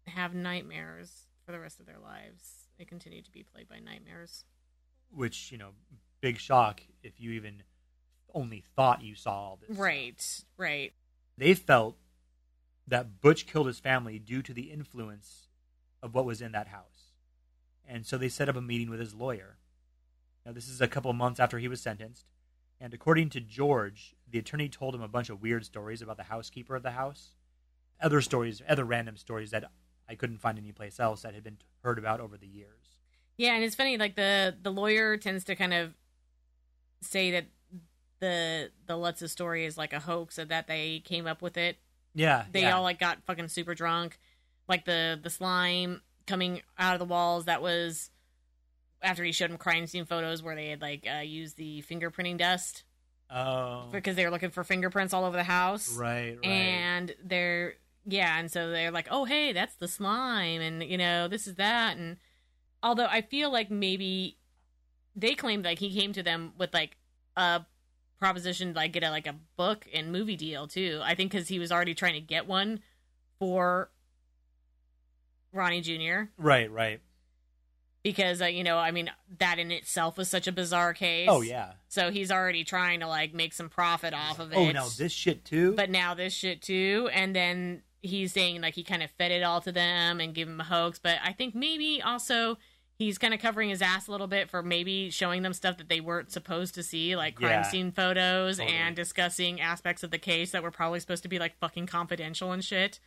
have 0.07 0.35
nightmares 0.35 1.27
for 1.45 1.53
the 1.53 1.61
rest 1.61 1.79
of 1.79 1.87
their 1.87 1.99
lives, 1.99 2.69
they 2.79 2.85
continued 2.85 3.27
to 3.27 3.31
be 3.31 3.43
plagued 3.43 3.69
by 3.69 3.81
nightmares. 3.81 4.45
Which, 5.13 5.51
you 5.51 5.59
know, 5.59 5.71
big 6.21 6.39
shock 6.39 6.83
if 7.03 7.21
you 7.21 7.33
even 7.33 7.63
only 8.35 8.63
thought 8.77 9.03
you 9.03 9.15
saw 9.15 9.33
all 9.33 9.59
this. 9.61 9.69
stuff. 9.75 9.85
Right, 9.85 10.45
right. 10.57 10.93
they 11.37 11.55
felt 11.55 11.97
that 12.87 13.21
Butch 13.21 13.47
killed 13.47 13.67
his 13.67 13.79
family 13.79 14.19
due 14.19 14.43
to 14.43 14.53
the 14.53 14.71
influence 14.71 15.49
of 16.03 16.15
what 16.15 16.25
was 16.25 16.41
in 16.41 16.53
that 16.53 16.69
house. 16.69 17.15
And 17.87 18.07
so 18.07 18.17
they 18.19 18.29
set 18.29 18.49
up 18.49 18.57
a 18.57 18.61
meeting 18.61 18.91
with 18.91 19.01
his 19.01 19.15
lawyer. 19.15 19.57
Now, 20.45 20.53
this 20.53 20.69
is 20.69 20.81
a 20.81 20.89
couple 20.89 21.11
of 21.11 21.17
months 21.17 21.41
after 21.41 21.59
he 21.59 21.69
was 21.69 21.81
sentenced. 21.81 22.27
And 22.81 22.95
according 22.95 23.31
to 23.31 23.41
George, 23.41 24.15
the 24.29 24.39
attorney 24.39 24.69
told 24.69 24.95
him 24.95 25.03
a 25.03 25.09
bunch 25.09 25.29
of 25.29 25.43
weird 25.43 25.67
stories 25.67 26.01
about 26.01 26.17
the 26.17 26.25
housekeeper 26.25 26.75
of 26.75 26.83
the 26.83 26.93
house. 26.93 27.35
Other 28.01 28.21
stories, 28.23 28.63
other 28.69 28.85
random 28.85 29.17
stories 29.17 29.51
that 29.51 29.71
I 30.09 30.15
couldn't 30.15 30.39
find 30.39 30.59
anyplace 30.59 30.99
else 30.99 31.23
that 31.23 31.35
had 31.35 31.45
been 31.45 31.59
heard 31.85 31.99
about 31.99 32.21
over 32.21 32.39
the 32.39 32.47
years. 32.47 32.80
Yeah, 33.41 33.55
and 33.55 33.65
it's 33.65 33.75
funny, 33.75 33.97
like 33.97 34.17
the 34.17 34.55
the 34.61 34.71
lawyer 34.71 35.17
tends 35.17 35.45
to 35.45 35.57
kind 35.57 35.73
of 35.73 35.95
say 37.01 37.31
that 37.31 37.47
the 38.19 38.71
the 38.85 38.99
Lutz 38.99 39.33
story 39.33 39.65
is 39.65 39.79
like 39.79 39.95
a 39.95 39.99
hoax, 40.01 40.37
and 40.37 40.51
that 40.51 40.67
they 40.67 41.01
came 41.07 41.27
up 41.27 41.41
with 41.41 41.57
it. 41.57 41.79
Yeah. 42.15 42.45
They 42.53 42.63
yeah. 42.63 42.77
all 42.77 42.83
like 42.83 42.99
got 43.01 43.25
fucking 43.25 43.49
super 43.49 43.75
drunk, 43.75 44.19
like 44.69 44.85
the 44.85 45.19
the 45.23 45.31
slime 45.31 46.03
coming 46.27 46.61
out 46.79 46.93
of 46.93 46.99
the 46.99 47.07
walls. 47.07 47.47
That 47.47 47.63
was 47.63 48.11
after 49.01 49.25
he 49.25 49.33
showed 49.33 49.51
him 49.51 49.57
crime 49.57 49.87
scene 49.87 50.05
photos 50.05 50.43
where 50.43 50.55
they 50.55 50.69
had 50.69 50.83
like 50.83 51.09
uh, 51.11 51.21
used 51.21 51.57
the 51.57 51.83
fingerprinting 51.89 52.37
dust 52.37 52.85
Oh. 53.31 53.89
because 53.91 54.17
they 54.17 54.25
were 54.27 54.31
looking 54.31 54.51
for 54.51 54.65
fingerprints 54.65 55.15
all 55.15 55.25
over 55.25 55.39
the 55.39 55.45
house. 55.45 55.97
Right, 55.97 56.37
right. 56.37 56.45
and 56.45 57.15
they're 57.25 57.77
yeah 58.05 58.39
and 58.39 58.51
so 58.51 58.69
they're 58.71 58.91
like 58.91 59.09
oh 59.11 59.25
hey 59.25 59.53
that's 59.53 59.77
the 59.77 59.87
slime 59.89 60.61
and 60.61 60.83
you 60.83 60.99
know 60.99 61.29
this 61.29 61.47
is 61.47 61.55
that 61.57 61.97
and 61.97 62.17
although 62.83 63.07
i 63.07 63.21
feel 63.23 63.51
like 63.53 63.71
maybe 63.71 64.37
they 65.17 65.35
claimed 65.35 65.65
like 65.65 65.79
he 65.79 65.93
came 65.99 66.13
to 66.13 66.23
them 66.23 66.53
with 66.59 66.73
like 66.73 66.97
a 67.37 67.63
proposition 68.19 68.73
to, 68.75 68.77
like 68.79 68.93
get 68.93 69.03
a 69.03 69.11
like 69.11 69.27
a 69.27 69.35
book 69.57 69.87
and 69.95 70.13
movie 70.13 70.37
deal 70.37 70.67
too 70.67 71.01
i 71.03 71.15
think 71.15 71.31
because 71.33 71.49
he 71.49 71.59
was 71.59 71.73
already 71.73 71.95
trying 71.95 72.15
to 72.15 72.21
get 72.21 72.47
one 72.47 72.81
for 73.39 73.91
ronnie 75.53 75.81
jr 75.81 76.23
right, 76.39 76.71
right. 76.71 77.01
because 78.03 78.41
uh, 78.41 78.45
you 78.47 78.63
know 78.63 78.79
i 78.79 78.91
mean 78.91 79.11
that 79.39 79.59
in 79.59 79.71
itself 79.71 80.17
was 80.17 80.29
such 80.29 80.47
a 80.47 80.53
bizarre 80.53 80.95
case 80.95 81.29
Oh, 81.31 81.41
yeah. 81.41 81.73
so 81.89 82.11
he's 82.11 82.31
already 82.31 82.63
trying 82.65 83.01
to 83.01 83.07
like 83.09 83.35
make 83.35 83.53
some 83.53 83.69
profit 83.69 84.15
off 84.15 84.39
of 84.39 84.53
it 84.53 84.57
Oh, 84.57 84.71
now 84.71 84.87
this 84.97 85.13
shit 85.13 85.45
too? 85.45 85.73
but 85.75 85.91
now 85.91 86.15
this 86.15 86.33
shit 86.33 86.63
too 86.63 87.09
and 87.13 87.35
then 87.35 87.83
he's 88.03 88.33
saying 88.33 88.61
like 88.63 88.75
he 88.75 88.85
kind 88.85 89.03
of 89.03 89.11
fed 89.13 89.31
it 89.33 89.43
all 89.43 89.61
to 89.63 89.73
them 89.73 90.21
and 90.21 90.35
gave 90.35 90.47
him 90.49 90.61
a 90.61 90.65
hoax 90.65 90.99
but 90.99 91.17
i 91.25 91.33
think 91.33 91.55
maybe 91.55 92.01
also 92.01 92.57
he's 93.01 93.17
kind 93.19 93.33
of 93.33 93.41
covering 93.41 93.71
his 93.71 93.81
ass 93.81 94.07
a 94.09 94.11
little 94.11 94.27
bit 94.27 94.51
for 94.51 94.63
maybe 94.63 95.09
showing 95.09 95.41
them 95.43 95.55
stuff 95.55 95.79
that 95.79 95.89
they 95.89 96.01
weren't 96.01 96.31
supposed 96.31 96.75
to 96.75 96.83
see 96.83 97.17
like 97.17 97.35
crime 97.35 97.51
Yeah. 97.51 97.63
scene 97.63 97.91
photos 97.93 98.59
Totally. 98.59 98.77
and 98.77 98.95
discussing 98.95 99.59
aspects 99.61 100.03
of 100.03 100.11
the 100.11 100.19
case 100.19 100.53
that 100.53 100.63
were 100.63 100.71
probably 100.71 101.01
supposed 101.01 101.23
to 101.23 101.29
be 101.29 101.39
like 101.39 101.59
fucking 101.59 101.87
confidential 101.87 102.53
and 102.53 102.63
shit 102.63 103.01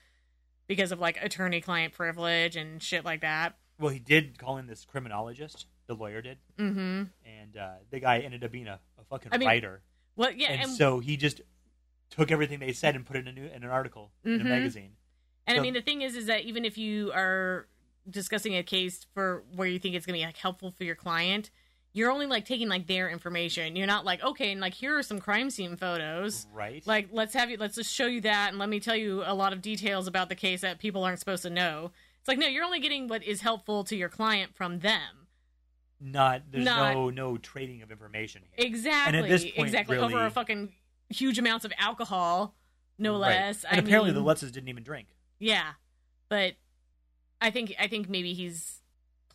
because 0.67 0.91
of 0.91 0.99
like 0.99 1.17
attorney 1.21 1.61
client 1.61 1.93
privilege 1.93 2.55
and 2.55 2.81
shit 2.81 3.05
like 3.05 3.21
that 3.21 3.55
Well, 3.79 3.91
he 3.91 3.99
did 3.99 4.39
call 4.39 4.57
in 4.57 4.65
this 4.67 4.83
criminologist. 4.83 5.67
The 5.87 5.93
lawyer 5.95 6.21
did, 6.21 6.37
Mm-hmm. 6.57 7.03
and 7.25 7.57
uh, 7.57 7.73
the 7.91 7.99
guy 7.99 8.19
ended 8.19 8.43
up 8.43 8.51
being 8.51 8.67
a, 8.67 8.79
a 8.99 9.03
fucking 9.09 9.29
I 9.31 9.37
mean, 9.37 9.47
writer. 9.47 9.81
Well, 10.15 10.31
yeah, 10.31 10.47
and, 10.53 10.61
and, 10.63 10.71
so 10.71 10.99
he 11.01 11.17
just 11.17 11.41
took 12.09 12.31
everything 12.31 12.59
they 12.59 12.71
said 12.73 12.95
and 12.95 13.05
put 13.05 13.15
it 13.17 13.27
in 13.27 13.27
a 13.27 13.31
new 13.33 13.45
in 13.47 13.63
an 13.63 13.69
article 13.69 14.11
in 14.23 14.39
a 14.41 14.43
Mhm. 14.43 14.47
magazine. 14.47 14.91
and 15.45 15.57
I 15.57 15.61
mean 15.61 15.73
the 15.73 15.81
thing 15.81 16.01
is, 16.01 16.15
is 16.15 16.27
that 16.27 16.41
even 16.45 16.63
if 16.65 16.77
you 16.77 17.11
are 17.13 17.67
discussing 18.09 18.55
a 18.55 18.63
case 18.63 19.05
for 19.13 19.43
where 19.55 19.67
you 19.67 19.79
think 19.79 19.95
it's 19.95 20.05
going 20.05 20.17
to 20.19 20.21
be 20.21 20.25
like 20.25 20.37
helpful 20.37 20.71
for 20.71 20.83
your 20.83 20.95
client, 20.95 21.49
you're 21.93 22.11
only 22.11 22.25
like 22.25 22.45
taking 22.45 22.67
like 22.69 22.87
their 22.87 23.09
information. 23.09 23.75
You're 23.75 23.87
not 23.87 24.03
like 24.05 24.23
okay, 24.23 24.51
and 24.51 24.59
like 24.61 24.73
here 24.73 24.97
are 24.97 25.03
some 25.03 25.19
crime 25.19 25.49
scene 25.49 25.75
photos. 25.77 26.47
Right? 26.53 26.85
Like 26.85 27.09
let's 27.11 27.33
have 27.33 27.49
you, 27.49 27.57
let's 27.57 27.75
just 27.75 27.93
show 27.93 28.07
you 28.07 28.21
that, 28.21 28.49
and 28.49 28.59
let 28.59 28.69
me 28.69 28.79
tell 28.79 28.95
you 28.95 29.23
a 29.25 29.33
lot 29.33 29.53
of 29.53 29.61
details 29.61 30.07
about 30.07 30.29
the 30.29 30.35
case 30.35 30.61
that 30.61 30.79
people 30.79 31.03
aren't 31.03 31.19
supposed 31.19 31.43
to 31.43 31.49
know. 31.49 31.91
It's 32.19 32.27
like 32.27 32.37
no, 32.39 32.47
you're 32.47 32.63
only 32.63 32.79
getting 32.79 33.07
what 33.07 33.23
is 33.23 33.41
helpful 33.41 33.83
to 33.85 33.95
your 33.95 34.09
client 34.09 34.55
from 34.55 34.79
them. 34.79 35.27
not 35.99 36.41
there's 36.51 36.65
not- 36.65 36.93
no 36.93 37.09
no 37.09 37.37
trading 37.37 37.81
of 37.81 37.91
information 37.91 38.41
here. 38.43 38.65
Exactly. 38.65 39.21
this 39.29 39.43
point, 39.43 39.57
exactly. 39.59 39.97
Over 39.97 40.25
a 40.25 40.31
fucking 40.31 40.73
huge 41.09 41.37
amounts 41.37 41.63
of 41.63 41.71
alcohol, 41.77 42.55
no 42.97 43.13
Right. 43.13 43.19
less. 43.39 43.63
And 43.65 43.75
I 43.79 43.83
apparently 43.83 44.11
mean, 44.11 44.23
the 44.23 44.29
Lutzes 44.29 44.51
didn't 44.51 44.69
even 44.69 44.83
drink. 44.83 45.09
Yeah, 45.39 45.73
but 46.29 46.53
I 47.43 47.51
think 47.51 47.73
I 47.79 47.87
think 47.87 48.09
maybe 48.09 48.33
he's 48.33 48.79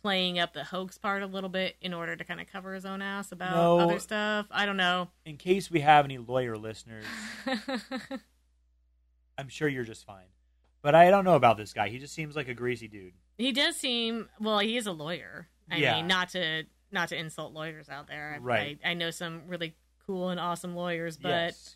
playing 0.01 0.39
up 0.39 0.53
the 0.53 0.63
hoax 0.63 0.97
part 0.97 1.21
a 1.23 1.27
little 1.27 1.49
bit 1.49 1.75
in 1.81 1.93
order 1.93 2.15
to 2.15 2.23
kind 2.23 2.39
of 2.41 2.47
cover 2.47 2.73
his 2.73 2.85
own 2.85 3.01
ass 3.01 3.31
about 3.31 3.55
No. 3.55 3.79
other 3.79 3.99
stuff. 3.99 4.47
I 4.49 4.65
don't 4.65 4.77
know. 4.77 5.09
In 5.25 5.37
case 5.37 5.69
we 5.69 5.81
have 5.81 6.05
any 6.05 6.17
lawyer 6.17 6.57
listeners, 6.57 7.05
I'm 9.37 9.47
sure 9.49 9.67
you're 9.67 9.83
just 9.83 10.05
fine. 10.05 10.25
But 10.81 10.95
I 10.95 11.09
don't 11.09 11.25
know 11.25 11.35
about 11.35 11.57
this 11.57 11.73
guy. 11.73 11.89
He 11.89 11.97
just 11.99 12.13
seems 12.13 12.35
like 12.35 12.47
a 12.47 12.53
greasy 12.53 12.87
dude. 12.87 13.13
he 13.37 13.51
does 13.51 13.75
seem 13.75 14.29
well. 14.39 14.59
He 14.59 14.77
is 14.77 14.87
a 14.87 14.91
lawyer. 14.91 15.47
I 15.69 15.77
Yeah. 15.77 15.95
mean, 15.97 16.07
not 16.07 16.29
to 16.29 16.63
not 16.91 17.09
to 17.09 17.17
insult 17.19 17.53
lawyers 17.53 17.87
out 17.89 18.07
there. 18.07 18.33
I, 18.35 18.37
Right. 18.39 18.79
I, 18.83 18.91
I 18.91 18.93
know 18.95 19.11
some 19.11 19.43
really 19.47 19.75
cool 20.07 20.29
and 20.29 20.39
awesome 20.39 20.75
lawyers, 20.75 21.17
but 21.17 21.29
yes. 21.29 21.75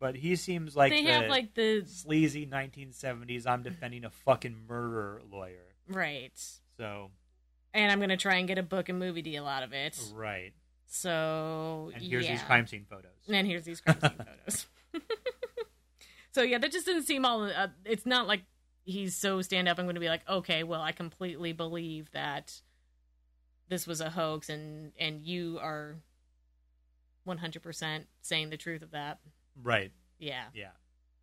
But 0.00 0.16
he 0.16 0.36
seems 0.36 0.74
like 0.76 0.90
they 0.92 1.04
the 1.04 1.10
have 1.12 1.28
like 1.28 1.54
the 1.54 1.82
sleazy 1.86 2.46
1970s. 2.46 3.46
I'm 3.46 3.62
defending 3.62 4.04
a 4.04 4.10
fucking 4.10 4.56
murderer 4.68 5.20
lawyer. 5.30 5.73
Right. 5.88 6.32
So 6.78 7.10
And 7.72 7.90
I'm 7.92 8.00
gonna 8.00 8.16
try 8.16 8.36
and 8.36 8.48
get 8.48 8.58
a 8.58 8.62
book 8.62 8.88
and 8.88 8.98
movie 8.98 9.22
deal 9.22 9.46
out 9.46 9.62
of 9.62 9.72
it. 9.72 9.98
right. 10.14 10.52
So 10.86 11.90
And 11.94 12.02
here's 12.02 12.26
these 12.28 12.42
crime 12.42 12.66
scene 12.66 12.86
photos. 12.88 13.10
And 13.28 13.46
here's 13.46 13.64
these 13.64 13.80
crime 13.80 14.00
scene 14.00 14.10
photos. 14.18 14.66
so 16.32 16.42
yeah, 16.42 16.58
that 16.58 16.70
just 16.72 16.86
doesn't 16.86 17.04
seem 17.04 17.24
all. 17.24 17.42
Uh, 17.44 17.68
it's 17.84 18.06
not 18.06 18.26
like 18.26 18.42
he's 18.84 19.16
so 19.16 19.40
stand 19.42 19.68
up. 19.68 19.78
I'm 19.78 19.86
going 19.86 19.94
to 19.94 20.00
be 20.00 20.08
like, 20.08 20.28
okay, 20.28 20.62
well, 20.62 20.80
I 20.82 20.92
completely 20.92 21.52
believe 21.52 22.10
that 22.12 22.60
this 23.68 23.86
was 23.86 24.00
a 24.00 24.10
hoax, 24.10 24.48
and 24.48 24.92
and 24.98 25.22
you 25.22 25.58
are 25.60 25.96
100 27.24 27.62
percent 27.62 28.06
saying 28.20 28.50
the 28.50 28.56
truth 28.56 28.82
of 28.82 28.90
that. 28.92 29.18
Right. 29.60 29.90
Yeah, 30.18 30.44
Yeah. 30.52 30.70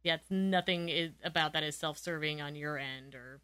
yeah. 0.04 0.16
It's 0.16 0.30
nothing 0.32 0.90
is, 0.90 1.12
about 1.24 1.54
that 1.54 1.64
is 1.64 1.78
self 1.78 1.98
serving 1.98 2.42
on 2.42 2.56
your 2.56 2.78
end, 2.78 3.16
or 3.16 3.40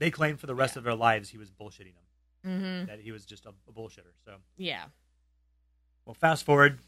They 0.00 0.10
claim 0.10 0.36
for 0.36 0.46
the 0.46 0.54
rest 0.54 0.74
Yeah. 0.74 0.78
of 0.80 0.84
their 0.84 0.94
lives 0.96 1.28
he 1.28 1.38
was 1.38 1.50
bullshitting 1.50 1.94
them. 1.94 2.04
mm-hmm. 2.46 2.86
That 2.86 3.00
he 3.00 3.12
was 3.12 3.24
just 3.24 3.44
a, 3.46 3.50
a 3.68 3.72
bullshitter. 3.72 4.12
So 4.24 4.32
yeah. 4.56 4.86
Well, 6.06 6.14
fast 6.14 6.44
forward, 6.44 6.80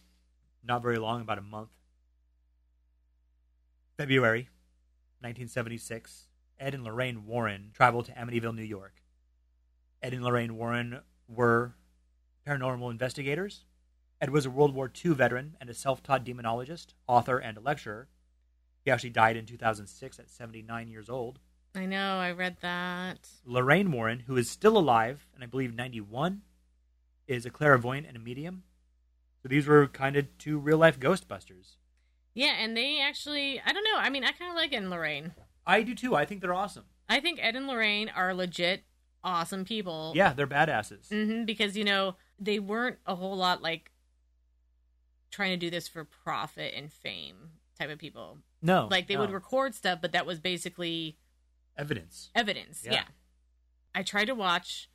not 0.64 0.82
very 0.82 0.98
long, 0.98 1.20
about 1.20 1.38
a 1.38 1.42
month. 1.42 1.68
February 3.96 4.48
1976, 5.20 6.26
Ed 6.58 6.74
and 6.74 6.82
Lorraine 6.84 7.26
Warren 7.26 7.70
traveled 7.74 8.06
to 8.06 8.12
Amityville, 8.12 8.54
New 8.56 8.62
York. 8.62 9.02
Ed 10.02 10.14
and 10.14 10.24
Lorraine 10.24 10.56
Warren 10.56 11.00
were 11.28 11.74
paranormal 12.46 12.90
investigators. 12.90 13.64
Ed 14.20 14.30
was 14.30 14.46
a 14.46 14.50
World 14.50 14.74
War 14.74 14.90
II 15.04 15.12
veteran 15.14 15.56
and 15.60 15.68
a 15.70 15.74
self 15.74 16.02
taught 16.02 16.24
demonologist, 16.24 16.94
author, 17.06 17.38
and 17.38 17.56
a 17.58 17.60
lecturer. 17.60 18.08
He 18.84 18.90
actually 18.90 19.10
died 19.10 19.36
in 19.36 19.46
2006 19.46 20.18
at 20.18 20.30
79 20.30 20.88
years 20.88 21.08
old. 21.08 21.38
I 21.74 21.86
know. 21.86 22.18
I 22.18 22.32
read 22.32 22.58
that. 22.60 23.28
Lorraine 23.46 23.90
Warren, 23.92 24.20
who 24.26 24.36
is 24.36 24.50
still 24.50 24.76
alive 24.76 25.26
and 25.34 25.42
I 25.42 25.46
believe 25.46 25.74
91, 25.74 26.42
is 27.26 27.46
a 27.46 27.50
clairvoyant 27.50 28.06
and 28.06 28.16
a 28.16 28.20
medium. 28.20 28.64
So 29.42 29.48
these 29.48 29.66
were 29.66 29.86
kind 29.86 30.16
of 30.16 30.26
two 30.38 30.58
real 30.58 30.78
life 30.78 31.00
Ghostbusters. 31.00 31.76
Yeah, 32.34 32.54
and 32.58 32.76
they 32.76 33.00
actually. 33.00 33.60
I 33.64 33.72
don't 33.72 33.84
know. 33.84 33.98
I 33.98 34.08
mean, 34.10 34.24
I 34.24 34.32
kind 34.32 34.50
of 34.50 34.56
like 34.56 34.72
Ed 34.72 34.78
and 34.78 34.90
Lorraine. 34.90 35.32
I 35.66 35.82
do 35.82 35.94
too. 35.94 36.14
I 36.14 36.24
think 36.24 36.40
they're 36.40 36.54
awesome. 36.54 36.84
I 37.08 37.20
think 37.20 37.38
Ed 37.42 37.56
and 37.56 37.66
Lorraine 37.66 38.08
are 38.08 38.32
legit 38.34 38.84
awesome 39.24 39.64
people. 39.64 40.12
Yeah, 40.14 40.32
they're 40.32 40.46
badasses. 40.46 41.08
hmm 41.08 41.44
because 41.44 41.76
you 41.76 41.84
know 41.84 42.16
they 42.38 42.58
weren't 42.58 42.98
a 43.06 43.14
whole 43.14 43.36
lot 43.36 43.62
like 43.62 43.90
trying 45.30 45.50
to 45.50 45.56
do 45.56 45.70
this 45.70 45.88
for 45.88 46.04
profit 46.04 46.74
and 46.76 46.92
fame 46.92 47.50
type 47.78 47.90
of 47.90 47.98
people. 47.98 48.38
No, 48.60 48.88
like 48.90 49.08
they 49.08 49.14
no. 49.14 49.20
would 49.20 49.30
record 49.30 49.74
stuff, 49.74 49.98
but 50.00 50.12
that 50.12 50.26
was 50.26 50.40
basically 50.40 51.18
evidence. 51.76 52.30
evidence. 52.34 52.82
Yeah. 52.84 52.92
Yeah. 52.92 53.04
I 53.94 54.02
tried 54.02 54.26
to 54.26 54.34
watch 54.34 54.88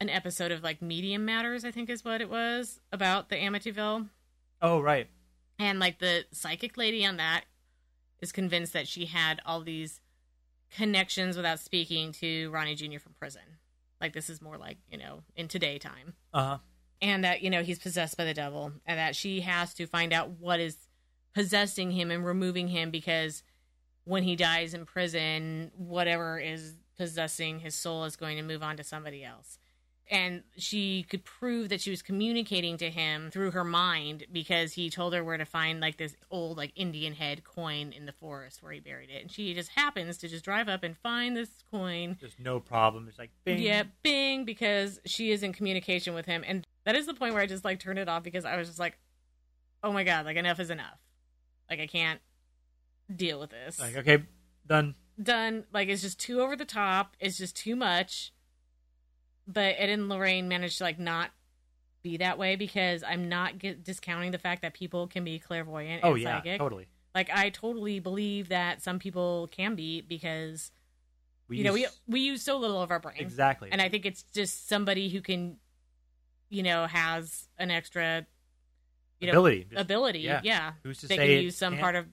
an 0.00 0.08
episode 0.10 0.52
of 0.52 0.62
like 0.62 0.82
Medium 0.82 1.24
Matters, 1.24 1.64
I 1.64 1.70
think 1.70 1.88
is 1.90 2.04
what 2.04 2.20
it 2.20 2.28
was 2.30 2.80
about 2.92 3.28
the 3.28 3.36
Amityville, 3.36 4.08
Oh, 4.62 4.80
right. 4.80 5.08
and 5.58 5.78
like 5.78 5.98
the 5.98 6.24
psychic 6.32 6.76
lady 6.76 7.04
on 7.06 7.16
that 7.18 7.44
is 8.20 8.32
convinced 8.32 8.72
that 8.72 8.88
she 8.88 9.06
had 9.06 9.40
all 9.46 9.60
these 9.62 10.00
connections 10.70 11.36
without 11.36 11.60
speaking 11.60 12.12
to 12.12 12.50
Ronnie 12.50 12.74
Jr. 12.74 12.98
from 12.98 13.12
prison. 13.18 13.42
Like 14.00 14.12
this 14.12 14.28
is 14.28 14.42
more 14.42 14.58
like 14.58 14.78
you 14.90 14.98
know 14.98 15.22
in 15.36 15.48
today 15.48 15.78
time. 15.78 16.14
Uh 16.34 16.42
huh. 16.44 16.58
and 17.00 17.24
that 17.24 17.42
you 17.42 17.50
know 17.50 17.62
he's 17.62 17.78
possessed 17.78 18.16
by 18.16 18.24
the 18.24 18.34
devil 18.34 18.72
and 18.84 18.98
that 18.98 19.16
she 19.16 19.40
has 19.42 19.72
to 19.74 19.86
find 19.86 20.12
out 20.12 20.30
what 20.30 20.60
is 20.60 20.76
possessing 21.34 21.90
him 21.92 22.10
and 22.10 22.24
removing 22.24 22.68
him 22.68 22.90
because 22.90 23.42
when 24.06 24.22
he 24.22 24.34
dies 24.34 24.72
in 24.72 24.86
prison 24.86 25.70
whatever 25.76 26.38
is 26.38 26.74
possessing 26.96 27.60
his 27.60 27.74
soul 27.74 28.04
is 28.04 28.16
going 28.16 28.36
to 28.36 28.42
move 28.42 28.62
on 28.62 28.76
to 28.76 28.82
somebody 28.82 29.22
else 29.22 29.58
and 30.08 30.44
she 30.56 31.02
could 31.02 31.24
prove 31.24 31.68
that 31.68 31.80
she 31.80 31.90
was 31.90 32.00
communicating 32.00 32.76
to 32.76 32.90
him 32.90 33.28
through 33.30 33.50
her 33.50 33.64
mind 33.64 34.24
because 34.32 34.72
he 34.72 34.88
told 34.88 35.12
her 35.12 35.24
where 35.24 35.36
to 35.36 35.44
find 35.44 35.80
like 35.80 35.96
this 35.98 36.16
old 36.30 36.56
like 36.56 36.72
indian 36.76 37.12
head 37.12 37.44
coin 37.44 37.92
in 37.92 38.06
the 38.06 38.12
forest 38.12 38.62
where 38.62 38.72
he 38.72 38.80
buried 38.80 39.10
it 39.10 39.20
and 39.20 39.30
she 39.30 39.52
just 39.52 39.70
happens 39.70 40.16
to 40.16 40.28
just 40.28 40.44
drive 40.44 40.68
up 40.68 40.82
and 40.82 40.96
find 40.96 41.36
this 41.36 41.50
coin 41.70 42.16
Just 42.20 42.38
no 42.38 42.60
problem. 42.60 43.08
It's 43.08 43.18
like 43.18 43.30
bing. 43.44 43.58
yeah, 43.60 43.84
bing, 44.02 44.44
because 44.44 45.00
she 45.04 45.30
is 45.30 45.42
in 45.42 45.52
communication 45.52 46.14
with 46.14 46.26
him. 46.26 46.44
And 46.46 46.66
that 46.84 46.96
is 46.96 47.06
the 47.06 47.14
point 47.14 47.34
where 47.34 47.42
I 47.42 47.46
just 47.46 47.64
like 47.64 47.80
turned 47.80 47.98
it 47.98 48.08
off 48.08 48.22
because 48.22 48.44
I 48.44 48.56
was 48.56 48.68
just 48.68 48.78
like, 48.78 48.98
oh 49.82 49.92
my 49.92 50.04
God, 50.04 50.24
like 50.24 50.36
enough 50.36 50.60
is 50.60 50.70
enough. 50.70 50.98
Like 51.68 51.80
I 51.80 51.86
can't 51.86 52.20
deal 53.14 53.40
with 53.40 53.50
this. 53.50 53.78
Like 53.80 53.96
okay, 53.96 54.22
done. 54.66 54.94
Done. 55.22 55.64
Like 55.72 55.88
it's 55.88 56.02
just 56.02 56.18
too 56.20 56.40
over 56.40 56.56
the 56.56 56.64
top. 56.64 57.16
It's 57.20 57.38
just 57.38 57.56
too 57.56 57.76
much. 57.76 58.32
But 59.46 59.76
Ed 59.78 59.90
and 59.90 60.08
Lorraine 60.08 60.48
managed 60.48 60.78
to 60.78 60.84
like 60.84 60.98
not 60.98 61.30
be 62.02 62.16
that 62.18 62.38
way 62.38 62.56
because 62.56 63.02
I'm 63.02 63.28
not 63.28 63.58
get, 63.58 63.84
discounting 63.84 64.30
the 64.32 64.38
fact 64.38 64.62
that 64.62 64.74
people 64.74 65.06
can 65.06 65.24
be 65.24 65.38
clairvoyant 65.38 66.00
Oh 66.04 66.14
and 66.14 66.22
yeah, 66.22 66.36
psychic. 66.38 66.58
totally. 66.58 66.86
Like 67.14 67.30
I 67.32 67.50
totally 67.50 67.98
believe 68.00 68.48
that 68.50 68.82
some 68.82 68.98
people 68.98 69.48
can 69.50 69.74
be 69.74 70.00
because 70.02 70.70
We 71.48 71.58
you 71.58 71.64
know 71.64 71.72
we 71.72 71.82
use- 71.82 72.00
we 72.06 72.20
use 72.20 72.42
so 72.42 72.58
little 72.58 72.82
of 72.82 72.90
our 72.90 72.98
brain 73.00 73.16
exactly. 73.18 73.70
and 73.72 73.80
I 73.80 73.88
think 73.88 74.04
it's 74.04 74.22
just 74.34 74.68
somebody 74.68 75.08
who 75.08 75.20
can, 75.20 75.56
you 76.50 76.62
know, 76.62 76.86
has 76.86 77.48
an 77.58 77.70
extra, 77.70 78.26
you 79.20 79.26
know, 79.28 79.32
ability. 79.32 79.66
Ability. 79.74 80.18
yeah. 80.20 80.40
Yeah, 80.44 80.72
Who's 80.82 80.98
to 80.98 81.08
they 81.08 81.16
say 81.16 81.34
can 81.36 81.44
use 81.44 81.56
some 81.56 81.78
part 81.78 81.94
of 81.94 82.06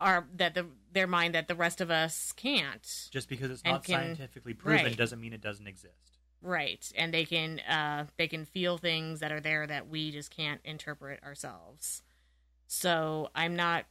our 0.00 0.26
that 0.36 0.54
the 0.54 0.66
their 0.92 1.06
mind 1.06 1.34
that 1.34 1.48
the 1.48 1.54
rest 1.54 1.80
of 1.80 1.90
us 1.90 2.32
can't. 2.32 3.08
Just 3.10 3.28
because 3.28 3.50
it's 3.50 3.64
not 3.64 3.84
can- 3.84 3.94
scientifically 3.96 4.54
proven 4.54 4.84
right. 4.86 4.96
doesn't 4.96 5.20
mean 5.20 5.32
it 5.32 5.40
doesn't 5.40 5.66
exist. 5.66 6.18
Right, 6.42 6.90
and 6.96 7.12
they 7.12 7.24
can 7.24 7.60
uh 7.60 8.06
they 8.16 8.26
can 8.28 8.44
feel 8.44 8.78
things 8.78 9.20
that 9.20 9.30
are 9.30 9.40
there 9.40 9.66
that 9.66 9.88
we 9.88 10.10
just 10.10 10.30
can't 10.34 10.60
interpret 10.64 11.22
ourselves. 11.22 12.02
So 12.66 13.30
I'm 13.34 13.56
not. 13.56 13.84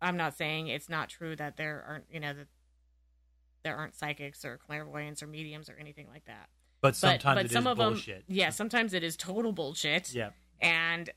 I'm 0.00 0.16
not 0.16 0.36
saying 0.36 0.68
it's 0.68 0.88
not 0.88 1.08
true 1.08 1.34
that 1.36 1.56
there 1.56 1.84
aren't, 1.86 2.04
you 2.12 2.20
know, 2.20 2.32
that 2.32 2.46
there 3.64 3.76
aren't 3.76 3.96
psychics 3.96 4.44
or 4.44 4.56
clairvoyants 4.56 5.22
or 5.22 5.26
mediums 5.26 5.68
or 5.68 5.76
anything 5.78 6.06
like 6.08 6.24
that. 6.26 6.48
But 6.80 6.90
But 6.90 6.96
sometimes 6.96 7.34
but 7.34 7.38
it 7.38 7.46
is 7.46 7.52
some 7.52 7.66
of 7.66 7.78
bullshit. 7.78 8.26
them, 8.26 8.36
yeah, 8.36 8.50
sometimes 8.50 8.94
it 8.94 9.02
is 9.02 9.16
total 9.16 9.52
bullshit. 9.52 10.12
Yeah. 10.14 10.30
and 10.60 11.10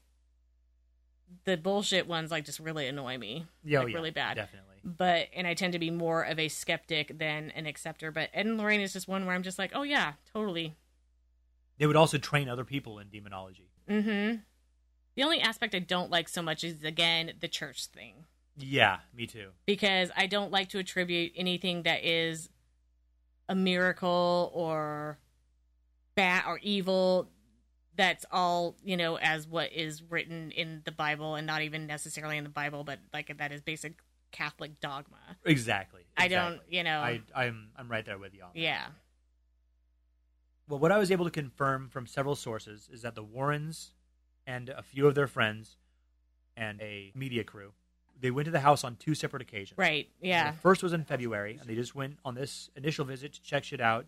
the 1.45 1.57
bullshit 1.57 2.07
ones 2.07 2.31
like 2.31 2.45
just 2.45 2.59
really 2.59 2.87
annoy 2.87 3.17
me 3.17 3.45
Yeah. 3.63 3.79
oh, 3.79 3.83
like, 3.83 3.91
yeah, 3.91 3.97
really 3.97 4.11
bad. 4.11 4.35
Definitely. 4.35 4.75
but 4.83 5.27
and 5.35 5.45
i 5.47 5.53
tend 5.53 5.73
to 5.73 5.79
be 5.79 5.89
more 5.91 6.23
of 6.23 6.37
a 6.39 6.47
skeptic 6.47 7.17
than 7.17 7.51
an 7.51 7.65
acceptor 7.65 8.11
but 8.11 8.29
ed 8.33 8.45
and 8.45 8.57
lorraine 8.57 8.81
is 8.81 8.93
just 8.93 9.07
one 9.07 9.25
where 9.25 9.35
i'm 9.35 9.43
just 9.43 9.57
like 9.59 9.71
oh 9.73 9.83
yeah 9.83 10.13
totally 10.33 10.75
They 11.77 11.87
would 11.87 11.95
also 11.95 12.17
train 12.17 12.47
other 12.49 12.63
people 12.65 12.99
in 12.99 13.09
demonology. 13.09 13.69
mm-hmm 13.89 14.37
the 15.15 15.23
only 15.23 15.39
aspect 15.41 15.75
i 15.75 15.79
don't 15.79 16.09
like 16.09 16.27
so 16.29 16.41
much 16.41 16.63
is 16.63 16.83
again 16.83 17.33
the 17.39 17.47
church 17.47 17.85
thing 17.87 18.25
Yeah, 18.57 18.97
me 19.15 19.27
too. 19.27 19.49
because 19.65 20.09
i 20.17 20.25
don't 20.27 20.51
like 20.51 20.69
to 20.69 20.79
attribute 20.79 21.33
anything 21.35 21.83
that 21.83 22.03
is 22.05 22.49
a 23.49 23.55
miracle 23.55 24.51
or 24.53 25.17
bad 26.15 26.43
or 26.47 26.59
evil 26.61 27.29
that's 28.01 28.25
all 28.31 28.75
you 28.83 28.97
know 28.97 29.17
as 29.17 29.47
what 29.47 29.71
is 29.71 30.01
written 30.09 30.49
in 30.51 30.81
the 30.85 30.91
bible 30.91 31.35
and 31.35 31.45
not 31.45 31.61
even 31.61 31.85
necessarily 31.85 32.35
in 32.37 32.43
the 32.43 32.49
bible 32.49 32.83
but 32.83 32.97
like 33.13 33.35
that 33.37 33.51
is 33.51 33.61
basic 33.61 33.93
catholic 34.31 34.79
dogma 34.79 35.17
Exactly. 35.45 36.01
i 36.17 36.27
don't 36.27 36.59
you 36.69 36.83
know 36.83 36.99
I, 36.99 37.21
I'm 37.35 37.69
I'm 37.77 37.89
right 37.89 38.05
there 38.05 38.17
with 38.17 38.33
you. 38.33 38.41
On 38.43 38.49
that. 38.53 38.59
yeah 38.59 38.85
Well, 40.67 40.79
what 40.79 40.91
I 40.91 40.97
was 40.97 41.11
able 41.11 41.25
to 41.25 41.31
confirm 41.31 41.89
from 41.89 42.07
several 42.07 42.35
sources 42.35 42.89
is 42.91 43.01
that 43.01 43.13
the 43.15 43.23
Warrens 43.23 43.93
and 44.47 44.69
a 44.69 44.81
few 44.81 45.05
of 45.07 45.15
their 45.15 45.27
friends 45.27 45.77
and 46.55 46.81
a 46.81 47.11
media 47.13 47.43
crew 47.43 47.73
they 48.19 48.31
went 48.31 48.45
to 48.45 48.51
the 48.51 48.59
house 48.61 48.83
on 48.83 48.95
two 48.95 49.13
separate 49.15 49.41
occasions. 49.41 49.77
right 49.77 50.07
yeah 50.21 50.51
The 50.51 50.57
first 50.59 50.81
was 50.83 50.93
in 50.93 51.03
February, 51.03 51.57
and 51.59 51.67
they 51.69 51.75
just 51.75 51.93
went 51.95 52.17
on 52.23 52.35
this 52.35 52.69
initial 52.75 53.03
visit 53.05 53.33
to 53.33 53.41
check 53.41 53.63
shit 53.63 53.81
out, 53.81 54.05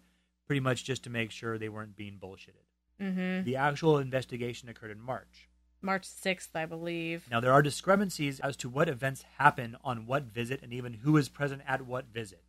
pretty 0.47 0.59
much 0.59 0.83
just 0.83 1.03
to 1.05 1.09
make 1.09 1.31
sure 1.31 1.57
they 1.57 1.69
weren't 1.69 1.95
being 1.95 2.17
bullshitted. 2.23 2.62
Mm-hmm 3.01 3.43
The 3.43 3.55
actual 3.55 3.97
investigation 3.97 4.69
occurred 4.69 4.91
in 4.91 5.01
March. 5.01 5.49
march 5.81 6.03
6th 6.07 6.49
i 6.55 6.65
believe 6.65 7.25
Now, 7.29 7.39
there 7.39 7.51
are 7.51 7.61
discrepancies 7.61 8.39
as 8.39 8.55
to 8.57 8.69
what 8.69 8.87
events 8.89 9.23
happen 9.37 9.75
on 9.83 10.05
what 10.05 10.23
visit 10.23 10.61
and 10.63 10.71
even 10.73 10.93
who 10.93 11.17
is 11.17 11.29
present 11.29 11.61
at 11.67 11.81
what 11.85 12.05
visit. 12.13 12.43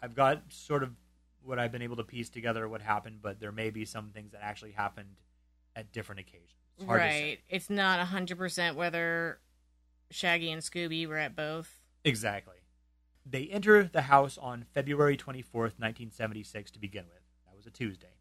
I've 0.00 0.14
got 0.14 0.42
sort 0.50 0.82
of 0.82 0.90
what 1.42 1.58
I've 1.58 1.72
been 1.72 1.82
able 1.82 1.96
to 1.96 2.04
piece 2.04 2.28
together 2.28 2.68
what 2.68 2.82
happened, 2.82 3.18
but 3.22 3.40
there 3.40 3.52
may 3.52 3.70
be 3.70 3.84
some 3.84 4.10
things 4.10 4.32
that 4.32 4.42
actually 4.42 4.72
happened 4.72 5.16
at 5.74 5.92
different 5.92 6.20
occasions. 6.20 6.52
It's 6.78 6.86
right 6.86 7.38
it's 7.48 7.68
not 7.70 7.98
100% 8.06 8.74
whether 8.74 9.38
shaggy 10.10 10.50
and 10.52 10.62
scooby 10.62 11.06
were 11.06 11.18
at 11.18 11.34
both 11.36 11.80
Exactly. 12.04 12.56
They 13.26 13.46
enter 13.48 13.84
the 13.84 14.02
house 14.02 14.38
on 14.38 14.64
February 14.72 15.16
24th, 15.16 15.76
1976, 15.78 16.70
to 16.72 16.78
begin 16.78 17.04
with. 17.06 17.22
That 17.46 17.56
was 17.56 17.66
a 17.66 17.70
Tuesday. 17.70 18.14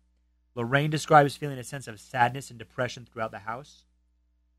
Lorraine 0.57 0.89
describes 0.89 1.37
feeling 1.37 1.59
a 1.59 1.63
sense 1.63 1.87
of 1.87 1.99
sadness 1.99 2.49
and 2.49 2.57
depression 2.57 3.05
throughout 3.05 3.29
the 3.29 3.37
house. 3.39 3.85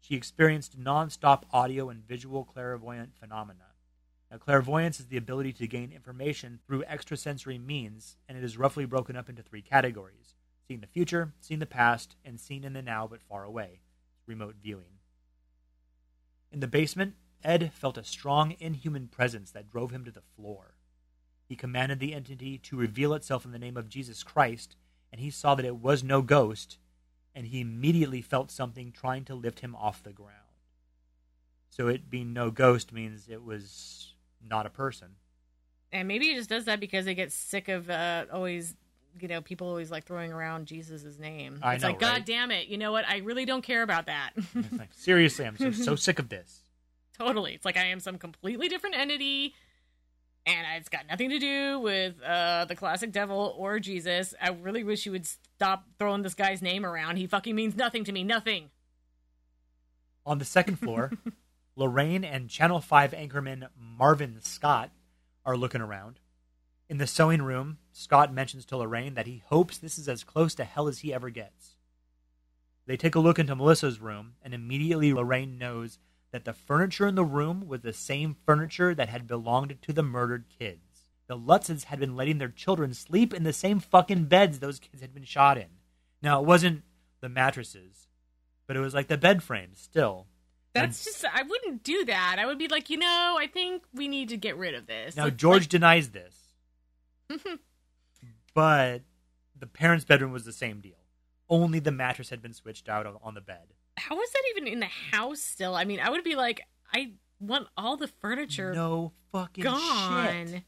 She 0.01 0.15
experienced 0.15 0.79
nonstop 0.79 1.43
audio 1.51 1.89
and 1.89 2.07
visual 2.07 2.45
clairvoyant 2.45 3.17
phenomena. 3.19 3.75
Now, 4.31 4.37
clairvoyance 4.37 5.01
is 5.01 5.07
the 5.07 5.17
ability 5.17 5.55
to 5.55 5.67
gain 5.67 5.91
information 5.91 6.61
through 6.65 6.85
extrasensory 6.85 7.59
means, 7.59 8.17
and 8.29 8.39
it 8.39 8.45
is 8.45 8.57
roughly 8.57 8.85
broken 8.85 9.17
up 9.17 9.29
into 9.29 9.43
three 9.43 9.61
categories 9.61 10.35
seeing 10.69 10.81
the 10.81 10.87
future, 10.87 11.33
seeing 11.41 11.59
the 11.59 11.67
past, 11.67 12.15
and 12.25 12.39
seeing 12.39 12.63
in 12.63 12.75
the 12.75 12.83
now 12.83 13.09
but 13.09 13.23
far 13.23 13.43
away. 13.43 13.81
Remote 14.27 14.57
viewing. 14.63 15.01
In 16.53 16.61
the 16.61 16.69
basement, 16.69 17.15
Ed 17.43 17.73
felt 17.73 17.99
a 17.99 18.05
strong 18.05 18.55
inhuman 18.61 19.09
presence 19.09 19.51
that 19.51 19.71
drove 19.71 19.91
him 19.91 20.05
to 20.05 20.13
the 20.13 20.23
floor. 20.37 20.75
He 21.49 21.57
commanded 21.57 21.99
the 21.99 22.15
entity 22.15 22.59
to 22.59 22.77
reveal 22.77 23.15
itself 23.15 23.45
in 23.45 23.51
the 23.51 23.59
name 23.59 23.77
of 23.77 23.89
Jesus 23.89 24.23
Christ, 24.23 24.77
and 25.13 25.21
he 25.21 25.31
saw 25.31 25.55
that 25.55 25.65
it 25.65 25.77
was 25.77 26.03
no 26.05 26.23
ghost, 26.23 26.79
and 27.35 27.47
he 27.47 27.61
immediately 27.61 28.23
felt 28.23 28.51
something 28.51 28.93
trying 28.93 29.25
to 29.27 29.35
lift 29.35 29.61
him 29.61 29.75
off 29.77 30.03
the 30.03 30.13
ground. 30.13 30.35
So 31.71 31.87
it 31.89 32.11
being 32.11 32.33
no 32.33 32.51
ghost 32.51 32.93
means 32.93 33.29
it 33.29 33.43
was 33.45 34.15
not 34.47 34.67
a 34.67 34.71
person. 34.71 35.17
and 35.93 36.07
maybe 36.09 36.27
he 36.29 36.35
just 36.35 36.49
does 36.51 36.65
that 36.67 36.81
because 36.81 37.05
they 37.05 37.15
get 37.15 37.33
sick 37.33 37.69
of 37.69 37.89
uh, 37.91 38.25
always 38.33 38.75
you 39.21 39.27
know 39.29 39.41
people 39.41 39.67
always 39.67 39.91
like 39.91 40.05
throwing 40.05 40.33
around 40.33 40.67
jesus' 40.67 41.19
name 41.19 41.59
I 41.63 41.75
it's 41.75 41.83
know, 41.83 41.89
like 41.89 41.99
god 41.99 42.07
right? 42.13 42.27
damn 42.27 42.51
it 42.53 42.69
you 42.69 42.79
know 42.79 42.93
what 42.93 43.05
i 43.09 43.17
really 43.19 43.45
don't 43.47 43.63
care 43.63 43.83
about 43.83 44.07
that 44.07 44.31
like, 44.79 44.91
seriously, 44.93 45.45
I'm 45.47 45.57
so, 45.57 45.73
so 45.73 45.97
sick 46.09 46.19
of 46.21 46.29
this. 46.29 46.61
totally 47.17 47.55
it's 47.55 47.65
like 47.65 47.77
i 47.77 47.87
am 47.87 47.99
some 48.01 48.17
completely 48.19 48.69
different 48.69 48.97
entity 48.97 49.55
and 50.49 50.67
it's 50.77 50.89
got 50.89 51.07
nothing 51.07 51.31
to 51.31 51.39
do 51.39 51.79
with 51.79 52.15
uh, 52.23 52.65
the 52.65 52.75
classic 52.75 53.13
devil 53.13 53.55
or 53.57 53.79
jesus 53.79 54.35
i 54.41 54.49
really 54.49 54.83
wish 54.83 55.07
you 55.07 55.13
would 55.13 55.27
stop 55.27 55.85
throwing 55.99 56.23
this 56.23 56.35
guy's 56.35 56.63
name 56.63 56.85
around 56.85 57.17
he 57.17 57.27
fucking 57.27 57.55
means 57.55 57.77
nothing 57.77 58.03
to 58.05 58.13
me 58.13 58.25
nothing 58.25 58.71
On 60.27 60.39
the 60.39 60.45
second 60.45 60.77
floor, 60.77 61.13
Lorraine 61.77 62.25
and 62.25 62.51
Channel 62.51 62.81
5 62.81 63.13
anchorman 63.13 63.69
Marvin 63.79 64.39
Scott 64.41 64.91
are 65.47 65.57
looking 65.57 65.81
around. 65.81 66.19
In 66.91 66.99
the 66.99 67.07
sewing 67.07 67.43
room, 67.43 67.79
Scott 67.93 68.33
mentions 68.33 68.65
to 68.67 68.77
Lorraine 68.77 69.15
that 69.15 69.27
he 69.27 69.43
hopes 69.47 69.79
this 69.79 69.99
is 69.99 70.09
as 70.09 70.25
close 70.25 70.55
to 70.57 70.65
hell 70.65 70.89
as 70.89 70.99
he 71.01 71.15
ever 71.15 71.31
gets. 71.31 71.77
They 72.87 72.97
take 72.97 73.15
a 73.15 73.21
look 73.21 73.39
into 73.39 73.55
Melissa's 73.55 74.01
room, 74.01 74.35
and 74.43 74.53
immediately 74.55 75.13
Lorraine 75.13 75.57
knows 75.59 75.99
that 76.33 76.45
the 76.45 76.53
furniture 76.53 77.07
in 77.07 77.15
the 77.15 77.25
room 77.25 77.67
was 77.67 77.81
the 77.81 77.93
same 77.93 78.37
furniture 78.47 78.95
that 78.95 79.09
had 79.09 79.27
belonged 79.27 79.79
to 79.83 79.93
the 79.93 80.03
murdered 80.03 80.45
kids. 80.59 80.81
The 81.27 81.37
Lutzes 81.39 81.85
had 81.85 82.01
been 82.01 82.17
letting 82.17 82.39
their 82.39 82.49
children 82.49 82.93
sleep 82.95 83.33
in 83.35 83.43
the 83.45 83.53
same 83.53 83.81
fucking 83.81 84.25
beds 84.25 84.59
those 84.59 84.79
kids 84.79 85.01
had 85.03 85.15
been 85.15 85.25
shot 85.25 85.59
in. 85.59 85.69
Now, 86.23 86.41
it 86.41 86.47
wasn't 86.47 86.83
the 87.21 87.29
mattresses, 87.29 88.09
but 88.67 88.77
it 88.77 88.81
was 88.81 88.95
like 88.95 89.09
the 89.09 89.19
bed 89.19 89.43
frames 89.43 89.79
still. 89.81 90.27
that's 90.75 91.05
just 91.05 91.25
i 91.25 91.43
wouldn't 91.43 91.83
do 91.83 92.05
that 92.05 92.37
i 92.39 92.45
would 92.47 92.59
be 92.59 92.69
like 92.69 92.89
you 92.91 92.97
know 92.99 93.37
i 93.39 93.47
think 93.47 93.83
we 93.95 94.07
need 94.07 94.29
to 94.29 94.37
get 94.37 94.57
rid 94.57 94.75
of 94.75 94.87
this 94.87 95.17
Now 95.17 95.27
It's 95.27 95.37
George 95.37 95.63
like- 95.63 95.69
denies 95.71 96.11
this, 96.11 96.35
but 98.55 99.03
the 99.59 99.67
parents' 99.67 100.05
bedroom 100.05 100.33
was 100.33 100.45
the 100.45 100.53
same 100.53 100.81
deal. 100.81 100.93
Only 101.49 101.79
the 101.79 101.91
mattress 101.91 102.31
had 102.31 102.43
been 102.43 102.53
switched 102.53 102.89
out 102.89 103.07
on 103.23 103.35
the 103.35 103.41
bed. 103.41 103.73
How 103.99 104.21
is 104.21 104.31
that 104.33 104.43
even 104.57 104.67
in 104.69 104.81
the 104.81 104.87
house 104.87 105.41
still? 105.41 105.75
I 105.75 105.85
mean, 105.85 106.01
I 106.01 106.11
would 106.11 106.25
be 106.25 106.35
like, 106.37 106.63
I 106.93 107.13
want 107.41 107.69
all 107.77 107.97
the 107.97 108.09
furniture 108.09 108.73
No 108.75 109.13
fucking 109.33 109.63
gone. 109.65 110.47
shit. 110.49 110.63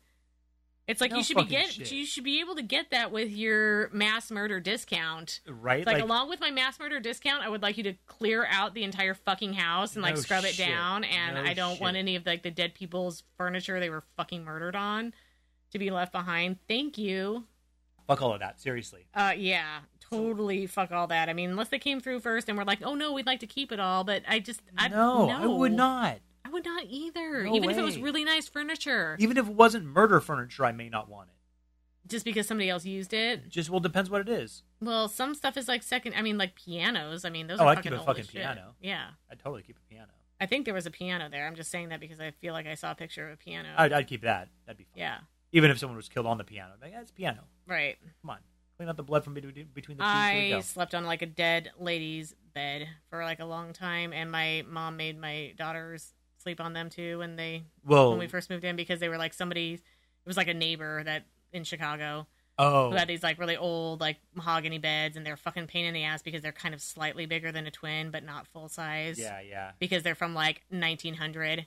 It's 0.86 1.01
like 1.01 1.12
No 1.12 1.19
you 1.19 1.23
should 1.23 1.36
be 1.36 1.44
get 1.44 1.70
shit. 1.70 1.93
you 1.93 2.05
should 2.05 2.24
be 2.24 2.40
able 2.40 2.57
to 2.57 2.62
get 2.62 2.90
that 2.90 3.12
with 3.12 3.31
your 3.31 3.90
mass 3.90 4.28
murder 4.31 4.59
discount. 4.59 5.40
Right? 5.47 5.81
It's 5.81 5.86
like, 5.86 6.02
along 6.02 6.28
with 6.31 6.40
my 6.40 6.51
mass 6.51 6.81
murder 6.81 6.98
discount, 6.98 7.44
I 7.44 7.48
would 7.48 7.62
like 7.62 7.77
you 7.77 7.85
to 7.85 7.93
clear 8.07 8.44
out 8.51 8.74
the 8.74 8.82
entire 8.82 9.15
fucking 9.15 9.52
house 9.52 9.94
and 9.94 10.02
like 10.02 10.16
No 10.16 10.20
scrub 10.20 10.44
it 10.44 10.57
down. 10.57 11.05
And 11.05 11.36
No 11.36 11.43
I 11.43 11.55
don't 11.55 11.81
want 11.81 11.97
any 11.97 12.16
of 12.16 12.27
like 12.27 12.43
the 12.43 12.51
dead 12.51 12.74
people's 12.74 13.23
furniture 13.36 13.78
they 13.78 13.90
were 13.90 14.02
fucking 14.16 14.43
murdered 14.44 14.74
on 14.74 15.15
to 15.70 15.78
be 15.78 15.90
left 15.90 16.11
behind. 16.11 16.57
Thank 16.66 16.98
you. 16.98 17.44
fuck 18.09 18.20
all 18.20 18.32
of 18.35 18.40
that. 18.40 18.61
Seriously. 18.61 19.07
Uh, 19.15 19.32
yeah, 19.36 19.81
totally. 20.11 20.66
Fuck 20.66 20.93
all 20.93 21.07
that. 21.09 21.28
I 21.28 21.32
mean, 21.32 21.51
unless 21.51 21.69
they 21.69 21.78
came 21.78 22.01
through 22.01 22.20
first 22.20 22.49
and 22.49 22.57
were 22.59 22.65
like, 22.65 22.81
"Oh 22.82 22.95
no, 22.95 23.12
we'd 23.12 23.27
like 23.27 23.41
to 23.41 23.47
keep 23.47 23.73
it 23.73 23.81
all," 23.81 24.05
but 24.05 24.23
I 24.28 24.39
just, 24.41 24.61
I 24.77 24.89
no, 24.89 25.27
no, 25.27 25.43
I 25.43 25.47
would 25.47 25.73
not. 25.73 26.19
I 26.45 26.49
would 26.49 26.65
not 26.65 26.85
either. 26.89 27.45
No 27.45 27.55
Even 27.55 27.70
if 27.70 27.78
it 27.78 27.82
was 27.82 27.99
really 27.99 28.24
nice 28.24 28.49
furniture, 28.49 29.16
Even 29.20 29.37
if 29.37 29.47
it 29.47 29.55
wasn't 29.55 29.85
murder 29.85 30.20
furniture, 30.20 30.65
I 30.65 30.73
may 30.73 30.89
not 30.89 31.09
want 31.09 31.28
it. 31.28 32.09
just 32.09 32.24
because 32.24 32.47
somebody 32.47 32.69
else 32.70 32.85
used 32.85 33.12
it. 33.12 33.49
Just 33.49 33.70
well, 33.70 33.78
depends 33.81 34.11
what 34.11 34.20
it 34.23 34.28
is. 34.28 34.62
Well, 34.81 35.07
some 35.09 35.35
stuff 35.35 35.57
is 35.57 35.69
like 35.69 35.82
second. 35.82 36.15
I 36.16 36.23
mean, 36.23 36.39
like 36.39 36.55
pianos. 36.57 37.24
I 37.24 37.31
mean, 37.31 37.47
those 37.47 37.61
Oh, 37.61 37.66
I'd 37.69 37.77
fucking 37.77 37.93
keep 37.93 38.01
a 38.01 38.05
fucking 38.05 38.20
as 38.23 38.27
shit. 38.27 38.41
piano. 38.43 38.74
Yeah, 38.81 39.11
I'd 39.31 39.39
totally 39.39 39.62
keep 39.62 39.77
a 39.77 39.93
piano. 39.95 40.09
I 40.41 40.47
think 40.47 40.65
there 40.65 40.74
was 40.74 40.87
a 40.87 40.91
piano 40.91 41.28
there. 41.31 41.47
I'm 41.47 41.55
just 41.55 41.70
saying 41.70 41.91
that 41.91 42.01
because 42.01 42.19
I 42.19 42.31
feel 42.31 42.55
like 42.55 42.66
I 42.66 42.74
saw 42.74 42.93
a 42.93 42.95
picture 42.95 43.28
of 43.28 43.35
a 43.35 43.37
piano. 43.37 43.69
I'd, 43.77 43.93
I'd 43.93 44.07
keep 44.07 44.23
that. 44.23 44.49
That'd 44.65 44.78
be 44.78 44.85
fun. 44.85 44.95
yeah, 44.97 45.19
Even 45.53 45.70
if 45.70 45.78
someone 45.78 45.97
was 45.99 46.09
killed 46.09 46.24
on 46.27 46.39
the 46.39 46.45
piano, 46.45 46.73
like, 46.81 46.93
yeah, 46.93 47.01
it's 47.03 47.11
piano. 47.11 47.41
right. 47.66 47.99
Come 48.23 48.31
on, 48.31 48.39
clean 48.81 48.89
out 48.89 48.97
the 48.97 49.02
blood 49.02 49.23
from 49.23 49.35
between 49.35 49.69
between 49.74 49.98
the. 49.98 50.02
Here 50.02 50.57
I 50.57 50.61
slept 50.61 50.94
on 50.94 51.05
like 51.05 51.20
a 51.20 51.27
dead 51.27 51.70
lady's 51.78 52.35
bed 52.55 52.89
for 53.11 53.23
like 53.23 53.39
a 53.39 53.44
long 53.44 53.74
time, 53.74 54.15
and 54.15 54.32
my 54.32 54.65
mom 54.66 54.97
made 54.97 55.20
my 55.20 55.52
daughters 55.59 56.15
sleep 56.39 56.62
on 56.62 56.73
them 56.73 56.89
too 56.89 57.19
when 57.19 57.36
they 57.36 57.65
Well, 57.85 58.09
when 58.09 58.19
we 58.19 58.27
first 58.27 58.48
moved 58.48 58.65
in 58.65 58.77
because 58.77 58.98
they 58.98 59.11
were 59.11 59.19
like 59.19 59.35
somebody. 59.35 59.74
It 59.74 60.27
was 60.27 60.39
like 60.39 60.48
a 60.48 60.55
neighbor 60.55 61.02
that 61.05 61.24
in 61.52 61.65
Chicago 61.65 62.27
oh, 62.59 62.90
who 62.90 62.97
had 62.97 63.09
these 63.09 63.23
like 63.23 63.39
really 63.39 63.57
old 63.57 64.01
like 64.01 64.16
mahogany 64.35 64.78
beds, 64.78 65.15
and 65.15 65.27
they're 65.27 65.36
fucking 65.36 65.66
pain 65.66 65.85
in 65.85 65.93
the 65.93 66.05
ass 66.05 66.23
because 66.23 66.40
they're 66.40 66.51
kind 66.51 66.74
of 66.74 66.81
slightly 66.81 67.27
bigger 67.27 67.52
than 67.52 67.66
a 67.66 67.70
twin, 67.70 68.11
but 68.11 68.24
not 68.24 68.47
full 68.47 68.70
size. 68.70 69.19
yeah, 69.19 69.40
yeah, 69.40 69.73
because 69.78 70.02
they're 70.02 70.15
from 70.15 70.32
like 70.32 70.62
1900 70.70 71.66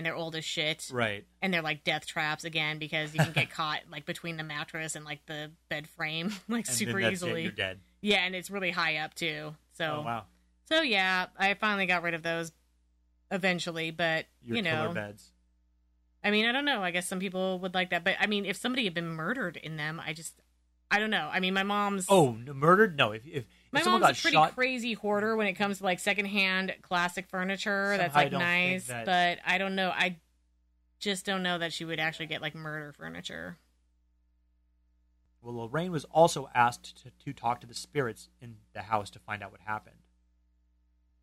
and 0.00 0.06
they're 0.06 0.16
old 0.16 0.34
as 0.34 0.46
shit 0.46 0.88
right. 0.90 1.26
and 1.42 1.52
they're 1.52 1.60
like 1.60 1.84
death 1.84 2.06
traps 2.06 2.42
again 2.44 2.78
because 2.78 3.12
you 3.12 3.20
can 3.20 3.32
get 3.34 3.50
caught 3.60 3.80
like 3.92 4.06
between 4.06 4.38
the 4.38 4.42
mattress 4.42 4.96
and 4.96 5.04
like 5.04 5.20
the 5.26 5.50
bed 5.68 5.86
frame 5.86 6.32
like 6.48 6.66
And 6.66 6.74
super 6.74 6.98
that's 6.98 7.10
it, 7.10 7.12
easily 7.12 7.42
you're 7.42 7.52
dead. 7.52 7.80
yeah 8.00 8.24
and 8.24 8.34
it's 8.34 8.50
really 8.50 8.70
high 8.70 8.96
up 8.96 9.12
too 9.12 9.54
so 9.74 9.96
Oh 9.98 10.02
wow, 10.02 10.24
so 10.70 10.80
yeah 10.80 11.26
i 11.38 11.52
finally 11.52 11.84
got 11.84 12.02
rid 12.02 12.14
of 12.14 12.22
those 12.22 12.50
eventually 13.30 13.90
but 13.90 14.24
your 14.42 14.56
you 14.56 14.62
know 14.62 14.92
beds. 14.94 15.32
i 16.24 16.30
mean 16.30 16.46
i 16.46 16.52
don't 16.52 16.64
know 16.64 16.82
i 16.82 16.90
guess 16.90 17.06
some 17.06 17.18
people 17.20 17.58
would 17.58 17.74
like 17.74 17.90
that 17.90 18.04
but 18.04 18.16
i 18.20 18.26
mean 18.26 18.46
if 18.46 18.56
somebody 18.56 18.84
had 18.84 18.94
been 18.94 19.08
murdered 19.08 19.58
in 19.58 19.76
them 19.76 20.00
i 20.04 20.14
just 20.14 20.32
i 20.90 20.98
don't 20.98 21.10
know 21.10 21.28
i 21.30 21.38
mean 21.40 21.52
my 21.54 21.62
mom's 21.62 22.06
Oh, 22.08 22.32
no, 22.44 22.54
murdered? 22.54 22.96
No. 22.96 23.12
If 23.12 23.26
if, 23.26 23.44
my 23.72 23.82
mom's 23.84 24.18
a 24.18 24.20
pretty 24.20 24.34
shot, 24.34 24.54
crazy 24.54 24.94
hoarder 24.94 25.36
when 25.36 25.46
it 25.46 25.54
comes 25.54 25.78
to 25.78 25.84
like 25.84 25.98
secondhand 26.00 26.74
classic 26.82 27.28
furniture 27.28 27.96
that's 27.96 28.14
like 28.14 28.32
nice, 28.32 28.86
that- 28.88 29.06
but 29.06 29.38
I 29.44 29.58
don't 29.58 29.74
know. 29.76 29.90
I 29.90 30.16
just 30.98 31.24
don't 31.24 31.42
know 31.42 31.58
that 31.58 31.72
she 31.72 31.84
would 31.84 32.00
actually 32.00 32.26
get 32.26 32.42
like 32.42 32.54
murder 32.54 32.92
furniture. 32.92 33.58
well, 35.42 35.56
Lorraine 35.56 35.92
was 35.92 36.04
also 36.06 36.50
asked 36.54 37.02
to, 37.02 37.10
to 37.24 37.32
talk 37.32 37.60
to 37.60 37.66
the 37.66 37.74
spirits 37.74 38.28
in 38.40 38.56
the 38.74 38.82
house 38.82 39.08
to 39.10 39.18
find 39.18 39.42
out 39.42 39.52
what 39.52 39.60
happened. 39.62 39.96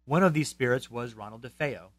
One 0.06 0.24
of 0.24 0.34
these 0.34 0.48
spirits 0.50 0.90
was 0.90 1.14
Ronald 1.14 1.44
DeFeo. 1.44 1.90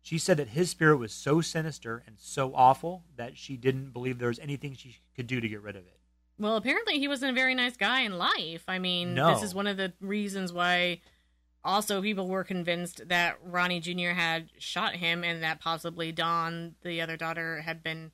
She 0.00 0.18
said 0.18 0.38
that 0.38 0.48
his 0.48 0.70
spirit 0.70 0.96
was 0.96 1.12
so 1.12 1.40
sinister 1.40 2.02
and 2.06 2.16
so 2.18 2.54
awful 2.54 3.04
that 3.16 3.36
she 3.36 3.56
didn't 3.56 3.90
believe 3.92 4.18
there 4.18 4.28
was 4.28 4.38
anything 4.38 4.74
she 4.74 4.96
could 5.14 5.26
do 5.26 5.40
to 5.40 5.48
get 5.48 5.60
rid 5.62 5.76
of 5.76 5.82
it. 5.86 5.97
Well, 6.38 6.56
apparently 6.56 6.98
he 6.98 7.08
wasn't 7.08 7.32
a 7.32 7.34
very 7.34 7.54
nice 7.54 7.76
guy 7.76 8.02
in 8.02 8.16
life. 8.16 8.64
I 8.68 8.78
mean, 8.78 9.14
No. 9.14 9.34
this 9.34 9.42
is 9.42 9.54
one 9.54 9.66
of 9.66 9.76
the 9.76 9.92
reasons 10.00 10.52
why 10.52 11.00
also 11.64 12.00
people 12.00 12.28
were 12.28 12.44
convinced 12.44 13.08
that 13.08 13.38
Ronnie 13.42 13.80
Jr. 13.80 14.10
had 14.10 14.50
shot 14.58 14.94
him 14.96 15.24
and 15.24 15.42
that 15.42 15.60
possibly 15.60 16.12
Dawn, 16.12 16.76
the 16.82 17.00
other 17.00 17.16
daughter, 17.16 17.60
had 17.62 17.82
been 17.82 18.12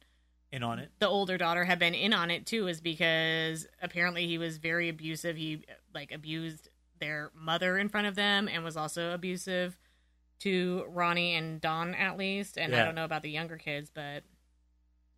In 0.51 0.63
on 0.63 0.79
it. 0.79 0.91
the 0.99 1.07
older 1.09 1.37
daughter 1.37 1.65
had 1.65 1.79
been 1.79 1.95
in 1.95 2.15
on 2.15 2.31
it 2.31 2.47
too 2.47 2.67
is 2.67 2.81
because 2.81 3.67
apparently 3.83 4.27
he 4.27 4.39
was 4.39 4.57
very 4.57 4.89
abusive. 4.89 5.37
He 5.37 5.65
like 5.95 6.11
abused 6.11 6.71
their 7.01 7.31
mother 7.35 7.77
in 7.77 7.89
front 7.91 8.07
of 8.07 8.15
them 8.15 8.49
and 8.49 8.65
was 8.65 8.77
also 8.77 9.13
abusive 9.13 9.77
to 10.41 10.85
Ronnie 10.89 11.35
and 11.35 11.61
Dawn 11.61 11.95
at 11.95 12.17
least. 12.17 12.57
And 12.57 12.75
I 12.75 12.85
don't 12.85 12.95
know 12.95 13.05
about 13.05 13.23
the 13.23 13.31
younger 13.31 13.59
kids, 13.59 13.91
but 13.95 14.25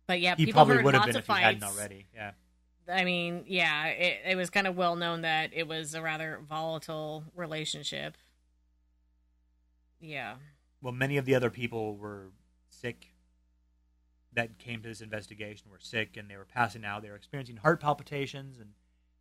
but 0.07 0.19
yeah, 0.19 0.35
He 0.35 0.45
people 0.45 0.59
probably 0.59 0.75
heard 0.75 0.85
would 0.85 0.93
have 0.95 1.03
been 1.05 1.15
of 1.15 1.19
if 1.19 1.25
he 1.25 1.27
fights. 1.27 1.43
hadn't 1.45 1.63
already. 1.63 2.07
Yeah. 2.13 2.31
I 2.89 3.03
mean, 3.03 3.43
yeah, 3.47 3.87
it, 3.87 4.21
it 4.31 4.35
was 4.35 4.49
kind 4.49 4.67
of 4.67 4.75
well 4.75 4.95
known 4.95 5.21
that 5.21 5.51
it 5.53 5.67
was 5.67 5.93
a 5.93 6.01
rather 6.01 6.39
volatile 6.47 7.23
relationship. 7.35 8.17
Yeah. 9.99 10.35
Well, 10.81 10.93
many 10.93 11.17
of 11.17 11.25
the 11.25 11.35
other 11.35 11.49
people 11.49 11.97
were 11.97 12.27
sick 12.69 13.07
that 14.33 14.59
came 14.59 14.81
to 14.83 14.87
this 14.87 15.01
investigation 15.01 15.71
were 15.71 15.79
sick 15.79 16.15
and 16.15 16.29
they 16.29 16.37
were 16.37 16.45
passing 16.45 16.85
out. 16.85 17.01
They 17.01 17.09
were 17.09 17.15
experiencing 17.15 17.57
heart 17.57 17.81
palpitations, 17.81 18.59
and 18.59 18.69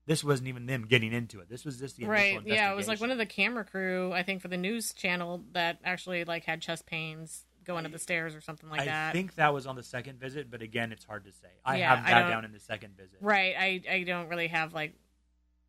this 0.06 0.22
wasn't 0.22 0.48
even 0.48 0.66
them 0.66 0.84
getting 0.86 1.12
into 1.12 1.40
it. 1.40 1.48
This 1.48 1.64
was 1.64 1.78
just 1.78 1.96
the 1.96 2.04
initial 2.04 2.38
Right. 2.38 2.46
Yeah, 2.46 2.70
it 2.70 2.76
was 2.76 2.86
like 2.86 3.00
one 3.00 3.10
of 3.10 3.18
the 3.18 3.26
camera 3.26 3.64
crew, 3.64 4.12
I 4.12 4.22
think, 4.22 4.42
for 4.42 4.48
the 4.48 4.58
news 4.58 4.92
channel 4.92 5.42
that 5.52 5.78
actually 5.82 6.24
like 6.24 6.44
had 6.44 6.60
chest 6.60 6.84
pains 6.86 7.45
going 7.66 7.84
up 7.84 7.92
the 7.92 7.98
stairs 7.98 8.34
or 8.34 8.40
something 8.40 8.70
like 8.70 8.80
I 8.80 8.84
that. 8.86 9.08
I 9.10 9.12
think 9.12 9.34
that 9.34 9.52
was 9.52 9.66
on 9.66 9.76
the 9.76 9.82
second 9.82 10.18
visit, 10.20 10.50
but 10.50 10.62
again, 10.62 10.92
it's 10.92 11.04
hard 11.04 11.24
to 11.24 11.32
say. 11.32 11.48
I 11.64 11.78
Yeah, 11.78 11.96
have 11.96 12.06
that 12.06 12.20
don't- 12.22 12.30
down 12.30 12.44
in 12.44 12.52
the 12.52 12.60
second 12.60 12.96
visit. 12.96 13.18
Right. 13.20 13.54
I 13.58 13.82
I 13.92 14.02
don't 14.04 14.28
really 14.28 14.48
have 14.48 14.72
like 14.72 14.94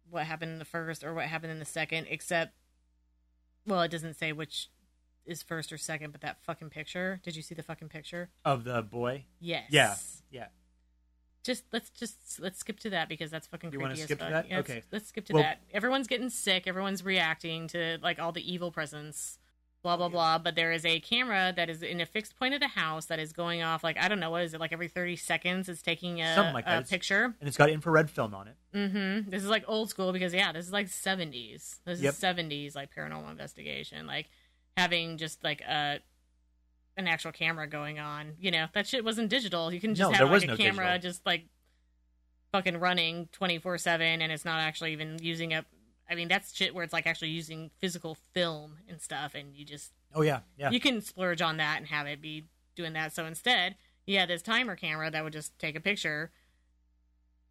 what 0.09 0.25
happened 0.25 0.51
in 0.53 0.59
the 0.59 0.65
first 0.65 1.03
or 1.03 1.13
what 1.13 1.25
happened 1.25 1.51
in 1.51 1.59
the 1.59 1.65
second, 1.65 2.07
except 2.09 2.53
well, 3.65 3.81
it 3.81 3.91
doesn't 3.91 4.13
say 4.13 4.31
which 4.31 4.69
is 5.25 5.43
first 5.43 5.73
or 5.73 5.77
second, 5.77 6.11
but 6.11 6.21
that 6.21 6.41
fucking 6.43 6.69
picture. 6.69 7.19
Did 7.23 7.35
you 7.35 7.41
see 7.41 7.53
the 7.53 7.63
fucking 7.63 7.89
picture? 7.89 8.29
Of 8.45 8.63
the 8.63 8.81
boy. 8.81 9.25
Yes. 9.41 9.65
Yeah. 9.69 9.95
Yeah. 10.31 10.47
Just 11.43 11.63
let's 11.73 11.89
just 11.89 12.39
let's 12.39 12.59
skip 12.59 12.79
to 12.81 12.89
that 12.91 13.09
because 13.09 13.31
that's 13.31 13.47
fucking 13.47 13.67
You 13.71 13.79
creepy 13.79 13.81
wanna 13.83 13.93
as 13.95 14.03
skip 14.03 14.19
to 14.19 14.23
fuck. 14.25 14.31
that? 14.33 14.49
Yeah, 14.49 14.57
let's- 14.57 14.69
Okay. 14.69 14.83
Let's 14.91 15.07
skip 15.07 15.25
to 15.25 15.33
Well- 15.33 15.43
that. 15.43 15.61
Everyone's 15.71 16.07
getting 16.07 16.29
sick. 16.29 16.67
Everyone's 16.67 17.03
reacting 17.03 17.67
to 17.69 17.97
like 18.01 18.19
all 18.19 18.31
the 18.31 18.49
evil 18.53 18.71
presence. 18.71 19.39
Blah 19.83 19.95
blah 19.95 20.09
blah. 20.09 20.37
But 20.39 20.55
there 20.55 20.71
is 20.71 20.85
a 20.85 20.99
camera 20.99 21.53
that 21.55 21.69
is 21.69 21.81
in 21.81 22.01
a 22.01 22.05
fixed 22.05 22.37
point 22.37 22.53
of 22.53 22.59
the 22.59 22.67
house 22.67 23.05
that 23.05 23.19
is 23.19 23.31
going 23.31 23.61
off 23.63 23.83
like 23.83 23.97
I 23.97 24.07
don't 24.09 24.19
know 24.19 24.31
what 24.31 24.41
is 24.41 24.53
it 24.53 24.59
like 24.59 24.73
every 24.73 24.87
thirty 24.89 25.15
seconds. 25.15 25.69
It's 25.69 25.81
taking 25.81 26.21
a, 26.21 26.35
Something 26.35 26.53
like 26.53 26.65
a 26.65 26.69
that. 26.71 26.89
Picture. 26.89 27.35
And 27.39 27.47
it's 27.47 27.55
got 27.57 27.69
infrared 27.69 28.09
film 28.09 28.33
on 28.35 28.47
it. 28.49 28.55
Mm-hmm. 28.75 29.29
This 29.29 29.43
is 29.43 29.49
like 29.49 29.63
old 29.67 29.89
school 29.89 30.11
because 30.11 30.33
yeah, 30.33 30.51
this 30.51 30.65
is 30.65 30.73
like 30.73 30.89
seventies. 30.89 31.79
This 31.85 32.01
Yep. 32.01 32.13
is 32.13 32.17
seventies 32.19 32.75
like 32.75 32.93
paranormal 32.93 33.29
investigation. 33.31 34.07
Like 34.07 34.27
having 34.75 35.17
just 35.17 35.43
like 35.43 35.61
a 35.61 35.99
an 36.97 37.07
actual 37.07 37.31
camera 37.31 37.67
going 37.67 37.99
on. 37.99 38.33
You 38.39 38.51
know 38.51 38.65
that 38.73 38.87
shit 38.87 39.05
wasn't 39.05 39.29
digital. 39.29 39.71
You 39.71 39.79
can 39.79 39.93
just 39.95 40.01
No, 40.01 40.11
have 40.11 40.17
there 40.19 40.25
like 40.27 40.33
was 40.33 40.43
a 40.43 40.47
no 40.47 40.57
camera 40.57 40.85
digital. 40.93 41.09
just 41.11 41.25
like 41.25 41.45
fucking 42.51 42.77
running 42.79 43.29
twenty 43.31 43.59
four 43.59 43.77
seven, 43.77 44.21
and 44.21 44.31
it's 44.31 44.43
not 44.43 44.59
actually 44.59 44.91
even 44.93 45.19
using 45.21 45.53
up. 45.53 45.65
I 46.09 46.15
mean, 46.15 46.27
that's 46.27 46.55
shit 46.55 46.73
where 46.73 46.83
it's 46.83 46.93
like 46.93 47.05
actually 47.07 47.29
using 47.29 47.71
physical 47.79 48.17
film 48.33 48.77
and 48.87 49.01
stuff, 49.01 49.35
and 49.35 49.55
you 49.55 49.65
just 49.65 49.91
Oh 50.15 50.21
yeah, 50.21 50.39
yeah. 50.57 50.69
you 50.69 50.79
can 50.79 51.01
splurge 51.01 51.41
on 51.41 51.57
that 51.57 51.77
and 51.77 51.87
have 51.87 52.07
it 52.07 52.21
be 52.21 52.45
doing 52.75 52.93
that. 52.93 53.13
So 53.13 53.25
instead, 53.25 53.75
you 54.05 54.17
had 54.17 54.29
this 54.29 54.41
timer 54.41 54.75
camera 54.75 55.11
that 55.11 55.23
would 55.23 55.33
just 55.33 55.57
take 55.59 55.75
a 55.75 55.81
picture 55.81 56.31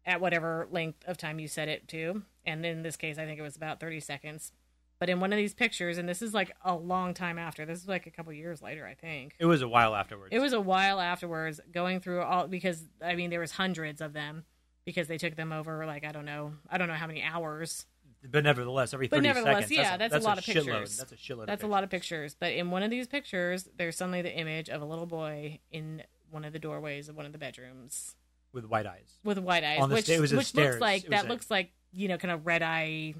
at 0.05 0.21
whatever 0.21 0.67
length 0.71 1.03
of 1.05 1.17
time 1.17 1.39
you 1.39 1.47
set 1.47 1.67
it 1.67 1.87
to. 1.89 2.23
And 2.45 2.65
in 2.65 2.81
this 2.81 2.95
case, 2.95 3.17
I 3.17 3.25
think 3.25 3.39
it 3.39 3.43
was 3.43 3.57
about 3.57 3.79
30 3.79 3.99
seconds. 3.99 4.51
But 4.99 5.09
in 5.09 5.19
one 5.19 5.31
of 5.31 5.37
these 5.37 5.53
pictures, 5.53 5.99
and 5.99 6.09
this 6.09 6.21
is 6.23 6.33
like 6.33 6.51
a 6.65 6.73
long 6.73 7.13
time 7.13 7.37
after, 7.37 7.65
this 7.65 7.79
is 7.79 7.87
like 7.87 8.07
a 8.07 8.09
couple 8.11 8.33
years 8.33 8.61
later, 8.61 8.87
I 8.87 8.95
think. 8.95 9.35
it 9.37 9.45
was 9.45 9.61
a 9.61 9.67
while 9.67 9.93
afterwards. 9.93 10.33
It 10.33 10.39
was 10.39 10.53
a 10.53 10.61
while 10.61 10.99
afterwards 10.99 11.59
going 11.71 11.99
through 11.99 12.21
all 12.21 12.47
because 12.47 12.83
I 13.03 13.15
mean 13.15 13.29
there 13.29 13.39
was 13.41 13.51
hundreds 13.51 14.01
of 14.01 14.13
them 14.13 14.45
because 14.85 15.07
they 15.07 15.17
took 15.19 15.35
them 15.35 15.51
over 15.51 15.85
like 15.85 16.03
I 16.03 16.11
don't 16.11 16.25
know 16.25 16.53
I 16.69 16.77
don't 16.79 16.87
know 16.87 16.95
how 16.95 17.05
many 17.05 17.21
hours 17.21 17.85
but 18.31 18.43
nevertheless, 18.43 18.93
every 18.93 19.07
but 19.07 19.17
thirty 19.17 19.27
nevertheless, 19.27 19.67
seconds. 19.67 19.71
yeah, 19.77 19.97
that's, 19.97 20.11
that's, 20.13 20.25
a 20.25 20.27
lot 20.27 20.37
of 20.37 20.43
shitload. 20.43 20.65
pictures. 20.65 20.97
That's 20.97 21.11
a 21.11 21.15
shitload. 21.15 21.45
That's 21.47 21.63
a 21.63 21.67
lot 21.67 21.83
of 21.83 21.89
pictures. 21.89 22.35
But 22.39 22.53
in 22.53 22.71
one 22.71 22.83
of 22.83 22.89
these 22.89 23.07
pictures, 23.07 23.67
there's 23.77 23.95
suddenly 23.97 24.21
the 24.21 24.33
image 24.35 24.69
of 24.69 24.81
a 24.81 24.85
little 24.85 25.05
boy 25.05 25.59
in 25.71 26.03
one 26.31 26.45
of 26.45 26.53
the 26.53 26.59
doorways 26.59 27.09
of 27.09 27.15
one 27.15 27.25
of 27.25 27.31
the 27.31 27.37
bedrooms 27.37 28.15
with 28.53 28.65
white 28.65 28.85
eyes. 28.85 29.17
with 29.23 29.37
white 29.39 29.63
eyes, 29.63 29.79
On 29.81 29.89
the 29.89 29.95
which 29.95 30.05
sta- 30.05 30.15
it 30.15 30.19
was 30.21 30.33
which 30.33 30.47
stairs. 30.47 30.75
looks 30.75 30.81
like 30.81 31.07
that 31.07 31.25
a- 31.25 31.27
looks 31.27 31.49
like 31.51 31.71
you 31.93 32.07
know 32.07 32.17
kind 32.17 32.31
of 32.31 32.45
red 32.45 32.61
eye, 32.63 33.13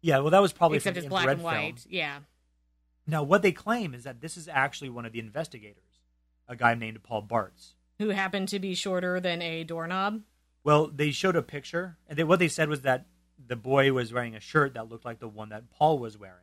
Yeah, 0.00 0.18
well, 0.18 0.30
that 0.30 0.42
was 0.42 0.52
probably 0.52 0.76
except 0.78 0.96
it's 0.96 1.06
black 1.06 1.28
and 1.28 1.42
white. 1.42 1.80
film. 1.80 1.92
Yeah. 1.94 2.18
Now, 3.06 3.22
what 3.22 3.42
they 3.42 3.52
claim 3.52 3.94
is 3.94 4.04
that 4.04 4.20
this 4.20 4.36
is 4.36 4.48
actually 4.48 4.90
one 4.90 5.06
of 5.06 5.12
the 5.12 5.18
investigators, 5.18 6.00
a 6.48 6.56
guy 6.56 6.74
named 6.74 7.02
Paul 7.02 7.22
Bartz. 7.22 7.72
Who 7.98 8.10
happened 8.10 8.48
to 8.48 8.58
be 8.58 8.74
shorter 8.74 9.18
than 9.18 9.40
a 9.40 9.64
doorknob? 9.64 10.20
Well, 10.62 10.88
they 10.88 11.10
showed 11.10 11.34
a 11.34 11.42
picture, 11.42 11.96
and 12.08 12.18
they, 12.18 12.24
what 12.24 12.38
they 12.38 12.48
said 12.48 12.68
was 12.68 12.82
that 12.82 13.06
the 13.46 13.56
boy 13.56 13.92
was 13.92 14.12
wearing 14.12 14.34
a 14.34 14.40
shirt 14.40 14.74
that 14.74 14.88
looked 14.88 15.04
like 15.04 15.20
the 15.20 15.28
one 15.28 15.50
that 15.50 15.70
Paul 15.70 15.98
was 15.98 16.18
wearing. 16.18 16.34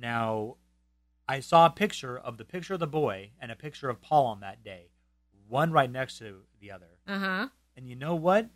Now, 0.00 0.56
I 1.28 1.40
saw 1.40 1.66
a 1.66 1.70
picture 1.70 2.16
of 2.18 2.38
the 2.38 2.44
picture 2.44 2.74
of 2.74 2.80
the 2.80 2.86
boy 2.86 3.30
and 3.40 3.50
a 3.50 3.56
picture 3.56 3.88
of 3.88 4.00
Paul 4.00 4.26
on 4.26 4.40
that 4.40 4.62
day, 4.64 4.90
one 5.48 5.72
right 5.72 5.90
next 5.90 6.18
to 6.18 6.42
the 6.60 6.70
other. 6.70 6.98
Uh 7.06 7.18
huh. 7.18 7.48
And 7.76 7.88
you 7.88 7.96
know 7.96 8.14
what? 8.14 8.48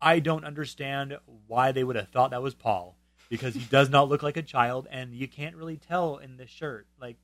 I 0.00 0.18
don't 0.18 0.44
understand 0.44 1.18
why 1.46 1.72
they 1.72 1.84
would 1.84 1.96
have 1.96 2.08
thought 2.08 2.30
that 2.30 2.42
was 2.42 2.54
Paul 2.54 2.96
because 3.28 3.54
he 3.54 3.60
does 3.60 3.90
not 3.90 4.08
look 4.08 4.22
like 4.22 4.36
a 4.36 4.42
child, 4.42 4.88
and 4.90 5.14
you 5.14 5.28
can't 5.28 5.56
really 5.56 5.76
tell 5.76 6.16
in 6.16 6.36
the 6.36 6.46
shirt 6.46 6.86
like 7.00 7.16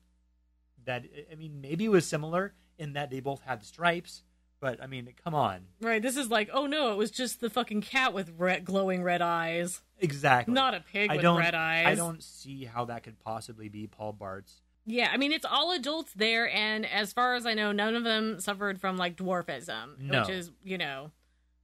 that. 0.85 1.05
I 1.31 1.35
mean, 1.35 1.59
maybe 1.59 1.85
it 1.85 1.89
was 1.89 2.05
similar 2.05 2.53
in 2.77 2.93
that 2.93 3.09
they 3.09 3.19
both 3.19 3.41
had 3.41 3.63
stripes, 3.63 4.23
but 4.59 4.81
I 4.81 4.87
mean, 4.87 5.09
come 5.23 5.35
on, 5.35 5.61
Right. 5.81 6.01
This 6.01 6.17
is 6.17 6.29
like, 6.29 6.49
oh 6.53 6.65
no, 6.65 6.91
it 6.91 6.97
was 6.97 7.11
just 7.11 7.39
the 7.41 7.49
fucking 7.49 7.81
cat 7.81 8.13
with 8.13 8.31
red, 8.37 8.65
glowing 8.65 9.03
red 9.03 9.21
eyes, 9.21 9.81
exactly. 9.99 10.53
not 10.53 10.73
a 10.73 10.79
pig 10.81 11.09
I 11.11 11.15
with 11.15 11.21
don't. 11.23 11.39
red 11.39 11.55
eyes. 11.55 11.85
I 11.87 11.95
don't 11.95 12.23
see 12.23 12.65
how 12.65 12.85
that 12.85 13.03
could 13.03 13.19
possibly 13.19 13.69
be 13.69 13.87
Paul 13.87 14.15
Bartz. 14.19 14.61
Yeah, 14.85 15.09
I 15.11 15.17
mean 15.17 15.31
it's 15.33 15.45
all 15.45 15.71
adults 15.73 16.13
there, 16.15 16.49
and 16.49 16.85
as 16.85 17.11
far 17.13 17.35
as 17.35 17.45
I 17.45 17.53
know, 17.53 17.71
none 17.71 17.95
of 17.95 18.03
them 18.03 18.39
suffered 18.39 18.79
from 18.79 18.95
like 18.97 19.15
dwarfism, 19.17 19.99
No. 19.99 20.21
which 20.21 20.29
is 20.29 20.51
you 20.63 20.77
know 20.77 21.11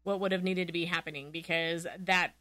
what 0.04 0.20
would 0.20 0.34
have 0.34 0.44
needed 0.44 0.68
to 0.68 0.74
be 0.74 0.84
happening 0.86 1.32
because 1.32 1.88
that 2.00 2.34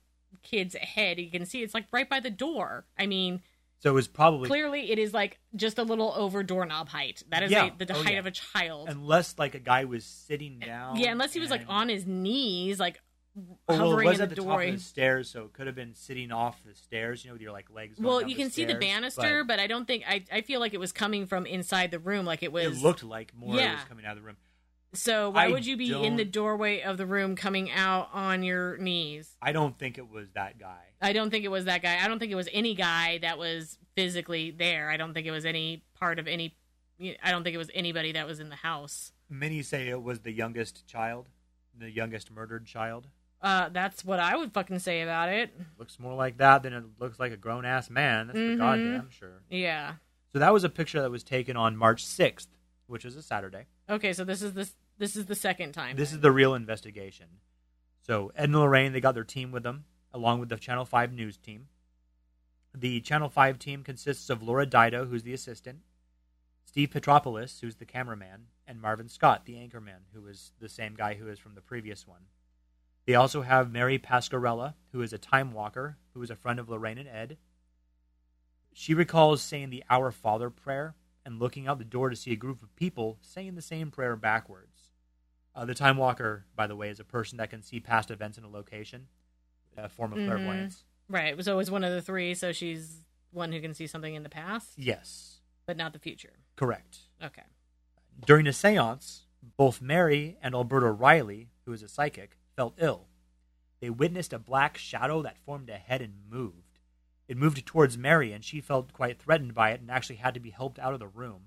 kid's 0.43 0.75
head, 0.75 1.21
you 1.21 1.31
can 1.31 1.47
see 1.47 1.63
it's 1.63 1.75
like 1.75 1.87
right 1.93 2.09
by 2.09 2.19
the 2.19 2.31
door. 2.31 2.85
I 2.99 3.07
mean, 3.07 3.41
So 3.83 3.91
it 3.91 3.95
was 3.95 4.07
probably 4.07 4.49
clearly 4.49 4.93
it 4.93 4.99
is 4.99 5.13
like 5.13 5.41
just 5.57 5.79
a 5.79 5.83
little 5.83 6.13
over 6.17 6.43
doorknob 6.45 6.89
height. 6.89 7.23
That 7.31 7.43
is 7.43 7.51
Yeah. 7.51 7.71
a, 7.79 7.85
the 7.85 7.93
Oh, 7.95 8.03
height 8.03 8.13
yeah. 8.15 8.19
of 8.21 8.27
a 8.27 8.31
child. 8.31 8.89
unless 8.89 9.39
like 9.39 9.55
a 9.57 9.59
guy 9.59 9.85
was 9.85 10.05
sitting 10.05 10.61
down. 10.61 10.97
yeah, 10.99 11.11
unless 11.11 11.33
he 11.33 11.41
was 11.41 11.51
like 11.51 11.65
on 11.69 11.89
his 11.89 12.07
knees, 12.07 12.79
like 12.79 13.01
Oh, 13.35 13.41
well, 13.67 13.77
it 13.77 13.79
hovering 13.91 14.09
was 14.09 14.19
in 14.19 14.23
at 14.25 14.29
the 14.29 14.35
the 14.35 14.41
top 14.43 14.49
doorway. 14.51 14.69
of 14.69 14.75
the 14.77 14.81
stairs, 14.83 15.31
so 15.31 15.45
it 15.45 15.55
could 15.55 15.67
have 15.67 15.75
been 15.75 15.95
sitting 15.95 16.31
off 16.31 16.63
the 16.65 16.75
stairs, 16.75 17.25
you 17.25 17.31
know, 17.31 17.33
with 17.33 17.41
your 17.41 17.51
like 17.53 17.71
legs. 17.71 17.99
Well, 17.99 18.21
you 18.21 18.29
the 18.37 18.43
can 18.43 18.51
see 18.51 18.67
the 18.67 18.75
banister, 18.75 19.43
but, 19.43 19.59
I 19.59 19.67
don't 19.67 19.87
think 19.87 20.05
I. 20.07 20.23
I 20.31 20.43
feel 20.43 20.61
like 20.61 20.75
it 20.75 20.81
was 20.81 20.93
coming 20.93 21.25
from 21.27 21.47
inside 21.47 21.91
the 21.91 21.99
room, 21.99 22.27
like 22.27 22.43
it 22.43 22.53
was. 22.53 22.77
it 22.77 22.83
looked 22.83 23.03
like 23.03 23.35
more 23.35 23.57
Yeah. 23.57 23.77
was 23.77 23.85
coming 23.85 24.05
out 24.05 24.19
of 24.19 24.23
the 24.23 24.27
room. 24.27 24.37
So 24.95 25.31
why 25.31 25.47
I 25.47 25.49
would 25.49 25.65
you 25.65 25.77
be 25.77 25.93
in 25.93 26.17
the 26.17 26.25
doorway 26.25 26.83
of 26.83 26.99
the 26.99 27.07
room 27.07 27.35
coming 27.35 27.71
out 27.71 28.11
on 28.13 28.43
your 28.43 28.77
knees? 28.77 29.37
I 29.41 29.53
don't 29.53 29.79
think 29.79 29.97
it 29.97 30.09
was 30.11 30.29
that 30.35 30.59
guy. 30.59 30.81
I 31.01 31.13
don't 31.15 31.31
think 31.31 31.45
it 31.45 31.51
was 31.51 31.65
that 31.65 31.83
guy. 31.83 31.99
I 32.03 32.09
don't 32.09 32.19
think 32.19 32.31
it 32.31 32.35
was 32.37 32.49
any 32.53 32.75
guy 32.75 33.19
that 33.23 33.39
was 33.39 33.79
physically 33.97 34.51
there. 34.51 34.91
I 34.91 34.97
don't 34.99 35.15
think 35.15 35.27
it 35.27 35.31
was 35.31 35.45
any 35.47 35.83
part 35.95 36.19
of 36.19 36.27
any 36.29 36.57
I 37.25 37.31
don't 37.31 37.43
think 37.43 37.55
it 37.55 37.59
was 37.59 37.71
anybody 37.75 38.13
that 38.13 38.27
was 38.27 38.39
in 38.39 38.49
the 38.51 38.57
house. 38.57 39.13
Many 39.29 39.63
say 39.63 39.89
it 39.89 40.03
was 40.03 40.21
the 40.21 40.31
youngest 40.33 40.87
child, 40.87 41.29
the 41.77 41.91
youngest 41.91 42.31
murdered 42.31 42.67
child. 42.67 43.09
Uh 43.41 43.71
that's 43.71 44.05
what 44.05 44.21
I 44.21 44.37
would 44.37 44.53
fucking 44.53 44.79
say 44.81 45.01
about 45.01 45.31
it. 45.31 45.51
Looks 45.79 45.99
more 45.99 46.15
like 46.15 46.37
that 46.37 46.63
than 46.63 46.75
it 46.75 46.85
looks 47.01 47.19
like 47.19 47.33
a 47.33 47.37
grown 47.37 47.65
ass 47.65 47.89
man. 47.91 48.27
That's 48.27 48.39
Mhm. 48.39 48.53
for 48.53 48.59
goddamn 48.59 49.11
sure. 49.11 49.43
Yeah. 49.49 49.95
So 50.35 50.39
that 50.39 50.53
was 50.53 50.65
a 50.65 50.69
picture 50.69 51.01
that 51.01 51.11
was 51.11 51.25
taken 51.25 51.57
on 51.57 51.77
March 51.77 52.05
sixth, 52.05 52.49
which 52.93 53.07
is 53.07 53.17
a 53.17 53.23
Saturday. 53.23 53.65
Okay, 53.89 54.13
so 54.13 54.23
this 54.23 54.43
is 54.43 54.53
this 54.53 54.75
this 54.99 55.17
is 55.17 55.25
the 55.25 55.35
second 55.35 55.73
time. 55.73 55.97
This 55.97 56.13
is 56.13 56.21
the 56.21 56.31
real 56.31 56.55
investigation. 56.55 57.27
So 58.07 58.31
Ed 58.37 58.45
and 58.45 58.55
Lorraine, 58.55 58.93
they 58.93 59.01
got 59.01 59.15
their 59.15 59.25
team 59.25 59.51
with 59.51 59.63
them, 59.63 59.87
along 60.13 60.41
with 60.41 60.51
the 60.51 60.57
Channel 60.57 60.85
5 60.85 61.13
news 61.13 61.39
team. 61.39 61.69
The 62.75 63.01
Channel 63.01 63.31
5 63.31 63.59
team 63.59 63.83
consists 63.83 64.29
of 64.29 64.43
Laura 64.43 64.67
Dido, 64.67 65.07
who's 65.07 65.23
the 65.23 65.33
assistant, 65.33 65.79
Steve 66.67 66.91
Petropoulos, 66.91 67.61
who's 67.61 67.77
the 67.77 67.87
cameraman, 67.87 68.49
and 68.67 68.81
Marvin 68.81 69.09
Scott, 69.09 69.47
the 69.47 69.55
anchorman, 69.55 70.05
who 70.13 70.27
is 70.27 70.53
the 70.61 70.69
same 70.69 70.95
guy 70.95 71.15
who 71.15 71.29
is 71.29 71.39
from 71.39 71.55
the 71.55 71.61
previous 71.63 72.07
one. 72.07 72.27
They 73.07 73.15
also 73.15 73.41
have 73.41 73.73
Mary 73.73 73.99
Pascarella, 73.99 74.75
who 74.93 75.01
is 75.01 75.15
a 75.15 75.19
time 75.19 75.53
walker, 75.53 75.97
who 76.13 76.23
is 76.23 76.31
a 76.31 76.37
friend 76.37 76.61
of 76.61 76.69
Lorraine 76.69 76.99
and 76.99 77.09
Ed. 77.09 77.39
She 78.75 78.93
recalls 78.93 79.41
saying 79.41 79.71
the 79.71 79.85
Our 79.89 80.11
Father 80.11 80.51
prayer 80.51 80.95
and 81.25 81.39
looking 81.39 81.67
out 81.67 81.79
the 81.79 81.85
door 81.85 82.11
to 82.11 82.17
see 82.17 82.33
a 82.33 82.37
group 82.37 82.63
of 82.63 82.75
people 82.77 83.19
saying 83.21 83.55
the 83.55 83.63
same 83.63 83.91
prayer 83.91 84.17
backwards. 84.17 84.91
Uh, 85.55 85.65
the 85.65 85.75
time 85.75 85.97
walker, 85.97 86.47
by 86.57 86.67
the 86.67 86.77
way, 86.77 86.89
is 86.89 86.99
a 87.01 87.05
person 87.05 87.39
that 87.39 87.51
can 87.51 87.63
see 87.63 87.79
past 87.81 88.11
events 88.11 88.39
in 88.39 88.45
a 88.45 88.49
location, 88.49 89.09
a 89.77 89.89
form 89.89 90.13
of 90.13 90.19
Mhm. 90.19 90.27
clairvoyance. 90.27 90.85
Right. 91.09 91.27
It 91.29 91.37
was 91.37 91.49
always 91.49 91.71
one 91.71 91.85
of 91.85 91.93
the 91.93 92.01
three, 92.03 92.35
so 92.35 92.53
she's 92.53 93.05
one 93.31 93.53
who 93.53 93.61
can 93.61 93.75
see 93.75 93.87
something 93.87 94.15
in 94.15 94.23
the 94.23 94.29
past, 94.29 94.79
Yes, 94.79 95.41
but 95.67 95.77
not 95.77 95.93
the 95.93 95.99
future. 95.99 96.35
correct. 96.57 97.01
Okay. 97.23 97.45
During 98.27 98.47
a 98.47 98.53
seance, 98.53 99.27
both 99.57 99.81
Mary 99.83 100.39
and 100.43 100.55
Alberta 100.55 100.91
Riley, 100.91 101.51
who 101.65 101.73
is 101.73 101.83
a 101.83 101.89
psychic, 101.89 102.39
felt 102.57 102.75
ill. 102.79 103.09
They 103.81 103.91
witnessed 103.91 104.33
a 104.33 104.39
black 104.39 104.77
shadow 104.79 105.23
that 105.23 105.39
formed 105.39 105.69
a 105.69 105.79
head 105.79 106.01
and 106.03 106.29
moved. 106.31 106.72
It 107.29 107.37
moved 107.37 107.65
towards 107.65 107.97
Mary, 107.97 108.33
and 108.33 108.45
she 108.45 108.61
felt 108.61 108.93
quite 108.93 109.19
threatened 109.21 109.55
by 109.55 109.71
it 109.71 109.81
and 109.81 109.91
actually 109.91 110.17
had 110.17 110.35
to 110.35 110.41
be 110.41 110.51
helped 110.51 110.79
out 110.79 110.93
of 110.93 111.01
the 111.01 111.07
room. 111.07 111.45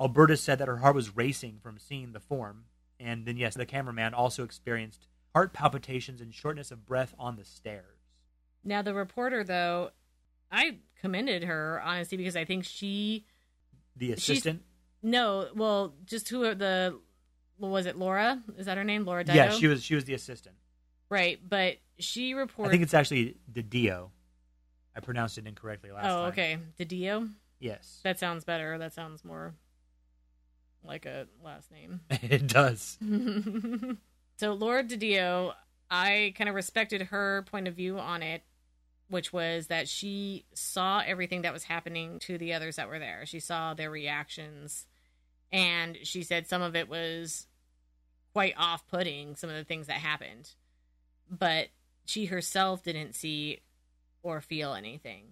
Alberta 0.00 0.36
said 0.36 0.58
that 0.58 0.68
her 0.68 0.78
heart 0.78 0.94
was 0.94 1.16
racing 1.16 1.58
from 1.62 1.78
seeing 1.78 2.12
the 2.12 2.20
form, 2.20 2.64
and 2.98 3.26
then, 3.26 3.36
yes, 3.36 3.54
the 3.54 3.66
cameraman 3.66 4.14
also 4.14 4.42
experienced 4.42 5.06
heart 5.34 5.52
palpitations 5.52 6.20
and 6.20 6.34
shortness 6.34 6.70
of 6.70 6.86
breath 6.86 7.14
on 7.18 7.36
the 7.36 7.44
stairs. 7.44 7.98
Now 8.64 8.82
the 8.82 8.94
reporter, 8.94 9.44
though, 9.44 9.90
I 10.50 10.78
commended 11.00 11.44
her 11.44 11.80
honestly 11.84 12.16
because 12.16 12.36
I 12.36 12.44
think 12.44 12.64
she 12.64 13.26
The 13.96 14.12
assistant, 14.12 14.62
no, 15.02 15.48
well, 15.54 15.94
just 16.04 16.28
who 16.28 16.44
are 16.44 16.54
the 16.54 16.98
was 17.58 17.86
it 17.86 17.96
Laura? 17.96 18.42
Is 18.56 18.66
that 18.66 18.76
her 18.76 18.84
name? 18.84 19.04
Laura 19.04 19.24
Dido? 19.24 19.36
yeah, 19.36 19.50
she 19.50 19.66
was 19.66 19.82
she 19.82 19.94
was 19.94 20.04
the 20.04 20.14
assistant. 20.14 20.56
right, 21.08 21.38
but 21.46 21.78
she 21.98 22.34
reported. 22.34 22.68
I 22.68 22.72
think 22.72 22.82
it's 22.82 22.94
actually 22.94 23.36
Didio. 23.52 24.10
I 24.94 25.00
pronounced 25.00 25.38
it 25.38 25.46
incorrectly 25.46 25.90
last 25.90 26.04
time. 26.04 26.12
oh, 26.12 26.20
time. 26.22 26.28
okay, 26.30 26.58
Didio. 26.78 27.30
Yes. 27.60 28.00
That 28.02 28.18
sounds 28.18 28.44
better. 28.44 28.76
That 28.78 28.92
sounds 28.92 29.24
more 29.24 29.54
like 30.84 31.06
a 31.06 31.26
last 31.44 31.70
name. 31.70 32.00
it 32.10 32.46
does. 32.46 32.98
so 34.36 34.52
Laura 34.52 34.82
Didio, 34.84 35.52
I 35.90 36.34
kind 36.36 36.48
of 36.48 36.54
respected 36.54 37.02
her 37.02 37.46
point 37.50 37.68
of 37.68 37.74
view 37.74 37.98
on 37.98 38.22
it, 38.22 38.42
which 39.08 39.32
was 39.32 39.68
that 39.68 39.88
she 39.88 40.44
saw 40.54 41.02
everything 41.06 41.42
that 41.42 41.52
was 41.52 41.64
happening 41.64 42.18
to 42.20 42.38
the 42.38 42.52
others 42.52 42.76
that 42.76 42.88
were 42.88 42.98
there. 42.98 43.24
She 43.26 43.40
saw 43.40 43.74
their 43.74 43.90
reactions, 43.90 44.86
and 45.50 45.98
she 46.02 46.22
said 46.22 46.48
some 46.48 46.62
of 46.62 46.74
it 46.74 46.88
was 46.88 47.46
quite 48.32 48.54
off-putting. 48.56 49.36
Some 49.36 49.50
of 49.50 49.56
the 49.56 49.64
things 49.64 49.86
that 49.86 49.98
happened, 49.98 50.50
but 51.30 51.68
she 52.04 52.26
herself 52.26 52.82
didn't 52.82 53.14
see 53.14 53.60
or 54.22 54.40
feel 54.40 54.74
anything. 54.74 55.24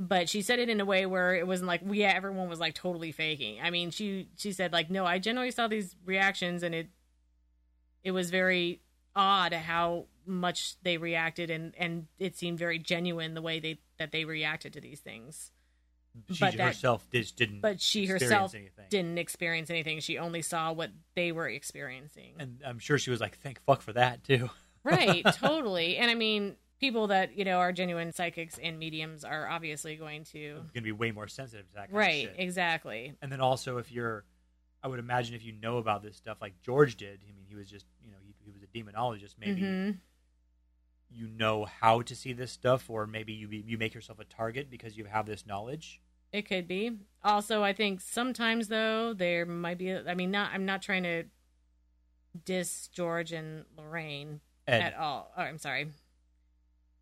But 0.00 0.28
she 0.28 0.42
said 0.42 0.58
it 0.58 0.68
in 0.68 0.80
a 0.80 0.84
way 0.84 1.06
where 1.06 1.34
it 1.34 1.46
wasn't 1.46 1.68
like, 1.68 1.82
yeah, 1.88 2.12
everyone 2.14 2.48
was 2.48 2.58
like 2.58 2.74
totally 2.74 3.12
faking. 3.12 3.60
I 3.62 3.70
mean, 3.70 3.90
she 3.90 4.28
she 4.36 4.52
said 4.52 4.72
like, 4.72 4.90
no, 4.90 5.04
I 5.06 5.18
generally 5.18 5.50
saw 5.52 5.68
these 5.68 5.94
reactions, 6.04 6.62
and 6.62 6.74
it 6.74 6.88
it 8.02 8.10
was 8.10 8.30
very 8.30 8.80
odd 9.14 9.52
how 9.52 10.06
much 10.24 10.76
they 10.82 10.96
reacted 10.96 11.50
and 11.50 11.74
and 11.76 12.06
it 12.18 12.36
seemed 12.36 12.58
very 12.58 12.78
genuine 12.78 13.34
the 13.34 13.42
way 13.42 13.60
they 13.60 13.78
that 13.98 14.10
they 14.12 14.24
reacted 14.24 14.72
to 14.72 14.80
these 14.80 15.00
things 15.00 15.50
She 16.32 16.38
But 16.40 16.56
that- 16.56 16.68
herself 16.68 17.06
just 17.12 17.36
didn't. 17.36 17.60
but 17.60 17.80
she 17.80 18.06
herself 18.06 18.54
anything. 18.54 18.86
didn't 18.88 19.18
experience 19.18 19.68
anything 19.68 20.00
she 20.00 20.16
only 20.16 20.40
saw 20.40 20.72
what 20.72 20.90
they 21.14 21.30
were 21.32 21.48
experiencing 21.48 22.34
and 22.38 22.62
I'm 22.64 22.78
sure 22.78 22.98
she 22.98 23.10
was 23.10 23.20
like, 23.20 23.36
"Thank 23.38 23.60
fuck 23.64 23.82
for 23.82 23.92
that 23.92 24.24
too." 24.24 24.48
right 24.84 25.24
totally 25.34 25.98
and 25.98 26.10
i 26.10 26.14
mean 26.14 26.56
people 26.82 27.06
that 27.06 27.38
you 27.38 27.44
know 27.44 27.58
are 27.58 27.72
genuine 27.72 28.12
psychics 28.12 28.58
and 28.62 28.78
mediums 28.78 29.24
are 29.24 29.48
obviously 29.48 29.94
going 29.96 30.24
to 30.24 30.54
Going 30.56 30.68
to 30.74 30.80
be 30.82 30.92
way 30.92 31.12
more 31.12 31.28
sensitive 31.28 31.66
to 31.68 31.74
that. 31.76 31.92
Right 31.92 32.28
exactly 32.36 33.14
And 33.22 33.30
then 33.32 33.40
also, 33.40 33.78
if 33.78 33.90
you're, 33.92 34.24
I 34.82 34.88
would 34.88 34.98
imagine 34.98 35.34
if 35.36 35.44
you 35.44 35.52
know 35.52 35.78
about 35.78 36.02
this 36.02 36.16
stuff, 36.16 36.38
like 36.40 36.60
George 36.60 36.96
did. 36.96 37.20
I 37.22 37.32
mean, 37.32 37.44
he 37.48 37.54
was 37.54 37.70
just, 37.70 37.86
you 38.04 38.10
know, 38.10 38.16
he, 38.26 38.34
he 38.44 38.50
was 38.50 38.62
a 38.62 38.66
demonologist. 38.66 39.36
Maybe 39.38 39.62
Mhm. 39.62 39.98
you 41.10 41.28
know 41.28 41.64
how 41.66 42.02
to 42.02 42.16
see 42.16 42.32
this 42.32 42.50
stuff, 42.50 42.90
or 42.90 43.06
maybe 43.06 43.32
you 43.32 43.46
be- 43.46 43.64
you 43.66 43.78
make 43.78 43.94
yourself 43.94 44.18
a 44.18 44.24
target 44.24 44.68
because 44.70 44.96
you 44.96 45.04
have 45.04 45.24
this 45.26 45.46
knowledge. 45.46 46.00
It 46.32 46.48
could 46.48 46.66
be. 46.66 46.98
Also, 47.22 47.62
I 47.62 47.72
think 47.74 48.00
sometimes 48.00 48.66
though 48.68 49.14
there 49.14 49.46
might 49.46 49.78
be. 49.78 49.94
I 49.94 50.14
mean, 50.14 50.30
not. 50.32 50.50
I'm 50.52 50.64
not 50.64 50.82
trying 50.82 51.04
to 51.04 51.24
diss 52.44 52.88
George 52.88 53.30
and 53.32 53.64
Lorraine 53.76 54.40
Ed, 54.66 54.80
at 54.80 54.96
all. 54.96 55.30
Oh, 55.36 55.42
I'm 55.42 55.58
sorry. 55.58 55.88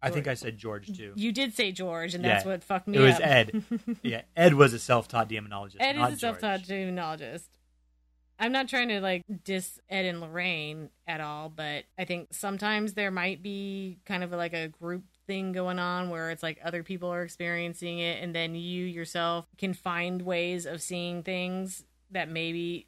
I 0.03 0.11
think 0.11 0.27
I 0.29 0.35
said 0.35 0.57
George 0.57 0.97
too. 0.97 1.13
You 1.17 1.31
did 1.33 1.55
say 1.55 1.73
George, 1.73 2.15
and 2.15 2.25
that's 2.25 2.45
Yeah. 2.45 2.53
what 2.53 2.65
fucked 2.65 2.89
me 2.89 2.99
It 2.99 3.01
was 3.03 3.15
up. 3.17 3.21
Ed. 3.23 3.65
yeah, 4.03 4.23
Ed 4.37 4.55
was 4.55 4.73
a 4.73 4.79
self-taught 4.79 5.29
demonologist. 5.29 5.77
Ed 5.81 5.97
not 5.97 6.11
is 6.13 6.17
a 6.17 6.21
self-taught 6.21 6.61
demonologist. 6.63 7.49
I'm 8.39 8.53
not 8.53 8.69
trying 8.69 8.89
to 8.89 9.01
like 9.03 9.23
diss 9.45 9.79
Ed 9.91 10.07
and 10.07 10.23
Lorraine 10.23 10.89
at 11.07 11.21
all, 11.21 11.51
but 11.51 11.85
I 11.99 12.07
think 12.07 12.29
sometimes 12.33 12.95
there 12.95 13.11
might 13.11 13.43
be 13.43 13.99
kind 14.07 14.25
of 14.25 14.33
like 14.33 14.55
a 14.55 14.69
group 14.69 15.05
thing 15.27 15.53
going 15.53 15.79
on 15.79 16.09
where 16.09 16.31
it's 16.31 16.43
like 16.43 16.59
other 16.65 16.83
people 16.83 17.11
are 17.13 17.23
experiencing 17.23 17.99
it, 17.99 18.23
and 18.23 18.35
then 18.35 18.55
you 18.55 18.87
yourself 18.87 19.47
can 19.59 19.75
find 19.75 20.23
ways 20.23 20.65
of 20.65 20.81
seeing 20.81 21.23
things 21.23 21.85
that 22.11 22.31
maybe 22.31 22.87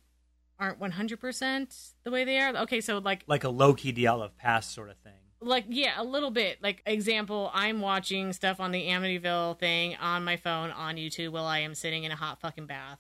aren't 0.59 0.81
100% 0.81 1.93
the 2.05 2.11
way 2.11 2.25
they 2.25 2.39
are. 2.39 2.57
Okay, 2.57 2.81
so 2.81 2.97
like 2.99 3.25
Like 3.27 3.45
a 3.45 3.49
low-key 3.51 3.93
Dial 3.93 4.23
of 4.23 4.35
past 4.39 4.73
sort 4.73 4.89
of 4.89 4.97
thing. 4.99 5.13
Like 5.43 5.65
yeah 5.69 5.93
a 6.01 6.05
little 6.05 6.31
bit. 6.31 6.63
Like 6.63 6.83
example 6.87 7.51
i'm 7.55 7.81
watching 7.81 8.33
stuff 8.33 8.61
on 8.61 8.71
the 8.73 8.87
amityville 8.87 9.59
thing 9.59 9.97
on 9.97 10.25
my 10.25 10.37
phone 10.37 10.71
on 10.71 10.97
youtube 10.97 11.31
while 11.31 11.45
i 11.47 11.59
am 11.61 11.75
sitting 11.75 12.05
in 12.05 12.13
a 12.13 12.17
hot 12.17 12.41
fucking 12.41 12.67
bath 12.67 12.99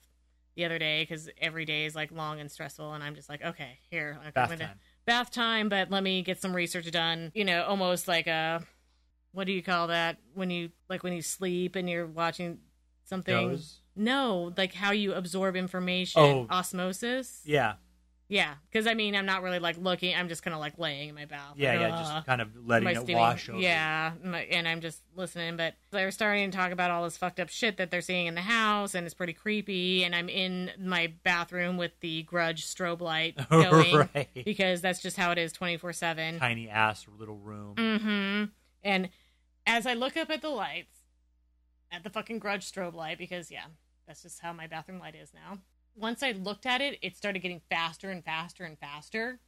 the 0.57 0.65
other 0.65 0.79
day 0.79 1.03
because 1.03 1.31
every 1.41 1.65
day 1.65 1.87
is 1.87 1.95
like 1.95 2.11
long 2.13 2.41
and 2.41 2.51
stressful 2.51 2.93
and 2.93 3.03
i'm 3.03 3.15
just 3.15 3.29
like 3.29 3.43
okay 3.43 3.79
here 3.91 4.19
Bath 4.35 4.51
gonna- 4.51 4.65
time. 4.67 4.79
bath 5.07 5.31
time 5.31 5.69
but 5.69 5.91
let 5.91 6.03
me 6.03 6.23
get 6.23 6.41
some 6.41 6.55
research 6.55 6.91
done. 6.91 7.31
You 7.35 7.45
know 7.45 7.65
almost 7.65 8.07
like 8.09 8.27
a 8.27 8.63
what 9.33 9.47
do 9.47 9.53
you 9.53 9.63
call 9.63 9.87
that 9.87 10.19
when 10.35 10.51
you 10.51 10.71
like 10.91 11.03
when 11.03 11.13
you 11.15 11.23
sleep 11.23 11.75
and 11.77 11.89
you're 11.89 12.07
watching 12.07 12.59
something? 13.05 13.59
No 13.97 14.53
like 14.57 14.75
how 14.75 14.91
you 14.93 15.15
absorb 15.15 15.57
information. 15.57 16.21
Oh. 16.21 16.47
osmosis? 16.51 17.41
Yeah, 17.45 17.75
yeah 18.33 18.55
because 18.71 18.87
i 18.87 18.95
mean 18.95 19.15
i'm 19.15 19.27
not 19.27 19.43
really 19.43 19.59
like 19.59 19.77
looking 19.79 20.15
i'm 20.15 20.29
just 20.29 20.43
kind 20.43 20.55
of 20.55 20.61
like 20.61 20.79
laying 20.79 21.11
in 21.11 21.15
my 21.15 21.27
bath 21.27 21.53
yeah, 21.57 21.73
like, 21.73 21.81
yeah. 21.81 22.03
Just 22.03 22.27
kind 22.27 22.41
of 22.41 22.49
letting 22.67 22.89
it 22.89 22.97
steaming- 23.01 23.17
wash 23.17 23.49
over. 23.49 23.59
Yeah, 23.59 24.13
and 24.23 24.67
I'm 24.67 24.81
just 24.81 25.03
listening. 25.17 25.57
But 25.57 25.75
they're 25.91 26.11
starting 26.11 26.51
to 26.51 26.57
talk 26.57 26.73
about 26.73 26.91
all 26.91 27.05
this 27.05 27.17
fucked 27.17 27.41
up 27.41 27.49
shit 27.49 27.77
that 27.77 27.91
they're 27.91 28.01
seeing 28.01 28.27
in 28.27 28.35
the 28.35 28.41
house, 28.43 28.95
and 28.95 29.05
it's 29.05 29.15
pretty 29.15 29.33
creepy. 29.33 30.05
And 30.05 30.15
I'm 30.15 30.29
in 30.29 30.71
my 30.79 31.13
bathroom 31.23 31.77
with 31.77 31.93
the 32.01 32.23
Grudge 32.25 32.67
strobe 32.67 33.01
light 33.01 33.37
going 33.51 34.09
right. 34.15 34.29
because 34.45 34.81
that's 34.81 35.01
just 35.01 35.17
how 35.17 35.31
it 35.31 35.39
is, 35.39 35.53
twenty 35.53 35.77
four 35.77 35.93
seven. 35.93 36.39
Tiny 36.39 36.69
ass 36.69 37.07
little 37.19 37.37
room. 37.37 37.75
Mm-hmm. 37.77 38.45
And 38.83 39.09
as 39.67 39.87
I 39.87 39.95
look 39.95 40.17
up 40.17 40.31
at 40.31 40.43
the 40.43 40.49
lights, 40.51 40.97
at 41.91 42.03
the 42.05 42.11
fucking 42.11 42.39
Grudge 42.39 42.71
strobe 42.71 42.95
light, 42.95 43.19
because 43.19 43.51
yeah, 43.51 43.67
that's 44.07 44.23
just 44.23 44.41
how 44.41 44.53
my 44.53 44.67
bathroom 44.67 44.99
light 44.99 45.15
is 45.15 45.33
now. 45.35 45.59
Once 45.95 46.23
I 46.23 46.33
looked 46.33 46.67
at 46.67 46.81
it, 46.81 46.99
it 47.03 47.17
started 47.17 47.41
getting 47.41 47.61
faster 47.71 48.11
and 48.11 48.25
faster 48.25 48.65
and 48.65 48.79
faster. 48.79 49.39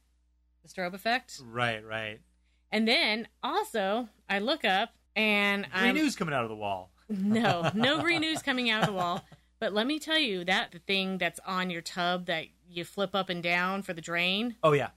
The 0.63 0.69
strobe 0.69 0.93
effect. 0.93 1.39
Right, 1.43 1.85
right. 1.85 2.19
And 2.71 2.87
then 2.87 3.27
also, 3.43 4.09
I 4.29 4.39
look 4.39 4.65
up 4.65 4.89
and 5.15 5.63
Green 5.71 5.83
I'm 5.89 5.95
news 5.95 6.15
coming 6.15 6.33
out 6.33 6.43
of 6.43 6.49
the 6.49 6.55
wall. 6.55 6.91
no, 7.09 7.69
no 7.75 8.01
green 8.01 8.21
news 8.21 8.41
coming 8.41 8.69
out 8.69 8.81
of 8.81 8.87
the 8.87 8.93
wall. 8.93 9.23
But 9.59 9.73
let 9.73 9.87
me 9.87 9.99
tell 9.99 10.17
you 10.19 10.43
that 10.45 10.71
the 10.71 10.79
thing 10.79 11.17
that's 11.17 11.39
on 11.45 11.69
your 11.69 11.81
tub 11.81 12.25
that 12.25 12.45
you 12.67 12.83
flip 12.83 13.11
up 13.15 13.29
and 13.29 13.41
down 13.41 13.83
for 13.83 13.93
the 13.93 14.01
drain, 14.01 14.55
Oh 14.63 14.73
yeah. 14.73 14.89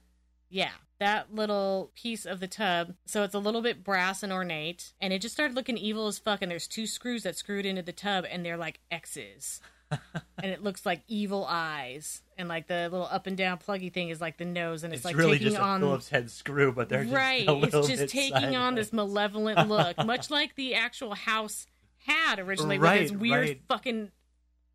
yeah, 0.48 0.70
that 0.98 1.32
little 1.34 1.92
piece 1.94 2.24
of 2.26 2.40
the 2.40 2.48
tub. 2.48 2.94
So 3.06 3.22
it's 3.22 3.34
a 3.34 3.38
little 3.38 3.62
bit 3.62 3.84
brass 3.84 4.22
and 4.22 4.32
ornate, 4.32 4.92
and 5.00 5.12
it 5.12 5.20
just 5.22 5.34
started 5.34 5.54
looking 5.54 5.76
evil 5.78 6.08
as 6.08 6.18
fuck. 6.18 6.42
And 6.42 6.50
there's 6.50 6.66
two 6.66 6.86
screws 6.86 7.22
that 7.22 7.36
screwed 7.36 7.66
into 7.66 7.82
the 7.82 7.92
tub, 7.92 8.24
and 8.28 8.44
they're 8.44 8.56
like 8.56 8.80
X's. 8.90 9.60
And 9.90 10.52
it 10.52 10.62
looks 10.62 10.84
like 10.84 11.02
evil 11.08 11.46
eyes, 11.48 12.22
and 12.36 12.48
like 12.48 12.66
the 12.66 12.88
little 12.90 13.08
up 13.10 13.26
and 13.26 13.36
down 13.36 13.58
pluggy 13.58 13.92
thing 13.92 14.08
is 14.10 14.20
like 14.20 14.36
the 14.38 14.44
nose, 14.44 14.84
and 14.84 14.92
it's, 14.92 15.00
It's, 15.00 15.04
like 15.04 15.16
really 15.16 15.32
taking 15.38 15.48
just 15.48 15.58
a 15.58 15.62
on 15.62 15.80
Phillips 15.80 16.08
head 16.10 16.30
screw, 16.30 16.72
but 16.72 16.88
they're 16.88 17.04
just 17.04 17.14
right 17.14 17.48
A 17.48 17.56
it's 17.62 17.88
just 17.88 18.08
taking 18.08 18.54
on 18.56 18.74
this 18.74 18.92
malevolent 18.92 19.68
look 19.68 19.96
much 20.04 20.30
like 20.30 20.54
the 20.56 20.74
actual 20.74 21.14
house 21.14 21.66
had 22.06 22.38
originally 22.38 22.78
Right, 22.78 23.02
with 23.02 23.12
its 23.12 23.20
weird 23.20 23.48
right. 23.48 23.60
fucking 23.68 24.10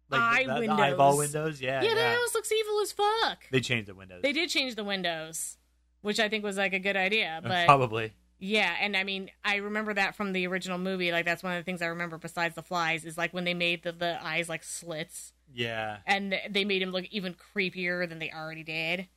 like 0.09 0.21
eye 0.21 0.43
the, 0.45 0.53
the, 0.53 0.59
windows. 0.61 0.77
the 0.77 0.83
eyeball 0.83 1.17
windows. 1.17 1.61
Yeah, 1.61 1.81
yeah, 1.81 1.89
yeah. 1.89 1.95
the 1.95 2.09
house 2.09 2.33
looks 2.35 2.51
evil 2.51 2.79
as 2.81 2.91
fuck 2.91 3.45
They 3.51 3.61
changed 3.61 3.87
the 3.87 3.95
windows. 3.95 4.21
they 4.21 4.33
did 4.33 4.49
change 4.49 4.75
the 4.75 4.83
windows 4.83 5.57
which 6.01 6.19
i 6.19 6.27
think 6.29 6.43
was 6.43 6.57
like 6.57 6.73
a 6.73 6.79
good 6.79 6.97
idea 6.97 7.39
Uh, 7.43 7.47
but 7.47 7.65
Probably. 7.65 8.13
Yeah 8.39 8.75
and 8.81 8.97
i 8.97 9.03
mean 9.03 9.29
i 9.45 9.55
remember 9.57 9.93
that 9.93 10.15
from 10.15 10.33
the 10.33 10.45
original 10.47 10.77
movie 10.77 11.11
like 11.11 11.25
that's 11.25 11.43
one 11.43 11.53
of 11.53 11.59
the 11.59 11.63
things 11.63 11.81
i 11.81 11.85
remember 11.85 12.17
besides 12.17 12.55
the 12.55 12.61
flies 12.63 13.05
is 13.05 13.17
like 13.17 13.33
when 13.33 13.43
they 13.45 13.53
made 13.53 13.83
the, 13.83 13.91
the 13.91 14.17
eyes 14.25 14.49
like 14.49 14.63
slits 14.63 15.33
Yeah. 15.53 15.97
and 16.05 16.35
they 16.49 16.65
made 16.65 16.81
him 16.81 16.91
look 16.91 17.05
even 17.11 17.35
creepier 17.35 18.07
than 18.09 18.19
they 18.19 18.31
already 18.31 18.63
did 18.63 19.07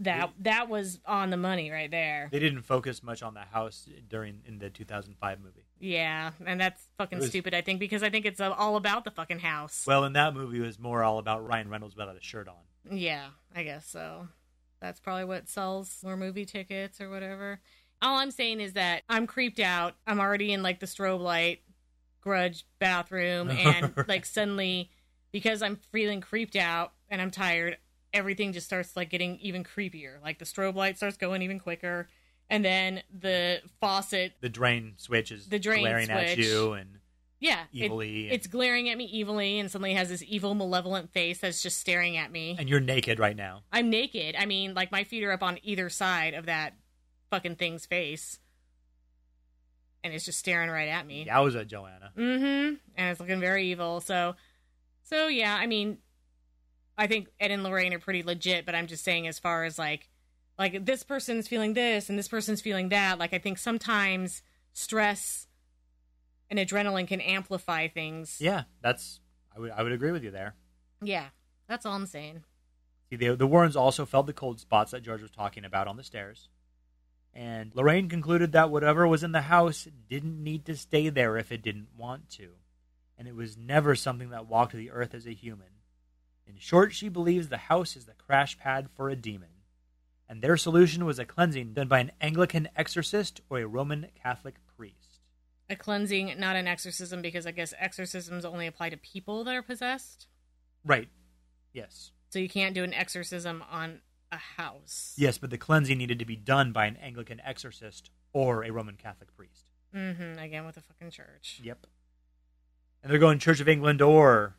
that 0.00 0.30
that 0.40 0.68
was 0.68 1.00
on 1.06 1.30
the 1.30 1.36
money 1.36 1.70
right 1.72 1.90
there 1.90 2.28
They 2.30 2.38
didn't 2.38 2.62
focus 2.62 3.02
much 3.02 3.20
on 3.22 3.34
the 3.34 3.40
house 3.40 3.88
during 4.08 4.42
in 4.46 4.58
the 4.60 4.70
2005 4.70 5.40
movie. 5.40 5.64
Yeah, 5.80 6.30
and 6.46 6.60
that's 6.60 6.86
fucking 6.98 7.18
was- 7.18 7.28
stupid. 7.28 7.52
I 7.54 7.62
think 7.62 7.80
because 7.80 8.04
I 8.04 8.10
think 8.10 8.24
it's 8.24 8.40
uh, 8.40 8.52
all 8.56 8.76
about 8.76 9.04
the 9.04 9.10
fucking 9.10 9.40
house. 9.40 9.82
Well, 9.88 10.04
in 10.04 10.12
that 10.12 10.34
movie, 10.34 10.58
it 10.58 10.66
was 10.66 10.78
more 10.78 11.02
all 11.02 11.18
about 11.18 11.44
Ryan 11.46 11.68
Reynolds 11.68 11.96
without 11.96 12.16
a 12.16 12.20
shirt 12.22 12.46
on. 12.48 12.96
yeah, 12.96 13.30
I 13.56 13.64
guess 13.64 13.86
so. 13.88 14.28
That's 14.80 15.00
probably 15.00 15.24
what 15.24 15.48
sells 15.48 15.98
more 16.04 16.16
movie 16.16 16.44
tickets 16.44 17.00
or 17.00 17.10
whatever. 17.10 17.58
All 18.00 18.18
I'm 18.18 18.30
saying 18.30 18.60
is 18.60 18.74
that 18.74 19.02
I'm 19.08 19.26
creeped 19.26 19.60
out. 19.60 19.94
I'm 20.06 20.20
already 20.20 20.52
in 20.52 20.62
like 20.62 20.80
the 20.80 20.86
strobe 20.86 21.20
light 21.20 21.60
grudge 22.20 22.66
bathroom 22.78 23.50
and 23.52 23.92
like 24.06 24.24
suddenly 24.26 24.90
because 25.32 25.62
I'm 25.62 25.76
feeling 25.92 26.20
creeped 26.20 26.56
out 26.56 26.92
and 27.08 27.20
I'm 27.20 27.30
tired, 27.30 27.76
everything 28.12 28.52
just 28.52 28.66
starts 28.66 28.96
like 28.96 29.10
getting 29.10 29.38
even 29.40 29.64
creepier. 29.64 30.22
Like 30.22 30.38
the 30.38 30.44
strobe 30.44 30.74
light 30.74 30.96
starts 30.96 31.16
going 31.16 31.42
even 31.42 31.58
quicker 31.60 32.08
and 32.50 32.64
then 32.64 33.02
the 33.12 33.60
faucet 33.80 34.32
The 34.40 34.48
drain 34.48 34.94
switch 34.96 35.30
is 35.32 35.48
The 35.48 35.58
drain 35.58 35.80
glaring 35.82 36.10
at 36.10 36.38
you 36.38 36.72
and 36.72 36.98
yeah, 37.40 37.64
it- 37.72 37.84
evilly. 37.84 38.24
and, 38.24 38.32
it's 38.32 38.46
glaring 38.46 38.88
at 38.88 38.96
me 38.98 39.20
evilly 39.20 39.58
and 39.60 39.70
suddenly 39.70 39.94
has 39.94 40.08
this 40.08 40.24
evil 40.26 40.54
malevolent 40.54 41.12
face 41.12 41.38
that's 41.40 41.62
just 41.62 41.78
staring 41.78 42.16
at 42.16 42.32
me. 42.32 42.56
and 42.58 42.68
you're 42.68 42.80
naked 42.80 43.18
right 43.18 43.36
now. 43.36 43.62
I'm 43.72 43.90
naked. 43.90 44.34
I 44.36 44.46
mean, 44.46 44.74
like 44.74 44.90
my 44.90 45.04
feet 45.04 45.22
are 45.24 45.30
up 45.32 45.42
on 45.42 45.58
either 45.62 45.88
side 45.88 46.34
of 46.34 46.46
that 46.46 46.74
fucking 47.30 47.56
thing's 47.56 47.86
face. 47.86 48.38
And 50.04 50.14
it's 50.14 50.24
just 50.24 50.38
staring 50.38 50.70
right 50.70 50.88
at 50.88 51.06
me. 51.06 51.26
Yowza, 51.26 51.66
Joanna. 51.66 52.12
Mm-hmm. 52.16 52.74
And 52.96 53.10
it's 53.10 53.20
looking 53.20 53.40
very 53.40 53.70
evil. 53.70 54.00
So 54.00 54.34
so 55.02 55.28
yeah, 55.28 55.56
I 55.56 55.66
mean 55.66 55.98
I 56.96 57.06
think 57.06 57.28
Ed 57.38 57.50
and 57.50 57.62
Lorraine 57.62 57.94
are 57.94 57.98
pretty 57.98 58.22
legit, 58.22 58.66
but 58.66 58.74
I'm 58.74 58.86
just 58.86 59.04
saying 59.04 59.26
as 59.28 59.38
far 59.38 59.64
as 59.64 59.78
like 59.78 60.08
like 60.58 60.84
this 60.84 61.02
person's 61.02 61.48
feeling 61.48 61.74
this 61.74 62.08
and 62.08 62.18
this 62.18 62.28
person's 62.28 62.60
feeling 62.60 62.88
that, 62.90 63.18
like 63.18 63.32
I 63.32 63.38
think 63.38 63.58
sometimes 63.58 64.42
stress 64.72 65.46
and 66.50 66.58
adrenaline 66.58 67.06
can 67.06 67.20
amplify 67.20 67.88
things. 67.88 68.38
Yeah, 68.40 68.64
that's 68.82 69.20
I 69.54 69.60
would 69.60 69.70
I 69.72 69.82
would 69.82 69.92
agree 69.92 70.12
with 70.12 70.24
you 70.24 70.30
there. 70.30 70.54
Yeah. 71.02 71.26
That's 71.68 71.84
all 71.84 71.94
I'm 71.94 72.06
saying. 72.06 72.44
See, 73.10 73.16
the, 73.16 73.36
the 73.36 73.46
Warrens 73.46 73.76
also 73.76 74.04
felt 74.04 74.26
the 74.26 74.32
cold 74.32 74.58
spots 74.58 74.90
that 74.90 75.02
George 75.02 75.22
was 75.22 75.30
talking 75.30 75.64
about 75.64 75.86
on 75.86 75.96
the 75.96 76.02
stairs. 76.02 76.48
And 77.34 77.70
Lorraine 77.74 78.08
concluded 78.08 78.52
that 78.52 78.70
whatever 78.70 79.06
was 79.06 79.22
in 79.22 79.32
the 79.32 79.42
house 79.42 79.86
didn't 80.08 80.42
need 80.42 80.64
to 80.66 80.76
stay 80.76 81.08
there 81.08 81.36
if 81.36 81.52
it 81.52 81.62
didn't 81.62 81.88
want 81.96 82.30
to. 82.30 82.50
And 83.16 83.28
it 83.28 83.34
was 83.34 83.56
never 83.56 83.94
something 83.94 84.30
that 84.30 84.48
walked 84.48 84.72
the 84.72 84.90
earth 84.90 85.14
as 85.14 85.26
a 85.26 85.34
human. 85.34 85.68
In 86.46 86.56
short, 86.58 86.94
she 86.94 87.08
believes 87.08 87.48
the 87.48 87.56
house 87.56 87.96
is 87.96 88.06
the 88.06 88.14
crash 88.14 88.58
pad 88.58 88.88
for 88.96 89.08
a 89.08 89.16
demon. 89.16 89.48
And 90.28 90.42
their 90.42 90.56
solution 90.56 91.04
was 91.04 91.18
a 91.18 91.24
cleansing 91.24 91.74
done 91.74 91.88
by 91.88 92.00
an 92.00 92.12
Anglican 92.20 92.68
exorcist 92.76 93.40
or 93.48 93.58
a 93.58 93.66
Roman 93.66 94.08
Catholic 94.22 94.56
priest. 94.76 95.20
A 95.70 95.76
cleansing, 95.76 96.34
not 96.38 96.56
an 96.56 96.66
exorcism, 96.66 97.22
because 97.22 97.46
I 97.46 97.50
guess 97.50 97.74
exorcisms 97.78 98.44
only 98.44 98.66
apply 98.66 98.90
to 98.90 98.96
people 98.96 99.44
that 99.44 99.54
are 99.54 99.62
possessed. 99.62 100.26
Right. 100.84 101.08
Yes. 101.72 102.12
So 102.30 102.38
you 102.38 102.48
can't 102.48 102.74
do 102.74 102.84
an 102.84 102.94
exorcism 102.94 103.62
on 103.70 104.00
a 104.32 104.36
house. 104.36 105.14
Yes, 105.16 105.38
but 105.38 105.50
the 105.50 105.58
cleansing 105.58 105.98
needed 105.98 106.18
to 106.18 106.24
be 106.24 106.36
done 106.36 106.72
by 106.72 106.86
an 106.86 106.96
Anglican 106.96 107.40
exorcist 107.44 108.10
or 108.32 108.64
a 108.64 108.70
Roman 108.70 108.96
Catholic 108.96 109.34
priest. 109.36 109.66
Mm-hmm. 109.94 110.38
Again 110.38 110.66
with 110.66 110.74
the 110.74 110.82
fucking 110.82 111.10
church. 111.10 111.60
Yep. 111.62 111.86
And 113.02 113.10
they're 113.10 113.18
going 113.18 113.38
Church 113.38 113.60
of 113.60 113.68
England 113.68 114.02
or 114.02 114.54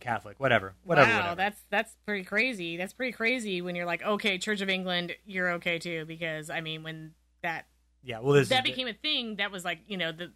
Catholic, 0.00 0.40
whatever, 0.40 0.74
whatever. 0.84 1.08
wow, 1.10 1.16
whatever. 1.18 1.36
that's 1.36 1.60
that's 1.70 1.96
pretty 2.06 2.24
crazy. 2.24 2.76
That's 2.76 2.92
pretty 2.92 3.12
crazy 3.12 3.60
when 3.62 3.76
you're 3.76 3.86
like, 3.86 4.02
okay, 4.02 4.38
Church 4.38 4.60
of 4.60 4.68
England, 4.68 5.14
you're 5.24 5.52
okay 5.52 5.78
too, 5.78 6.04
because 6.06 6.50
I 6.50 6.60
mean, 6.60 6.82
when 6.82 7.12
that 7.42 7.66
yeah. 8.02 8.20
Well, 8.20 8.32
this 8.32 8.48
that 8.48 8.64
became 8.64 8.88
a 8.88 8.92
thing, 8.94 9.36
that 9.36 9.52
was 9.52 9.64
like, 9.64 9.80
you 9.86 9.96
know, 9.96 10.10
the 10.12 10.24
it 10.24 10.32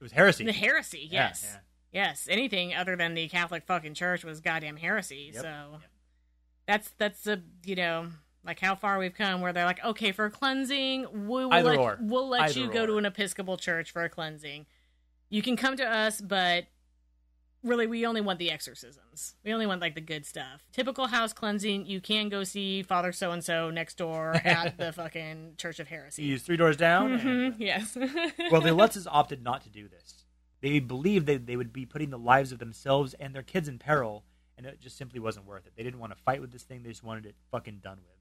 was 0.00 0.12
heresy. 0.12 0.44
the 0.44 0.52
heresy. 0.52 1.08
Yeah, 1.10 1.28
Yes, 1.28 1.48
yeah. 1.92 2.02
yes. 2.02 2.28
Anything 2.30 2.74
other 2.74 2.94
than 2.96 3.14
the 3.14 3.26
Catholic 3.28 3.64
fucking 3.66 3.94
Church 3.94 4.24
was 4.24 4.40
goddamn 4.40 4.76
heresy. 4.76 5.30
Yep, 5.32 5.42
So 5.42 5.48
yep. 5.72 5.80
That's 6.66 6.90
that's 6.98 7.26
a 7.26 7.40
you 7.64 7.76
know 7.76 8.08
like 8.44 8.60
how 8.60 8.74
far 8.74 8.98
we've 8.98 9.14
come 9.14 9.40
where 9.40 9.52
they're 9.52 9.64
like, 9.64 9.82
okay, 9.84 10.12
for 10.12 10.28
cleansing, 10.28 11.06
we 11.12 11.44
will 11.46 11.52
Either 11.52 11.70
let, 11.70 11.78
or. 11.78 11.98
we'll 12.00 12.28
let 12.28 12.42
Either 12.42 12.60
you 12.60 12.70
go 12.70 12.84
or. 12.84 12.86
to 12.88 12.98
an 12.98 13.06
Episcopal 13.06 13.56
church 13.56 13.90
for 13.90 14.02
a 14.04 14.08
cleansing. 14.10 14.66
You 15.30 15.40
can 15.40 15.56
come 15.56 15.76
to 15.78 15.84
us, 15.84 16.20
but 16.20 16.64
really 17.62 17.86
we 17.86 18.04
only 18.04 18.20
want 18.20 18.38
the 18.38 18.50
exorcisms. 18.50 19.34
We 19.42 19.52
only 19.54 19.66
want 19.66 19.80
like 19.80 19.94
the 19.94 20.02
good 20.02 20.26
stuff. 20.26 20.66
Typical 20.72 21.06
house 21.06 21.32
cleansing, 21.32 21.86
you 21.86 22.00
can 22.02 22.28
go 22.28 22.44
see 22.44 22.82
Father 22.82 23.12
so 23.12 23.30
and 23.30 23.42
so 23.42 23.70
next 23.70 23.96
door 23.96 24.34
at 24.44 24.76
the 24.76 24.92
fucking 25.00 25.54
Church 25.56 25.80
of 25.80 25.88
Heresy. 25.88 26.24
He's 26.24 26.42
three 26.42 26.58
doors 26.58 26.76
down. 26.76 27.12
and- 27.12 27.54
Mhm, 27.54 27.54
yes. 27.58 27.96
well, 28.52 28.60
the 28.60 28.68
Lutzes 28.70 29.06
opted 29.10 29.42
not 29.42 29.62
to 29.62 29.70
do 29.70 29.88
this. 29.88 30.24
They 30.60 30.78
believed 30.80 31.24
that 31.26 31.46
they 31.46 31.56
would 31.56 31.72
be 31.72 31.86
putting 31.86 32.10
the 32.10 32.18
lives 32.18 32.52
of 32.52 32.58
themselves 32.58 33.14
and 33.14 33.34
their 33.34 33.42
kids 33.42 33.68
in 33.68 33.78
peril, 33.78 34.24
and 34.56 34.66
it 34.66 34.80
just 34.80 34.96
simply 34.96 35.20
wasn't 35.20 35.46
worth 35.46 35.66
it. 35.66 35.72
They 35.76 35.82
didn't 35.82 36.00
want 36.00 36.12
to 36.12 36.22
fight 36.22 36.40
with 36.40 36.52
this 36.52 36.62
thing. 36.62 36.82
They 36.82 36.90
just 36.90 37.04
wanted 37.04 37.26
it 37.26 37.34
fucking 37.50 37.80
done 37.82 37.98
with. 37.98 38.18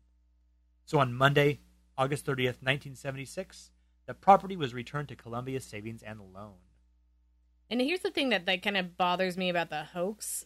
So 0.85 0.99
on 0.99 1.13
Monday, 1.13 1.61
August 1.97 2.25
30th, 2.25 2.61
1976, 2.61 3.71
the 4.05 4.13
property 4.13 4.55
was 4.55 4.73
returned 4.73 5.09
to 5.09 5.15
Columbia 5.15 5.59
Savings 5.59 6.03
and 6.03 6.19
Loan. 6.33 6.55
And 7.69 7.81
here's 7.81 8.01
the 8.01 8.11
thing 8.11 8.29
that 8.29 8.45
like 8.45 8.63
kind 8.63 8.77
of 8.77 8.97
bothers 8.97 9.37
me 9.37 9.49
about 9.49 9.69
the 9.69 9.83
hoax 9.83 10.45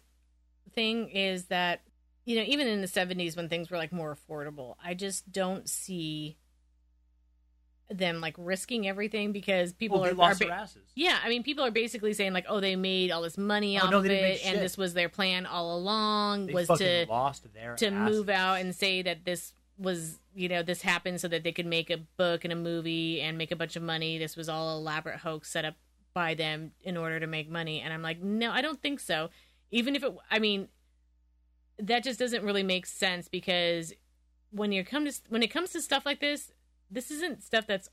thing 0.74 1.10
is 1.10 1.46
that 1.46 1.82
you 2.26 2.36
know 2.36 2.44
even 2.46 2.68
in 2.68 2.82
the 2.82 2.88
70s 2.88 3.36
when 3.36 3.50
things 3.50 3.70
were 3.70 3.78
like 3.78 3.92
more 3.92 4.16
affordable, 4.16 4.76
I 4.84 4.94
just 4.94 5.32
don't 5.32 5.68
see 5.68 6.38
them 7.90 8.20
like 8.20 8.36
risking 8.38 8.88
everything 8.88 9.32
because 9.32 9.72
people 9.72 10.02
well, 10.02 10.10
are, 10.10 10.14
lost 10.14 10.42
are 10.42 10.46
their 10.46 10.54
asses. 10.54 10.84
yeah, 10.96 11.18
I 11.24 11.30
mean 11.30 11.44
people 11.44 11.64
are 11.64 11.72
basically 11.72 12.14
saying 12.14 12.34
like 12.34 12.46
oh 12.50 12.60
they 12.60 12.76
made 12.76 13.12
all 13.12 13.22
this 13.22 13.38
money 13.38 13.80
Oh, 13.80 13.86
off 13.86 13.92
no, 13.92 14.00
of 14.00 14.06
it 14.06 14.42
and 14.46 14.60
this 14.60 14.78
was 14.78 14.94
their 14.94 15.08
plan 15.10 15.46
all 15.46 15.78
along 15.78 16.48
They 16.48 16.54
was 16.54 16.68
to 16.68 17.06
lost 17.08 17.52
their 17.54 17.76
to 17.78 17.92
move 17.92 18.28
out 18.30 18.56
and 18.56 18.76
say 18.76 19.02
that 19.04 19.24
this 19.24 19.54
was 19.78 20.20
you 20.36 20.50
know 20.50 20.64
this 20.64 20.82
happened 20.82 21.22
so 21.22 21.28
that 21.30 21.44
they 21.44 21.52
could 21.52 21.66
make 21.66 21.90
a 21.90 21.98
book 22.18 22.44
and 22.44 22.52
a 22.52 22.58
movie 22.58 23.22
and 23.22 23.38
make 23.38 23.52
a 23.52 23.56
bunch 23.56 23.76
of 23.76 23.84
money. 23.84 24.18
This 24.18 24.36
was 24.36 24.50
all 24.50 24.78
elaborate 24.78 25.20
hoax 25.20 25.50
set 25.50 25.64
up 25.64 25.76
by 26.14 26.34
them 26.34 26.72
in 26.82 26.98
order 26.98 27.20
to 27.20 27.28
make 27.28 27.50
money. 27.50 27.80
And 27.80 27.94
i'm 27.94 28.02
like 28.02 28.22
no 28.22 28.52
i 28.52 28.62
don't 28.62 28.82
think 28.82 29.00
so. 29.00 29.30
Even 29.72 29.96
if 29.96 30.04
it 30.04 30.14
i 30.30 30.40
mean 30.40 30.68
that 31.80 32.04
just 32.04 32.20
doesn't 32.20 32.44
really 32.44 32.64
make 32.64 32.86
sense 32.86 33.28
because 33.28 33.94
when 34.52 34.72
you 34.72 34.84
come 34.84 35.06
to 35.06 35.14
when 35.30 35.44
it 35.44 35.48
comes 35.48 35.72
to 35.72 35.82
stuff 35.82 36.06
like 36.06 36.20
this 36.20 36.52
this 36.92 37.12
isn't 37.12 37.44
stuff 37.44 37.66
that's 37.68 37.90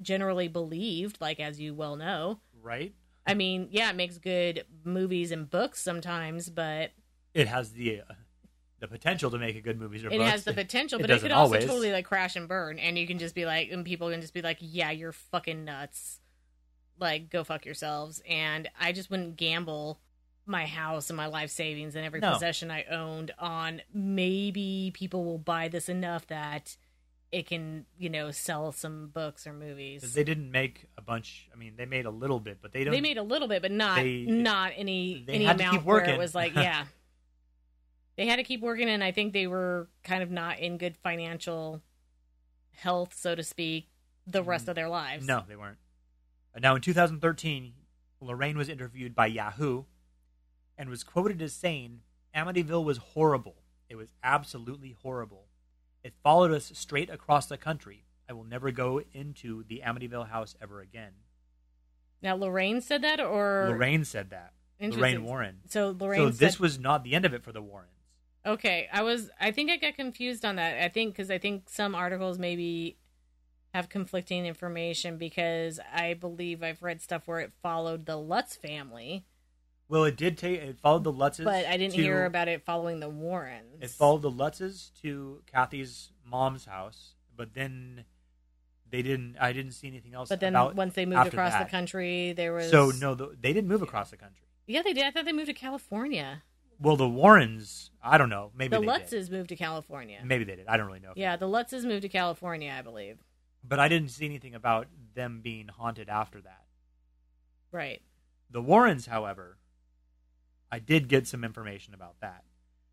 generally 0.00 0.48
believed 0.48 1.18
like 1.20 1.38
as 1.40 1.60
you 1.60 1.72
well 1.72 1.96
know 1.96 2.40
right? 2.62 2.94
i 3.26 3.34
mean 3.34 3.68
yeah 3.70 3.90
it 3.90 3.96
makes 3.96 4.18
good 4.18 4.64
movies 4.84 5.30
and 5.30 5.48
books 5.48 5.80
sometimes 5.80 6.50
but 6.50 6.90
It 7.32 7.46
has 7.48 7.72
the 7.72 8.00
uh, 8.00 8.14
the 8.80 8.88
potential 8.88 9.30
to 9.30 9.38
make 9.38 9.56
a 9.56 9.60
good 9.60 9.78
movies 9.80 10.02
or 10.04 10.08
books. 10.08 10.14
it 10.14 10.18
books. 10.18 10.30
has 10.30 10.44
the 10.44 10.52
potential, 10.52 10.98
but 10.98 11.06
it, 11.08 11.14
doesn't 11.14 11.28
could 11.28 11.34
also 11.34 11.54
always. 11.54 11.64
totally 11.64 11.90
like 11.92 12.04
crash 12.04 12.36
and 12.36 12.46
burn, 12.48 12.78
and 12.78 12.98
you 12.98 13.06
can 13.06 13.18
just 13.18 13.34
be 13.34 13.46
like, 13.46 13.70
and 13.70 13.82
people 13.84 14.10
can 14.10 14.20
just 14.20 14.34
be 14.34 14.42
like, 14.42 14.58
"Yeah, 14.60 14.90
you're 14.90 15.12
fucking 15.12 15.64
nuts." 15.64 16.20
Like, 17.00 17.30
go 17.30 17.44
fuck 17.44 17.64
yourselves. 17.64 18.20
And 18.28 18.68
I 18.78 18.92
just 18.92 19.10
wouldn't 19.10 19.36
gamble 19.36 20.00
my 20.44 20.66
house 20.66 21.08
and 21.08 21.16
my 21.16 21.26
life 21.26 21.50
savings 21.50 21.96
and 21.96 22.04
every 22.04 22.20
No. 22.20 22.32
possession 22.34 22.70
I 22.70 22.82
owned 22.84 23.30
on 23.38 23.80
maybe 23.94 24.90
people 24.92 25.24
will 25.24 25.38
buy 25.38 25.68
this 25.68 25.88
enough 25.88 26.26
that 26.26 26.76
it 27.34 27.48
can, 27.48 27.84
you 27.98 28.08
know, 28.08 28.30
sell 28.30 28.70
some 28.70 29.08
books 29.08 29.44
or 29.44 29.52
movies. 29.52 30.14
They 30.14 30.22
didn't 30.22 30.52
make 30.52 30.86
a 30.96 31.02
bunch. 31.02 31.48
I 31.52 31.56
mean, 31.56 31.74
they 31.76 31.84
made 31.84 32.06
a 32.06 32.10
little 32.10 32.38
bit, 32.38 32.58
but 32.62 32.72
they 32.72 32.84
don't. 32.84 32.92
They 32.92 33.00
made 33.00 33.18
a 33.18 33.24
little 33.24 33.48
bit, 33.48 33.60
but 33.60 33.72
not 33.72 33.96
They- 33.96 34.22
not 34.22 34.72
any 34.76 35.24
they 35.26 35.34
any 35.34 35.44
had 35.44 35.58
to 35.58 35.64
amount 35.64 35.84
where 35.84 36.04
it 36.04 36.16
was 36.16 36.32
like, 36.32 36.54
yeah. 36.56 36.84
they 38.16 38.26
had 38.26 38.36
to 38.36 38.44
keep 38.44 38.60
working, 38.60 38.88
and 38.88 39.02
I 39.02 39.10
think 39.10 39.32
they 39.32 39.48
were 39.48 39.88
kind 40.04 40.22
of 40.22 40.30
not 40.30 40.60
in 40.60 40.78
good 40.78 40.96
financial 40.96 41.82
health, 42.70 43.14
so 43.16 43.34
to 43.34 43.42
speak, 43.42 43.88
the 44.26 44.40
mm-hmm. 44.40 44.50
rest 44.50 44.68
of 44.68 44.76
their 44.76 44.88
lives. 44.88 45.26
No, 45.26 45.42
they 45.48 45.56
weren't. 45.56 45.78
Now, 46.56 46.76
in 46.76 46.82
2013, 46.82 47.72
Lorraine 48.20 48.56
was 48.56 48.68
interviewed 48.68 49.12
by 49.12 49.26
Yahoo 49.26 49.84
and 50.78 50.88
was 50.88 51.02
quoted 51.02 51.42
as 51.42 51.52
saying, 51.52 52.02
Amityville 52.34 52.84
was 52.84 52.98
horrible. 52.98 53.56
It 53.88 53.96
was 53.96 54.12
absolutely 54.22 54.96
horrible. 55.02 55.43
It 56.04 56.12
followed 56.22 56.52
us 56.52 56.70
straight 56.74 57.08
across 57.10 57.46
the 57.46 57.56
country. 57.56 58.04
I 58.28 58.34
will 58.34 58.44
never 58.44 58.70
go 58.70 59.00
into 59.12 59.64
the 59.64 59.82
Amityville 59.84 60.28
house 60.28 60.54
ever 60.62 60.80
again. 60.80 61.12
Now 62.22 62.36
Lorraine 62.36 62.80
said 62.80 63.02
that, 63.02 63.20
or 63.20 63.66
Lorraine 63.70 64.04
said 64.04 64.30
that. 64.30 64.52
Lorraine 64.80 65.24
Warren. 65.24 65.60
So 65.68 65.96
Lorraine. 65.98 66.20
So 66.20 66.28
this 66.30 66.54
said, 66.54 66.60
was 66.60 66.78
not 66.78 67.04
the 67.04 67.14
end 67.14 67.24
of 67.24 67.32
it 67.34 67.42
for 67.42 67.52
the 67.52 67.62
Warrens. 67.62 67.90
okay. 68.46 68.88
I 68.92 69.02
was. 69.02 69.30
I 69.40 69.50
think 69.50 69.70
I 69.70 69.76
got 69.76 69.96
confused 69.96 70.44
on 70.44 70.56
that. 70.56 70.82
I 70.82 70.88
think 70.88 71.14
because 71.14 71.30
I 71.30 71.38
think 71.38 71.68
some 71.68 71.94
articles 71.94 72.38
maybe 72.38 72.98
have 73.72 73.88
conflicting 73.88 74.46
information 74.46 75.18
because 75.18 75.80
I 75.92 76.14
believe 76.14 76.62
I've 76.62 76.82
read 76.82 77.02
stuff 77.02 77.26
where 77.26 77.40
it 77.40 77.52
followed 77.62 78.06
the 78.06 78.16
Lutz 78.16 78.54
family. 78.56 79.24
Well, 79.94 80.06
it 80.06 80.16
did 80.16 80.36
take. 80.36 80.60
It 80.60 80.80
followed 80.80 81.04
the 81.04 81.12
Lutzes. 81.12 81.44
But 81.44 81.66
I 81.66 81.76
didn't 81.76 81.94
to- 81.94 82.02
hear 82.02 82.24
about 82.24 82.48
it 82.48 82.64
following 82.64 82.98
the 82.98 83.08
Warrens. 83.08 83.80
It 83.80 83.90
followed 83.90 84.22
the 84.22 84.30
Lutzes 84.30 84.90
to 85.02 85.40
Kathy's 85.46 86.10
mom's 86.26 86.64
house, 86.64 87.14
but 87.36 87.54
then 87.54 88.04
they 88.90 89.02
didn't. 89.02 89.36
I 89.38 89.52
didn't 89.52 89.70
see 89.70 89.86
anything 89.86 90.12
else. 90.12 90.30
But 90.30 90.40
then 90.40 90.54
once 90.74 90.94
they 90.94 91.06
moved 91.06 91.28
across 91.28 91.56
the 91.56 91.70
country, 91.70 92.32
there 92.32 92.52
was 92.52 92.72
So 92.72 92.90
no, 92.90 93.14
the, 93.14 93.36
they 93.40 93.52
didn't 93.52 93.68
move 93.68 93.82
across 93.82 94.10
the 94.10 94.16
country. 94.16 94.48
Yeah, 94.66 94.82
they 94.82 94.94
did. 94.94 95.04
I 95.04 95.12
thought 95.12 95.26
they 95.26 95.32
moved 95.32 95.46
to 95.46 95.54
California. 95.54 96.42
Well, 96.80 96.96
the 96.96 97.08
Warrens, 97.08 97.92
I 98.02 98.18
don't 98.18 98.30
know. 98.30 98.50
Maybe 98.56 98.76
the 98.76 98.82
Lutzes 98.82 99.30
moved 99.30 99.50
to 99.50 99.56
California. 99.56 100.20
Maybe 100.24 100.42
they 100.42 100.56
did. 100.56 100.66
I 100.66 100.76
don't 100.76 100.88
really 100.88 100.98
know. 100.98 101.12
Yeah, 101.14 101.36
the 101.36 101.46
Lutzes 101.46 101.84
moved 101.84 102.02
to 102.02 102.08
California, 102.08 102.74
I 102.76 102.82
believe. 102.82 103.18
But 103.62 103.78
I 103.78 103.86
didn't 103.86 104.08
see 104.10 104.24
anything 104.24 104.56
about 104.56 104.88
them 105.14 105.40
being 105.40 105.68
haunted 105.68 106.08
after 106.08 106.40
that. 106.40 106.64
Right. 107.70 108.02
The 108.50 108.60
Warrens, 108.60 109.06
however, 109.06 109.58
I 110.74 110.80
did 110.80 111.06
get 111.08 111.28
some 111.28 111.44
information 111.44 111.94
about 111.94 112.16
that. 112.20 112.42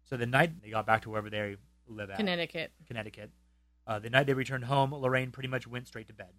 So 0.03 0.15
the 0.17 0.27
night 0.27 0.61
they 0.61 0.69
got 0.69 0.85
back 0.85 1.01
to 1.03 1.09
wherever 1.09 1.29
they 1.31 1.55
live 1.87 2.11
at, 2.11 2.17
Connecticut. 2.17 2.71
Connecticut, 2.85 3.31
uh, 3.87 3.97
the 3.97 4.09
night 4.11 4.27
they 4.27 4.33
returned 4.35 4.65
home, 4.65 4.93
Lorraine 4.93 5.31
pretty 5.31 5.49
much 5.49 5.65
went 5.67 5.87
straight 5.87 6.07
to 6.07 6.13
bed. 6.13 6.33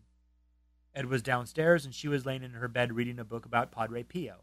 Ed 0.94 1.06
was 1.06 1.20
downstairs, 1.22 1.84
and 1.84 1.92
she 1.94 2.06
was 2.06 2.24
laying 2.24 2.42
in 2.44 2.52
her 2.52 2.68
bed 2.68 2.92
reading 2.92 3.18
a 3.18 3.24
book 3.24 3.44
about 3.44 3.72
Padre 3.72 4.02
Pio. 4.04 4.42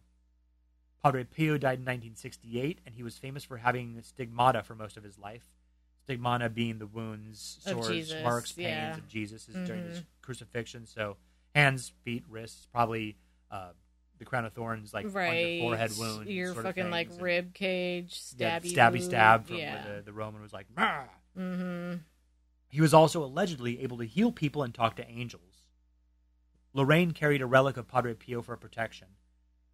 Padre 1.02 1.24
Pio 1.24 1.58
died 1.58 1.80
in 1.80 1.86
1968, 1.86 2.80
and 2.86 2.96
he 2.96 3.04
was 3.04 3.18
famous 3.18 3.46
for 3.46 3.58
having 3.58 4.02
stigmata 4.02 4.62
for 4.64 4.76
most 4.76 4.98
of 4.98 5.04
his 5.04 5.18
life. 5.18 5.48
Stigmata 6.04 6.50
being 6.50 6.80
the 6.80 6.88
wounds, 6.88 7.60
Of 7.66 7.72
sores, 7.84 7.88
Jesus, 7.88 8.24
marks, 8.24 8.52
pains 8.52 8.68
yeah. 8.68 8.98
of 8.98 9.08
Jesus 9.08 9.46
during 9.46 9.86
his 9.86 10.00
Mhm. 10.00 10.06
crucifixion. 10.22 10.86
So 10.86 11.16
hands, 11.56 11.94
feet, 12.04 12.26
wrists, 12.28 12.66
probably 12.74 13.16
uh, 13.52 13.72
the 14.20 14.26
crown 14.26 14.46
of 14.46 14.54
thorns, 14.54 14.94
like 14.94 15.06
on 15.06 15.12
your 15.14 15.62
forehead 15.62 15.92
wound, 15.98 16.28
Your 16.30 16.48
sort 16.54 16.58
of 16.60 16.64
fucking 16.66 16.92
like 16.92 17.10
and- 17.10 17.22
rib 17.22 17.54
cage, 17.54 18.20
yeah, 18.38 18.60
stabby, 18.60 18.74
stabby 18.74 19.02
stab 19.02 19.48
from 19.48 19.56
yeah. 19.58 19.86
where 19.86 19.96
the, 19.98 20.02
the 20.04 20.14
Roman 20.14 20.42
was 20.42 20.54
like! 20.54 20.68
Mm-hmm. 21.38 21.96
He 22.70 22.82
was 22.82 22.94
also 22.94 23.24
allegedly 23.24 23.82
able 23.82 23.98
to 23.98 24.06
heal 24.06 24.32
people 24.32 24.62
and 24.62 24.74
talk 24.74 24.96
to 24.98 25.08
angels. 25.10 25.64
Lorraine 26.74 27.12
carried 27.12 27.42
a 27.42 27.46
relic 27.48 27.78
of 27.78 27.88
Padre 27.88 28.14
Pio 28.14 28.42
for 28.42 28.56
protection. 28.58 29.08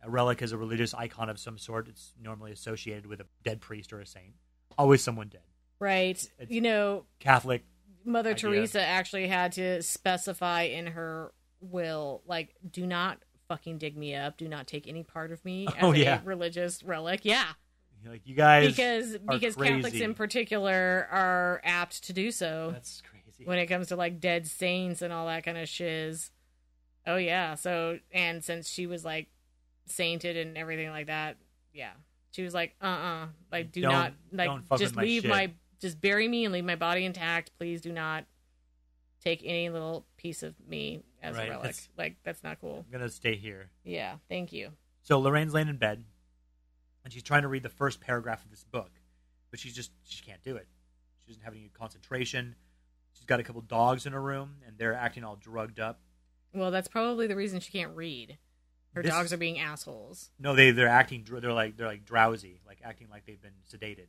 A 0.01 0.09
relic 0.09 0.41
is 0.41 0.51
a 0.51 0.57
religious 0.57 0.93
icon 0.93 1.30
of 1.30 1.39
some 1.39 1.57
sort. 1.57 1.88
It's 1.89 2.13
normally 2.22 2.51
associated 2.51 3.05
with 3.05 3.19
a 3.19 3.26
dead 3.43 3.59
priest 3.59 3.91
or 3.91 3.99
a 3.99 4.05
saint. 4.05 4.35
Always 4.77 5.03
someone 5.03 5.27
dead. 5.27 5.41
Right. 5.80 6.17
It's- 6.39 6.49
you 6.49 6.61
know, 6.61 7.05
Catholic. 7.19 7.65
Mother 8.05 8.30
idea. 8.31 8.49
Teresa 8.49 8.81
actually 8.85 9.27
had 9.27 9.53
to 9.53 9.81
specify 9.81 10.61
in 10.63 10.88
her 10.88 11.34
will, 11.59 12.22
like, 12.27 12.55
do 12.69 12.85
not 12.85 13.17
fucking 13.47 13.77
dig 13.77 13.95
me 13.97 14.15
up. 14.15 14.38
Do 14.38 14.47
not 14.47 14.67
take 14.67 14.88
any 14.88 15.03
part 15.03 15.31
of 15.31 15.43
me 15.45 15.67
as 15.77 15.84
Oh, 15.84 15.93
a 15.93 15.97
yeah. 15.97 16.22
religious 16.23 16.84
relic. 16.84 17.22
Yeah. 17.23 17.45
Like 18.07 18.22
you 18.26 18.35
guys. 18.35 18.67
because 18.67 19.17
because 19.17 19.55
crazy. 19.55 19.73
Catholics 19.81 19.99
in 19.99 20.13
particular 20.13 21.07
are 21.11 21.59
apt 21.63 22.03
to 22.03 22.13
do 22.13 22.30
so 22.30 22.69
That's 22.72 23.01
crazy. 23.01 23.45
when 23.45 23.57
it 23.57 23.65
comes 23.65 23.88
to 23.88 23.95
like 23.95 24.19
dead 24.19 24.45
saints 24.45 25.01
and 25.01 25.11
all 25.11 25.26
that 25.26 25.43
kind 25.43 25.57
of 25.57 25.67
shiz. 25.67 26.30
Oh 27.07 27.15
yeah, 27.15 27.55
so 27.55 27.97
and 28.11 28.43
since 28.43 28.69
she 28.69 28.85
was 28.85 29.03
like 29.05 29.30
sainted 29.88 30.38
and 30.38 30.55
everything 30.55 30.89
like 30.89 31.07
that, 31.07 31.38
yeah, 31.73 31.91
she 32.30 32.43
was 32.43 32.53
like, 32.53 32.76
uh, 32.80 32.85
uh 32.85 33.26
like 33.51 33.72
do 33.72 33.81
Don't- 33.81 33.91
not 33.91 34.13
like 34.31 34.77
just 34.77 34.95
my 34.95 35.01
leave 35.01 35.23
shit. 35.23 35.31
my 35.31 35.51
just 35.81 35.99
bury 35.99 36.27
me 36.27 36.45
and 36.45 36.53
leave 36.53 36.63
my 36.65 36.76
body 36.76 37.05
intact. 37.05 37.51
Please 37.57 37.81
do 37.81 37.91
not 37.91 38.26
take 39.23 39.41
any 39.43 39.69
little 39.69 40.05
piece 40.17 40.43
of 40.43 40.53
me 40.67 41.01
as 41.26 41.35
Right, 41.35 41.47
a 41.47 41.52
relic. 41.52 41.64
that's- 41.64 41.89
Like 41.97 42.15
that's 42.23 42.43
not 42.43 42.60
cool. 42.61 42.85
I'm 42.88 42.91
gonna 42.91 43.10
stay 43.10 43.35
here. 43.35 43.69
Yeah, 43.84 44.18
thank 44.30 44.52
you. 44.53 44.72
So 45.02 45.19
Lorraine's 45.19 45.53
laying 45.53 45.68
in 45.68 45.77
bed, 45.77 46.03
and 47.03 47.14
she's 47.14 47.23
trying 47.23 47.43
to 47.43 47.47
read 47.47 47.64
the 47.64 47.69
first 47.69 48.02
paragraph 48.02 48.43
of 48.43 48.49
this 48.52 48.64
book, 48.64 48.91
but 49.52 49.60
she's 49.60 49.76
just 49.76 49.91
she 50.03 50.22
can't 50.23 50.41
do 50.43 50.56
it. 50.56 50.68
She 51.22 51.27
doesn't 51.31 51.43
have 51.43 51.53
any 51.53 51.69
concentration. 51.69 52.56
She's 53.14 53.26
got 53.26 53.39
a 53.39 53.43
couple 53.43 53.61
dogs 53.61 54.06
in 54.06 54.14
her 54.14 54.22
room, 54.22 54.57
and 54.68 54.77
they're 54.77 54.93
acting 54.93 55.23
all 55.23 55.35
drugged 55.35 55.80
up. 55.80 56.02
Well, 56.53 56.72
that's 56.72 56.88
probably 56.88 57.27
the 57.27 57.35
reason 57.35 57.60
she 57.60 57.72
can't 57.72 57.95
read. 57.95 58.38
Her 58.93 59.02
This- 59.03 59.11
dogs 59.11 59.34
are 59.34 59.38
being 59.38 59.60
assholes. 59.60 60.31
No, 60.39 60.56
they 60.56 60.72
they're 60.72 60.88
acting. 60.88 61.23
They're 61.26 61.52
like 61.53 61.76
they're 61.77 61.88
like 61.88 62.06
drowsy, 62.06 62.61
like 62.65 62.80
acting 62.84 63.10
like 63.10 63.26
they've 63.26 63.41
been 63.41 63.56
sedated. 63.69 64.07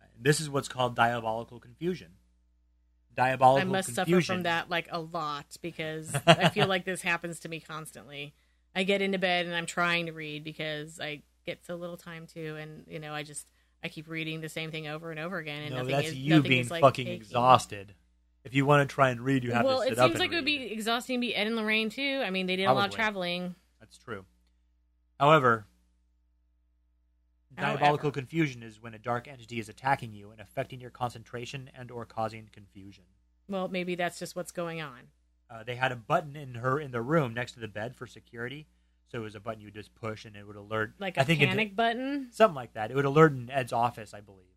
And 0.00 0.24
this 0.24 0.40
is 0.40 0.48
what's 0.48 0.68
called 0.68 0.94
diabolical 0.94 1.58
confusion. 1.58 2.12
Diabolical 3.14 3.68
I 3.68 3.72
must 3.72 3.94
suffer 3.94 4.20
from 4.20 4.42
that 4.42 4.70
like 4.70 4.88
a 4.90 5.00
lot 5.00 5.56
because 5.62 6.14
I 6.26 6.48
feel 6.48 6.66
like 6.66 6.84
this 6.84 7.02
happens 7.02 7.40
to 7.40 7.48
me 7.48 7.60
constantly. 7.60 8.34
I 8.74 8.82
get 8.82 9.02
into 9.02 9.18
bed 9.18 9.46
and 9.46 9.54
I'm 9.54 9.66
trying 9.66 10.06
to 10.06 10.12
read 10.12 10.42
because 10.42 11.00
I 11.00 11.22
get 11.46 11.64
so 11.64 11.76
little 11.76 11.96
time 11.96 12.26
to, 12.34 12.56
and 12.56 12.84
you 12.88 12.98
know, 12.98 13.14
I 13.14 13.22
just 13.22 13.46
I 13.82 13.88
keep 13.88 14.08
reading 14.08 14.40
the 14.40 14.48
same 14.48 14.70
thing 14.70 14.88
over 14.88 15.10
and 15.10 15.20
over 15.20 15.38
again, 15.38 15.62
and 15.62 15.70
No, 15.70 15.76
nothing 15.78 15.94
that's 15.94 16.08
is 16.08 16.14
you 16.14 16.36
nothing 16.36 16.48
being 16.48 16.60
is, 16.62 16.70
like, 16.70 16.80
fucking 16.80 17.06
exhausted. 17.06 17.94
If 18.42 18.54
you 18.54 18.66
want 18.66 18.88
to 18.88 18.92
try 18.92 19.10
and 19.10 19.20
read, 19.20 19.44
you 19.44 19.52
have 19.52 19.64
Well, 19.64 19.78
to 19.78 19.84
sit 19.84 19.92
it 19.92 19.98
seems 19.98 20.18
like 20.18 20.32
it 20.32 20.34
would 20.34 20.44
be 20.44 20.72
exhausting 20.72 21.18
to 21.18 21.20
be 21.20 21.34
Ed 21.34 21.46
and 21.46 21.56
Lorraine 21.56 21.90
too. 21.90 22.22
I 22.24 22.30
mean, 22.30 22.46
they 22.46 22.56
did 22.56 22.64
a 22.64 22.72
lot 22.72 22.88
of 22.88 22.94
traveling. 22.94 23.54
That's 23.80 23.98
true. 23.98 24.24
However, 25.20 25.66
Diabolical 27.56 28.10
confusion 28.10 28.62
is 28.62 28.80
when 28.80 28.94
a 28.94 28.98
dark 28.98 29.28
entity 29.28 29.58
is 29.58 29.68
attacking 29.68 30.12
you 30.12 30.30
and 30.30 30.40
affecting 30.40 30.80
your 30.80 30.90
concentration 30.90 31.70
and 31.76 31.90
or 31.90 32.04
causing 32.04 32.48
confusion. 32.52 33.04
Well, 33.48 33.68
maybe 33.68 33.94
that's 33.94 34.18
just 34.18 34.34
what's 34.36 34.52
going 34.52 34.80
on. 34.80 35.00
Uh, 35.50 35.62
they 35.62 35.76
had 35.76 35.92
a 35.92 35.96
button 35.96 36.36
in 36.36 36.54
her 36.54 36.80
in 36.80 36.90
the 36.90 37.02
room 37.02 37.34
next 37.34 37.52
to 37.52 37.60
the 37.60 37.68
bed 37.68 37.94
for 37.94 38.06
security, 38.06 38.66
so 39.10 39.18
it 39.18 39.22
was 39.22 39.34
a 39.34 39.40
button 39.40 39.60
you 39.60 39.66
would 39.66 39.74
just 39.74 39.94
push 39.94 40.24
and 40.24 40.34
it 40.36 40.46
would 40.46 40.56
alert. 40.56 40.94
Like 40.98 41.18
I 41.18 41.22
a 41.22 41.24
think 41.24 41.42
it- 41.42 41.48
panic 41.48 41.76
button. 41.76 42.28
something 42.32 42.54
like 42.56 42.72
that. 42.74 42.90
It 42.90 42.94
would 42.96 43.04
alert 43.04 43.32
in 43.32 43.50
Ed's 43.50 43.72
office, 43.72 44.14
I 44.14 44.20
believe, 44.20 44.56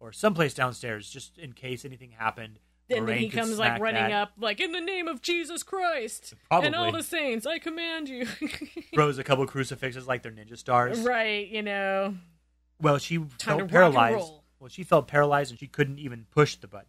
or 0.00 0.12
someplace 0.12 0.54
downstairs, 0.54 1.10
just 1.10 1.36
in 1.38 1.52
case 1.52 1.84
anything 1.84 2.12
happened. 2.12 2.58
Then, 2.88 3.06
then 3.06 3.18
he 3.18 3.30
comes 3.30 3.58
like 3.58 3.80
running 3.80 4.02
that, 4.02 4.12
up, 4.12 4.32
like 4.38 4.58
in 4.60 4.72
the 4.72 4.80
name 4.80 5.06
of 5.08 5.22
Jesus 5.22 5.62
Christ 5.62 6.34
Probably. 6.48 6.66
and 6.66 6.74
all 6.76 6.90
the 6.92 7.02
saints, 7.02 7.46
I 7.46 7.58
command 7.58 8.08
you. 8.08 8.26
throws 8.94 9.18
a 9.18 9.24
couple 9.24 9.46
crucifixes 9.46 10.06
like 10.08 10.22
they're 10.22 10.32
ninja 10.32 10.58
stars. 10.58 10.98
right, 11.00 11.46
you 11.46 11.62
know. 11.62 12.16
Well, 12.82 12.98
she 12.98 13.18
felt 13.38 13.68
paralyzed. 13.68 14.32
Well, 14.58 14.68
she 14.68 14.82
felt 14.82 15.06
paralyzed 15.08 15.50
and 15.50 15.58
she 15.58 15.66
couldn't 15.68 15.98
even 15.98 16.26
push 16.30 16.56
the 16.56 16.66
button. 16.68 16.88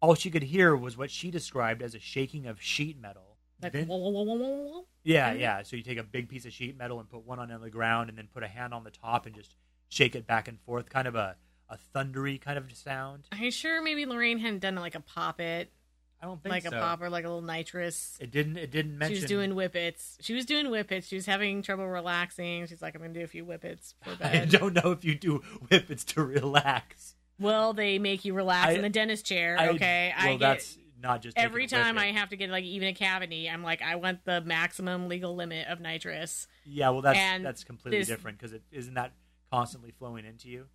All 0.00 0.14
she 0.14 0.30
could 0.30 0.44
hear 0.44 0.76
was 0.76 0.96
what 0.96 1.10
she 1.10 1.30
described 1.30 1.82
as 1.82 1.94
a 1.94 1.98
shaking 1.98 2.46
of 2.46 2.62
sheet 2.62 3.00
metal. 3.00 3.36
Like, 3.60 3.72
Then- 3.72 3.88
whoa, 3.88 3.96
whoa, 3.96 4.10
whoa, 4.10 4.22
whoa, 4.22 4.34
whoa, 4.36 4.48
whoa. 4.72 4.86
yeah, 5.02 5.30
Okay. 5.30 5.40
yeah. 5.40 5.62
So 5.62 5.74
you 5.76 5.82
take 5.82 5.98
a 5.98 6.04
big 6.04 6.28
piece 6.28 6.44
of 6.46 6.52
sheet 6.52 6.76
metal 6.76 7.00
and 7.00 7.08
put 7.08 7.24
one 7.24 7.40
on 7.40 7.48
the 7.60 7.70
ground, 7.70 8.08
and 8.08 8.16
then 8.16 8.28
put 8.28 8.44
a 8.44 8.48
hand 8.48 8.72
on 8.72 8.84
the 8.84 8.90
top 8.92 9.26
and 9.26 9.34
just 9.34 9.56
shake 9.88 10.14
it 10.14 10.26
back 10.26 10.46
and 10.46 10.60
forth, 10.60 10.88
kind 10.90 11.08
of 11.08 11.14
a 11.16 11.36
a 11.70 11.76
thundery 11.94 12.38
kind 12.40 12.56
of 12.56 12.72
sound. 12.74 13.26
Are 13.32 13.36
you 13.36 13.50
sure 13.50 13.82
maybe 13.82 14.06
Lorraine 14.06 14.38
hadn't 14.38 14.60
done 14.60 14.76
like 14.76 14.94
a 14.94 15.00
pop 15.00 15.38
it, 15.38 15.70
I 16.20 16.26
don't 16.26 16.42
think 16.42 16.50
like 16.50 16.64
so. 16.64 16.70
a 16.76 16.80
pop 16.80 17.00
or 17.00 17.08
like 17.10 17.24
a 17.24 17.28
little 17.28 17.42
nitrous? 17.42 18.16
It 18.20 18.30
didn't. 18.30 18.56
It 18.56 18.70
didn't 18.70 18.98
mention. 18.98 19.16
She 19.16 19.22
was 19.22 19.28
doing 19.28 19.50
whippets. 19.54 20.18
She 20.20 20.34
was 20.34 20.44
doing 20.44 20.66
whippets. 20.66 21.06
She 21.08 21.14
was 21.16 21.26
having 21.26 21.62
trouble 21.62 21.86
relaxing. 21.86 22.66
She's 22.66 22.82
like, 22.82 22.94
I'm 22.96 23.00
gonna 23.02 23.14
do 23.14 23.22
a 23.22 23.28
few 23.28 23.44
whippets 23.44 23.94
for 24.02 24.16
I 24.24 24.44
don't 24.44 24.74
know 24.74 24.90
if 24.90 25.04
you 25.04 25.14
do 25.14 25.38
whippets 25.70 26.04
to 26.14 26.22
relax. 26.24 27.14
well, 27.38 27.72
they 27.72 27.98
make 28.00 28.24
you 28.24 28.34
relax 28.34 28.68
I- 28.68 28.72
in 28.72 28.82
the 28.82 28.88
dentist 28.90 29.24
chair. 29.26 29.56
I- 29.58 29.68
okay, 29.68 30.12
well, 30.18 30.26
I 30.26 30.30
get 30.32 30.40
that's 30.40 30.78
not 31.00 31.22
just 31.22 31.38
every 31.38 31.68
time 31.68 31.96
I 31.96 32.06
have 32.06 32.30
to 32.30 32.36
get 32.36 32.50
like 32.50 32.64
even 32.64 32.88
a 32.88 32.94
cavity. 32.94 33.48
I'm 33.48 33.62
like, 33.62 33.80
I 33.82 33.94
want 33.94 34.24
the 34.24 34.40
maximum 34.40 35.08
legal 35.08 35.36
limit 35.36 35.68
of 35.68 35.80
nitrous. 35.80 36.48
Yeah, 36.66 36.90
well, 36.90 37.02
that's 37.02 37.16
And 37.18 37.44
that's 37.44 37.62
completely 37.62 38.00
this- 38.00 38.08
different 38.08 38.38
because 38.38 38.52
it 38.52 38.62
isn't 38.72 38.94
that 38.94 39.12
constantly 39.52 39.92
flowing 39.92 40.24
into 40.24 40.48
you, 40.48 40.66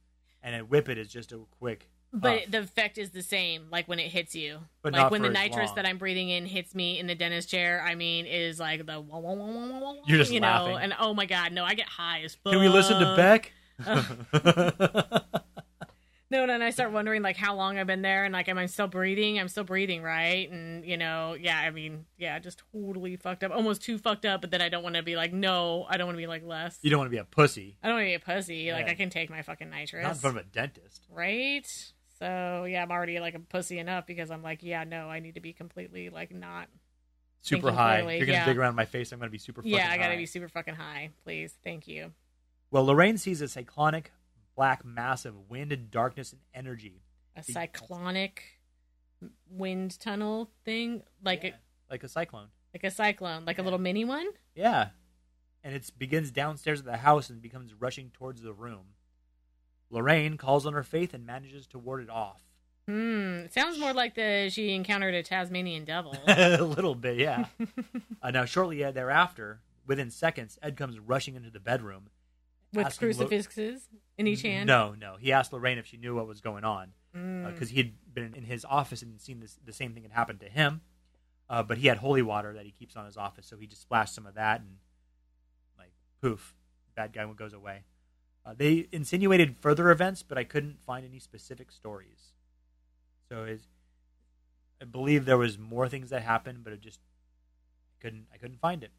and 0.41 0.56
a 0.56 0.64
whippet 0.64 0.98
is 0.98 1.10
just 1.10 1.34
a 1.34 1.40
quick. 1.60 1.90
But 2.15 2.52
the 2.52 2.60
effect 2.60 2.99
is 2.99 3.10
the 3.10 3.23
same, 3.23 3.68
like 3.72 3.88
when 3.88 3.98
it 3.98 4.11
hits 4.11 4.35
you. 4.35 4.60
But 4.84 4.94
like 4.94 5.10
when 5.10 5.23
the 5.23 5.30
nitrous 5.31 5.69
long. 5.69 5.76
that 5.77 5.85
I'm 5.88 5.98
breathing 5.98 6.30
in 6.30 6.45
hits 6.45 6.76
me 6.76 6.99
in 6.99 7.07
the 7.07 7.15
dentist 7.15 7.49
chair. 7.49 7.84
I 7.84 7.95
mean, 7.95 8.27
it 8.27 8.40
is 8.40 8.60
like 8.60 8.85
the 8.85 9.02
wah, 9.02 9.18
wah, 9.18 9.34
wah, 9.34 9.45
wah, 9.45 9.68
wah, 9.68 9.80
wah, 9.80 10.02
You're 10.06 10.19
just 10.19 10.31
you 10.31 10.40
know, 10.40 10.48
laughing. 10.48 10.77
and 10.77 10.94
oh 10.99 11.15
my 11.15 11.26
god, 11.26 11.53
no, 11.53 11.65
I 11.65 11.73
get 11.73 11.88
high 11.88 12.22
as 12.22 12.35
fuck. 12.35 12.53
Can 12.53 12.61
we 12.61 12.69
listen 12.69 12.99
to 12.99 13.15
Beck? 13.15 13.52
No, 16.34 16.48
no, 16.48 16.56
and 16.56 16.64
I 16.64 16.72
start 16.72 16.91
wondering 16.91 17.22
like 17.22 17.38
how 17.38 17.53
long 17.56 17.77
I've 17.77 17.85
been 17.85 18.02
there, 18.02 18.26
and 18.26 18.34
like, 18.34 18.49
am 18.49 18.57
I 18.57 18.65
still 18.65 18.88
breathing? 18.88 19.40
I'm 19.40 19.48
still 19.48 19.64
breathing, 19.64 20.02
right? 20.02 20.49
And 20.49 20.84
you 20.84 20.98
know, 20.98 21.35
yeah, 21.40 21.60
I 21.60 21.69
mean, 21.69 22.06
yeah, 22.18 22.40
just 22.40 22.64
totally 22.73 23.18
fucked 23.18 23.44
up, 23.44 23.52
almost 23.52 23.84
too 23.84 23.99
fucked 23.99 24.26
up. 24.26 24.41
But 24.41 24.49
then 24.49 24.60
I 24.60 24.68
don't 24.69 24.81
want 24.81 24.95
to 24.95 25.03
be 25.03 25.15
like, 25.15 25.31
no, 25.31 25.85
I 25.88 25.98
don't 25.98 26.07
want 26.07 26.18
to 26.18 26.22
be 26.22 26.26
like 26.26 26.44
less. 26.44 26.80
you 26.81 26.90
don't 26.90 26.98
want 26.98 27.06
to 27.10 27.15
be 27.15 27.19
a 27.19 27.23
pussy, 27.23 27.77
I 27.84 27.88
don't 27.88 27.98
want 27.98 28.06
to 28.06 28.10
be 28.10 28.15
a 28.15 28.19
pussy. 28.19 28.72
Like 28.72 28.88
I 28.90 28.95
can 28.95 29.11
take 29.11 29.30
my 29.30 29.44
fucking 29.44 29.69
nitrous, 29.69 30.02
not 30.02 30.14
in 30.14 30.18
front 30.18 30.38
of 30.38 30.44
a 30.44 30.48
dentist. 30.48 31.06
right? 31.14 31.68
So 32.24 32.64
yeah, 32.64 32.82
I'm 32.82 32.90
already 32.91 33.20
like 33.20 33.36
a 33.36 33.40
pussy 33.40 33.80
enough 33.80 34.08
because 34.08 34.32
I'm 34.32 34.41
like, 34.41 34.64
yeah, 34.64 34.86
no, 34.86 35.10
I 35.10 35.20
need 35.20 35.34
to 35.36 35.41
be 35.41 35.52
completely 35.52 36.10
like 36.10 36.34
not. 36.34 36.70
Super 37.41 37.74
high. 37.74 37.95
clearly, 37.98 38.18
You're 38.20 38.26
gonna 38.28 38.38
yeah. 38.38 38.45
dig 38.45 38.58
around 38.58 38.76
my 38.76 38.86
face. 38.86 39.12
I'm 39.12 39.20
gonna 39.20 39.30
be 39.30 39.38
super. 39.38 39.62
yeah, 39.66 39.90
I 39.91 39.98
gotta 39.98 40.12
high. 40.12 40.16
be 40.16 40.26
super 40.26 40.48
fucking 40.48 40.76
high, 40.76 41.10
please. 41.26 41.54
Thank 41.66 41.86
you. 41.86 42.14
Well, 42.72 42.86
Lorraine 42.86 43.18
sees 43.18 43.41
a 43.41 43.50
cyclonic 43.50 44.12
black 44.56 44.86
mass 44.86 45.26
of 45.26 45.50
wind 45.50 45.74
and 45.74 45.91
darkness 45.91 46.32
and 46.32 46.40
energy. 46.54 47.02
A 47.36 47.44
The- 47.44 47.52
cyclonic 47.52 48.41
wind 49.50 50.00
tunnel 50.00 50.50
thing, 50.64 51.04
like 51.22 51.44
Yeah, 51.44 51.50
a 51.50 51.91
like 51.91 52.04
a 52.06 52.08
cyclone. 52.08 52.48
like 52.74 52.86
a 52.86 52.91
cyclone, 52.91 53.44
like 53.44 53.60
a 53.60 53.64
little 53.64 53.80
mini 53.80 54.06
one. 54.06 54.28
Yeah, 54.56 54.90
and 55.62 55.76
it 55.76 55.91
begins 55.98 56.32
downstairs 56.32 56.80
at 56.80 56.86
the 56.86 56.95
house 56.98 57.30
and 57.30 57.41
becomes 57.41 57.74
rushing 57.74 58.12
towards 58.12 58.41
the 58.41 58.54
room. 58.54 58.94
Lorraine 59.94 60.38
calls 60.38 60.65
on 60.65 60.74
her 60.74 60.84
faith 60.84 61.14
and 61.14 61.26
manages 61.26 61.68
to 61.68 61.80
ward 61.80 62.02
it 62.03 62.10
off. 62.10 62.41
Hmm. 62.88 63.45
Sounds 63.52 63.78
more 63.80 63.94
like 63.94 64.15
the 64.15 64.49
she 64.52 64.74
encountered 64.74 65.14
a 65.14 65.24
Tasmanian 65.24 65.86
devil. 65.86 66.15
a 66.28 66.57
little 66.61 66.95
bit, 66.95 67.18
yeah. 67.18 67.45
uh, 68.22 68.32
now, 68.32 68.44
shortly 68.45 68.84
thereafter, 68.91 69.61
within 69.88 70.11
seconds, 70.11 70.60
Ed 70.61 70.76
comes 70.76 70.99
rushing 70.99 71.36
into 71.36 71.49
the 71.49 71.61
bedroom, 71.61 72.10
with 72.74 72.86
asking 72.88 73.10
Lo- 73.10 73.14
crucifixes 73.28 73.88
in 74.18 74.28
each 74.28 74.41
hand. 74.41 74.68
No, 74.68 74.95
no. 74.99 75.15
He 75.18 75.32
asked 75.32 75.53
Lorraine 75.53 75.78
if 75.78 75.86
she 75.86 75.95
knew 75.98 76.15
what 76.15 76.28
was 76.28 76.41
going 76.41 76.64
on 76.65 76.94
Mm. 77.15 77.53
because 77.53 77.70
he 77.70 77.78
had 77.78 77.91
been 78.11 78.34
in 78.34 78.44
his 78.44 78.65
office 78.65 79.03
and 79.03 79.22
seen 79.22 79.40
this, 79.40 79.60
the 79.64 79.72
same 79.72 79.94
thing 79.94 80.02
had 80.02 80.11
happened 80.11 80.40
to 80.40 80.49
him. 80.49 80.82
Uh, 81.48 81.61
but 81.61 81.78
he 81.78 81.86
had 81.88 81.98
holy 81.99 82.24
water 82.24 82.53
that 82.56 82.65
he 82.65 82.72
keeps 82.72 82.95
on 82.95 83.06
his 83.06 83.18
office, 83.18 83.45
so 83.45 83.56
he 83.56 83.68
just 83.68 83.84
splashed 83.84 84.15
some 84.15 84.26
of 84.26 84.34
that 84.34 84.61
and, 84.61 84.78
like, 85.78 85.91
poof, 86.22 86.56
bad 86.95 87.14
guy 87.14 87.24
goes 87.34 87.53
away. 87.53 87.84
Uh, 88.45 88.53
they 88.57 88.88
insinuated 88.91 89.56
further 89.61 89.90
events, 89.90 90.22
but 90.24 90.38
I 90.38 90.44
couldn't 90.44 90.84
find 90.86 91.06
any 91.06 91.20
specific 91.20 91.72
stories. 91.72 92.34
So 93.30 93.44
it's, 93.45 93.64
I 94.82 94.86
believe 94.86 95.26
there 95.26 95.38
was 95.38 95.57
more 95.57 95.88
things 95.88 96.10
that 96.10 96.24
happened, 96.24 96.64
but 96.64 96.74
it 96.74 96.82
just 96.82 96.99
couldn't. 98.02 98.26
I 98.34 98.38
couldn't 98.38 98.60
find 98.60 98.84
it. 98.84 98.91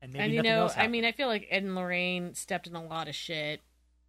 And 0.00 0.12
maybe 0.12 0.24
and 0.24 0.32
you 0.32 0.38
nothing 0.38 0.50
know, 0.52 0.60
else 0.62 0.74
I 0.76 0.86
mean, 0.88 1.04
I 1.04 1.12
feel 1.12 1.28
like 1.28 1.46
Ed 1.50 1.62
and 1.62 1.74
Lorraine 1.74 2.34
stepped 2.34 2.66
in 2.66 2.74
a 2.74 2.82
lot 2.84 3.08
of 3.08 3.14
shit 3.14 3.60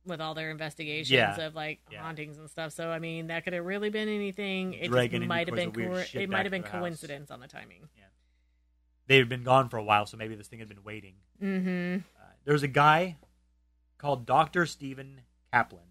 with 0.06 0.22
all 0.22 0.34
their 0.34 0.52
investigations 0.52 1.10
Yeah. 1.12 1.36
of 1.42 1.54
like 1.56 1.80
Yeah. 1.92 2.02
hauntings 2.02 2.38
and 2.38 2.50
stuff. 2.50 2.72
So 2.72 2.90
I 2.90 3.00
mean, 3.00 3.28
that 3.28 3.44
could 3.44 3.54
have 3.54 3.66
really 3.66 3.90
been 3.90 4.08
anything. 4.08 4.74
It 4.74 4.90
might 4.90 5.12
have 5.12 5.56
been 5.56 5.72
co- 5.74 6.04
it 6.14 6.30
might 6.30 6.46
have 6.46 6.52
been 6.52 6.62
the 6.62 6.70
house. 6.70 6.80
coincidence 6.80 7.30
on 7.32 7.40
the 7.42 7.48
timing. 7.48 7.90
they 9.08 9.18
had 9.18 9.30
been 9.30 9.44
gone 9.44 9.70
for 9.70 9.78
a 9.78 9.84
while, 9.84 10.06
so 10.06 10.18
maybe 10.18 10.36
this 10.36 10.48
thing 10.48 10.60
had 10.60 10.68
been 10.68 10.84
waiting. 10.84 11.16
Mm-hmm. 11.42 12.00
Uh, 12.22 12.26
there's 12.44 12.64
a 12.64 12.68
guy 12.68 13.16
called 13.98 14.26
Dr. 14.26 14.66
Stephen 14.66 15.22
Kaplan. 15.52 15.84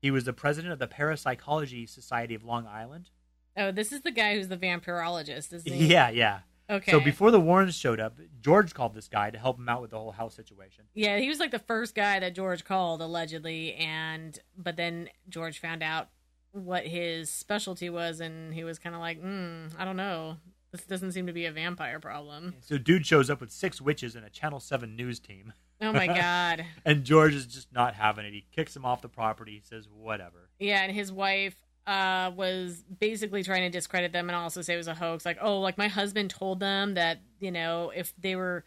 He 0.00 0.10
was 0.10 0.24
the 0.24 0.32
president 0.32 0.72
of 0.72 0.78
the 0.78 0.86
Parapsychology 0.86 1.86
Society 1.86 2.34
of 2.34 2.44
Long 2.44 2.66
Island. 2.66 3.10
Oh, 3.56 3.72
this 3.72 3.92
is 3.92 4.02
the 4.02 4.10
guy 4.10 4.34
who's 4.34 4.48
the 4.48 4.56
vampirologist, 4.56 5.52
isn't 5.52 5.72
he? 5.72 5.86
Yeah, 5.86 6.10
yeah. 6.10 6.40
Okay. 6.68 6.90
So 6.90 7.00
before 7.00 7.30
the 7.30 7.40
Warrens 7.40 7.76
showed 7.76 8.00
up, 8.00 8.18
George 8.40 8.74
called 8.74 8.94
this 8.94 9.08
guy 9.08 9.30
to 9.30 9.38
help 9.38 9.58
him 9.58 9.68
out 9.68 9.80
with 9.80 9.90
the 9.90 9.98
whole 9.98 10.12
house 10.12 10.34
situation. 10.34 10.84
Yeah, 10.94 11.18
he 11.18 11.28
was 11.28 11.38
like 11.38 11.52
the 11.52 11.60
first 11.60 11.94
guy 11.94 12.18
that 12.18 12.34
George 12.34 12.64
called 12.64 13.00
allegedly, 13.00 13.74
and 13.74 14.38
but 14.56 14.76
then 14.76 15.08
George 15.28 15.60
found 15.60 15.82
out 15.82 16.08
what 16.52 16.86
his 16.86 17.30
specialty 17.30 17.88
was, 17.88 18.20
and 18.20 18.52
he 18.52 18.64
was 18.64 18.78
kind 18.78 18.94
of 18.94 19.00
like, 19.00 19.22
mm, 19.22 19.72
I 19.78 19.84
don't 19.84 19.96
know. 19.96 20.38
This 20.72 20.82
doesn't 20.84 21.12
seem 21.12 21.26
to 21.26 21.32
be 21.32 21.46
a 21.46 21.52
vampire 21.52 22.00
problem. 22.00 22.54
So 22.60 22.78
dude 22.78 23.06
shows 23.06 23.30
up 23.30 23.40
with 23.40 23.52
six 23.52 23.80
witches 23.80 24.16
and 24.16 24.24
a 24.24 24.30
Channel 24.30 24.60
7 24.60 24.94
news 24.94 25.20
team. 25.20 25.52
Oh 25.80 25.92
my 25.92 26.06
god. 26.20 26.64
And 26.84 27.04
George 27.04 27.34
is 27.34 27.46
just 27.46 27.72
not 27.72 27.94
having 27.94 28.24
it. 28.24 28.32
He 28.32 28.46
kicks 28.54 28.74
him 28.74 28.84
off 28.84 29.02
the 29.02 29.08
property. 29.08 29.52
He 29.52 29.60
says, 29.60 29.88
whatever. 29.88 30.48
Yeah, 30.58 30.82
and 30.82 30.92
his 30.92 31.12
wife 31.12 31.56
uh, 31.86 32.32
was 32.34 32.82
basically 32.98 33.42
trying 33.42 33.62
to 33.62 33.70
discredit 33.70 34.12
them 34.12 34.28
and 34.28 34.36
also 34.36 34.62
say 34.62 34.74
it 34.74 34.78
was 34.78 34.88
a 34.88 34.94
hoax. 34.94 35.24
Like, 35.24 35.38
oh, 35.40 35.60
like 35.60 35.78
my 35.78 35.88
husband 35.88 36.30
told 36.30 36.60
them 36.60 36.94
that 36.94 37.20
you 37.40 37.50
know 37.50 37.92
if 37.94 38.12
they 38.18 38.36
were 38.36 38.64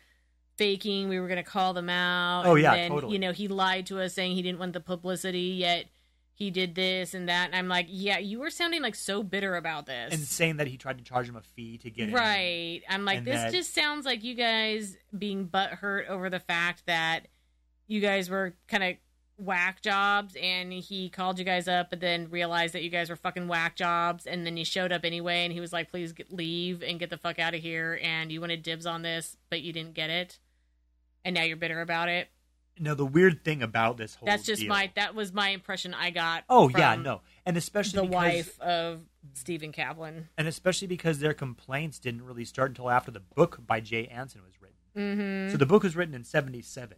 faking, 0.57 1.07
we 1.09 1.19
were 1.19 1.27
going 1.27 1.43
to 1.43 1.49
call 1.49 1.73
them 1.73 1.89
out. 1.89 2.45
Oh, 2.45 2.55
and 2.55 2.61
yeah, 2.61 2.75
then, 2.75 2.91
totally. 2.91 3.13
You 3.13 3.19
know, 3.19 3.31
he 3.31 3.47
lied 3.47 3.85
to 3.87 3.99
us 4.01 4.13
saying 4.13 4.35
he 4.35 4.41
didn't 4.41 4.59
want 4.59 4.73
the 4.73 4.81
publicity, 4.81 5.39
yet 5.39 5.85
he 6.39 6.49
did 6.51 6.73
this 6.73 7.13
and 7.13 7.27
that. 7.27 7.47
And 7.47 7.55
I'm 7.55 7.67
like, 7.67 7.87
yeah, 7.89 8.17
you 8.17 8.39
were 8.39 8.49
sounding 8.49 8.81
like 8.81 8.95
so 8.95 9.21
bitter 9.21 9.57
about 9.57 9.85
this. 9.85 10.13
And 10.13 10.23
saying 10.23 10.55
that 10.57 10.67
he 10.67 10.77
tried 10.77 10.97
to 10.97 11.03
charge 11.03 11.27
him 11.27 11.35
a 11.35 11.41
fee 11.41 11.77
to 11.79 11.91
get 11.91 12.07
in. 12.07 12.15
Right. 12.15 12.81
I'm 12.89 13.03
like, 13.03 13.19
And 13.19 13.27
this 13.27 13.41
that- 13.41 13.51
just 13.51 13.75
sounds 13.75 14.05
like 14.05 14.23
you 14.23 14.35
guys 14.35 14.97
being 15.15 15.47
butthurt 15.49 16.07
over 16.07 16.29
the 16.29 16.39
fact 16.39 16.83
that 16.85 17.27
you 17.87 17.99
guys 17.99 18.29
were 18.29 18.55
kind 18.69 18.83
of 18.85 18.95
whack 19.37 19.81
jobs 19.81 20.35
and 20.41 20.71
he 20.73 21.09
called 21.09 21.39
you 21.39 21.45
guys 21.45 21.65
up 21.65 21.89
but 21.89 22.01
then 22.01 22.29
realized 22.29 22.73
that 22.73 22.83
you 22.83 22.89
guys 22.89 23.09
were 23.09 23.15
fucking 23.15 23.47
whack 23.47 23.73
jobs 23.73 24.25
and 24.25 24.45
then 24.45 24.57
he 24.57 24.65
showed 24.65 24.91
up 24.91 25.05
anyway 25.05 25.45
and 25.45 25.53
he 25.53 25.61
was 25.61 25.71
like 25.71 25.89
please 25.89 26.11
get, 26.11 26.29
leave 26.29 26.83
and 26.83 26.99
get 26.99 27.09
the 27.09 27.15
fuck 27.17 27.39
out 27.39 27.55
of 27.55 27.61
here 27.61 27.97
and 28.03 28.33
you 28.33 28.41
wanted 28.41 28.61
dibs 28.61 28.85
on 28.85 29.01
this 29.01 29.37
but 29.49 29.61
you 29.61 29.71
didn't 29.71 29.93
get 29.93 30.09
it 30.09 30.39
and 31.23 31.33
now 31.33 31.41
you're 31.41 31.55
bitter 31.55 31.79
about 31.79 32.09
it 32.09 32.27
No, 32.79 32.95
the 32.95 33.05
weird 33.05 33.43
thing 33.43 33.61
about 33.61 33.97
this 33.97 34.15
whole 34.15 34.25
that's 34.25 34.45
just 34.45 34.61
deal- 34.61 34.69
my 34.69 34.89
that 34.95 35.13
was 35.13 35.33
my 35.33 35.49
impression 35.49 35.93
i 35.93 36.09
got 36.11 36.45
Oh, 36.49 36.69
yeah, 36.69 36.93
from 36.93 37.03
no. 37.03 37.21
And 37.45 37.57
especially 37.57 37.97
the 38.01 38.07
because, 38.07 38.15
wife 38.33 38.59
of 38.61 39.01
stephen 39.33 39.71
kaplan 39.71 40.29
And 40.37 40.47
especially 40.47 40.87
because 40.87 41.19
their 41.19 41.33
complaints 41.33 41.99
didn't 41.99 42.23
really 42.25 42.45
start 42.45 42.71
until 42.71 42.89
after 42.89 43.11
the 43.11 43.19
book 43.19 43.59
by 43.67 43.79
Jay 43.81 44.07
Anson 44.07 44.41
was 44.43 44.53
written. 44.61 44.77
mm-hmm 44.95 45.51
So 45.51 45.57
the 45.57 45.65
book 45.65 45.83
was 45.83 45.95
written 45.95 46.15
in 46.15 46.23
77. 46.23 46.97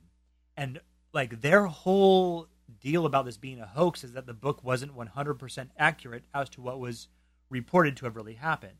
And 0.55 0.79
like 1.13 1.41
their 1.41 1.65
whole 1.65 2.47
deal 2.79 3.05
about 3.05 3.25
this 3.25 3.37
being 3.37 3.59
a 3.59 3.65
hoax 3.65 4.03
is 4.03 4.13
that 4.13 4.27
the 4.27 4.33
book 4.33 4.63
wasn't 4.63 4.95
100% 4.95 5.69
accurate 5.77 6.23
as 6.33 6.47
to 6.49 6.61
what 6.61 6.79
was 6.79 7.07
reported 7.49 7.97
to 7.97 8.05
have 8.05 8.15
really 8.15 8.35
happened. 8.35 8.77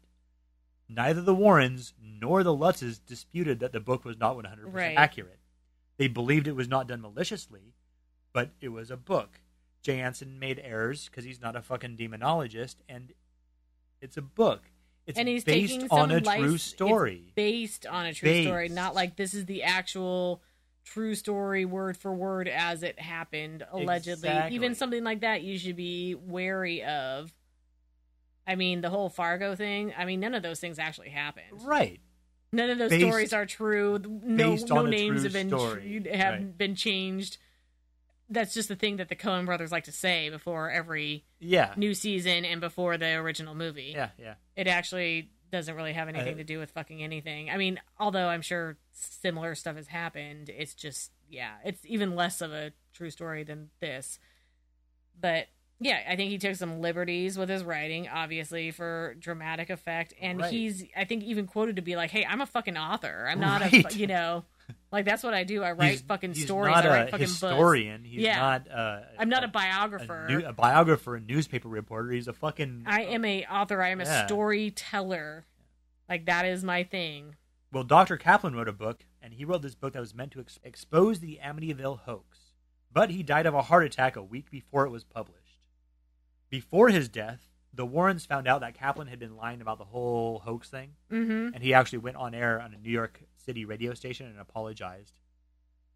Neither 0.88 1.22
the 1.22 1.36
Warrens 1.36 1.94
nor 2.02 2.44
the 2.44 2.56
Lutzes 2.56 3.00
disputed 3.06 3.60
that 3.60 3.72
the 3.74 3.80
book 3.80 4.06
was 4.06 4.18
not 4.18 4.36
100% 4.38 4.74
Right. 4.74 4.98
accurate. 4.98 5.40
They 6.02 6.08
believed 6.08 6.48
it 6.48 6.56
was 6.56 6.68
not 6.68 6.88
done 6.88 7.04
maliciously, 7.04 7.76
but 8.34 8.50
it 8.60 8.70
was 8.70 8.90
a 8.90 8.98
book. 8.98 9.40
Jay 9.84 10.00
Anson 10.00 10.40
made 10.40 10.60
errors 10.64 11.06
because 11.08 11.26
he's 11.26 11.40
not 11.40 11.56
a 11.56 11.62
fucking 11.62 11.96
demonologist, 11.96 12.78
and 12.90 13.14
it's 14.02 14.18
a 14.18 14.22
book. 14.24 14.64
It's 15.06 15.20
and 15.20 15.28
he's 15.28 15.44
based 15.44 15.74
taking 15.74 15.92
on 15.92 16.10
a 16.10 16.20
true 16.20 16.58
story. 16.58 17.26
It's 17.26 17.36
based 17.36 17.86
on 17.86 18.08
a 18.08 18.16
true 18.16 18.30
Based. 18.30 18.48
story, 18.48 18.70
not 18.70 18.96
like 18.96 19.16
this 19.16 19.36
is 19.36 19.46
the 19.46 19.62
actual 19.62 20.42
true 20.86 21.14
story 21.14 21.66
word 21.66 21.98
for 21.98 22.12
word 22.12 22.48
as 22.48 22.82
it 22.82 23.00
happened 23.00 23.64
allegedly. 23.72 24.28
Exactly. 24.28 24.56
Even 24.56 24.74
something 24.74 25.04
like 25.04 25.22
that 25.22 25.44
you 25.44 25.60
should 25.60 25.76
be 25.76 26.16
wary 26.16 26.84
of. 26.84 27.32
I 28.48 28.56
mean, 28.56 28.82
the 28.82 28.90
whole 28.90 29.10
Fargo 29.10 29.54
thing. 29.54 29.94
I 29.96 30.06
mean, 30.06 30.20
none 30.20 30.34
of 30.34 30.42
those 30.42 30.60
things 30.60 30.80
actually 30.80 31.10
happened. 31.10 31.62
Right. 31.62 32.02
None 32.52 32.70
of 32.70 32.78
those 32.78 32.90
Based- 32.90 33.06
stories 33.08 33.34
are 33.34 33.46
true. 33.46 33.98
No, 34.00 34.56
no 34.56 34.86
names 34.86 35.24
have 35.24 35.34
been 35.34 35.48
story. 35.50 36.04
have 36.14 36.34
Right. 36.34 36.58
been 36.58 36.76
changed. 36.76 37.38
That's 38.30 38.54
just 38.54 38.68
the 38.70 38.76
thing 38.76 38.98
that 38.98 39.10
the 39.10 39.16
Coen 39.16 39.46
brothers 39.46 39.72
like 39.72 39.86
to 39.86 39.92
say 39.92 40.30
before 40.30 40.70
every 40.72 41.26
Yeah. 41.40 41.74
new 41.78 41.94
season 41.94 42.46
and 42.46 42.60
before 42.62 42.98
the 42.98 43.14
original 43.16 43.56
movie 43.56 43.92
Yeah, 43.96 44.12
yeah. 44.18 44.36
it 44.56 44.68
actually 44.68 45.32
doesn't 45.52 45.76
really 45.76 45.92
have 45.94 46.08
anything 46.08 46.36
Uh, 46.36 46.38
to 46.38 46.44
do 46.46 46.60
with 46.60 46.72
fucking 46.72 47.04
anything. 47.04 47.50
I 47.50 47.58
mean, 47.58 47.82
although 48.00 48.28
I'm 48.30 48.42
sure 48.42 48.78
similar 48.94 49.54
stuff 49.56 49.76
has 49.76 49.88
happened, 49.88 50.50
it's 50.50 50.74
just 50.74 51.12
yeah, 51.30 51.58
it's 51.64 51.84
even 51.86 52.16
less 52.16 52.42
of 52.42 52.52
a 52.54 52.74
true 52.94 53.10
story 53.10 53.44
than 53.44 53.70
this. 53.80 54.20
But 55.20 55.48
yeah, 55.82 56.00
I 56.08 56.16
think 56.16 56.30
he 56.32 56.38
took 56.38 56.56
some 56.56 56.80
liberties 56.80 57.38
with 57.38 57.50
his 57.50 57.64
writing, 57.64 58.08
obviously 58.08 58.72
for 58.72 59.16
dramatic 59.20 59.70
effect, 59.70 60.14
and 60.22 60.40
Right. 60.40 60.52
he's 60.52 60.86
I 60.96 61.04
think 61.06 61.24
even 61.24 61.48
quoted 61.48 61.76
to 61.78 61.82
be 61.82 61.96
like, 61.98 62.12
"Hey, 62.12 62.24
I'm 62.26 62.40
a 62.40 62.46
fucking 62.46 62.78
author. 62.78 63.28
I'm 63.30 63.40
not 63.40 63.62
a 63.62 63.66
Right. 63.66 63.92
fu- 63.92 63.98
you 64.00 64.08
know, 64.08 64.46
like 64.92 65.06
that's 65.06 65.24
what 65.24 65.34
I 65.34 65.44
do. 65.44 65.64
I 65.64 65.72
write 65.74 65.90
He's- 65.90 66.02
fucking 66.02 66.34
he's 66.36 66.44
stories. 66.46 66.74
Not 66.76 66.86
I 66.86 66.90
write 66.90 67.08
a 67.08 67.12
fucking 67.12 67.26
books. 67.26 67.32
historian. 67.42 68.04
He's 68.06 68.22
Yeah. 68.22 68.40
not. 68.40 68.70
Uh, 68.72 69.02
I'm 69.20 69.28
not 69.30 69.44
a 69.44 69.48
biographer. 69.48 70.26
A, 70.28 70.32
new- 70.32 70.46
a 70.46 70.54
biographer, 70.54 71.16
a 71.16 71.20
newspaper 71.20 71.68
reporter. 71.68 72.12
He's 72.12 72.28
a 72.28 72.34
fucking. 72.34 72.84
I 72.86 73.02
am 73.06 73.26
a 73.26 73.46
author. 73.46 73.82
I 73.82 73.90
am 73.90 74.00
a 74.02 74.06
storyteller. 74.28 75.46
Like 76.08 76.26
that 76.26 76.46
is 76.46 76.64
my 76.64 76.84
thing. 76.84 77.36
Well, 77.72 77.84
Dr. 77.86 78.18
Kaplan 78.18 78.54
wrote 78.56 78.68
a 78.68 78.74
book, 78.74 79.06
and 79.22 79.34
he 79.34 79.46
wrote 79.46 79.62
this 79.62 79.76
book 79.76 79.94
that 79.94 80.00
was 80.02 80.14
meant 80.14 80.32
to 80.34 80.42
ex- 80.42 80.60
expose 80.64 81.22
the 81.22 81.40
Amityville 81.42 82.02
hoax. 82.02 82.52
But 82.92 83.12
he 83.12 83.24
died 83.24 83.46
of 83.46 83.54
a 83.54 83.62
heart 83.62 83.86
attack 83.86 84.18
a 84.18 84.22
week 84.24 84.52
before 84.52 84.86
it 84.86 84.90
was 84.90 85.06
published. 85.06 85.38
Before 86.52 86.90
his 86.90 87.08
death, 87.10 87.48
the 87.74 87.86
Warrens 87.86 88.26
found 88.26 88.46
out 88.48 88.60
that 88.62 88.74
Kaplan 88.76 89.08
had 89.08 89.18
been 89.20 89.38
lying 89.38 89.62
about 89.62 89.78
the 89.80 89.86
whole 89.86 90.40
hoax 90.40 90.70
thing, 90.70 90.92
Mm-hmm. 91.12 91.56
and 91.56 91.64
he 91.64 91.74
actually 91.74 92.00
went 92.00 92.18
on 92.18 92.36
air 92.36 92.60
on 92.62 92.74
a 92.74 92.78
New 92.78 92.92
York 92.92 93.22
City 93.38 93.66
radio 93.66 93.94
station 93.94 94.28
and 94.28 94.38
apologized. 94.40 95.14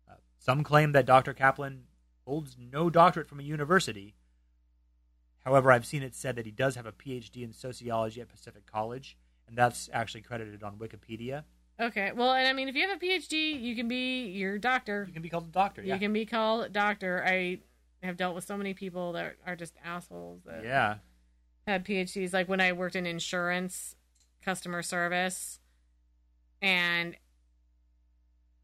Uh, 0.09 0.13
some 0.39 0.63
claim 0.63 0.93
that 0.93 1.05
Dr. 1.05 1.33
Kaplan 1.33 1.83
holds 2.25 2.55
no 2.57 2.89
doctorate 2.89 3.27
from 3.27 3.39
a 3.41 3.43
university. 3.43 4.15
However, 5.43 5.71
I've 5.71 5.85
seen 5.85 6.01
it 6.01 6.15
said 6.15 6.37
that 6.37 6.45
he 6.45 6.51
does 6.51 6.75
have 6.75 6.85
a 6.87 6.91
PhD 6.91 7.43
in 7.43 7.51
sociology 7.53 8.21
at 8.21 8.29
Pacific 8.29 8.65
College, 8.65 9.17
and 9.47 9.57
that's 9.57 9.89
actually 9.93 10.21
credited 10.21 10.63
on 10.63 10.77
Wikipedia. 10.77 11.43
Okay. 11.79 12.13
Well, 12.15 12.31
and 12.31 12.47
I 12.47 12.53
mean, 12.53 12.69
if 12.69 12.75
you 12.75 12.87
have 12.87 12.97
a 12.97 13.05
PhD, 13.05 13.61
you 13.61 13.75
can 13.75 13.87
be 13.89 14.27
your 14.27 14.57
doctor. 14.57 15.03
You 15.05 15.13
can 15.13 15.21
be 15.21 15.29
called 15.29 15.43
a 15.47 15.51
doctor. 15.51 15.83
Yeah. 15.83 15.95
You 15.95 15.99
can 15.99 16.13
be 16.13 16.25
called 16.25 16.71
doctor. 16.71 17.21
I 17.27 17.59
have 18.05 18.17
dealt 18.17 18.35
with 18.35 18.45
so 18.45 18.57
many 18.57 18.73
people 18.73 19.13
that 19.13 19.35
are 19.45 19.55
just 19.55 19.73
assholes 19.83 20.41
that 20.45 20.63
yeah. 20.63 20.95
had 21.67 21.85
PhDs. 21.85 22.33
Like 22.33 22.47
when 22.47 22.61
I 22.61 22.71
worked 22.71 22.95
in 22.95 23.05
insurance 23.05 23.95
customer 24.43 24.81
service, 24.81 25.59
and 26.61 27.15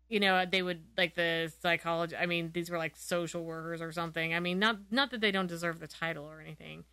you 0.10 0.20
know 0.20 0.46
they 0.46 0.62
would 0.62 0.84
like 0.98 1.16
the 1.16 1.52
psychology. 1.62 2.16
I 2.16 2.26
mean, 2.26 2.52
these 2.54 2.70
were 2.70 2.78
like 2.78 2.96
social 2.96 3.44
workers 3.44 3.82
or 3.82 3.92
something. 3.92 4.34
I 4.34 4.40
mean, 4.40 4.60
not 4.60 4.78
not 4.92 5.12
that 5.12 5.22
they 5.22 5.32
don't 5.32 5.48
deserve 5.48 5.80
the 5.80 5.88
title 5.88 6.26
or 6.26 6.42
anything. 6.42 6.84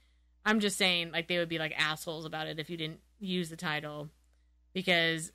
I'm 0.44 0.60
just 0.60 0.78
saying, 0.78 1.12
like 1.12 1.28
they 1.28 1.38
would 1.38 1.48
be 1.48 1.58
like 1.58 1.74
assholes 1.76 2.24
about 2.24 2.46
it 2.46 2.58
if 2.58 2.70
you 2.70 2.76
didn't 2.76 3.00
use 3.20 3.50
the 3.50 3.56
title 3.56 4.08
because 4.72 5.32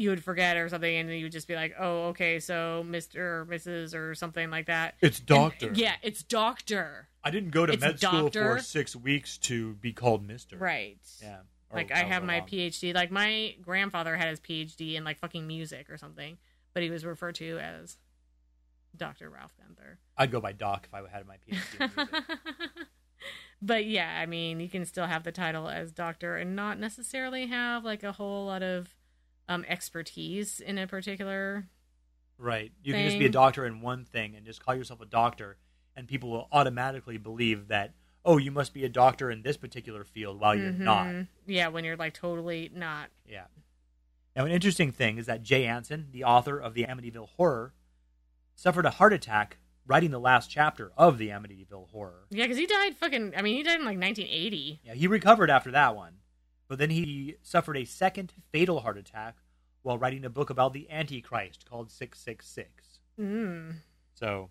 you 0.00 0.08
would 0.10 0.24
forget 0.24 0.56
or 0.56 0.68
something, 0.68 0.96
and 0.96 1.08
then 1.08 1.16
you 1.18 1.26
would 1.26 1.32
just 1.32 1.46
be 1.46 1.54
like, 1.54 1.74
"Oh, 1.78 2.08
okay, 2.08 2.40
so 2.40 2.82
Mister 2.86 3.40
or 3.42 3.46
Mrs. 3.46 3.94
or 3.94 4.14
something 4.14 4.50
like 4.50 4.66
that." 4.66 4.94
It's 5.00 5.18
And- 5.18 5.26
doctor. 5.26 5.70
yeah, 5.74 5.96
it's 6.02 6.22
doctor. 6.22 7.08
I 7.22 7.30
didn't 7.30 7.50
go 7.50 7.66
to 7.66 7.74
It's 7.74 7.80
med 7.82 8.00
school 8.00 8.30
for 8.30 8.58
six 8.60 8.96
weeks 8.96 9.36
to 9.38 9.74
be 9.74 9.92
called 9.92 10.26
Mister. 10.26 10.56
Right. 10.56 10.98
Yeah. 11.22 11.40
Or 11.68 11.76
Like 11.76 11.92
I 11.92 11.98
have 11.98 12.24
my. 12.24 12.40
PhD. 12.40 12.94
Like 12.94 13.10
my 13.10 13.56
grandfather 13.60 14.16
had 14.16 14.28
his 14.28 14.40
PhD 14.40 14.94
in 14.94 15.04
like 15.04 15.18
fucking 15.18 15.46
music 15.46 15.90
or 15.90 15.98
something, 15.98 16.38
but 16.72 16.82
he 16.82 16.88
was 16.90 17.04
referred 17.04 17.34
to 17.36 17.58
as 17.58 17.98
Dr. 18.96 19.28
Ralph 19.28 19.52
Gunther. 19.58 19.98
I'd 20.16 20.30
go 20.30 20.40
by 20.40 20.52
Doc 20.52 20.88
if 20.88 20.94
I 20.94 21.02
had 21.08 21.26
my 21.26 21.36
PhD. 21.46 22.08
but 23.62 23.84
yeah, 23.84 24.18
I 24.18 24.24
mean, 24.26 24.60
you 24.60 24.68
can 24.68 24.84
still 24.86 25.06
have 25.06 25.22
the 25.24 25.32
title 25.32 25.68
as 25.68 25.92
doctor 25.92 26.36
and 26.36 26.56
not 26.56 26.78
necessarily 26.78 27.46
have 27.48 27.84
like 27.84 28.02
a 28.02 28.12
whole 28.12 28.46
lot 28.46 28.62
of 28.62 28.88
um, 29.50 29.64
expertise 29.68 30.60
in 30.60 30.78
a 30.78 30.86
particular. 30.86 31.66
right. 32.38 32.72
You 32.82 32.94
can 32.94 33.04
just 33.04 33.18
be 33.18 33.26
a 33.26 33.30
doctor 33.30 33.66
in 33.66 33.82
one 33.82 34.04
thing 34.06 34.34
and 34.36 34.46
just 34.46 34.64
call 34.64 34.74
yourself 34.74 35.00
a 35.02 35.06
doctor, 35.06 35.58
and 35.94 36.08
people 36.08 36.30
will 36.30 36.48
automatically 36.52 37.18
believe 37.18 37.68
that, 37.68 37.92
oh, 38.24 38.38
you 38.38 38.50
must 38.50 38.72
be 38.72 38.84
a 38.84 38.88
doctor 38.88 39.30
in 39.30 39.42
this 39.42 39.56
particular 39.58 40.04
field 40.04 40.40
while 40.40 40.54
you're 40.54 40.70
not. 40.72 41.06
Mhm. 41.08 41.28
Yeah, 41.46 41.68
when 41.68 41.84
you're 41.84 41.96
like 41.96 42.14
totally 42.14 42.70
not. 42.72 43.10
Yeah. 43.26 43.46
Now, 44.36 44.44
an 44.44 44.52
interesting 44.52 44.92
thing 44.92 45.18
is 45.18 45.26
that 45.26 45.42
Jay 45.42 45.66
Anson, 45.66 46.08
the 46.12 46.22
author 46.24 46.56
of 46.58 46.74
the 46.74 46.84
Amityville 46.84 47.30
Horror, 47.30 47.74
suffered 48.54 48.86
a 48.86 48.90
heart 48.90 49.12
attack 49.12 49.58
writing 49.86 50.12
the 50.12 50.20
last 50.20 50.48
chapter 50.48 50.92
of 50.96 51.18
the 51.18 51.28
Amityville 51.30 51.90
Horror. 51.90 52.26
Yeah, 52.30 52.44
because 52.44 52.56
he 52.56 52.66
died 52.66 52.96
fucking. 52.96 53.32
I 53.36 53.42
mean, 53.42 53.56
he 53.56 53.62
died 53.64 53.80
in 53.80 53.86
like 53.86 53.98
1980. 53.98 54.80
Yeah, 54.84 54.94
he 54.94 55.08
recovered 55.08 55.50
after 55.50 55.72
that 55.72 55.96
one, 55.96 56.19
but 56.70 56.78
then 56.78 56.90
he 56.90 57.34
suffered 57.42 57.76
a 57.76 57.84
second 57.84 58.32
fatal 58.52 58.78
heart 58.78 58.96
attack 58.96 59.38
while 59.82 59.98
writing 59.98 60.24
a 60.24 60.30
book 60.30 60.50
about 60.50 60.72
the 60.72 60.88
Antichrist 60.88 61.68
called 61.68 61.90
666. 61.90 63.00
Mm, 63.18 63.74
So 64.14 64.50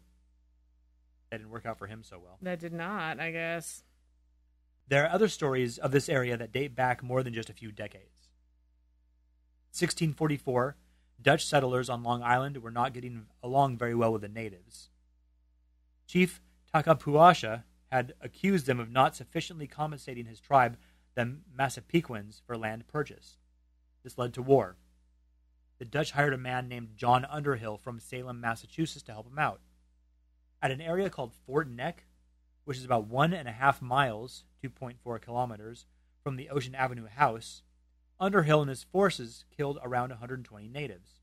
that 1.32 1.38
didn't 1.38 1.50
work 1.50 1.66
out 1.66 1.78
for 1.78 1.88
him 1.88 2.04
so 2.04 2.20
well. 2.20 2.38
that 2.42 2.60
did 2.60 2.74
not, 2.74 3.22
I 3.22 3.32
guess. 3.32 3.84
There 4.90 5.06
are 5.06 5.10
other 5.10 5.30
stories 5.30 5.78
of 5.78 5.92
this 5.94 6.10
area 6.10 6.36
that 6.36 6.52
date 6.52 6.76
back 6.76 7.02
more 7.02 7.24
than 7.24 7.34
just 7.34 7.50
a 7.50 7.54
few 7.54 7.72
decades. 7.72 8.28
1644, 9.72 10.76
Dutch 11.22 11.46
settlers 11.46 11.90
on 11.90 12.04
Long 12.04 12.22
Island 12.22 12.58
were 12.58 12.70
not 12.72 12.94
getting 12.94 13.28
along 13.42 13.78
very 13.78 13.96
well 13.96 14.12
with 14.12 14.24
the 14.24 14.28
natives. 14.28 14.90
Chief 16.06 16.42
Tackapausha 16.76 17.64
had 17.90 18.14
accused 18.20 18.66
them 18.66 18.80
of 18.82 18.92
not 18.92 19.16
sufficiently 19.16 19.68
compensating 19.68 20.26
his 20.26 20.42
tribe, 20.42 20.78
the 21.16 21.38
Massapequins 21.58 22.42
for 22.46 22.58
land 22.58 22.88
purchase. 22.88 23.38
This 24.04 24.18
led 24.18 24.34
to 24.34 24.42
war. 24.42 24.78
The 25.78 25.86
Dutch 25.86 26.12
hired 26.12 26.34
a 26.34 26.38
man 26.38 26.68
named 26.68 26.98
John 26.98 27.26
Underhill 27.26 27.78
from 27.78 28.00
Salem, 28.00 28.42
Massachusetts 28.42 29.04
to 29.04 29.14
help 29.14 29.28
him 29.28 29.40
out. 29.40 29.62
At 30.62 30.72
an 30.72 30.82
area 30.82 31.10
called 31.10 31.34
Fort 31.46 31.70
Neck, 31.70 32.06
which 32.66 32.78
is 32.78 32.86
about 32.86 33.08
one 33.08 33.34
and 33.34 33.48
a 33.48 33.54
half 33.54 33.82
miles, 33.82 34.44
2.4 34.64 35.22
kilometers, 35.22 35.86
from 36.22 36.36
the 36.36 36.50
Ocean 36.50 36.76
Avenue 36.76 37.08
house, 37.08 37.64
Underhill 38.20 38.62
and 38.62 38.70
his 38.70 38.84
forces 38.84 39.46
killed 39.56 39.80
around 39.82 40.10
120 40.10 40.68
natives. 40.68 41.22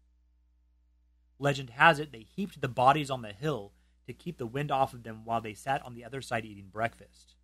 Legend 1.38 1.70
has 1.70 1.98
it 1.98 2.12
they 2.12 2.22
heaped 2.22 2.60
the 2.60 2.68
bodies 2.68 3.10
on 3.10 3.22
the 3.22 3.32
hill 3.32 3.72
to 4.06 4.12
keep 4.12 4.38
the 4.38 4.46
wind 4.46 4.70
off 4.70 4.94
of 4.94 5.02
them 5.02 5.24
while 5.24 5.40
they 5.40 5.54
sat 5.54 5.84
on 5.84 5.94
the 5.94 6.04
other 6.04 6.22
side 6.22 6.44
eating 6.44 6.68
breakfast. 6.68 7.35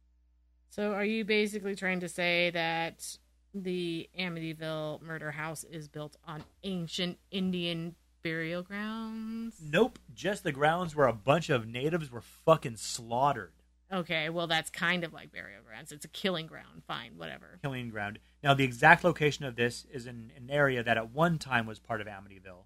So, 0.72 0.94
are 0.94 1.04
you 1.04 1.26
basically 1.26 1.74
trying 1.74 2.00
to 2.00 2.08
say 2.08 2.48
that 2.48 3.18
the 3.52 4.08
Amityville 4.18 5.02
murder 5.02 5.30
house 5.30 5.64
is 5.64 5.86
built 5.86 6.16
on 6.26 6.44
ancient 6.64 7.18
Indian 7.30 7.94
burial 8.22 8.62
grounds? 8.62 9.56
Nope, 9.62 9.98
just 10.14 10.44
the 10.44 10.50
grounds 10.50 10.96
where 10.96 11.08
a 11.08 11.12
bunch 11.12 11.50
of 11.50 11.66
natives 11.66 12.10
were 12.10 12.22
fucking 12.22 12.76
slaughtered. 12.76 13.52
Okay, 13.92 14.30
well, 14.30 14.46
that's 14.46 14.70
kind 14.70 15.04
of 15.04 15.12
like 15.12 15.30
burial 15.30 15.60
grounds. 15.62 15.92
It's 15.92 16.06
a 16.06 16.08
killing 16.08 16.46
ground. 16.46 16.84
Fine, 16.86 17.18
whatever. 17.18 17.58
killing 17.62 17.90
ground. 17.90 18.18
Now, 18.42 18.54
the 18.54 18.64
exact 18.64 19.04
location 19.04 19.44
of 19.44 19.56
this 19.56 19.84
is 19.92 20.06
in 20.06 20.32
an 20.38 20.48
area 20.48 20.82
that 20.82 20.96
at 20.96 21.10
one 21.10 21.38
time 21.38 21.66
was 21.66 21.80
part 21.80 22.00
of 22.00 22.06
Amityville, 22.06 22.64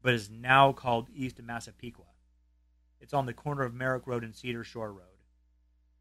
but 0.00 0.14
is 0.14 0.30
now 0.30 0.72
called 0.72 1.08
East 1.14 1.42
Massapequa. 1.42 2.06
It's 3.02 3.12
on 3.12 3.26
the 3.26 3.34
corner 3.34 3.64
of 3.64 3.74
Merrick 3.74 4.06
Road 4.06 4.24
and 4.24 4.34
Cedar 4.34 4.64
Shore 4.64 4.90
Road. 4.90 5.13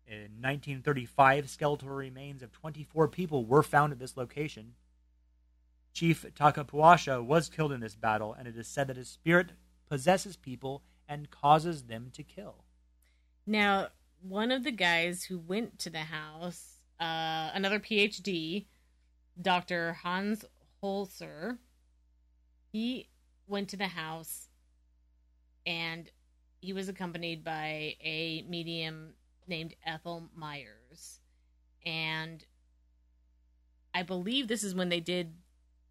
In 0.06 0.42
1935, 0.42 1.50
skeletal 1.50 1.90
remains 1.90 2.44
of 2.44 2.52
24 2.52 3.08
people 3.08 3.46
were 3.46 3.64
found 3.64 3.94
at 3.94 4.00
this 4.00 4.18
location. 4.18 4.74
Chief 5.94 6.26
Tackapausha 6.36 7.24
was 7.24 7.50
killed 7.50 7.72
in 7.72 7.80
this 7.80 7.96
battle, 7.96 8.34
and 8.34 8.48
it 8.48 8.58
is 8.58 8.68
said 8.68 8.88
that 8.88 8.98
his 8.98 9.10
spirit 9.10 9.52
possesses 9.88 10.36
people 10.36 10.84
and 11.08 11.30
causes 11.30 11.84
them 11.84 12.10
to 12.14 12.24
kill. 12.24 12.64
Now, 13.46 13.90
one 14.22 14.52
of 14.52 14.64
the 14.64 14.72
guys 14.72 15.24
who 15.24 15.38
went 15.38 15.80
to 15.80 15.90
the 15.90 16.00
house, 16.00 16.78
uh, 17.00 17.52
another 17.54 17.80
PhD, 17.80 18.66
Dr. 19.42 19.94
Hans 19.94 20.46
Holzer, 20.82 21.58
he 22.72 23.10
went 23.48 23.70
to 23.70 23.78
the 23.78 23.88
house 23.88 24.48
and 25.66 26.10
he 26.62 26.74
was 26.74 26.90
accompanied 26.90 27.44
by 27.44 27.96
a 28.02 28.46
medium 28.48 29.14
named 29.48 29.74
Ethel 29.86 30.30
Myers. 30.36 31.20
And 31.86 32.44
I 33.94 34.04
believe 34.04 34.48
this 34.48 34.64
is 34.64 34.74
when 34.76 34.90
they 34.90 35.00
did 35.00 35.34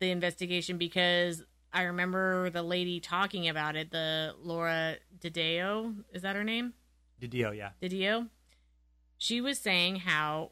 the 0.01 0.11
investigation 0.11 0.79
because 0.79 1.43
I 1.73 1.83
remember 1.83 2.51
the 2.51 2.63
lady 2.63 3.01
talking 3.01 3.49
about 3.49 3.77
it, 3.77 3.91
the 3.91 4.35
Laura 4.43 4.97
Dideo, 5.19 5.95
is 6.13 6.23
that 6.23 6.37
her 6.37 6.45
name? 6.45 6.75
Didio, 7.21 7.57
yeah. 7.57 7.71
Didio. 7.81 8.29
She 9.19 9.41
was 9.41 9.59
saying 9.59 9.97
how 9.97 10.51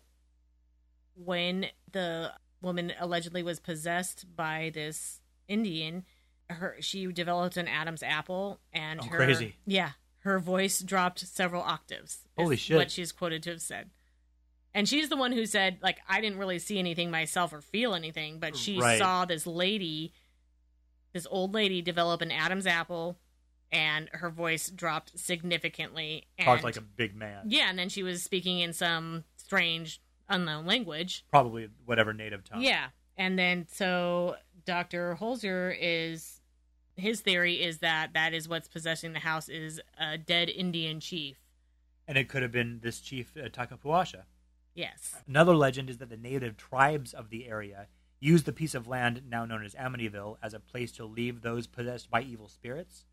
when 1.15 1.67
the 1.91 2.33
woman 2.63 2.93
allegedly 3.01 3.43
was 3.43 3.59
possessed 3.59 4.25
by 4.37 4.71
this 4.73 5.21
Indian, 5.49 6.05
her 6.49 6.77
she 6.81 7.07
developed 7.07 7.57
an 7.57 7.67
Adam's 7.69 8.03
apple 8.03 8.61
and 8.73 9.01
Oh, 9.01 9.05
her 9.07 9.17
crazy. 9.17 9.57
yeah, 9.67 9.91
her 10.21 10.39
voice 10.39 10.81
dropped 10.81 11.21
several 11.21 11.63
octaves. 11.63 12.27
Holy 12.37 12.57
shit. 12.57 12.77
What 12.77 12.91
she's 12.91 13.13
quoted 13.13 13.43
to 13.45 13.51
have 13.51 13.63
said. 13.63 13.91
And 14.75 14.89
she's 14.89 15.09
the 15.09 15.17
one 15.17 15.33
who 15.33 15.47
said, 15.47 15.79
like, 15.83 15.99
I 16.09 16.21
didn't 16.21 16.39
really 16.39 16.59
see 16.61 16.79
anything 16.79 17.11
myself 17.11 17.53
or 17.53 17.61
feel 17.61 17.95
anything, 17.95 18.39
but 18.39 18.57
she 18.57 18.79
Right. 18.79 18.99
saw 18.99 19.25
this 19.25 19.47
lady, 19.47 20.13
this 21.13 21.27
old 21.31 21.55
lady, 21.55 21.83
develop 21.83 22.21
an 22.23 22.31
Adam's 22.31 22.67
apple, 22.67 23.19
and 23.73 24.09
her 24.13 24.31
voice 24.31 24.69
dropped 24.71 25.19
significantly. 25.19 26.27
And 26.39 26.47
Talked 26.47 26.63
like 26.65 26.77
a 26.77 26.81
big 26.83 27.17
man. 27.17 27.45
yeah, 27.47 27.69
and 27.69 27.79
then 27.79 27.89
she 27.89 28.03
was 28.03 28.23
speaking 28.23 28.61
in 28.61 28.73
some 28.73 29.25
strange, 29.37 30.01
unknown 30.29 30.67
language. 30.67 31.25
Probably 31.31 31.69
whatever 31.85 32.13
native 32.13 32.45
tongue. 32.45 32.61
Yeah, 32.63 32.89
and 33.17 33.37
then 33.39 33.67
so 33.73 34.37
Dr. 34.65 35.17
Holzer 35.21 35.77
is 35.81 36.40
his 37.01 37.21
theory 37.21 37.63
is 37.63 37.79
that 37.79 38.13
that 38.15 38.33
is 38.33 38.49
what's 38.49 38.69
possessing 38.69 39.13
the 39.13 39.21
house 39.21 39.49
is 39.49 39.81
a 39.99 40.17
dead 40.19 40.49
Indian 40.49 41.01
chief. 41.01 41.37
And 42.07 42.19
it 42.19 42.29
could 42.29 42.43
have 42.43 42.53
been 42.53 42.81
this 42.83 43.01
chief 43.01 43.33
uh, 43.37 43.49
Tackapausha. 43.49 44.23
Yes. 44.75 45.17
Another 45.27 45.55
legend 45.55 45.91
is 45.91 45.99
that 45.99 46.11
the 46.11 46.17
native 46.17 46.57
tribes 46.57 47.13
of 47.13 47.31
the 47.31 47.49
area 47.49 47.89
used 48.21 48.45
the 48.45 48.53
piece 48.53 48.75
of 48.75 48.87
land 48.87 49.23
now 49.29 49.45
known 49.45 49.65
as 49.65 49.75
Amityville 49.75 50.37
as 50.43 50.55
a 50.55 50.61
place 50.61 50.93
to 50.93 51.05
leave 51.05 51.41
those 51.41 51.67
possessed 51.67 52.11
by 52.11 52.23
evil 52.23 52.49
spirits, 52.49 53.07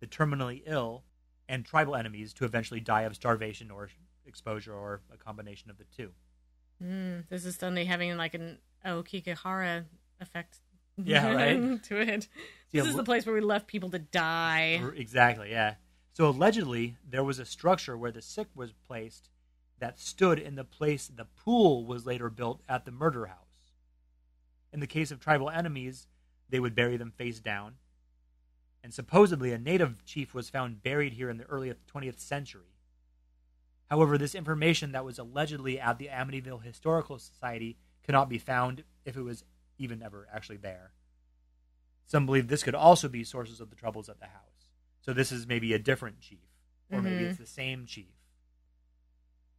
the 0.00 0.06
terminally 0.06 0.62
ill, 0.66 1.04
and 1.48 1.64
tribal 1.64 1.94
enemies 1.94 2.32
to 2.34 2.44
eventually 2.44 2.80
die 2.80 3.02
of 3.02 3.14
starvation 3.14 3.70
or 3.70 3.88
exposure 4.26 4.74
or 4.74 5.02
a 5.12 5.16
combination 5.16 5.70
of 5.70 5.78
the 5.78 5.84
two. 5.84 6.10
Mm, 6.82 7.28
this 7.28 7.44
is 7.44 7.56
suddenly 7.56 7.84
having 7.84 8.16
like 8.16 8.34
an 8.34 8.58
Aokigahara 8.84 9.84
effect. 10.20 10.58
Yeah, 11.04 11.32
right? 11.32 11.82
to 11.84 12.00
it. 12.00 12.22
See, 12.72 12.78
This 12.78 12.86
is 12.86 12.96
the 12.96 13.04
place 13.04 13.26
where 13.26 13.34
we 13.34 13.40
left 13.40 13.66
people 13.66 13.90
to 13.90 13.98
die. 13.98 14.82
Exactly, 14.96 15.50
yeah. 15.50 15.74
So 16.14 16.28
allegedly, 16.28 16.96
there 17.06 17.22
was 17.22 17.38
a 17.38 17.44
structure 17.44 17.96
where 17.96 18.10
the 18.10 18.22
sick 18.22 18.48
was 18.54 18.72
placed 18.72 19.28
that 19.78 20.00
stood 20.00 20.38
in 20.38 20.54
the 20.54 20.64
place 20.64 21.06
the 21.06 21.26
pool 21.26 21.84
was 21.84 22.06
later 22.06 22.30
built 22.30 22.62
at 22.68 22.86
the 22.86 22.90
murder 22.90 23.26
house. 23.26 23.74
In 24.72 24.80
the 24.80 24.86
case 24.86 25.10
of 25.10 25.20
tribal 25.20 25.50
enemies, 25.50 26.06
they 26.48 26.60
would 26.60 26.74
bury 26.74 26.96
them 26.96 27.10
face 27.10 27.40
down. 27.40 27.74
And 28.82 28.94
supposedly, 28.94 29.52
a 29.52 29.58
native 29.58 30.04
chief 30.04 30.32
was 30.32 30.48
found 30.48 30.82
buried 30.82 31.14
here 31.14 31.28
in 31.28 31.36
the 31.36 31.44
early 31.44 31.72
20th 31.92 32.20
century. 32.20 32.72
However, 33.90 34.16
this 34.16 34.34
information 34.34 34.92
that 34.92 35.04
was 35.04 35.18
allegedly 35.18 35.78
at 35.78 35.98
the 35.98 36.08
Amityville 36.08 36.62
Historical 36.62 37.18
Society 37.18 37.76
cannot 38.04 38.28
be 38.28 38.38
found 38.38 38.84
if 39.04 39.16
it 39.16 39.22
was 39.22 39.44
even 39.78 40.02
ever 40.02 40.26
actually 40.32 40.56
there. 40.58 40.92
Some 42.06 42.26
believe 42.26 42.48
this 42.48 42.62
could 42.62 42.74
also 42.74 43.08
be 43.08 43.24
sources 43.24 43.60
of 43.60 43.70
the 43.70 43.76
troubles 43.76 44.08
at 44.08 44.20
the 44.20 44.26
house. 44.26 44.42
So 45.00 45.12
this 45.12 45.32
is 45.32 45.46
maybe 45.46 45.72
a 45.72 45.78
different 45.78 46.20
chief, 46.20 46.38
or 46.90 47.02
maybe 47.02 47.24
Mhm. 47.24 47.28
it's 47.30 47.38
the 47.38 47.46
same 47.46 47.86
chief. 47.86 48.12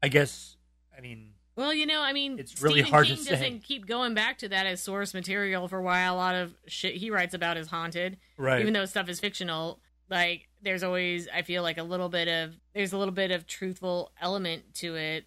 I 0.01 0.07
guess. 0.09 0.57
I 0.95 1.01
mean, 1.01 1.33
Well, 1.55 1.73
you 1.73 1.85
know, 1.87 2.01
I 2.03 2.13
mean, 2.13 2.37
It's 2.37 2.61
really 2.61 2.81
Stephen 2.81 2.91
hard 2.91 3.07
to 3.07 3.15
King 3.15 3.23
say. 3.23 3.31
doesn't 3.31 3.63
keep 3.63 3.87
going 3.87 4.13
back 4.13 4.37
to 4.39 4.49
that 4.49 4.67
as 4.67 4.81
source 4.81 5.13
material 5.15 5.67
for 5.67 5.81
why 5.81 6.01
a 6.01 6.13
lot 6.13 6.35
of 6.35 6.53
shit 6.67 6.95
he 6.95 7.09
writes 7.09 7.33
about 7.33 7.57
is 7.57 7.67
haunted. 7.67 8.17
right? 8.37 8.61
even 8.61 8.73
though 8.73 8.85
stuff 8.85 9.09
is 9.09 9.19
fictional 9.19 9.79
like 10.09 10.47
there's 10.61 10.83
always 10.83 11.27
i 11.33 11.41
feel 11.41 11.63
like 11.63 11.77
a 11.79 11.83
little 11.83 12.07
bit 12.09 12.27
of 12.27 12.55
there's 12.73 12.93
a 12.93 12.97
little 12.97 13.13
bit 13.13 13.29
of 13.31 13.45
truthful 13.47 14.11
element 14.21 14.73
to 14.75 14.95
it 14.95 15.25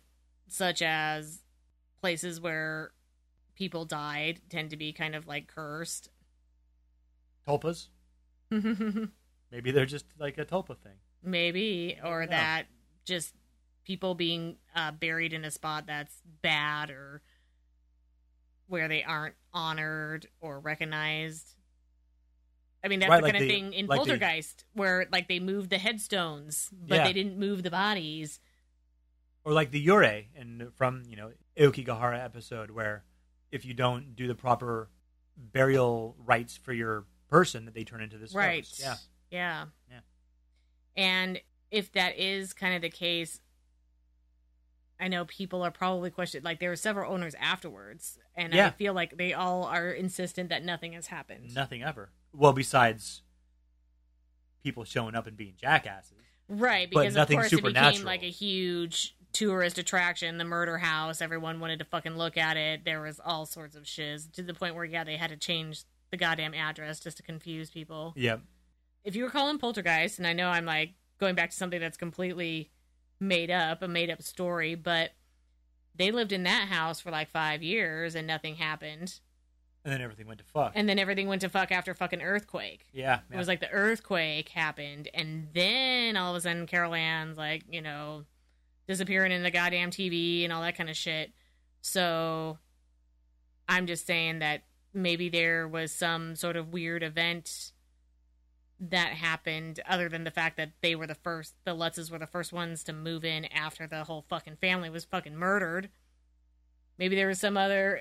such 0.49 0.81
as 0.81 1.43
places 2.01 2.41
where 2.41 2.93
people 3.61 3.85
died 3.85 4.41
tend 4.49 4.70
to 4.70 4.77
be 4.78 4.91
kind 4.91 5.15
of 5.15 5.27
like 5.27 5.47
cursed 5.47 6.09
tulpas. 7.47 7.89
Maybe 8.51 9.70
they're 9.70 9.85
just 9.85 10.07
like 10.19 10.39
a 10.39 10.47
tulpa 10.47 10.78
thing. 10.78 10.95
maybe, 11.23 11.99
or 12.03 12.27
that 12.27 12.65
just 13.05 13.35
people 13.85 14.15
being 14.15 14.57
uh, 14.74 14.93
buried 14.93 15.35
in 15.35 15.45
a 15.45 15.51
spot 15.51 15.85
that's 15.87 16.23
bad 16.41 16.91
or 16.91 17.20
where 18.66 18.89
they 18.89 19.03
aren't 19.05 19.35
honored 19.53 20.27
or 20.41 20.59
recognized. 20.59 21.55
I 22.82 22.89
mean, 22.89 23.01
that's 23.01 23.11
Right, 23.11 23.19
the 23.19 23.23
like 23.24 23.32
kind 23.35 23.45
of 23.45 23.49
the- 23.49 23.55
thing 23.55 23.73
in 23.74 23.87
like 23.89 23.99
the- 24.05 24.07
Poltergeist 24.12 24.65
where 24.73 25.07
like 25.12 25.28
they 25.28 25.39
moved 25.39 25.69
the 25.69 25.78
headstones, 25.78 26.70
but 26.73 26.97
Yeah. 26.97 27.05
they 27.05 27.12
didn't 27.12 27.39
move 27.39 27.62
the 27.62 27.70
bodies. 27.70 28.41
or 29.45 29.53
like 29.53 29.70
the 29.70 29.85
Yurei 29.87 30.27
and 30.35 30.73
from 30.74 31.03
you 31.07 31.16
know 31.16 31.32
Aokigahara 31.59 32.23
episode 32.24 32.70
where 32.70 33.05
if 33.52 33.64
you 33.64 33.74
don't 33.74 34.14
do 34.16 34.27
the 34.27 34.35
proper 34.35 34.89
burial 35.36 36.16
rites 36.24 36.56
for 36.56 36.72
your 36.72 37.05
person 37.28 37.64
that 37.64 37.74
they 37.74 37.85
turn 37.85 38.01
into 38.02 38.18
this 38.18 38.35
Right. 38.35 38.62
ghost. 38.62 38.81
Yeah. 38.81 38.97
Yeah. 39.31 39.64
Yeah. 39.90 40.01
And 40.97 41.40
if 41.70 41.93
that 41.93 42.18
is 42.18 42.52
kind 42.52 42.74
of 42.74 42.82
the 42.82 42.90
case, 42.90 43.40
I 44.98 45.09
know 45.09 45.24
people 45.24 45.62
are 45.62 45.70
probably 45.70 46.10
questioned 46.10 46.44
Like 46.44 46.59
there 46.60 46.68
were 46.70 46.77
several 46.77 47.12
owners 47.12 47.35
afterwards, 47.40 48.18
and 48.35 48.55
I 48.55 48.70
feel 48.70 48.93
like 48.93 49.16
they 49.16 49.32
all 49.32 49.64
are 49.64 49.90
insistent 49.90 50.51
that 50.51 50.64
nothing 50.64 50.93
has 50.93 51.06
happened. 51.06 51.55
Nothing 51.55 51.82
ever. 51.82 52.10
Well, 52.32 52.52
besides 52.52 53.22
people 54.62 54.85
showing 54.85 55.14
up 55.14 55.27
and 55.27 55.36
being 55.36 55.55
jackasses. 55.56 56.18
Right, 56.48 56.90
But 56.93 57.01
because 57.02 57.14
of 57.14 57.18
nothing 57.20 57.36
course 57.39 57.47
it 57.52 57.56
became 57.56 57.68
supernatural. 57.70 58.06
like 58.06 58.22
a 58.24 58.31
huge 58.31 59.16
tourist 59.32 59.78
attraction, 59.78 60.39
the 60.39 60.44
murder 60.44 60.78
house. 60.78 61.20
Everyone 61.23 61.61
wanted 61.61 61.78
to 61.78 61.85
fucking 61.85 62.16
look 62.16 62.36
at 62.36 62.57
it. 62.57 62.85
There 62.85 63.01
was 63.01 63.20
all 63.24 63.47
sorts 63.47 63.77
of 63.77 63.86
shiz 63.86 64.27
to 64.32 64.43
the 64.43 64.55
point 64.55 64.74
where 64.74 64.85
yeah, 64.85 65.05
they 65.05 65.16
had 65.16 65.31
to 65.31 65.36
change 65.36 65.85
the 66.11 66.16
goddamn 66.16 66.55
address 66.55 66.98
just 67.01 67.16
to 67.19 67.23
confuse 67.23 67.70
people. 67.70 68.12
Yep. 68.16 68.40
if 69.05 69.15
you 69.15 69.23
were 69.24 69.31
calling 69.31 69.59
poltergeist 69.59 70.19
and 70.19 70.27
i 70.27 70.32
know 70.32 70.48
i'm 70.48 70.66
like 70.66 70.94
going 71.19 71.35
back 71.36 71.51
to 71.51 71.57
something 71.57 71.81
that's 71.81 71.97
completely 71.97 72.70
made 73.20 73.51
up 73.51 73.81
a 73.81 73.89
made 73.89 74.11
up 74.11 74.20
story 74.20 74.74
but 74.74 75.12
they 75.94 76.11
lived 76.11 76.32
in 76.32 76.43
that 76.43 76.66
house 76.69 76.98
for 77.01 77.11
like 77.12 77.31
five 77.31 77.62
years 77.62 78.15
and 78.16 78.27
nothing 78.27 78.57
happened 78.57 79.20
And 79.85 79.93
then 79.94 80.01
everything 80.02 80.27
went 80.27 80.40
to 80.40 80.44
fuck. 80.44 80.73
and 80.74 80.89
then 80.89 80.98
everything 80.98 81.28
went 81.28 81.40
to 81.43 81.48
fuck 81.48 81.70
after 81.70 81.94
fucking 81.94 82.20
earthquake 82.23 82.86
yeah. 82.93 83.20
it 83.32 83.36
was 83.36 83.47
like 83.48 83.61
the 83.61 83.70
earthquake 83.70 84.48
happened 84.51 85.09
and 85.15 85.47
then 85.55 86.16
all 86.16 86.32
of 86.32 86.36
a 86.36 86.40
sudden 86.40 86.66
carol 86.66 86.93
ann's 86.94 87.39
like 87.39 87.62
you 87.70 87.81
know 87.81 88.24
disappearing 88.91 89.31
in 89.31 89.45
the 89.45 89.53
goddamn 89.53 89.89
tv 89.93 90.43
and 90.43 90.53
all 90.53 90.62
that 90.62 90.77
kind 90.77 90.91
of 90.91 90.97
shit 90.97 91.31
so 91.81 92.59
i'm 93.69 93.87
just 93.87 94.05
saying 94.05 94.41
that 94.41 94.65
maybe 94.93 95.29
there 95.29 95.69
was 95.69 95.93
some 95.93 96.35
sort 96.35 96.57
of 96.57 96.73
weird 96.73 97.05
event 97.05 97.71
that 98.81 99.12
happened 99.12 99.79
other 99.89 100.09
than 100.09 100.25
the 100.25 100.31
fact 100.33 100.57
that 100.57 100.73
they 100.83 100.97
were 100.97 101.07
the 101.07 101.15
first 101.15 101.55
the 101.65 101.73
lutzes 101.73 102.11
were 102.11 102.19
the 102.19 102.27
first 102.27 102.53
ones 102.53 102.83
to 102.83 102.93
move 102.93 103.25
in 103.25 103.45
after 103.45 103.87
the 103.87 104.03
whole 104.03 104.25
fucking 104.29 104.57
family 104.57 104.91
was 104.91 105.05
fucking 105.05 105.37
murdered 105.37 105.89
maybe 106.99 107.15
there 107.15 107.29
was 107.29 107.39
some 107.39 107.57
other 107.57 108.01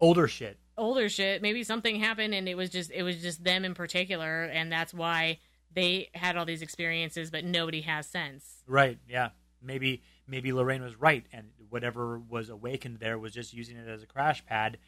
older 0.00 0.26
shit. 0.26 0.58
older 0.76 1.08
shit 1.08 1.42
maybe 1.42 1.62
something 1.62 2.00
happened 2.00 2.34
and 2.34 2.48
it 2.48 2.56
was 2.56 2.70
just 2.70 2.90
it 2.90 3.04
was 3.04 3.22
just 3.22 3.44
them 3.44 3.64
in 3.64 3.72
particular 3.72 4.42
and 4.44 4.72
that's 4.72 4.92
why 4.92 5.38
they 5.72 6.10
had 6.12 6.36
all 6.36 6.44
these 6.44 6.60
experiences 6.62 7.30
but 7.30 7.44
nobody 7.44 7.82
has 7.82 8.04
sense 8.08 8.64
Right. 8.66 8.98
Yeah. 9.08 9.28
Maybe 9.62 10.02
maybe 10.26 10.52
Lorraine 10.52 10.82
was 10.82 10.96
right, 11.00 11.24
and 11.32 11.48
whatever 11.70 12.18
was 12.18 12.48
awakened 12.48 12.98
there 12.98 13.18
was 13.18 13.32
just 13.32 13.52
using 13.54 13.76
it 13.76 13.88
as 13.88 14.02
a 14.02 14.06
crash 14.06 14.44
pad. 14.44 14.78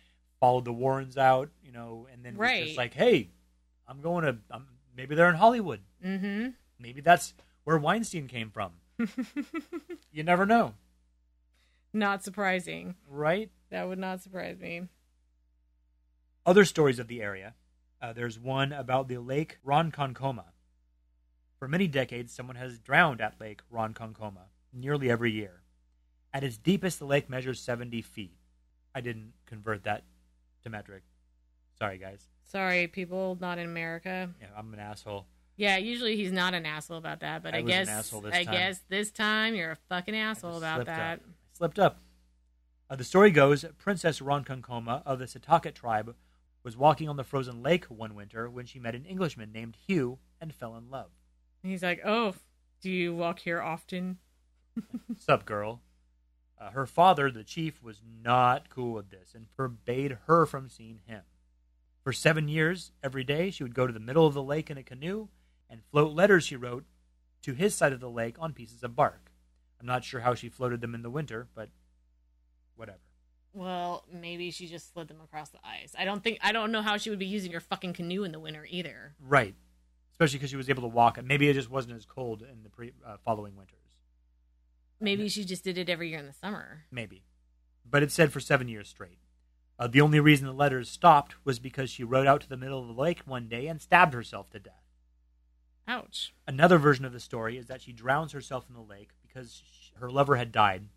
Followed 0.40 0.64
the 0.64 0.72
Warrens 0.72 1.16
out, 1.16 1.50
you 1.62 1.72
know, 1.72 2.06
and 2.12 2.24
then 2.24 2.34
was 2.34 2.40
Right. 2.40 2.64
just 2.64 2.76
like, 2.76 2.92
hey, 2.94 3.30
I'm 3.88 4.00
going 4.00 4.24
to. 4.24 4.36
I'm, 4.50 4.66
maybe 4.96 5.14
they're 5.14 5.30
in 5.30 5.36
Hollywood. 5.36 5.80
mm-hmm 6.04 6.48
Maybe 6.78 7.00
that's 7.00 7.32
where 7.62 7.78
Weinstein 7.78 8.26
came 8.28 8.50
from. 8.50 8.72
you 10.12 10.22
never 10.22 10.44
know, 10.44 10.74
not 11.92 12.22
surprising 12.24 12.94
right? 13.08 13.50
that 13.70 13.88
would 13.88 13.98
not 13.98 14.20
surprise 14.22 14.58
me 14.58 14.82
Other 16.46 16.64
stories 16.64 16.98
of 16.98 17.08
the 17.08 17.22
area. 17.22 17.54
Uh, 18.02 18.12
there's 18.12 18.38
one 18.38 18.72
about 18.72 19.08
the 19.08 19.18
Lake 19.18 19.58
Ronkonkoma. 19.66 20.44
For 21.58 21.68
many 21.68 21.86
decades, 21.88 22.32
someone 22.34 22.56
has 22.56 22.78
drowned 22.78 23.20
at 23.20 23.40
Lake 23.40 23.62
Ronkonkoma 23.72 24.48
nearly 24.74 25.10
every 25.10 25.32
year. 25.32 25.62
At 26.32 26.42
its 26.44 26.56
deepest, 26.56 26.98
the 26.98 27.04
lake 27.06 27.30
measures 27.30 27.60
70 27.60 28.02
feet. 28.02 28.36
I 28.94 29.00
didn't 29.00 29.32
convert 29.46 29.84
that 29.84 30.04
to 30.62 30.70
metric. 30.70 31.02
Sorry, 31.78 31.98
guys. 31.98 32.28
sorry 32.44 32.86
people 32.86 33.36
not 33.40 33.58
in 33.58 33.64
america 33.66 34.30
Yeah, 34.40 34.46
I'm 34.56 34.72
an 34.74 34.78
asshole. 34.78 35.26
yeah 35.56 35.76
usually 35.76 36.14
he's 36.14 36.30
not 36.30 36.54
an 36.54 36.64
asshole 36.66 36.98
about 36.98 37.20
that 37.20 37.42
but 37.42 37.52
I 37.54 37.58
i, 37.58 37.62
guess 37.62 37.86
this 37.88 38.14
i 38.32 38.44
time. 38.44 38.54
guess 38.54 38.80
this 38.88 39.10
time 39.10 39.54
you're 39.56 39.72
a 39.72 39.76
fucking 39.88 40.14
asshole 40.14 40.58
about 40.58 40.86
that 40.86 41.14
Up. 41.14 41.20
I 41.26 41.56
slipped 41.56 41.78
up. 41.80 41.98
Uh, 42.88 42.96
the 42.96 43.02
story 43.04 43.30
goes 43.32 43.64
Princess 43.78 44.20
Ronkonkoma 44.20 45.02
of 45.04 45.18
the 45.18 45.24
Setauket 45.24 45.74
tribe 45.74 46.14
was 46.62 46.76
walking 46.76 47.08
on 47.08 47.16
the 47.16 47.24
frozen 47.24 47.62
lake 47.62 47.86
one 47.86 48.14
winter 48.14 48.48
when 48.48 48.66
she 48.66 48.78
met 48.78 48.94
an 48.94 49.04
Englishman 49.04 49.50
named 49.52 49.76
Hugh 49.86 50.18
and 50.40 50.54
fell 50.54 50.76
in 50.76 50.90
love. 50.90 51.10
And 51.62 51.72
he's 51.72 51.82
like 51.82 52.00
oh 52.04 52.34
do 52.80 52.90
you 52.90 53.14
walk 53.14 53.40
here 53.40 53.60
often 53.60 54.18
Sup, 55.18 55.44
girl? 55.44 55.80
Uh, 56.58 56.70
her 56.70 56.86
father, 56.86 57.30
the 57.30 57.44
chief, 57.44 57.82
was 57.82 58.00
not 58.22 58.70
cool 58.70 58.92
with 58.92 59.10
this 59.10 59.34
and 59.34 59.46
forbade 59.56 60.18
her 60.26 60.46
from 60.46 60.68
seeing 60.68 61.00
him. 61.06 61.22
For 62.02 62.12
seven 62.12 62.48
years, 62.48 62.92
every 63.02 63.24
day, 63.24 63.50
she 63.50 63.62
would 63.62 63.74
go 63.74 63.86
to 63.86 63.92
the 63.92 64.00
middle 64.00 64.26
of 64.26 64.34
the 64.34 64.42
lake 64.42 64.70
in 64.70 64.78
a 64.78 64.82
canoe 64.82 65.28
and 65.70 65.82
float 65.90 66.12
letters 66.14 66.44
she 66.44 66.56
wrote 66.56 66.84
to 67.42 67.54
his 67.54 67.74
side 67.74 67.92
of 67.92 68.00
the 68.00 68.10
lake 68.10 68.36
on 68.38 68.52
pieces 68.52 68.82
of 68.82 68.94
bark. 68.96 69.30
I'm 69.80 69.86
not 69.86 70.04
sure 70.04 70.20
how 70.20 70.34
she 70.34 70.48
floated 70.48 70.80
them 70.80 70.94
in 70.94 71.02
the 71.02 71.10
winter, 71.10 71.48
but 71.54 71.68
whatever. 72.76 72.98
Well, 73.52 74.04
maybe 74.12 74.50
she 74.50 74.66
just 74.66 74.92
slid 74.92 75.08
them 75.08 75.20
across 75.22 75.50
the 75.50 75.58
ice. 75.64 75.94
I 75.98 76.04
don't 76.04 76.22
think 76.22 76.38
I 76.42 76.52
don't 76.52 76.72
know 76.72 76.82
how 76.82 76.96
she 76.96 77.10
would 77.10 77.18
be 77.18 77.26
using 77.26 77.52
her 77.52 77.60
fucking 77.60 77.92
canoe 77.92 78.24
in 78.24 78.32
the 78.32 78.40
winter 78.40 78.66
either. 78.68 79.14
Right. 79.20 79.54
Especially 80.12 80.38
because 80.38 80.50
she 80.50 80.56
was 80.56 80.70
able 80.70 80.82
to 80.82 80.88
walk. 80.88 81.22
Maybe 81.22 81.48
it 81.48 81.54
just 81.54 81.70
wasn't 81.70 81.96
as 81.96 82.04
cold 82.04 82.42
in 82.42 82.62
the 82.62 82.68
pre- 82.68 82.92
uh, 83.06 83.16
following 83.24 83.56
winters. 83.56 83.83
Maybe 85.00 85.28
she 85.28 85.44
just 85.44 85.64
did 85.64 85.78
it 85.78 85.88
every 85.88 86.08
year 86.08 86.18
in 86.18 86.26
the 86.26 86.32
summer. 86.32 86.84
Maybe. 86.90 87.22
But 87.88 88.02
it 88.02 88.10
said 88.10 88.32
for 88.32 88.40
seven 88.40 88.68
years 88.68 88.88
straight. 88.88 89.18
Uh, 89.78 89.88
the 89.88 90.00
only 90.00 90.20
reason 90.20 90.46
the 90.46 90.52
letters 90.52 90.88
stopped 90.88 91.34
was 91.44 91.58
because 91.58 91.90
she 91.90 92.04
rode 92.04 92.26
out 92.26 92.40
to 92.42 92.48
the 92.48 92.56
middle 92.56 92.80
of 92.80 92.86
the 92.86 93.00
lake 93.00 93.22
one 93.26 93.48
day 93.48 93.66
and 93.66 93.82
stabbed 93.82 94.14
herself 94.14 94.48
to 94.50 94.58
death. 94.58 94.84
Ouch. 95.86 96.32
Another 96.46 96.78
version 96.78 97.04
of 97.04 97.12
the 97.12 97.20
story 97.20 97.58
is 97.58 97.66
that 97.66 97.82
she 97.82 97.92
drowns 97.92 98.32
herself 98.32 98.66
in 98.68 98.74
the 98.74 98.80
lake 98.80 99.10
because 99.20 99.62
sh 99.64 99.90
her 100.00 100.10
lover 100.10 100.36
had 100.36 100.50
died. 100.50 100.88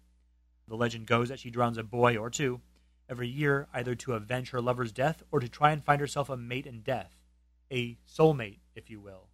The 0.68 0.76
legend 0.76 1.08
goes 1.08 1.30
that 1.30 1.40
she 1.40 1.50
drowns 1.50 1.78
a 1.78 1.84
boy 1.84 2.18
or 2.18 2.30
two 2.30 2.62
every 3.10 3.28
year, 3.28 3.68
either 3.74 3.96
to 3.96 4.14
avenge 4.14 4.50
her 4.50 4.62
lover's 4.62 4.92
death 4.92 5.24
or 5.32 5.40
to 5.40 5.48
try 5.48 5.72
and 5.72 5.84
find 5.84 6.02
herself 6.02 6.30
a 6.30 6.38
mate 6.38 6.66
in 6.66 6.82
death. 6.82 7.18
A 7.72 7.98
soulmate, 8.08 8.60
if 8.76 8.90
you 8.90 9.00
will. 9.00 9.28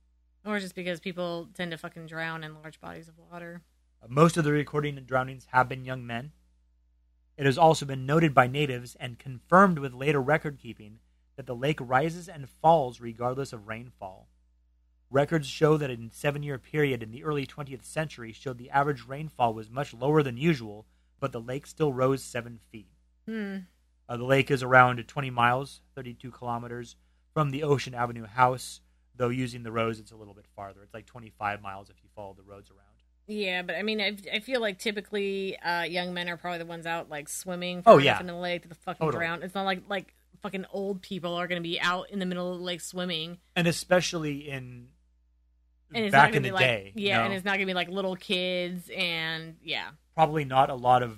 Or 0.45 0.60
just 0.60 0.76
because 0.76 0.99
people 0.99 1.49
tend 1.53 1.72
to 1.72 1.77
fucking 1.77 2.07
drown 2.07 2.44
in 2.44 2.56
large 2.56 2.80
bodies 2.81 3.07
of 3.07 3.15
water. 3.31 3.61
Most 4.10 4.36
of 4.38 4.44
the 4.44 4.52
recording 4.52 4.98
and 4.98 5.08
drownings 5.08 5.48
have 5.52 5.70
been 5.70 5.86
young 5.86 6.06
men. 6.06 6.32
It 7.38 7.46
has 7.46 7.58
also 7.58 7.86
been 7.86 8.06
noted 8.06 8.34
by 8.34 8.48
natives 8.48 8.96
and 9.00 9.18
confirmed 9.18 9.80
with 9.80 9.94
later 9.94 10.22
record 10.22 10.60
keeping 10.60 11.00
that 11.36 11.46
the 11.46 11.56
lake 11.56 11.80
rises 11.82 12.28
and 12.28 12.50
falls 12.50 13.00
regardless 13.00 13.54
of 13.54 13.68
rainfall. 13.68 14.28
Records 15.10 15.48
show 15.48 15.78
that 15.78 15.90
in 15.90 16.10
a 16.12 16.14
seven 16.14 16.44
year 16.44 16.58
period 16.58 17.02
in 17.02 17.12
the 17.12 17.24
early 17.24 17.46
20th 17.46 17.86
century 17.86 18.34
showed 18.34 18.58
the 18.58 18.70
average 18.70 19.06
rainfall 19.08 19.54
was 19.54 19.70
much 19.70 19.94
lower 19.94 20.22
than 20.22 20.38
usual, 20.38 20.86
but 21.20 21.32
the 21.32 21.42
lake 21.42 21.66
still 21.66 21.94
rose 21.94 22.24
seven 22.24 22.60
feet. 22.72 22.90
Hmm. 23.28 23.58
Uh, 24.10 24.18
the 24.18 24.26
lake 24.26 24.52
is 24.52 24.64
around 24.64 25.08
20 25.08 25.30
miles, 25.30 25.82
32 25.96 26.32
kilometers, 26.32 26.98
from 27.34 27.52
the 27.52 27.64
Ocean 27.64 27.94
Avenue 27.94 28.26
house, 28.26 28.82
though 29.16 29.30
using 29.30 29.64
the 29.64 29.72
roads 29.72 30.00
it's 30.00 30.12
a 30.12 30.16
little 30.16 30.34
bit 30.34 30.46
farther. 30.56 30.82
It's 30.84 30.94
like 30.94 31.06
25 31.06 31.62
miles 31.62 31.90
if 31.90 31.96
you 32.04 32.10
follow 32.16 32.34
the 32.34 32.44
roads 32.44 32.70
around. 32.70 32.93
Yeah, 33.28 33.62
but 33.62 33.76
I 33.76 33.84
mean, 33.84 34.02
I, 34.02 34.18
I 34.34 34.40
feel 34.40 34.60
like 34.60 34.80
typically 34.80 35.58
uh, 35.60 35.84
young 35.84 36.14
men 36.14 36.28
are 36.30 36.36
probably 36.38 36.60
the 36.60 36.66
ones 36.66 36.86
out 36.86 37.10
like 37.10 37.30
swimming. 37.30 37.84
Oh, 37.86 37.98
yeah. 37.98 38.20
in 38.20 38.28
the 38.28 38.36
lake 38.36 38.64
to 38.64 38.68
the 38.68 38.76
fucking 38.76 39.06
Totally. 39.06 39.20
drown. 39.26 39.44
It's 39.44 39.56
not 39.56 39.64
like 39.66 39.84
like 39.88 40.14
fucking 40.41 40.66
old 40.74 41.02
people 41.02 41.34
are 41.36 41.48
going 41.48 41.62
to 41.62 41.68
be 41.68 41.80
out 41.80 42.10
in 42.10 42.20
the 42.20 42.26
middle 42.26 42.52
of 42.52 42.60
the 42.60 42.66
lake 42.66 42.82
swimming. 42.82 43.38
and 43.56 43.66
especially 43.66 44.50
in 44.50 44.88
And 45.94 46.04
it's 46.06 46.12
back 46.12 46.32
not 46.32 46.36
in 46.36 46.44
the 46.44 46.52
like, 46.52 46.60
day. 46.66 46.91
yeah, 46.95 47.20
know, 47.20 47.24
and 47.26 47.34
it's 47.34 47.45
not 47.45 47.52
going 47.52 47.62
to 47.62 47.66
be 47.66 47.74
like 47.74 47.88
little 47.88 48.18
kids 48.18 48.90
and 48.94 49.56
yeah. 49.64 49.91
probably 50.16 50.44
not 50.44 50.70
a 50.70 50.76
lot 50.76 51.02
of 51.02 51.18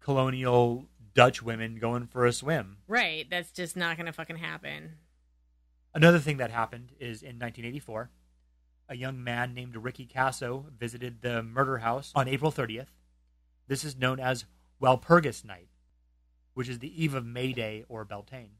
colonial 0.00 0.86
Dutch 1.14 1.42
women 1.42 1.76
going 1.76 2.06
for 2.06 2.26
a 2.26 2.32
swim. 2.32 2.76
Right, 2.86 3.26
that's 3.30 3.50
just 3.52 3.76
not 3.76 3.96
going 3.96 4.06
to 4.06 4.12
fucking 4.12 4.36
happen. 4.36 4.92
Another 5.94 6.18
thing 6.18 6.36
that 6.36 6.50
happened 6.50 6.92
is 7.00 7.22
in 7.22 7.38
1984, 7.38 8.10
a 8.88 8.96
young 8.96 9.22
man 9.22 9.54
named 9.54 9.76
Ricky 9.76 10.06
Casso 10.06 10.64
visited 10.78 11.20
the 11.20 11.42
murder 11.42 11.78
house 11.78 12.12
on 12.14 12.28
April 12.28 12.50
30th. 12.50 12.88
This 13.66 13.84
is 13.84 13.96
known 13.96 14.18
as 14.18 14.46
Walpurgis 14.80 15.44
Night, 15.44 15.68
which 16.54 16.68
is 16.68 16.78
the 16.78 17.02
eve 17.02 17.14
of 17.14 17.26
May 17.26 17.52
Day 17.52 17.84
or 17.88 18.04
Beltane. 18.04 18.52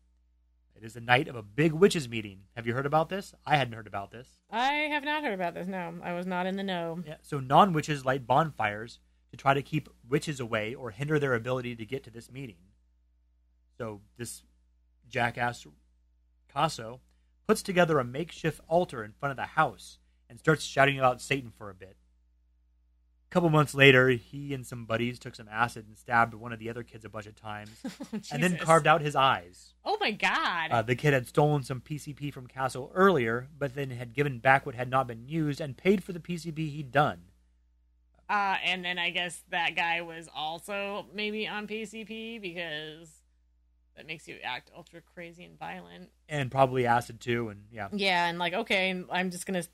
It 0.77 0.85
is 0.85 0.95
the 0.95 1.01
night 1.01 1.27
of 1.27 1.35
a 1.35 1.43
big 1.43 1.73
witches 1.73 2.09
meeting. 2.09 2.43
Have 2.55 2.67
you 2.67 2.75
heard 2.75 2.87
about 2.87 3.09
this? 3.09 3.35
I 3.45 3.57
hadn't 3.57 3.73
heard 3.75 3.89
about 3.89 4.13
this. 4.13 4.29
I 4.51 4.73
have 4.73 5.03
not 5.03 5.25
heard 5.25 5.35
about 5.35 5.55
this. 5.55 5.67
No, 5.67 5.95
I 6.05 6.13
was 6.13 6.27
not 6.27 6.47
in 6.47 6.57
the 6.57 6.63
know. 6.63 7.03
Yeah, 7.05 7.17
so 7.23 7.41
non 7.41 7.73
witches 7.73 8.05
light 8.05 8.27
bonfires 8.27 9.01
to 9.31 9.37
try 9.37 9.55
to 9.55 9.63
keep 9.63 9.89
witches 10.09 10.41
away 10.41 10.75
or 10.75 10.91
hinder 10.91 11.19
their 11.19 11.35
ability 11.35 11.75
to 11.77 11.85
get 11.85 12.05
to 12.05 12.11
this 12.11 12.31
meeting. 12.31 12.59
So 13.77 14.03
this 14.17 14.43
jackass 15.09 15.67
Casso 16.55 17.01
puts 17.47 17.63
together 17.63 17.99
a 17.99 18.05
makeshift 18.05 18.61
altar 18.69 19.03
in 19.03 19.13
front 19.13 19.33
of 19.33 19.37
the 19.37 19.55
house 19.55 19.99
and 20.29 20.39
starts 20.39 20.65
shouting 20.65 20.99
about 20.99 21.21
Satan 21.21 21.51
for 21.57 21.71
a 21.71 21.75
bit. 21.75 21.97
A 23.31 23.35
couple 23.35 23.51
months 23.51 23.75
later, 23.75 24.09
he 24.09 24.55
and 24.55 24.67
some 24.67 24.87
buddies 24.87 25.19
took 25.19 25.35
some 25.35 25.49
acid 25.53 25.87
and 25.87 25.99
stabbed 25.99 26.33
one 26.33 26.51
of 26.51 26.59
the 26.59 26.71
other 26.71 26.83
kids 26.83 27.05
a 27.05 27.11
bunch 27.11 27.27
of 27.27 27.35
times, 27.35 27.71
and 28.33 28.43
then 28.43 28.57
carved 28.57 28.87
out 28.87 29.03
his 29.03 29.15
eyes. 29.15 29.75
Oh 29.85 29.99
my 30.01 30.13
god! 30.13 30.71
Uh, 30.71 30.81
the 30.81 30.97
kid 30.97 31.13
had 31.13 31.27
stolen 31.27 31.63
some 31.63 31.83
PCP 31.83 32.33
from 32.33 32.47
Casso 32.47 32.91
earlier, 32.95 33.49
but 33.59 33.75
then 33.75 33.91
had 33.91 34.15
given 34.15 34.39
back 34.39 34.65
what 34.65 34.75
had 34.75 34.89
not 34.89 35.07
been 35.07 35.29
used 35.29 35.61
and 35.61 35.77
paid 35.77 36.03
for 36.03 36.15
the 36.15 36.21
PCP 36.21 36.71
he'd 36.71 36.91
done. 36.91 37.25
Uh, 38.31 38.57
and 38.65 38.83
then 38.83 38.99
I 38.99 39.11
guess 39.11 39.43
that 39.51 39.75
guy 39.75 40.01
was 40.03 40.29
also 40.35 41.07
maybe 41.15 41.47
on 41.47 41.67
PCP 41.67 42.41
because 42.41 43.11
that 43.97 44.07
makes 44.07 44.29
you 44.29 44.37
act 44.43 44.71
ultra 44.75 45.01
crazy 45.03 45.45
and 45.45 45.59
violent. 45.59 46.09
And 46.29 46.51
probably 46.51 46.87
acid 46.87 47.21
too, 47.21 47.51
and 47.51 47.65
yeah. 47.71 47.89
Yeah, 47.93 48.27
and 48.27 48.39
like, 48.39 48.55
okay, 48.55 49.05
I'm 49.11 49.31
just 49.31 49.45
gonna 49.45 49.65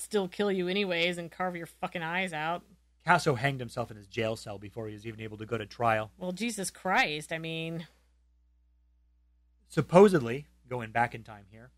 still 0.00 0.28
kill 0.28 0.50
you 0.50 0.68
anyways 0.68 1.18
and 1.18 1.30
carve 1.30 1.56
your 1.56 1.66
fucking 1.66 2.02
eyes 2.02 2.32
out. 2.32 2.62
Casso 3.06 3.36
hanged 3.36 3.60
himself 3.60 3.90
in 3.90 3.96
his 3.96 4.06
jail 4.06 4.36
cell 4.36 4.58
before 4.58 4.86
he 4.86 4.94
was 4.94 5.06
even 5.06 5.20
able 5.20 5.38
to 5.38 5.46
go 5.46 5.56
to 5.56 5.66
trial. 5.66 6.10
Well, 6.18 6.32
Jesus 6.32 6.70
Christ, 6.70 7.32
I 7.32 7.38
mean, 7.38 7.86
Supposedly, 9.70 10.46
going 10.68 10.90
back 10.90 11.14
in 11.14 11.22
time 11.22 11.44
here, 11.48 11.70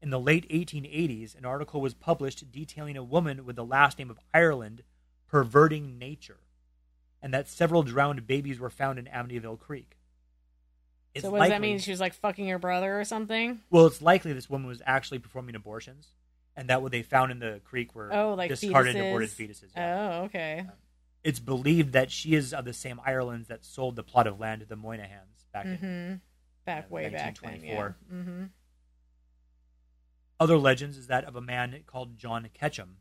in 0.00 0.08
the 0.08 0.18
late 0.18 0.48
1880s, 0.48 1.36
an 1.36 1.44
article 1.44 1.82
was 1.82 1.92
published 1.92 2.50
detailing 2.50 2.96
a 2.96 3.04
woman 3.04 3.44
with 3.44 3.56
the 3.56 3.64
last 3.64 3.98
name 3.98 4.10
of 4.10 4.18
Ireland 4.32 4.82
perverting 5.28 5.98
nature, 5.98 6.40
and 7.20 7.34
that 7.34 7.46
several 7.46 7.82
drowned 7.82 8.26
babies 8.26 8.58
were 8.58 8.70
found 8.70 8.98
in 8.98 9.04
Amityville 9.04 9.58
Creek. 9.60 9.98
It's 11.14 11.22
so 11.22 11.30
what 11.30 11.40
does 11.40 11.50
that 11.50 11.60
mean? 11.60 11.78
She 11.78 11.90
was 11.90 12.00
like 12.00 12.14
fucking 12.14 12.48
her 12.48 12.58
brother 12.58 12.98
or 12.98 13.04
something? 13.04 13.60
Well, 13.70 13.86
it's 13.86 14.00
likely 14.00 14.32
this 14.32 14.48
woman 14.48 14.66
was 14.66 14.80
actually 14.86 15.18
performing 15.18 15.54
abortions, 15.54 16.08
and 16.56 16.68
that 16.68 16.82
what 16.82 16.92
they 16.92 17.02
found 17.02 17.32
in 17.32 17.38
the 17.38 17.60
creek 17.64 17.94
were 17.94 18.12
Oh, 18.12 18.34
like 18.34 18.48
discarded 18.50 18.94
fetuses? 18.96 19.08
aborted 19.08 19.30
fetuses. 19.30 19.70
yeah. 19.76 20.18
Oh, 20.20 20.24
okay. 20.24 20.66
It's 21.22 21.40
believed 21.40 21.92
that 21.94 22.10
she 22.10 22.34
is 22.34 22.52
of 22.52 22.64
the 22.64 22.72
same 22.74 23.00
Irelands 23.06 23.48
that 23.48 23.64
sold 23.64 23.96
the 23.96 24.02
plot 24.02 24.26
of 24.26 24.38
land 24.38 24.60
to 24.60 24.66
the 24.66 24.76
Moynahans 24.76 25.46
back 25.52 25.64
in 25.66 25.76
Mm-hmm. 25.78 26.14
Back 26.66 26.84
uh, 26.90 26.94
way 26.94 27.08
back 27.10 27.38
then, 27.42 27.60
yeah. 27.62 27.88
Mm-hmm. 28.12 28.44
Other 30.40 30.58
legends 30.58 30.96
is 30.98 31.06
that 31.06 31.24
of 31.24 31.36
a 31.36 31.40
man 31.40 31.80
called 31.86 32.16
John 32.18 32.48
Ketchum. 32.52 32.96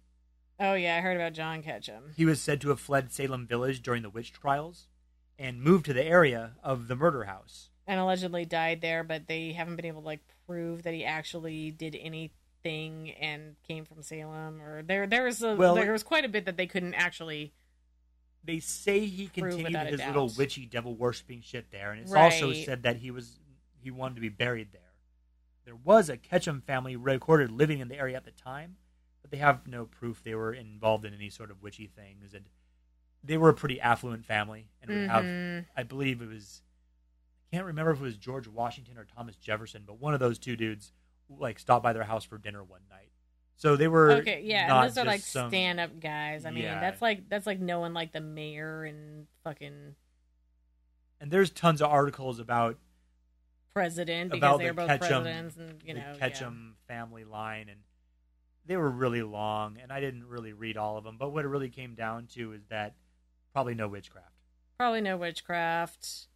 Oh 0.60 0.74
yeah, 0.76 0.98
I 0.98 1.02
heard 1.02 1.16
about 1.18 1.34
John 1.34 1.64
Ketchum. 1.64 2.12
He 2.16 2.26
was 2.26 2.40
said 2.40 2.62
to 2.62 2.70
have 2.70 2.80
fled 2.80 3.12
Salem 3.12 3.48
Village 3.48 3.82
during 3.82 4.04
the 4.04 4.10
witch 4.10 4.32
trials 4.32 4.88
and 5.40 5.62
moved 5.62 5.86
to 5.86 5.94
the 5.94 6.06
area 6.06 6.54
of 6.64 6.88
the 6.88 6.96
murder 6.96 7.24
house. 7.24 7.70
and 7.88 8.00
allegedly 8.00 8.46
died 8.46 8.82
there, 8.82 9.04
but 9.04 9.28
they 9.28 9.52
haven't 9.54 9.76
been 9.76 9.86
able 9.86 10.02
to 10.02 10.06
like 10.08 10.22
prove 10.46 10.84
that 10.84 10.94
he 10.94 11.04
actually 11.04 11.72
did 11.72 11.96
anything 12.74 13.12
and 13.20 13.56
came 13.64 13.86
from 13.86 14.02
Salem. 14.02 14.62
Or 14.62 14.84
there, 14.84 15.08
there 15.08 15.24
was 15.26 15.42
a 15.42 15.56
Well- 15.56 15.76
there 15.76 15.92
was 15.92 16.04
quite 16.04 16.26
a 16.26 16.30
bit 16.30 16.46
that 16.46 16.58
they 16.58 16.68
couldn't 16.68 16.94
actually. 16.94 17.54
They 18.46 18.60
say 18.60 19.06
he 19.06 19.28
continued 19.28 19.74
his 19.88 20.02
little 20.02 20.30
witchy 20.38 20.66
devil 20.66 20.96
worshipping 20.96 21.42
shit 21.42 21.72
there, 21.72 21.92
and 21.92 22.02
it's 22.02 22.12
also 22.14 22.52
said 22.54 22.84
that 22.84 22.98
he 22.98 23.10
was 23.12 23.40
he 23.80 23.90
wanted 23.92 24.16
to 24.16 24.22
be 24.22 24.30
buried 24.30 24.72
there. 24.74 24.82
There 25.66 25.76
was 25.76 26.10
a 26.10 26.18
Ketchum 26.18 26.62
family 26.62 26.96
recorded 26.98 27.52
living 27.52 27.80
in 27.80 27.88
the 27.88 27.98
area 27.98 28.18
at 28.18 28.26
the 28.26 28.32
time, 28.32 28.78
but 29.22 29.32
they 29.32 29.38
have 29.38 29.66
no 29.68 29.86
proof 29.86 30.22
they 30.24 30.36
were 30.36 30.54
involved 30.54 31.06
in 31.06 31.14
any 31.14 31.30
sort 31.30 31.52
of 31.52 31.62
witchy 31.62 31.88
things, 31.88 32.34
and 32.34 32.46
they 33.24 33.38
were 33.38 33.48
a 33.50 33.54
pretty 33.54 33.80
affluent 33.80 34.26
family, 34.26 34.68
and 34.82 34.92
would 34.92 35.10
have 35.10 35.24
Mhm. 35.24 35.66
I 35.78 35.84
believe 35.84 36.22
it 36.22 36.28
was 36.28 36.64
I 37.52 37.56
can't 37.56 37.66
remember 37.68 37.92
if 37.92 38.00
it 38.00 38.04
was 38.04 38.18
George 38.18 38.48
Washington 38.48 38.98
or 38.98 39.06
Thomas 39.06 39.36
Jefferson, 39.38 39.84
but 39.86 40.00
one 40.00 40.14
of 40.14 40.20
those 40.20 40.38
two 40.40 40.56
dudes 40.58 40.92
like 41.40 41.60
stopped 41.60 41.84
by 41.84 41.94
their 41.94 42.04
house 42.04 42.24
for 42.24 42.38
dinner 42.38 42.64
one 42.64 42.82
night. 42.90 43.10
So 43.56 43.76
they 43.76 43.88
were 43.88 44.12
Okay, 44.12 44.42
yeah, 44.44 44.82
those 44.84 44.98
are 44.98 45.06
like 45.06 45.22
some- 45.22 45.50
stand 45.50 45.80
up 45.80 46.00
guys. 46.00 46.46
I 46.46 46.52
mean, 46.52 46.64
Yeah. 46.64 46.80
that's 46.80 47.02
like 47.02 47.30
that's 47.30 47.46
like 47.48 47.60
knowing 47.60 47.94
like 47.94 48.12
the 48.12 48.20
mayor 48.22 48.84
and 48.84 49.28
fucking 49.44 49.96
and 51.22 51.32
there's 51.32 51.50
tons 51.50 51.82
of 51.82 51.90
articles 51.90 52.40
about 52.40 52.78
president 53.74 54.32
because 54.32 54.40
about 54.40 54.60
they're 54.60 54.68
the 54.70 54.74
both 54.74 54.88
Ketchum, 54.88 55.24
presidents, 55.24 55.56
and 55.58 55.82
you 55.84 55.94
know, 55.94 56.02
the 56.02 56.06
yeah. 56.08 56.16
Ketchum 56.20 56.76
family 56.88 57.24
line, 57.24 57.70
and 57.70 57.80
they 58.66 58.76
were 58.78 58.90
really 58.90 59.22
long, 59.24 59.78
and 59.82 59.92
I 59.92 60.00
didn't 60.00 60.26
really 60.28 60.54
read 60.54 60.76
all 60.78 60.98
of 60.98 61.04
them. 61.04 61.18
But 61.18 61.30
what 61.32 61.46
it 61.46 61.48
really 61.48 61.70
came 61.70 61.96
down 61.96 62.28
to 62.34 62.54
is 62.54 62.66
that 62.70 62.96
probably 63.54 63.74
no 63.76 63.88
witchcraft. 63.88 64.34
Probably 64.78 65.02
no 65.02 65.16
witchcraft. 65.18 66.28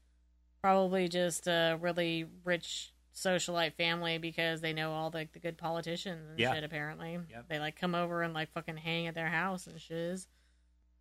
Probably 0.62 1.08
just 1.08 1.48
a 1.48 1.78
really 1.80 2.26
rich 2.44 2.94
socialite 3.18 3.74
family 3.74 4.20
because 4.20 4.62
they 4.62 4.74
know 4.74 4.92
all 4.92 5.10
the, 5.10 5.28
the 5.34 5.40
good 5.40 5.58
politicians 5.58 6.30
and 6.30 6.40
Yeah. 6.40 6.54
shit. 6.54 6.64
Apparently, 6.64 7.20
Yep. 7.30 7.48
they 7.50 7.58
like 7.60 7.76
come 7.76 7.96
over 7.96 8.22
and 8.22 8.34
like 8.34 8.52
fucking 8.52 8.78
hang 8.78 9.08
at 9.08 9.16
their 9.16 9.30
house 9.30 9.66
and 9.66 9.82
shiz. 9.82 10.28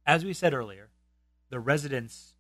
As 0.07 0.25
we 0.25 0.33
said 0.33 0.55
earlier, 0.55 0.89
the 1.51 1.61
residents 1.61 2.35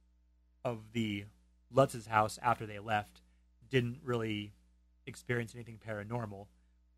of 0.64 0.92
the 0.92 1.26
Lutz's 1.70 2.06
house 2.06 2.38
after 2.42 2.64
they 2.64 2.78
left 2.78 3.20
didn't 3.68 4.00
really 4.02 4.54
experience 5.06 5.54
anything 5.54 5.78
paranormal, 5.84 6.46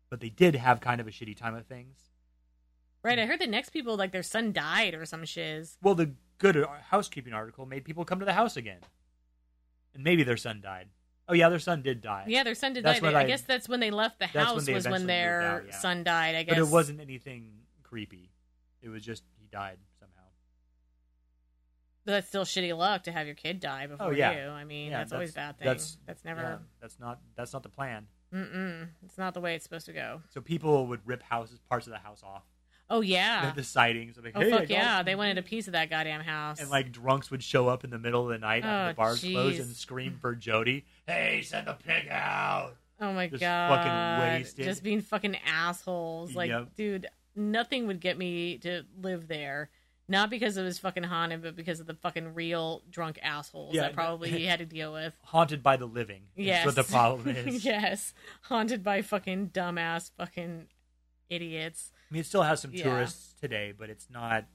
but 0.09 0.21
they 0.21 0.29
did 0.29 0.55
have 0.55 0.79
kind 0.79 1.01
of 1.01 1.07
a 1.07 1.11
shitty 1.11 1.35
time 1.35 1.55
of 1.55 1.65
things. 1.65 2.09
Right. 3.03 3.19
I 3.19 3.25
heard 3.25 3.39
the 3.41 3.47
next 3.47 3.69
people 3.71 3.97
like 3.97 4.11
their 4.11 4.23
son 4.23 4.51
died 4.53 4.93
or 4.93 5.05
some 5.05 5.25
shiz. 5.25 5.77
Well, 5.81 5.95
the 5.95 6.13
good 6.37 6.55
uh, 6.55 6.67
housekeeping 6.89 7.33
article 7.33 7.65
made 7.65 7.83
people 7.83 8.05
come 8.05 8.19
to 8.19 8.25
the 8.25 8.33
house 8.33 8.55
again, 8.55 8.79
and 9.93 10.03
maybe 10.03 10.23
their 10.23 10.37
son 10.37 10.61
died. 10.61 10.87
Oh 11.29 11.33
yeah, 11.35 11.49
their 11.49 11.59
son 11.59 11.83
did 11.83 12.01
die. 12.01 12.25
Yeah, 12.27 12.43
their 12.43 12.55
son 12.55 12.73
did 12.73 12.83
That's 12.83 12.99
die. 12.99 13.11
I, 13.11 13.21
I- 13.21 13.23
guess 13.25 13.41
that's 13.41 13.69
when 13.69 13.79
they 13.79 13.91
left 13.91 14.17
the 14.19 14.25
that's 14.25 14.35
when 14.35 14.45
house 14.45 14.67
was 14.67 14.87
when 14.87 15.05
their 15.05 15.41
out, 15.41 15.63
yeah. 15.67 15.75
son 15.79 16.03
died. 16.03 16.35
I 16.35 16.43
guess, 16.43 16.55
but 16.57 16.61
it 16.67 16.71
wasn't 16.71 16.99
anything 16.99 17.51
creepy. 17.83 18.31
It 18.81 18.89
was 18.89 19.03
just 19.03 19.23
he 19.39 19.47
died 19.51 19.77
somehow. 19.99 20.15
But 22.05 22.13
that's 22.13 22.27
still 22.27 22.45
shitty 22.45 22.75
luck 22.75 23.03
to 23.03 23.11
have 23.11 23.27
your 23.27 23.35
kid 23.35 23.59
die 23.59 23.83
oh, 23.85 23.91
before 23.91 24.07
Oh, 24.07 24.11
yeah. 24.11 24.45
you. 24.45 24.49
I 24.51 24.63
mean, 24.63 24.89
Yeah, 24.91 24.99
that's, 24.99 25.13
always 25.13 25.31
a 25.31 25.33
bad 25.33 25.57
thing. 25.59 25.65
that's- 25.65 25.97
That's, 26.07 26.25
never. 26.25 26.59
that's 26.81 26.99
not 26.99 27.19
that's 27.35 27.53
not 27.53 27.61
the 27.63 27.69
plan. 27.69 28.07
Mm-mm. 28.33 28.87
It's 29.05 29.17
not 29.17 29.33
the 29.33 29.41
way 29.41 29.55
it's 29.55 29.63
supposed 29.63 29.85
to 29.87 29.93
go. 29.93 30.21
So 30.29 30.41
people 30.41 30.87
would 30.87 31.01
rip 31.05 31.21
houses, 31.23 31.59
parts 31.69 31.87
of 31.87 31.93
the 31.93 31.99
house 31.99 32.21
off. 32.23 32.43
Oh 32.89 33.01
yeah. 33.01 33.49
The, 33.51 33.57
the 33.57 33.63
sidings. 33.63 34.17
Like, 34.21 34.33
oh 34.35 34.39
hey, 34.41 34.49
fuck 34.51 34.69
yeah! 34.69 35.03
They 35.03 35.15
wanted 35.15 35.37
a 35.37 35.43
piece 35.43 35.67
of 35.67 35.73
that 35.73 35.89
goddamn 35.89 36.21
house. 36.21 36.59
And 36.59 36.69
like 36.69 36.91
drunks 36.91 37.29
would 37.31 37.43
show 37.43 37.67
up 37.67 37.83
in 37.83 37.89
the 37.89 37.99
middle 37.99 38.23
of 38.23 38.29
the 38.29 38.37
night 38.39 38.63
Oh, 38.65 38.87
the 38.89 38.93
bars 38.95 39.21
closed 39.21 39.59
and 39.59 39.75
scream 39.75 40.17
for 40.19 40.35
Jody. 40.35 40.85
Hey, 41.07 41.41
send 41.43 41.67
the 41.67 41.73
pig 41.73 42.07
out. 42.09 42.75
oh 42.99 43.13
my 43.13 43.27
just 43.27 43.41
god, 43.41 43.69
fucking 43.75 44.33
wasted. 44.37 44.65
just 44.65 44.83
being 44.83 45.01
fucking 45.01 45.37
assholes. 45.45 46.33
Like, 46.35 46.49
Yep. 46.49 46.75
dude, 46.75 47.07
nothing 47.35 47.85
would 47.87 47.99
get 47.99 48.17
me 48.17 48.57
to 48.59 48.83
live 49.01 49.27
there. 49.27 49.69
Not 50.11 50.31
because 50.31 50.57
it 50.57 50.63
was 50.63 50.79
fucking 50.79 51.03
haunted, 51.03 51.43
but 51.43 51.55
because 51.55 51.79
of 51.79 51.85
the 51.85 51.93
fucking 51.93 52.33
real 52.33 52.81
drunk 52.89 53.19
assholes 53.21 53.75
Yeah, 53.75 53.83
that 53.83 53.93
probably 53.93 54.31
he 54.31 54.47
had 54.47 54.57
to 54.57 54.65
deal 54.65 54.91
with. 54.91 55.15
Haunted 55.25 55.61
by 55.61 55.77
the 55.77 55.85
living. 55.85 56.21
Yes. 56.35 56.65
That's 56.65 56.77
what 56.77 56.87
the 56.87 56.91
problem 56.91 57.27
is. 57.47 57.63
yes, 57.63 58.15
haunted 58.41 58.83
by 58.83 59.03
fucking 59.03 59.49
dumbass 59.49 60.09
fucking 60.17 60.65
idiots. 61.29 61.91
I 62.09 62.13
mean, 62.13 62.21
it 62.21 62.25
still 62.25 62.43
has 62.43 62.59
some 62.61 62.71
Yeah. 62.73 62.83
tourists 62.83 63.33
today, 63.39 63.73
but 63.77 63.89
it's 63.89 64.09
not. 64.09 64.45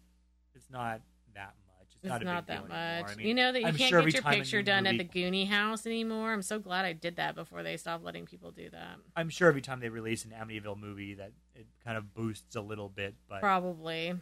It's 0.54 0.68
not 0.70 1.00
that 1.34 1.54
much. 1.66 1.86
It's, 1.92 1.96
It's 2.02 2.08
not 2.08 2.22
not, 2.22 2.38
a 2.38 2.42
big 2.42 2.46
that 2.48 2.54
deal 2.56 2.68
much. 2.68 2.72
anymore. 2.72 3.10
I 3.10 3.14
mean, 3.16 3.26
you 3.28 3.34
know 3.34 3.52
that 3.52 3.60
you 3.60 3.66
I'm 3.66 3.76
can't 3.76 3.88
sure 3.90 4.02
get 4.02 4.12
your 4.14 4.22
time 4.22 4.32
a 4.32 4.36
picture 4.36 4.56
new 4.58 4.62
done 4.64 4.84
movie- 4.84 5.00
at 5.00 5.12
the 5.12 5.20
Goonie 5.22 5.48
House 5.48 5.86
anymore. 5.86 6.32
I'm 6.32 6.42
so 6.42 6.58
glad 6.58 6.84
I 6.84 6.92
did 6.92 7.16
that 7.16 7.34
before 7.34 7.62
they 7.62 7.76
stopped 7.76 8.04
letting 8.04 8.26
people 8.26 8.50
do 8.50 8.70
that. 8.70 8.96
I'm 9.16 9.28
sure 9.30 9.48
every 9.48 9.62
time 9.62 9.80
they 9.80 9.88
release 9.88 10.24
an 10.24 10.32
Amityville 10.32 10.78
movie, 10.78 11.14
that 11.14 11.32
it 11.54 11.66
kind 11.84 11.96
of 11.96 12.12
boosts 12.14 12.56
a 12.56 12.60
little 12.60 12.88
bit, 12.88 13.14
but 13.28 13.40
Probably. 13.40 14.14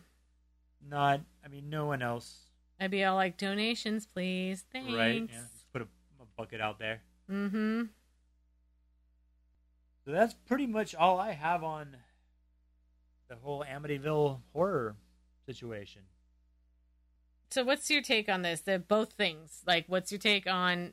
not. 0.86 1.20
I 1.44 1.48
mean, 1.48 1.70
no 1.70 1.86
one 1.86 2.02
else. 2.02 2.50
I'd 2.80 2.90
be 2.90 3.04
all 3.04 3.14
like, 3.16 3.36
donations, 3.38 4.06
please. 4.06 4.64
Thanks. 4.72 4.92
Right? 4.92 5.20
Yeah, 5.22 5.26
just 5.40 5.72
put 5.72 5.82
a, 5.82 5.86
a 6.20 6.24
bucket 6.36 6.60
out 6.60 6.78
there. 6.78 7.00
Mm-hmm. 7.30 7.84
So 10.04 10.10
that's 10.10 10.34
pretty 10.34 10.66
much 10.66 10.94
all 10.94 11.18
I 11.20 11.32
have 11.32 11.62
on 11.62 11.96
the 13.32 13.38
whole 13.38 13.64
Amityville 13.64 14.40
horror 14.52 14.94
situation. 15.46 16.02
So 17.50 17.64
what's 17.64 17.88
your 17.90 18.02
take 18.02 18.28
on 18.28 18.42
this? 18.42 18.60
The 18.60 18.78
both 18.78 19.14
things. 19.14 19.62
Like, 19.66 19.86
what's 19.88 20.12
your 20.12 20.18
take 20.18 20.46
on 20.46 20.92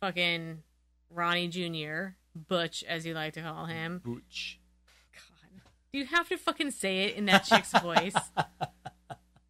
fucking 0.00 0.64
Ronnie 1.08 1.46
Jr., 1.46 2.14
Butch, 2.34 2.82
as 2.82 3.06
you 3.06 3.14
like 3.14 3.34
to 3.34 3.42
call 3.42 3.66
him? 3.66 4.00
Booch. 4.02 4.58
God. 5.12 5.62
Do 5.92 6.00
you 6.00 6.06
have 6.06 6.28
to 6.30 6.36
fucking 6.36 6.72
say 6.72 7.04
it 7.04 7.14
in 7.14 7.26
that 7.26 7.44
chick's 7.44 7.70
voice? 7.80 8.16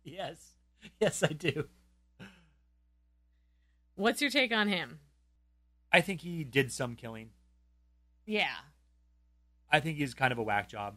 yes. 0.04 0.50
Yes, 1.00 1.22
I 1.22 1.28
do. 1.28 1.66
What's 3.94 4.20
your 4.20 4.30
take 4.30 4.52
on 4.52 4.68
him? 4.68 5.00
I 5.90 6.02
think 6.02 6.20
he 6.20 6.44
did 6.44 6.70
some 6.70 6.94
killing. 6.94 7.30
Yeah. 8.26 8.56
I 9.70 9.80
think 9.80 9.96
he's 9.96 10.12
kind 10.12 10.30
of 10.32 10.38
a 10.38 10.42
whack 10.42 10.68
job, 10.68 10.96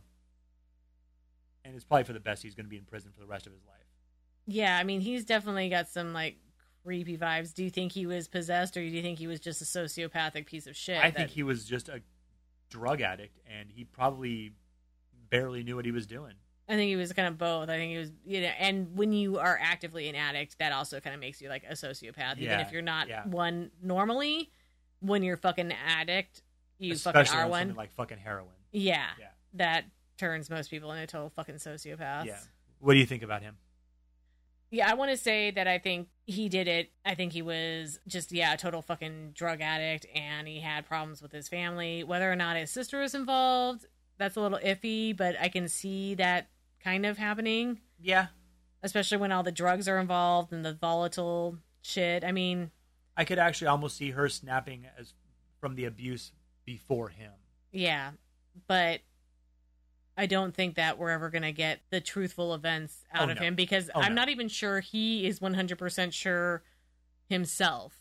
and 1.66 1.76
it's 1.76 1.84
probably 1.84 2.04
for 2.04 2.14
the 2.14 2.20
best. 2.20 2.44
He's 2.44 2.56
going 2.56 2.66
to 2.66 2.70
be 2.70 2.78
in 2.78 2.86
prison 2.86 3.12
for 3.14 3.20
the 3.20 3.28
rest 3.28 3.48
of 3.48 3.54
his 3.54 3.64
life. 3.66 3.76
Yeah, 4.46 4.78
I 4.78 4.84
mean, 4.84 5.02
he's 5.02 5.26
definitely 5.26 5.70
got 5.70 5.88
some 5.90 6.14
like 6.14 6.38
creepy 6.84 7.18
vibes. 7.18 7.54
Do 7.54 7.64
you 7.64 7.70
think 7.72 7.92
he 7.92 8.06
was 8.06 8.28
possessed, 8.28 8.78
or 8.78 8.82
do 8.82 8.86
you 8.86 9.02
think 9.02 9.18
he 9.20 9.28
was 9.28 9.40
just 9.40 9.62
a 9.62 9.66
sociopathic 9.66 10.46
piece 10.46 10.68
of 10.68 10.76
shit? 10.76 10.98
I 10.98 11.10
that- 11.10 11.16
think 11.16 11.30
he 11.32 11.44
was 11.44 11.66
just 11.66 11.90
a 11.90 12.02
drug 12.70 13.02
addict, 13.02 13.40
and 13.46 13.70
he 13.72 13.84
probably 13.84 14.54
barely 15.30 15.64
knew 15.64 15.76
what 15.76 15.86
he 15.86 15.92
was 15.92 16.06
doing. 16.06 16.34
I 16.68 16.74
think 16.76 16.90
he 16.90 16.96
was 16.96 17.14
kind 17.14 17.28
of 17.28 17.38
both. 17.38 17.70
I 17.70 17.78
think 17.78 17.92
he 17.92 17.98
was, 18.00 18.12
you 18.26 18.42
know, 18.42 18.48
and 18.60 18.98
when 18.98 19.14
you 19.14 19.38
are 19.38 19.60
actively 19.62 20.10
an 20.10 20.16
addict, 20.16 20.58
that 20.58 20.72
also 20.72 21.00
kind 21.00 21.14
of 21.14 21.20
makes 21.20 21.40
you 21.40 21.48
like 21.48 21.64
a 21.64 21.74
sociopath, 21.74 22.40
even 22.40 22.60
if 22.60 22.72
you're 22.72 22.82
not 22.82 23.08
yeah. 23.08 23.24
one 23.28 23.70
normally. 23.84 24.50
When 25.02 25.22
you're 25.22 25.38
fucking 25.38 25.72
addict, 25.88 26.42
you 26.80 26.94
Especially 26.94 27.26
fucking 27.26 27.40
are 27.40 27.44
on 27.44 27.50
one. 27.52 27.76
like 27.76 27.92
fucking 27.92 28.18
heroin. 28.18 28.48
yeah, 28.72 29.06
Yeah. 29.20 29.28
that 29.56 29.86
turns 30.18 30.50
most 30.50 30.70
people 30.70 30.92
into 30.92 31.08
total 31.08 31.30
fucking 31.30 31.56
sociopaths. 31.56 32.26
Yeah. 32.26 32.40
What 32.80 32.94
do 32.94 33.00
you 33.00 33.06
think 33.06 33.24
about 33.24 33.42
him? 33.42 33.58
Yeah, 34.72 34.90
I 34.90 34.96
want 34.96 35.12
to 35.12 35.18
say 35.18 35.52
that 35.52 35.68
I 35.68 35.78
think 35.78 36.10
he 36.26 36.50
did 36.50 36.68
it. 36.68 36.92
I 37.06 37.16
think 37.16 37.32
he 37.34 37.42
was 37.42 38.00
just 38.08 38.32
yeah, 38.32 38.54
a 38.54 38.58
total 38.58 38.82
fucking 38.82 39.32
drug 39.34 39.62
addict 39.62 40.06
and 40.14 40.48
he 40.48 40.60
had 40.60 40.86
problems 40.86 41.22
with 41.22 41.32
his 41.32 41.48
family. 41.48 42.04
Whether 42.04 42.30
or 42.32 42.36
not 42.36 42.58
his 42.58 42.72
sister 42.72 43.00
was 43.00 43.14
involved, 43.16 43.86
that's 44.18 44.36
a 44.36 44.42
little 44.42 44.60
iffy, 44.60 45.16
but 45.16 45.36
I 45.40 45.50
can 45.50 45.68
see 45.68 46.16
that 46.16 46.50
kind 46.84 47.06
of 47.06 47.18
happening, 47.18 47.80
Yeah, 48.02 48.28
especially 48.84 49.18
when 49.18 49.32
all 49.32 49.44
the 49.44 49.52
drugs 49.52 49.88
are 49.88 50.00
involved 50.00 50.52
and 50.52 50.66
the 50.66 50.74
volatile 50.74 51.58
shit. 51.82 52.24
I 52.24 52.32
mean, 52.32 52.72
I 53.16 53.24
could 53.24 53.40
actually 53.40 53.68
almost 53.68 53.98
see 53.98 54.12
her 54.12 54.28
snapping 54.30 54.88
as 55.00 55.14
from 55.62 55.76
the 55.76 55.86
abuse 55.86 56.32
before 56.66 57.10
him. 57.10 57.32
yeah, 57.72 58.12
but 58.68 59.02
I 60.18 60.26
don't 60.28 60.56
think 60.56 60.76
that 60.76 60.98
we're 60.98 61.10
ever 61.12 61.30
going 61.30 61.42
to 61.44 61.52
get 61.52 61.82
the 61.90 62.00
truthful 62.00 62.54
events 62.54 63.04
out 63.14 63.28
Oh, 63.28 63.32
of 63.32 63.38
no. 63.38 63.44
him 63.44 63.56
because 63.56 63.90
Oh, 63.94 64.00
I'm 64.02 64.16
no. 64.16 64.22
not 64.22 64.30
even 64.30 64.48
sure 64.48 64.80
he 64.80 65.28
is 65.28 65.40
100% 65.42 66.14
sure 66.14 66.64
himself. 67.28 68.00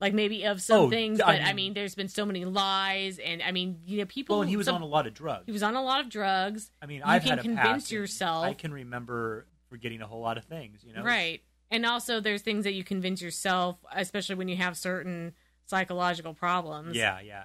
Like 0.00 0.14
maybe 0.14 0.44
of 0.44 0.62
some 0.62 0.80
Oh, 0.82 0.90
things, 0.90 1.18
but 1.18 1.28
I 1.40 1.46
mean- 1.48 1.56
mean, 1.56 1.74
there's 1.74 1.94
been 1.96 2.08
so 2.08 2.24
many 2.24 2.44
lies, 2.44 3.18
and 3.18 3.42
I 3.42 3.50
mean, 3.50 3.80
you 3.84 3.98
know, 3.98 4.04
people. 4.06 4.36
Well, 4.36 4.42
and 4.42 4.48
he 4.50 4.56
was 4.56 4.66
some- 4.66 4.76
on 4.76 4.82
a 4.82 4.86
lot 4.86 5.06
of 5.08 5.14
drugs. 5.14 5.44
he 5.46 5.52
was 5.52 5.62
on 5.62 5.74
a 5.74 5.82
lot 5.82 6.00
of 6.00 6.08
drugs, 6.08 6.70
I 6.80 6.86
mean, 6.86 6.98
you 6.98 7.02
I've 7.04 7.22
can 7.22 7.30
had 7.30 7.38
a 7.40 7.42
convince 7.42 7.90
yourself- 7.90 8.44
I 8.44 8.54
can 8.54 8.72
remember 8.72 9.46
forgetting 9.68 10.00
a 10.00 10.06
whole 10.06 10.20
lot 10.20 10.38
of 10.38 10.44
things. 10.44 10.84
You 10.84 10.92
know, 10.92 11.02
right? 11.02 11.42
And 11.70 11.84
also, 11.84 12.20
there's 12.20 12.42
things 12.42 12.62
that 12.64 12.72
you 12.74 12.84
convince 12.84 13.20
yourself, 13.20 13.76
especially 13.92 14.36
when 14.36 14.46
you 14.48 14.56
have 14.56 14.76
certain 14.76 15.34
psychological 15.66 16.32
problems. 16.32 16.96
Yeah, 16.96 17.20
yeah. 17.20 17.44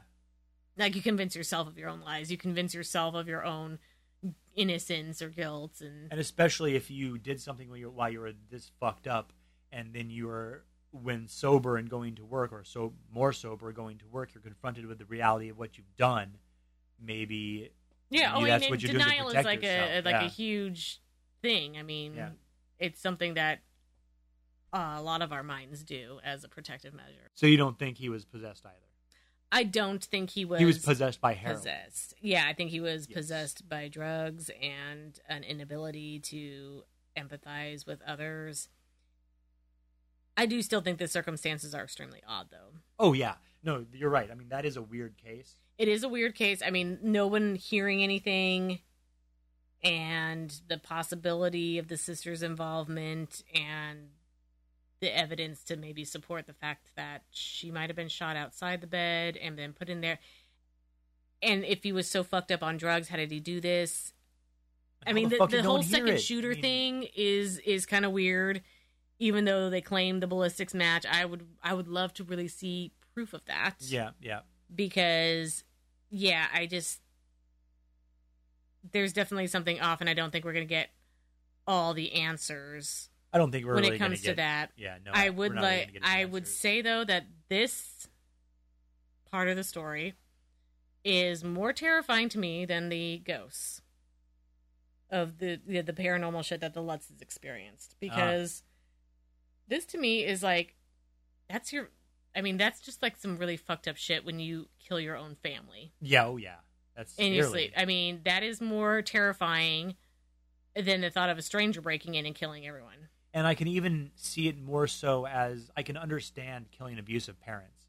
Like 0.77 0.95
you 0.95 1.01
convince 1.01 1.35
yourself 1.35 1.67
of 1.67 1.77
your 1.77 1.89
own 1.89 2.01
lies, 2.01 2.31
you 2.31 2.37
convince 2.37 2.73
yourself 2.73 3.15
of 3.15 3.27
your 3.27 3.45
own 3.45 3.79
innocence 4.55 5.21
or 5.21 5.29
guilt, 5.29 5.81
and 5.81 6.11
And 6.11 6.19
especially 6.19 6.75
if 6.75 6.89
you 6.89 7.17
did 7.17 7.41
something 7.41 7.69
while 7.69 7.77
you, 7.77 7.89
while 7.89 8.09
you 8.09 8.19
were 8.19 8.31
this 8.49 8.71
fucked 8.79 9.07
up, 9.07 9.33
and 9.71 9.93
then 9.93 10.09
you 10.09 10.27
were 10.27 10.65
when 10.91 11.27
sober 11.27 11.77
and 11.77 11.89
going 11.89 12.15
to 12.15 12.25
work, 12.25 12.51
or 12.51 12.63
so 12.63 12.93
more 13.11 13.33
sober 13.33 13.71
going 13.71 13.97
to 13.97 14.07
work, 14.07 14.33
you're 14.33 14.41
confronted 14.43 14.85
with 14.85 14.99
the 14.99 15.05
reality 15.05 15.49
of 15.49 15.57
what 15.57 15.77
you've 15.77 15.95
done. 15.97 16.37
Maybe 17.01 17.71
Yeah, 18.09 18.33
oh, 18.35 18.39
Maybe 18.39 18.51
that's 18.51 18.63
and 18.65 18.71
what 18.71 18.81
you're 18.81 18.91
doing 18.93 19.03
denial 19.03 19.27
is 19.27 19.33
protect 19.33 19.45
like 19.45 19.63
a 19.63 19.65
yourself, 19.65 20.05
like 20.05 20.21
a 20.21 20.27
huge 20.27 21.01
thing. 21.41 21.77
I 21.77 21.83
mean, 21.83 22.13
Yeah. 22.15 22.29
it's 22.79 23.01
something 23.01 23.33
that 23.33 23.59
uh, 24.71 24.95
a 24.97 25.01
lot 25.01 25.21
of 25.21 25.31
our 25.31 25.43
minds 25.43 25.83
do 25.83 26.19
as 26.23 26.43
a 26.43 26.47
protective 26.49 26.93
measure. 26.93 27.29
so. 27.35 27.45
You 27.47 27.57
don't 27.57 27.77
think 27.77 27.97
he 27.97 28.09
was 28.09 28.25
possessed 28.25 28.65
either? 28.65 28.77
I 29.55 29.63
don't 29.63 30.03
think 30.03 30.31
he 30.31 30.45
was. 30.45 30.59
he 30.59 30.65
was 30.65 30.79
possessed 30.79 31.21
by 31.21 31.33
heroin. 31.35 31.57
possessed. 31.59 32.15
Yeah, 32.21 32.45
I 32.47 32.53
think 32.53 32.71
he 32.71 32.79
was 32.79 33.07
Yes. 33.07 33.15
possessed 33.15 33.69
by 33.69 33.87
drugs 33.87 34.49
and 34.61 35.19
an 35.29 35.43
inability 35.43 36.19
to 36.21 36.83
empathize 37.15 37.85
with 37.85 38.01
others. 38.01 38.67
I 40.35 40.47
do 40.47 40.61
still 40.63 40.81
think 40.81 40.97
the 40.97 41.07
circumstances 41.07 41.75
are 41.75 41.83
extremely 41.83 42.21
odd, 42.27 42.47
though. 42.49 42.79
Oh 42.97 43.13
yeah, 43.13 43.35
no, 43.63 43.85
you're 43.93 44.09
right. 44.09 44.31
I 44.31 44.33
mean, 44.33 44.49
that 44.49 44.65
is 44.65 44.75
a 44.75 44.81
weird 44.81 45.17
case. 45.17 45.53
it 45.77 45.87
is 45.87 46.03
a 46.03 46.09
weird 46.09 46.33
case. 46.35 46.61
I 46.65 46.71
mean, 46.71 46.97
no 47.03 47.27
one 47.27 47.53
hearing 47.55 48.01
anything 48.03 48.79
and 49.83 50.61
the 50.67 50.77
possibility 50.77 51.77
of 51.77 51.87
the 51.89 51.97
sister's 51.97 52.41
involvement 52.41 53.43
and 53.53 54.09
the 55.03 55.15
evidence 55.15 55.65
to 55.65 55.75
maybe 55.75 56.05
support 56.05 56.47
the 56.47 56.53
fact 56.53 56.89
that 56.95 57.23
she 57.29 57.69
might 57.69 57.89
have 57.89 57.95
been 57.95 58.07
shot 58.07 58.37
outside 58.37 58.79
the 58.79 58.87
bed 58.87 59.35
and 59.35 59.59
then 59.59 59.73
put 59.73 59.89
in 59.89 59.99
there. 59.99 60.17
And 61.41 61.65
if 61.65 61.83
he 61.83 61.91
was 61.91 62.09
so 62.09 62.23
fucked 62.23 62.51
up 62.51 62.63
on 62.63 62.77
drugs, 62.77 63.09
how 63.09 63.17
did 63.17 63.29
he 63.29 63.41
do 63.41 63.59
this? 63.59 64.13
I 65.05 65.11
mean, 65.11 65.27
the, 65.27 65.45
the 65.45 65.61
no 65.61 65.63
whole 65.63 65.83
second 65.83 66.07
it? 66.07 66.19
shooter 66.19 66.51
I 66.51 66.53
mean, 66.53 66.61
thing 66.61 67.07
is 67.17 67.57
is 67.59 67.85
kind 67.85 68.05
of 68.05 68.13
weird. 68.13 68.61
Even 69.19 69.43
though 69.43 69.69
they 69.69 69.81
claim 69.81 70.21
the 70.21 70.27
ballistics 70.27 70.73
match, 70.73 71.05
I 71.05 71.25
would 71.25 71.45
I 71.61 71.73
would 71.73 71.89
love 71.89 72.13
to 72.13 72.23
really 72.23 72.47
see 72.47 72.93
proof 73.13 73.33
of 73.33 73.43
that 73.45 73.75
Yeah, 73.79 74.11
yeah. 74.21 74.39
because 74.73 75.65
yeah, 76.09 76.45
I 76.53 76.65
just 76.65 77.01
there's 78.93 79.11
definitely 79.11 79.47
something 79.47 79.81
off, 79.81 79.99
and 79.99 80.09
I 80.09 80.13
don't 80.13 80.31
think 80.31 80.45
we're 80.45 80.53
gonna 80.53 80.63
get 80.63 80.91
all 81.67 81.93
the 81.93 82.13
answers 82.13 83.09
I 83.33 83.39
don't 83.39 83.51
think 83.51 83.65
we're 83.65 83.73
when 83.73 83.83
really 83.83 83.95
it 83.95 83.99
comes 83.99 84.21
gonna 84.21 84.35
get, 84.35 84.37
that. 84.37 84.71
Yeah, 84.77 84.97
no. 85.03 85.11
I 85.13 85.29
would 85.29 85.55
like 85.55 85.99
I 86.03 86.23
would 86.25 86.43
answers. 86.43 86.55
say 86.55 86.81
though 86.81 87.03
that 87.03 87.25
this 87.49 88.07
part 89.31 89.49
of 89.49 89.55
the 89.55 89.63
story 89.63 90.13
is 91.03 91.43
more 91.43 91.73
terrifying 91.73 92.29
to 92.29 92.39
me 92.39 92.65
than 92.65 92.89
the 92.89 93.21
ghosts 93.25 93.81
of 95.09 95.39
the 95.39 95.59
the, 95.65 95.81
the 95.81 95.93
paranormal 95.93 96.43
shit 96.45 96.61
that 96.61 96.73
the 96.73 96.81
Lutz 96.81 97.09
has 97.09 97.21
experienced 97.21 97.95
uh-huh. 98.01 98.15
because 98.15 98.63
this 99.67 99.85
to 99.85 99.97
me 99.97 100.23
is 100.23 100.43
like 100.43 100.75
that's 101.49 101.73
your 101.73 101.89
I 102.35 102.41
mean 102.41 102.57
that's 102.57 102.81
just 102.81 103.01
like 103.01 103.17
some 103.17 103.37
really 103.37 103.57
fucked 103.57 103.87
up 103.87 103.97
shit 103.97 104.23
when 104.25 104.39
you 104.39 104.67
kill 104.79 104.99
your 104.99 105.17
own 105.17 105.35
family 105.41 105.93
Yeah, 106.01 106.25
oh 106.25 106.37
yeah. 106.37 106.57
That's 106.95 107.15
in 107.15 107.33
your 107.33 107.47
sleep. 107.47 107.73
I 107.75 107.85
mean 107.85 108.21
that 108.25 108.43
is 108.43 108.61
more 108.61 109.01
terrifying 109.01 109.95
than 110.75 111.01
the 111.01 111.09
thought 111.09 111.29
of 111.29 111.37
a 111.37 111.41
stranger 111.41 111.81
breaking 111.81 112.15
in 112.15 112.25
and 112.25 112.35
killing 112.35 112.67
everyone. 112.67 113.09
And 113.33 113.47
I 113.47 113.55
can 113.55 113.67
even 113.67 114.11
see 114.15 114.47
it 114.47 114.61
more 114.61 114.87
so 114.87 115.25
as 115.27 115.71
I 115.75 115.83
can 115.83 115.97
understand 115.97 116.67
killing 116.71 116.99
abusive 116.99 117.39
parents, 117.41 117.85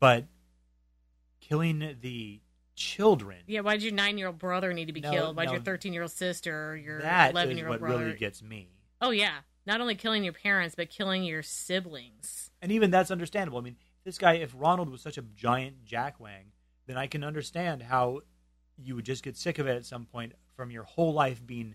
but 0.00 0.24
killing 1.40 1.96
the 2.00 2.40
children 2.74 3.38
Yeah, 3.46 3.60
why 3.60 3.72
did 3.74 3.82
your 3.84 3.92
nine 3.94 4.18
year 4.18 4.26
old 4.26 4.38
brother 4.38 4.72
need 4.74 4.86
to 4.86 4.92
be 4.92 5.00
No, 5.00 5.10
killed? 5.10 5.36
Why'd 5.36 5.46
no. 5.46 5.54
your 5.54 5.62
thirteen 5.62 5.92
year 5.92 6.02
old 6.02 6.10
sister 6.10 6.70
or 6.72 6.76
your 6.76 7.00
eleven-year-old 7.00 7.78
brother? 7.80 8.04
really 8.04 8.16
gets 8.18 8.42
me. 8.42 8.68
oh 9.00 9.10
yeah, 9.10 9.38
not 9.66 9.80
only 9.80 9.94
killing 9.94 10.24
your 10.24 10.32
parents 10.34 10.74
but 10.74 10.90
killing 10.90 11.24
your 11.24 11.42
siblings. 11.42 12.50
And 12.60 12.70
even 12.72 12.90
that's 12.90 13.10
understandable. 13.10 13.58
I 13.58 13.62
mean, 13.62 13.76
this 14.04 14.18
guy, 14.18 14.34
if 14.34 14.52
Ronald 14.56 14.88
was 14.90 15.00
such 15.00 15.18
a 15.18 15.22
giant 15.22 15.84
jackwang, 15.86 16.52
then 16.86 16.96
I 16.96 17.06
can 17.06 17.24
understand 17.24 17.82
how 17.82 18.20
you 18.76 18.94
would 18.96 19.04
just 19.06 19.22
get 19.22 19.36
sick 19.36 19.58
of 19.58 19.66
it 19.66 19.76
at 19.76 19.86
some 19.86 20.04
point 20.04 20.32
from 20.54 20.70
your 20.70 20.82
whole 20.84 21.12
life 21.14 21.44
being 21.46 21.74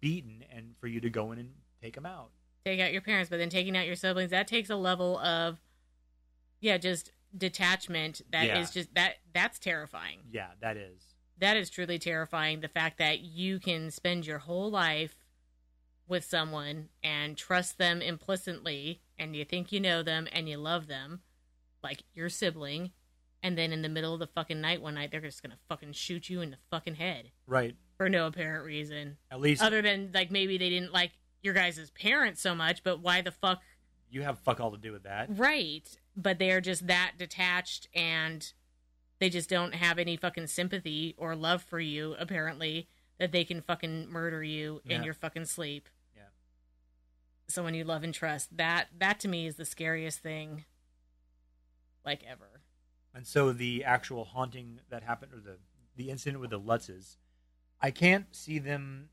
beaten 0.00 0.44
and 0.54 0.74
for 0.80 0.86
you 0.86 1.00
to 1.00 1.10
go 1.10 1.32
in 1.32 1.38
and 1.38 1.50
take 1.80 1.96
him 1.96 2.04
out. 2.06 2.30
Take 2.64 2.80
out 2.80 2.92
your 2.92 3.02
parents, 3.02 3.28
but 3.28 3.38
then 3.38 3.48
taking 3.50 3.76
out 3.76 3.86
your 3.86 3.96
siblings 3.96 4.30
that 4.30 4.46
takes 4.46 4.70
a 4.70 4.76
level 4.76 5.18
of 5.18 5.60
yeah, 6.60 6.78
just 6.78 7.10
detachment 7.36 8.20
that 8.30 8.44
is 8.44 8.68
Yeah. 8.68 8.82
just 8.82 8.94
that 8.94 9.16
that's 9.32 9.58
terrifying. 9.58 10.20
Yeah, 10.30 10.50
that 10.60 10.76
is. 10.76 11.02
That 11.38 11.56
is 11.56 11.70
truly 11.70 11.98
terrifying. 11.98 12.60
The 12.60 12.68
fact 12.68 12.98
that 12.98 13.20
you 13.20 13.58
can 13.58 13.90
spend 13.90 14.26
your 14.26 14.38
whole 14.38 14.70
life 14.70 15.16
with 16.06 16.24
someone 16.24 16.88
and 17.02 17.36
trust 17.36 17.78
them 17.78 18.00
implicitly, 18.00 19.00
and 19.18 19.34
you 19.34 19.44
think 19.44 19.72
you 19.72 19.80
know 19.80 20.02
them 20.04 20.28
and 20.30 20.48
you 20.48 20.56
love 20.58 20.86
them, 20.86 21.22
like 21.82 22.04
your 22.14 22.28
sibling, 22.28 22.92
and 23.42 23.58
then 23.58 23.72
in 23.72 23.82
the 23.82 23.88
middle 23.88 24.12
of 24.14 24.20
the 24.20 24.26
fucking 24.28 24.60
night 24.60 24.80
one 24.80 24.94
night, 24.94 25.10
they're 25.10 25.20
just 25.20 25.42
gonna 25.42 25.58
fucking 25.68 25.94
shoot 25.94 26.30
you 26.30 26.42
in 26.42 26.50
the 26.50 26.58
fucking 26.70 26.94
head 26.96 27.32
Right. 27.46 27.74
for 27.96 28.08
no 28.08 28.28
apparent 28.28 28.64
reason, 28.64 29.16
At 29.32 29.40
least 29.40 29.62
other 29.62 29.82
than 29.82 30.12
like 30.12 30.30
maybe 30.30 30.58
they 30.58 30.70
didn't 30.70 30.92
like 30.92 31.10
your 31.42 31.54
guys' 31.54 31.90
parents 31.90 32.40
so 32.40 32.54
much, 32.54 32.82
but 32.82 33.00
why 33.00 33.20
the 33.20 33.30
fuck? 33.32 33.62
you 34.10 34.20
have 34.22 34.38
fuck 34.40 34.60
all 34.60 34.70
to 34.70 34.76
do 34.76 34.92
with 34.92 35.04
that. 35.04 35.26
Right, 35.30 35.88
but 36.14 36.38
they 36.38 36.50
are 36.50 36.60
just 36.60 36.86
that 36.86 37.12
detached 37.16 37.88
and 37.94 38.52
they 39.20 39.30
just 39.30 39.48
don't 39.48 39.74
have 39.74 39.98
any 39.98 40.18
fucking 40.18 40.48
sympathy 40.48 41.14
or 41.16 41.34
love 41.34 41.62
for 41.62 41.80
you 41.80 42.14
apparently 42.18 42.88
that 43.18 43.32
they 43.32 43.42
can 43.44 43.62
fucking 43.62 44.10
murder 44.10 44.42
you 44.44 44.82
in 44.84 45.02
your 45.02 45.14
fucking 45.14 45.46
sleep 45.46 45.88
Yeah. 46.14 46.24
someone 47.48 47.72
you 47.72 47.84
love 47.84 48.02
and 48.04 48.12
trust 48.12 48.54
that 48.56 48.88
that 48.98 49.18
to 49.20 49.28
me 49.28 49.46
is 49.46 49.56
the 49.56 49.64
scariest 49.64 50.18
thing 50.18 50.66
like 52.04 52.22
ever 52.28 52.60
And 53.14 53.26
so 53.26 53.52
the 53.52 53.82
actual 53.84 54.24
haunting 54.24 54.80
that 54.90 55.02
happened, 55.02 55.32
or 55.32 55.40
the 55.40 55.56
the 55.96 56.10
incident 56.10 56.40
with 56.40 56.50
the 56.50 56.60
Lutzes, 56.60 57.16
I 57.80 57.90
can't 57.90 58.34
see 58.34 58.58
them 58.58 59.08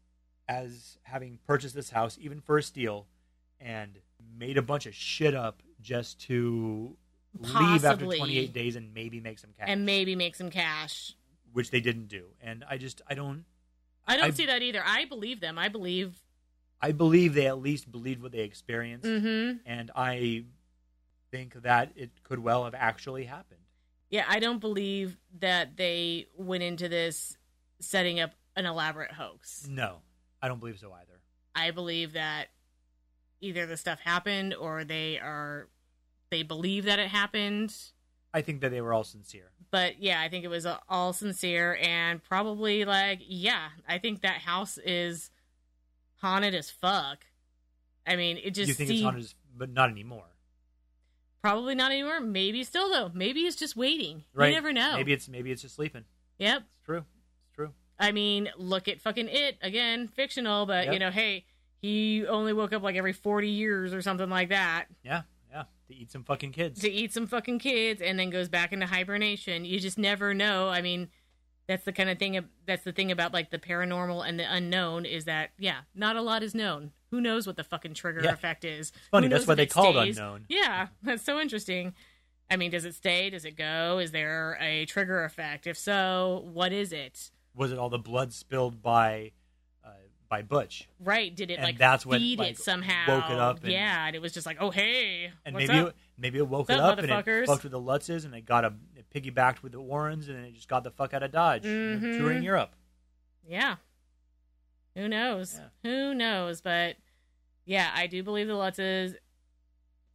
as 0.49 0.97
having 1.03 1.37
purchased 1.45 1.75
this 1.75 1.91
house 1.91 2.17
even 2.19 2.41
for 2.41 2.57
a 2.57 2.63
steal 2.63 3.05
and 3.61 3.99
made 4.37 4.57
a 4.57 4.61
bunch 4.61 4.85
of 4.87 4.95
shit 4.95 5.35
up 5.35 5.61
just 5.79 6.19
to 6.21 6.97
leave 7.39 7.85
after 7.85 8.03
28 8.05 8.51
days 8.51 8.75
and 8.75 8.93
maybe 8.93 9.19
make 9.21 9.37
some 9.37 9.51
cash, 9.57 9.67
and 9.69 9.85
maybe 9.85 10.15
make 10.15 10.35
some 10.35 10.49
cash. 10.49 11.13
which 11.53 11.69
they 11.71 11.79
didn't 11.79 12.07
do. 12.07 12.25
And 12.41 12.65
I 12.67 12.77
just 12.77 13.01
I 13.07 13.13
don't 13.13 13.45
I 14.07 14.17
don't 14.17 14.25
I- 14.25 14.31
see 14.31 14.47
that 14.47 14.61
either. 14.63 14.81
I 14.83 15.05
believe 15.05 15.39
them. 15.39 15.57
I 15.59 15.69
believe. 15.69 16.19
I 16.81 16.93
believe 16.93 17.33
they 17.35 17.45
at 17.47 17.59
least 17.59 17.91
believed 17.91 18.21
what 18.23 18.31
they 18.31 18.39
experienced, 18.39 19.05
hmm 19.05 19.51
and 19.65 19.91
I 19.95 20.45
think 21.29 21.61
that 21.61 21.91
it 21.95 22.09
could 22.23 22.39
well 22.39 22.63
have 22.63 22.73
actually 22.73 23.25
happened. 23.25 23.59
Yeah, 24.09 24.25
I 24.27 24.39
don't 24.39 24.59
believe 24.59 25.17
that 25.39 25.77
they 25.77 26.27
went 26.35 26.63
into 26.63 26.89
this 26.89 27.37
setting 27.79 28.19
up 28.19 28.31
an 28.55 28.65
elaborate 28.65 29.11
hoax. 29.11 29.67
No, 29.69 29.97
I 30.41 30.47
don't 30.47 30.59
believe 30.59 30.79
so 30.79 30.91
either. 30.93 31.19
I 31.55 31.71
believe 31.71 32.13
that 32.13 32.47
either 33.41 33.65
the 33.65 33.77
stuff 33.77 33.99
happened 33.99 34.53
or 34.53 34.83
they 34.83 35.19
are 35.19 35.67
they 36.31 36.43
believe 36.43 36.85
that 36.85 36.99
it 36.99 37.07
happened. 37.09 37.75
I 38.33 38.41
think 38.41 38.61
that 38.61 38.69
they 38.69 38.81
were 38.81 38.93
all 38.93 39.03
sincere. 39.03 39.49
But 39.71 40.01
yeah, 40.01 40.21
I 40.21 40.29
think 40.29 40.45
it 40.45 40.49
was 40.49 40.67
all 40.87 41.13
sincere 41.13 41.77
and 41.81 42.23
probably 42.23 42.85
like 42.85 43.19
yeah, 43.25 43.69
I 43.87 43.97
think 43.97 44.21
that 44.21 44.41
house 44.41 44.77
is 44.77 45.31
haunted 46.17 46.53
as 46.55 46.69
fuck. 46.69 47.25
I 48.05 48.15
mean, 48.15 48.37
it 48.37 48.51
just 48.51 48.67
you 48.69 48.73
think 48.73 48.89
seemed- 48.89 48.97
it's 48.99 49.03
haunted, 49.03 49.23
as- 49.23 49.35
but 49.57 49.69
not 49.71 49.89
anymore, 49.89 50.27
probably 51.41 51.75
not 51.75 51.91
anymore. 51.91 52.19
Maybe 52.21 52.63
still 52.63 52.89
though. 52.89 53.11
Maybe 53.13 53.41
it's 53.41 53.55
just 53.57 53.75
waiting. 53.75 54.23
right? 54.33 54.47
You 54.49 54.53
never 54.55 54.71
know. 54.71 54.95
Maybe 54.95 55.11
it's 55.13 55.27
maybe 55.27 55.51
it's 55.51 55.61
just 55.61 55.75
sleeping. 55.75 56.05
Yep. 56.37 56.61
It's 56.77 56.85
true. 56.85 57.03
It's. 57.99 58.07
I 58.07 58.11
mean, 58.11 58.49
look 58.57 58.87
at 58.87 59.01
fucking 59.01 59.27
it 59.29 59.57
again, 59.61 60.07
fictional, 60.07 60.65
but 60.65 60.85
Yep. 60.85 60.93
you 60.93 60.99
know, 60.99 61.11
hey, 61.11 61.45
he 61.81 62.25
only 62.27 62.53
woke 62.53 62.73
up 62.73 62.81
like 62.83 62.95
every 62.95 63.13
forty 63.13 63.49
years 63.49 63.93
or 63.93 64.01
something 64.01 64.29
like 64.29 64.49
that 64.49 64.85
Yeah, 65.03 65.21
yeah. 65.51 65.63
To 65.87 65.95
eat 65.95 66.11
some 66.11 66.23
fucking 66.23 66.51
kids. 66.51 66.81
to 66.81 66.89
eat 66.91 67.13
some 67.13 67.27
fucking 67.27 67.59
kids 67.59 68.01
and 68.01 68.19
then 68.19 68.29
goes 68.29 68.49
back 68.49 68.73
into 68.73 68.85
hibernation. 68.85 69.65
You 69.65 69.79
just 69.79 69.97
never 69.97 70.33
know. 70.33 70.69
I 70.69 70.81
mean, 70.81 71.09
that's 71.67 71.85
the 71.85 71.91
kind 71.93 72.09
of 72.09 72.17
thing. 72.19 72.43
That's 72.65 72.83
the 72.83 72.91
thing 72.91 73.11
about 73.11 73.33
like 73.33 73.49
the 73.51 73.59
paranormal 73.59 74.27
and 74.27 74.39
the 74.39 74.51
unknown 74.51 75.05
is 75.05 75.25
that 75.25 75.51
yeah, 75.57 75.81
not 75.95 76.15
a 76.15 76.21
lot 76.21 76.43
is 76.43 76.53
known. 76.55 76.91
Who 77.11 77.21
knows 77.21 77.47
what 77.47 77.55
the 77.57 77.63
fucking 77.63 77.95
trigger 77.95 78.21
Yeah. 78.23 78.33
effect 78.33 78.63
is? 78.65 78.91
funny, 79.11 79.27
that's 79.29 79.47
why 79.47 79.55
they 79.55 79.63
it 79.63 79.71
called 79.71 79.95
stays? 79.95 80.17
unknown. 80.17 80.45
Yeah, 80.47 80.87
that's 81.03 81.23
so 81.23 81.39
interesting. 81.39 81.93
I 82.51 82.55
mean, 82.55 82.71
does 82.71 82.83
it 82.85 82.95
stay? 82.95 83.29
Does 83.29 83.45
it 83.45 83.55
go? 83.55 83.99
Is 83.99 84.11
there 84.11 84.57
a 84.59 84.85
trigger 84.85 85.23
effect? 85.23 85.65
If 85.67 85.77
so, 85.77 86.43
what 86.51 86.71
is 86.73 86.91
it? 86.91 87.29
Was 87.59 87.71
it 87.71 87.77
all 87.77 87.89
the 87.89 87.99
blood 87.99 88.31
spilled 88.33 88.81
by 88.81 89.31
uh, 89.85 89.89
by 90.29 90.41
Butch? 90.41 90.87
Right? 90.99 91.35
Did 91.35 91.51
it 91.51 91.55
And 91.55 91.63
like 91.63 91.77
that's 91.77 92.05
what, 92.05 92.19
feed 92.19 92.39
like, 92.39 92.51
it 92.51 92.57
somehow? 92.57 93.05
woke 93.19 93.29
it 93.29 93.37
up 93.37 93.63
and- 93.63 93.71
yeah, 93.71 94.07
and 94.07 94.15
it 94.15 94.21
was 94.21 94.31
just 94.31 94.45
like, 94.45 94.57
oh 94.59 94.69
hey, 94.71 95.31
And 95.45 95.55
maybe 95.55 95.73
up? 95.73 95.89
it, 95.89 95.95
maybe 96.17 96.37
it 96.39 96.47
woke 96.47 96.69
What's 96.69 96.79
it 96.79 96.79
up, 96.79 96.93
up 96.93 96.99
and 96.99 97.11
it 97.11 97.45
fucked 97.47 97.63
with 97.63 97.71
the 97.71 97.79
Lutzes 97.81 98.25
and 98.25 98.33
it 98.33 98.45
got 98.45 98.63
a 98.65 98.73
it 98.95 99.05
piggybacked 99.13 99.61
with 99.61 99.73
the 99.73 99.81
Warrens 99.81 100.29
and 100.29 100.45
it 100.45 100.53
just 100.53 100.67
got 100.69 100.83
the 100.83 100.91
fuck 100.91 101.13
out 101.13 101.21
of 101.23 101.31
Dodge, 101.31 101.63
Mhm. 101.63 102.17
touring 102.17 102.43
Europe. 102.43 102.71
Yeah. 103.47 103.75
Who 104.95 105.07
knows? 105.07 105.59
Yeah. 105.59 105.89
Who 105.89 106.13
knows? 106.13 106.61
But 106.61 106.95
yeah, 107.65 107.91
I 107.93 108.07
do 108.07 108.23
believe 108.23 108.47
the 108.47 108.53
Lutzes, 108.53 109.15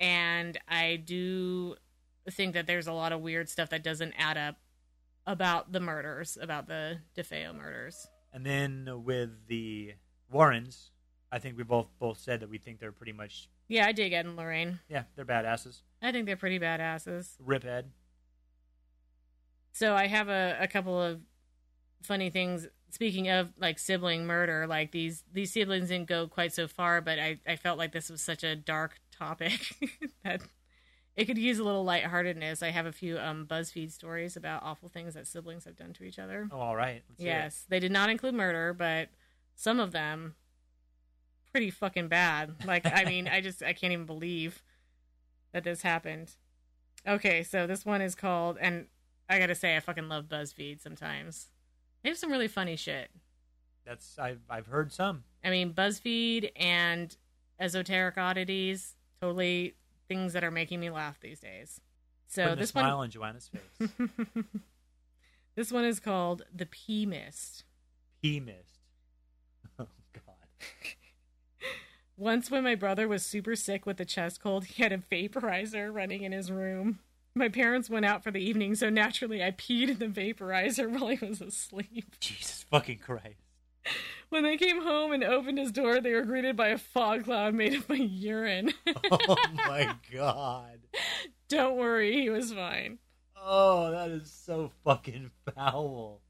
and 0.00 0.58
I 0.68 0.96
do 0.96 1.76
think 2.30 2.54
that 2.54 2.66
there's 2.66 2.86
a 2.86 2.92
lot 2.92 3.12
of 3.12 3.20
weird 3.20 3.48
stuff 3.48 3.70
that 3.70 3.82
doesn't 3.82 4.14
add 4.18 4.36
up 4.36 4.56
about 5.26 5.72
the 5.72 5.80
murders, 5.80 6.36
about 6.40 6.66
the 6.68 6.98
DeFeo 7.16 7.54
murders. 7.54 8.06
And 8.32 8.44
then 8.44 8.88
with 9.04 9.30
the 9.48 9.94
Warrens, 10.30 10.90
I 11.32 11.38
think 11.38 11.56
we 11.56 11.62
both 11.64 11.86
both 11.98 12.18
said 12.18 12.40
that 12.40 12.48
we 12.50 12.58
think 12.58 12.80
they're 12.80 12.92
pretty 12.92 13.12
much 13.12 13.48
Yeah, 13.68 13.86
I 13.86 13.92
dig 13.92 14.12
Ed 14.12 14.26
and 14.26 14.36
Lorraine. 14.36 14.80
yeah 14.88 15.04
they're 15.16 15.24
badasses. 15.24 15.82
I 16.02 16.12
think 16.12 16.26
they're 16.26 16.36
pretty 16.36 16.58
badasses. 16.58 17.34
Rip 17.38 17.64
Ed. 17.64 17.90
So 19.72 19.94
I 19.94 20.06
have 20.06 20.28
a, 20.28 20.56
a 20.60 20.68
couple 20.68 21.00
of 21.00 21.20
funny 22.02 22.30
things. 22.30 22.68
Speaking 22.90 23.28
of 23.28 23.52
like 23.58 23.80
sibling 23.80 24.24
murder, 24.26 24.66
like 24.68 24.92
these 24.92 25.24
these 25.32 25.52
siblings 25.52 25.88
didn't 25.88 26.08
go 26.08 26.28
quite 26.28 26.52
so 26.52 26.68
far, 26.68 27.00
but 27.00 27.18
I, 27.18 27.40
I 27.46 27.56
felt 27.56 27.76
like 27.78 27.90
this 27.92 28.08
was 28.08 28.20
such 28.20 28.44
a 28.44 28.54
dark 28.54 29.00
topic 29.10 29.60
that 30.24 30.42
it 31.16 31.26
could 31.26 31.38
use 31.38 31.58
a 31.58 31.64
little 31.64 31.84
lightheartedness. 31.84 32.62
I 32.62 32.70
have 32.70 32.86
a 32.86 32.92
few 32.92 33.18
um, 33.18 33.46
BuzzFeed 33.46 33.92
stories 33.92 34.36
about 34.36 34.62
awful 34.62 34.88
things 34.88 35.14
that 35.14 35.26
siblings 35.26 35.64
have 35.64 35.76
done 35.76 35.92
to 35.94 36.04
each 36.04 36.18
other. 36.18 36.48
Oh, 36.50 36.58
all 36.58 36.76
right. 36.76 37.02
Yes, 37.18 37.64
they 37.68 37.78
did 37.78 37.92
not 37.92 38.10
include 38.10 38.34
murder, 38.34 38.72
but 38.72 39.08
some 39.54 39.78
of 39.78 39.92
them 39.92 40.34
pretty 41.52 41.70
fucking 41.70 42.08
bad. 42.08 42.54
Like 42.66 42.84
I 42.84 43.04
mean, 43.04 43.28
I 43.28 43.40
just 43.40 43.62
I 43.62 43.72
can't 43.72 43.92
even 43.92 44.06
believe 44.06 44.62
that 45.52 45.62
this 45.62 45.82
happened. 45.82 46.32
Okay, 47.06 47.42
so 47.44 47.66
this 47.66 47.84
one 47.86 48.00
is 48.00 48.14
called 48.14 48.58
and 48.60 48.86
I 49.28 49.38
got 49.38 49.46
to 49.46 49.54
say 49.54 49.76
I 49.76 49.80
fucking 49.80 50.08
love 50.08 50.24
BuzzFeed 50.24 50.80
sometimes. 50.82 51.48
They 52.02 52.08
have 52.08 52.18
some 52.18 52.32
really 52.32 52.48
funny 52.48 52.76
shit. 52.76 53.10
That's 53.86 54.18
I've 54.18 54.40
I've 54.50 54.66
heard 54.66 54.92
some. 54.92 55.22
I 55.44 55.50
mean, 55.50 55.72
BuzzFeed 55.72 56.50
and 56.56 57.16
esoteric 57.60 58.18
oddities, 58.18 58.96
totally 59.20 59.74
things 60.08 60.32
that 60.32 60.44
are 60.44 60.50
making 60.50 60.80
me 60.80 60.90
laugh 60.90 61.20
these 61.20 61.40
days. 61.40 61.80
So 62.26 62.44
Putting 62.44 62.58
this 62.58 62.70
smile 62.70 62.96
one 62.96 63.04
on 63.04 63.10
Joanna's 63.10 63.48
face. 63.48 63.88
This 65.56 65.70
one 65.70 65.84
is 65.84 66.00
called 66.00 66.42
The 66.52 66.66
Pea 66.66 67.06
Mist. 67.06 67.64
He 68.20 68.40
mist. 68.40 68.80
Oh 69.78 69.86
God. 70.12 70.34
Once, 72.16 72.50
when 72.50 72.62
my 72.62 72.74
brother 72.74 73.08
was 73.08 73.24
super 73.24 73.56
sick 73.56 73.86
with 73.86 74.00
a 74.00 74.04
chest 74.04 74.40
cold, 74.40 74.66
he 74.66 74.82
had 74.82 74.92
a 74.92 74.98
vaporizer 74.98 75.92
running 75.92 76.22
in 76.22 76.32
his 76.32 76.50
room. 76.50 77.00
My 77.34 77.48
parents 77.48 77.90
went 77.90 78.06
out 78.06 78.22
for 78.22 78.30
the 78.30 78.38
evening, 78.38 78.76
so 78.76 78.88
naturally 78.88 79.42
I 79.42 79.50
peed 79.50 79.88
in 79.88 79.98
the 79.98 80.06
vaporizer 80.06 80.88
while 80.88 81.08
he 81.08 81.24
was 81.24 81.40
asleep. 81.40 82.16
Jesus 82.20 82.64
fucking 82.70 82.98
Christ. 82.98 83.43
When 84.30 84.42
they 84.42 84.56
came 84.56 84.82
home 84.82 85.12
and 85.12 85.22
opened 85.22 85.58
his 85.58 85.70
door, 85.70 86.00
they 86.00 86.12
were 86.12 86.22
greeted 86.24 86.56
by 86.56 86.68
a 86.68 86.78
fog 86.78 87.24
cloud 87.24 87.54
made 87.54 87.74
of 87.74 87.88
my 87.88 87.94
urine. 87.96 88.72
Oh 89.12 89.36
my 89.54 89.94
God. 90.12 90.78
Don't 91.48 91.76
worry, 91.76 92.12
he 92.12 92.30
was 92.30 92.52
fine. 92.52 92.98
Oh, 93.40 93.92
that 93.92 94.10
is 94.10 94.32
so 94.32 94.72
fucking 94.82 95.30
foul. 95.54 96.20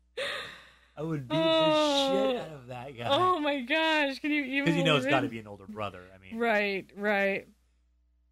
I 0.96 1.02
would 1.02 1.28
beat 1.28 1.34
the 1.34 1.42
Oh. 1.42 2.30
shit 2.32 2.40
out 2.42 2.52
of 2.52 2.66
that 2.66 2.98
guy. 2.98 3.06
Oh 3.08 3.38
my 3.40 3.60
gosh, 3.62 4.18
can 4.18 4.30
you 4.32 4.42
even? 4.44 4.64
Because 4.64 4.76
you 4.76 4.84
know 4.84 4.96
it's 4.96 5.06
got 5.06 5.20
to 5.20 5.28
be 5.28 5.38
an 5.38 5.46
older 5.46 5.66
brother. 5.66 6.02
I 6.14 6.18
mean, 6.18 6.38
Right, 6.38 6.86
right. 6.96 7.48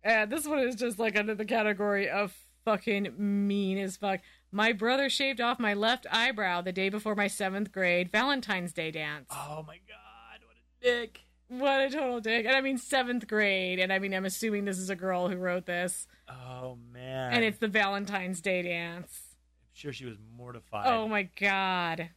And 0.04 0.30
this 0.30 0.46
one 0.46 0.58
is 0.58 0.74
just 0.74 0.98
like 0.98 1.16
under 1.16 1.34
the 1.34 1.44
category 1.46 2.10
of 2.10 2.34
fucking 2.66 3.14
mean 3.16 3.78
as 3.78 3.96
fuck. 3.96 4.20
My 4.54 4.72
brother 4.72 5.08
shaved 5.08 5.40
off 5.40 5.58
my 5.58 5.72
left 5.72 6.06
eyebrow 6.12 6.60
the 6.60 6.72
day 6.72 6.90
before 6.90 7.14
my 7.14 7.26
seventh 7.26 7.72
grade 7.72 8.10
Valentine's 8.12 8.72
Day 8.74 8.90
dance. 8.90 9.28
oh 9.30 9.64
my 9.66 9.78
God, 9.88 10.40
what 10.44 10.56
a 10.56 10.84
dick. 10.84 11.20
What 11.48 11.80
a 11.80 11.90
total 11.90 12.20
dick. 12.20 12.44
And 12.46 12.54
I 12.54 12.60
mean 12.60 12.76
seventh 12.78 13.26
grade. 13.26 13.78
And 13.78 13.92
I 13.92 13.98
mean 13.98 14.12
I'm 14.14 14.26
assuming 14.26 14.64
this 14.64 14.78
is 14.78 14.90
a 14.90 14.96
girl 14.96 15.28
who 15.28 15.36
wrote 15.36 15.66
this. 15.66 16.06
Oh 16.28 16.76
man. 16.92 17.32
And 17.32 17.44
it's 17.44 17.58
the 17.58 17.68
Valentine's 17.68 18.40
Day 18.40 18.62
dance. 18.62 19.22
I'm 19.62 19.74
sure 19.74 19.92
she 19.92 20.04
was 20.04 20.16
mortified. 20.36 20.86
Oh 20.86 21.08
my 21.08 21.24
god. 21.38 22.10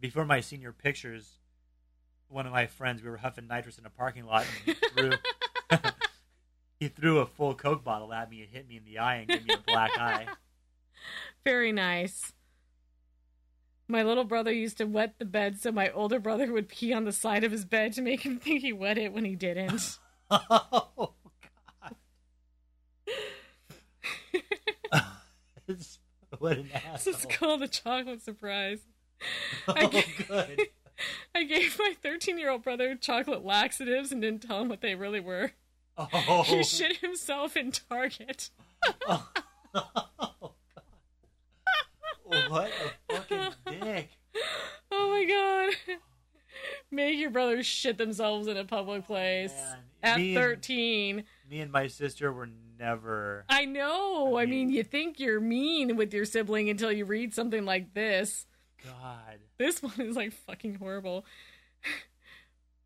Before 0.00 0.24
my 0.24 0.40
senior 0.40 0.72
pictures, 0.72 1.38
one 2.28 2.46
of 2.46 2.52
my 2.52 2.66
friends, 2.66 3.02
we 3.02 3.10
were 3.10 3.18
huffing 3.18 3.46
nitrous 3.46 3.78
in 3.78 3.84
a 3.86 3.90
parking 3.90 4.24
lot, 4.24 4.46
and 4.66 4.76
he 4.76 4.86
threw, 4.88 5.12
he 6.80 6.88
threw 6.88 7.18
a 7.18 7.26
full 7.26 7.54
Coke 7.54 7.84
bottle 7.84 8.12
at 8.12 8.30
me 8.30 8.40
and 8.40 8.50
hit 8.50 8.66
me 8.66 8.78
in 8.78 8.84
the 8.84 8.98
eye 8.98 9.16
and 9.16 9.28
gave 9.28 9.46
me 9.46 9.54
a 9.54 9.58
black 9.58 9.96
eye. 9.98 10.26
Very 11.44 11.72
nice. 11.72 12.32
My 13.88 14.02
little 14.02 14.24
brother 14.24 14.52
used 14.52 14.78
to 14.78 14.84
wet 14.86 15.16
the 15.18 15.24
bed 15.24 15.60
so 15.60 15.70
my 15.70 15.90
older 15.90 16.18
brother 16.18 16.52
would 16.52 16.68
pee 16.68 16.92
on 16.92 17.04
the 17.04 17.12
side 17.12 17.44
of 17.44 17.52
his 17.52 17.64
bed 17.64 17.92
to 17.94 18.02
make 18.02 18.22
him 18.22 18.38
think 18.38 18.62
he 18.62 18.72
wet 18.72 18.96
it 18.96 19.12
when 19.12 19.24
he 19.24 19.36
didn't. 19.36 19.98
Oh 20.34 21.12
God. 21.82 21.94
what 26.38 26.56
an 26.56 26.70
This 26.94 27.06
is 27.06 27.26
called 27.28 27.62
a 27.62 27.68
chocolate 27.68 28.22
surprise. 28.22 28.78
Oh, 29.68 29.74
I 29.76 29.86
gave, 29.86 30.26
good. 30.26 30.68
I 31.34 31.44
gave 31.44 31.78
my 31.78 31.94
13 32.02 32.38
year 32.38 32.50
old 32.50 32.62
brother 32.62 32.94
chocolate 32.94 33.44
laxatives 33.44 34.10
and 34.10 34.22
didn't 34.22 34.42
tell 34.42 34.62
him 34.62 34.70
what 34.70 34.80
they 34.80 34.94
really 34.94 35.20
were. 35.20 35.52
Oh. 35.98 36.42
He 36.46 36.62
shit 36.62 36.96
himself 36.98 37.56
in 37.56 37.72
Target. 37.72 38.50
Oh. 39.06 39.28
What 42.52 42.70
a 43.08 43.14
fucking 43.14 43.80
dick. 43.80 44.10
Oh 44.94 45.08
my 45.10 45.24
god. 45.24 45.98
Make 46.90 47.18
your 47.18 47.30
brothers 47.30 47.64
shit 47.64 47.96
themselves 47.96 48.46
in 48.46 48.58
a 48.58 48.64
public 48.64 49.04
oh, 49.04 49.06
place. 49.06 49.52
Man, 49.54 49.78
At 50.02 50.18
me 50.18 50.36
and- 50.36 50.44
13. 50.44 51.24
Me 51.50 51.60
and 51.60 51.72
my 51.72 51.86
sister 51.86 52.30
were 52.30 52.50
never. 52.78 53.46
I 53.48 53.64
know. 53.64 54.36
I 54.36 54.42
I 54.42 54.46
mean, 54.46 54.66
mean- 54.68 54.76
you 54.76 54.84
think 54.84 55.18
you're 55.18 55.40
mean 55.40 55.96
with 55.96 56.12
your 56.12 56.26
sibling 56.26 56.68
until 56.68 56.92
you 56.92 57.06
read 57.06 57.32
something 57.34 57.64
like 57.64 57.94
this. 57.94 58.46
God. 58.84 59.38
This 59.56 59.82
one 59.82 59.98
is 60.00 60.16
like 60.16 60.32
fucking 60.32 60.74
horrible. 60.76 61.24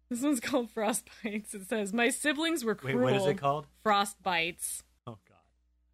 This 0.09 0.23
one's 0.23 0.39
called 0.39 0.73
Frostbites. 0.73 1.53
It 1.53 1.69
says, 1.69 1.93
My 1.93 2.11
siblings 2.11 2.65
were 2.65 2.77
cruel. 2.77 2.99
Wait, 2.99 3.03
what 3.03 3.15
is 3.15 3.27
it 3.27 3.39
called? 3.39 3.67
Frostbites. 3.85 4.83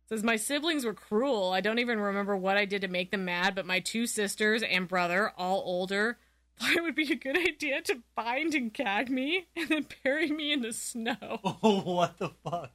Says 0.09 0.23
my 0.23 0.37
siblings 0.37 0.85
were 0.85 0.95
cruel. 0.95 1.53
I 1.53 1.61
don't 1.61 1.79
even 1.79 1.99
remember 1.99 2.37
what 2.37 2.57
I 2.57 2.65
did 2.65 2.83
to 2.83 2.89
make 2.89 3.11
them 3.11 3.25
mad, 3.25 3.55
but 3.55 3.67
my 3.67 3.81
two 3.81 4.07
sisters 4.07 4.63
and 4.63 4.89
brother, 4.89 5.33
all 5.39 5.63
older, 5.65 6.19
thought 6.59 6.77
it 6.77 6.83
would 6.83 6.95
be 6.95 7.11
a 7.11 7.17
good 7.17 7.39
idea 7.39 7.81
to 7.83 8.03
bind 8.15 8.55
and 8.55 8.73
gag 8.73 9.11
me 9.11 9.47
and 9.57 9.69
then 9.69 9.87
bury 10.05 10.31
me 10.31 10.53
in 10.53 10.63
the 10.63 10.73
snow. 10.73 11.39
Oh, 11.63 11.81
what 11.83 12.19
the 12.19 12.31
fuck? 12.45 12.73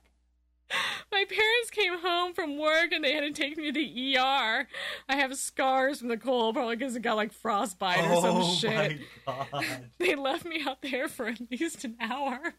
My 1.11 1.23
parents 1.29 1.69
came 1.71 1.99
home 1.99 2.33
from 2.33 2.57
work 2.57 2.91
and 2.91 3.03
they 3.03 3.13
had 3.13 3.21
to 3.21 3.31
take 3.31 3.57
me 3.57 3.71
to 3.71 3.71
the 3.71 4.17
ER. 4.17 4.67
I 5.07 5.15
have 5.15 5.37
scars 5.37 5.99
from 5.99 6.09
the 6.09 6.17
cold, 6.17 6.55
probably 6.55 6.75
because 6.75 6.95
it 6.95 7.01
got 7.01 7.15
like 7.15 7.31
frostbite 7.31 7.99
or 7.99 8.21
some 8.21 8.37
oh 8.37 8.53
shit. 8.55 8.99
my 9.25 9.45
god. 9.51 9.89
They 9.97 10.15
left 10.15 10.45
me 10.45 10.63
out 10.67 10.81
there 10.81 11.07
for 11.07 11.27
at 11.27 11.39
least 11.49 11.85
an 11.85 11.95
hour. 12.01 12.53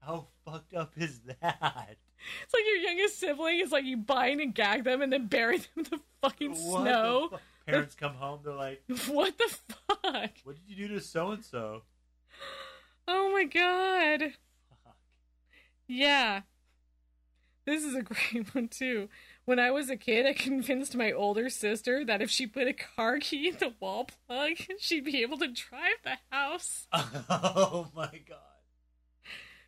How 0.00 0.26
fucked 0.44 0.74
up 0.74 0.92
is 0.96 1.20
that? 1.40 1.96
It's 2.42 2.54
like 2.54 2.64
your 2.66 2.76
youngest 2.76 3.18
sibling. 3.20 3.60
It's 3.60 3.72
like 3.72 3.84
you 3.84 3.96
bind 3.96 4.40
and 4.40 4.54
gag 4.54 4.84
them 4.84 5.02
and 5.02 5.12
then 5.12 5.26
bury 5.26 5.58
them 5.58 5.68
in 5.78 5.82
the 5.84 6.00
fucking 6.22 6.50
What 6.52 6.82
snow. 6.82 7.22
the 7.24 7.36
fuck? 7.36 7.42
Parents 7.66 7.94
come 7.94 8.14
home, 8.14 8.40
they're 8.44 8.52
like, 8.54 8.82
What 9.08 9.38
the 9.38 9.56
fuck? 9.68 10.30
"What 10.44 10.56
did 10.56 10.62
you 10.68 10.76
do 10.88 10.94
to 10.94 11.00
so 11.00 11.30
and 11.30 11.44
so?" 11.44 11.82
Oh 13.08 13.32
my 13.32 13.44
god. 13.44 14.32
Yeah. 15.86 16.42
This 17.66 17.82
is 17.84 17.94
a 17.94 18.02
great 18.02 18.54
one 18.54 18.68
too. 18.68 19.08
When 19.46 19.58
I 19.58 19.70
was 19.70 19.90
a 19.90 19.96
kid, 19.96 20.26
I 20.26 20.32
convinced 20.32 20.94
my 20.96 21.12
older 21.12 21.48
sister 21.50 22.04
that 22.04 22.22
if 22.22 22.30
she 22.30 22.46
put 22.46 22.66
a 22.68 22.72
car 22.72 23.18
key 23.18 23.48
in 23.48 23.56
the 23.58 23.74
wall 23.80 24.08
plug, 24.26 24.52
she'd 24.78 25.04
be 25.04 25.22
able 25.22 25.36
to 25.38 25.48
drive 25.48 25.96
the 26.02 26.16
house. 26.30 26.86
Oh 26.92 27.88
my 27.94 28.10
god. 28.28 28.38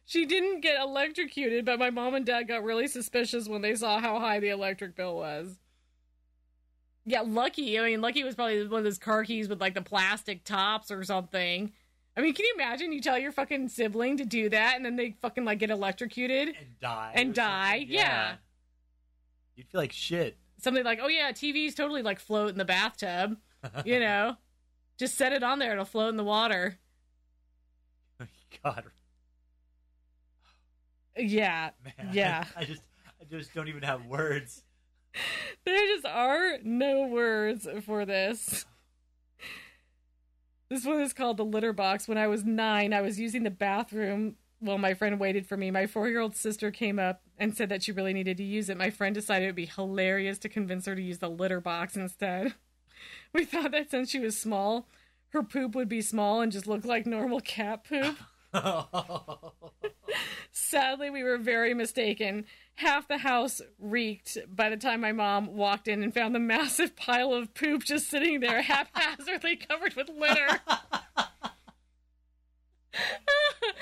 She 0.06 0.24
didn't 0.24 0.60
get 0.60 0.80
electrocuted, 0.80 1.64
but 1.64 1.80
my 1.80 1.90
mom 1.90 2.14
and 2.14 2.24
dad 2.24 2.44
got 2.44 2.62
really 2.62 2.86
suspicious 2.86 3.48
when 3.48 3.60
they 3.60 3.74
saw 3.74 3.98
how 3.98 4.20
high 4.20 4.38
the 4.38 4.50
electric 4.50 4.94
bill 4.94 5.16
was. 5.16 5.58
Yeah, 7.04 7.22
Lucky. 7.26 7.78
I 7.78 7.82
mean, 7.82 8.00
Lucky 8.00 8.22
was 8.22 8.36
probably 8.36 8.66
one 8.68 8.78
of 8.78 8.84
those 8.84 8.98
car 8.98 9.24
keys 9.24 9.48
with 9.48 9.60
like 9.60 9.74
the 9.74 9.82
plastic 9.82 10.44
tops 10.44 10.92
or 10.92 11.02
something. 11.02 11.72
I 12.16 12.20
mean, 12.20 12.34
can 12.34 12.44
you 12.44 12.54
imagine 12.54 12.92
you 12.92 13.00
tell 13.00 13.18
your 13.18 13.32
fucking 13.32 13.68
sibling 13.68 14.16
to 14.18 14.24
do 14.24 14.48
that 14.48 14.76
and 14.76 14.84
then 14.84 14.94
they 14.94 15.16
fucking 15.20 15.44
like 15.44 15.58
get 15.58 15.70
electrocuted? 15.70 16.48
And 16.48 16.78
die. 16.80 17.12
And 17.14 17.34
die, 17.34 17.80
something? 17.80 17.94
yeah. 17.94 18.34
You'd 19.56 19.68
feel 19.68 19.80
like 19.80 19.92
shit. 19.92 20.36
Something 20.58 20.84
like, 20.84 21.00
oh 21.02 21.08
yeah, 21.08 21.32
TV's 21.32 21.74
totally 21.74 22.02
like 22.02 22.20
float 22.20 22.50
in 22.50 22.58
the 22.58 22.64
bathtub. 22.64 23.38
You 23.84 23.98
know, 23.98 24.36
just 24.98 25.16
set 25.16 25.32
it 25.32 25.42
on 25.42 25.58
there; 25.58 25.72
it'll 25.72 25.84
float 25.84 26.10
in 26.10 26.16
the 26.16 26.24
water. 26.24 26.78
God, 28.64 28.84
Yeah, 31.16 31.70
man. 31.84 32.10
Yeah. 32.12 32.44
I 32.56 32.64
just, 32.64 32.82
I 33.20 33.24
just 33.24 33.54
don't 33.54 33.68
even 33.68 33.82
have 33.82 34.06
words. 34.06 34.62
there 35.64 35.86
just 35.94 36.06
are 36.06 36.58
no 36.62 37.06
words 37.06 37.66
for 37.84 38.04
this. 38.04 38.66
This 40.68 40.84
one 40.84 41.00
is 41.00 41.12
called 41.12 41.36
the 41.36 41.44
litter 41.44 41.72
box. 41.72 42.08
When 42.08 42.18
I 42.18 42.26
was 42.26 42.44
nine, 42.44 42.92
I 42.92 43.00
was 43.00 43.20
using 43.20 43.44
the 43.44 43.50
bathroom 43.50 44.36
while 44.58 44.78
my 44.78 44.94
friend 44.94 45.20
waited 45.20 45.46
for 45.46 45.56
me. 45.56 45.70
My 45.70 45.86
four 45.86 46.08
year 46.08 46.20
old 46.20 46.34
sister 46.34 46.70
came 46.70 46.98
up 46.98 47.22
and 47.38 47.56
said 47.56 47.68
that 47.68 47.82
she 47.82 47.92
really 47.92 48.12
needed 48.12 48.36
to 48.38 48.44
use 48.44 48.68
it. 48.68 48.76
My 48.76 48.90
friend 48.90 49.14
decided 49.14 49.44
it 49.44 49.48
would 49.48 49.54
be 49.54 49.66
hilarious 49.66 50.38
to 50.40 50.48
convince 50.48 50.86
her 50.86 50.94
to 50.94 51.02
use 51.02 51.18
the 51.18 51.30
litter 51.30 51.60
box 51.60 51.96
instead. 51.96 52.54
We 53.32 53.44
thought 53.44 53.72
that 53.72 53.90
since 53.90 54.08
she 54.10 54.18
was 54.18 54.38
small, 54.38 54.88
her 55.28 55.42
poop 55.42 55.74
would 55.74 55.88
be 55.88 56.00
small 56.00 56.40
and 56.40 56.50
just 56.50 56.66
look 56.66 56.86
like 56.86 57.04
normal 57.04 57.40
cat 57.40 57.84
poop. 57.84 58.16
Sadly, 60.50 61.10
we 61.10 61.22
were 61.22 61.38
very 61.38 61.74
mistaken. 61.74 62.44
Half 62.76 63.08
the 63.08 63.18
house 63.18 63.60
reeked 63.78 64.38
by 64.48 64.68
the 64.68 64.76
time 64.76 65.00
my 65.00 65.12
mom 65.12 65.54
walked 65.56 65.88
in 65.88 66.02
and 66.02 66.12
found 66.12 66.34
the 66.34 66.40
massive 66.40 66.96
pile 66.96 67.32
of 67.32 67.54
poop 67.54 67.84
just 67.84 68.08
sitting 68.10 68.40
there, 68.40 68.62
haphazardly 68.62 69.56
covered 69.56 69.94
with 69.94 70.08
litter. 70.08 70.60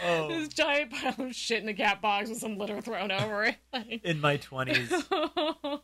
Oh. 0.02 0.28
This 0.28 0.48
giant 0.48 0.92
pile 0.92 1.14
of 1.18 1.34
shit 1.34 1.60
in 1.60 1.66
the 1.66 1.74
cat 1.74 2.02
box 2.02 2.28
with 2.28 2.38
some 2.38 2.58
litter 2.58 2.80
thrown 2.80 3.10
over 3.10 3.44
it. 3.44 3.56
In 4.02 4.20
my 4.20 4.36
twenties, 4.36 4.90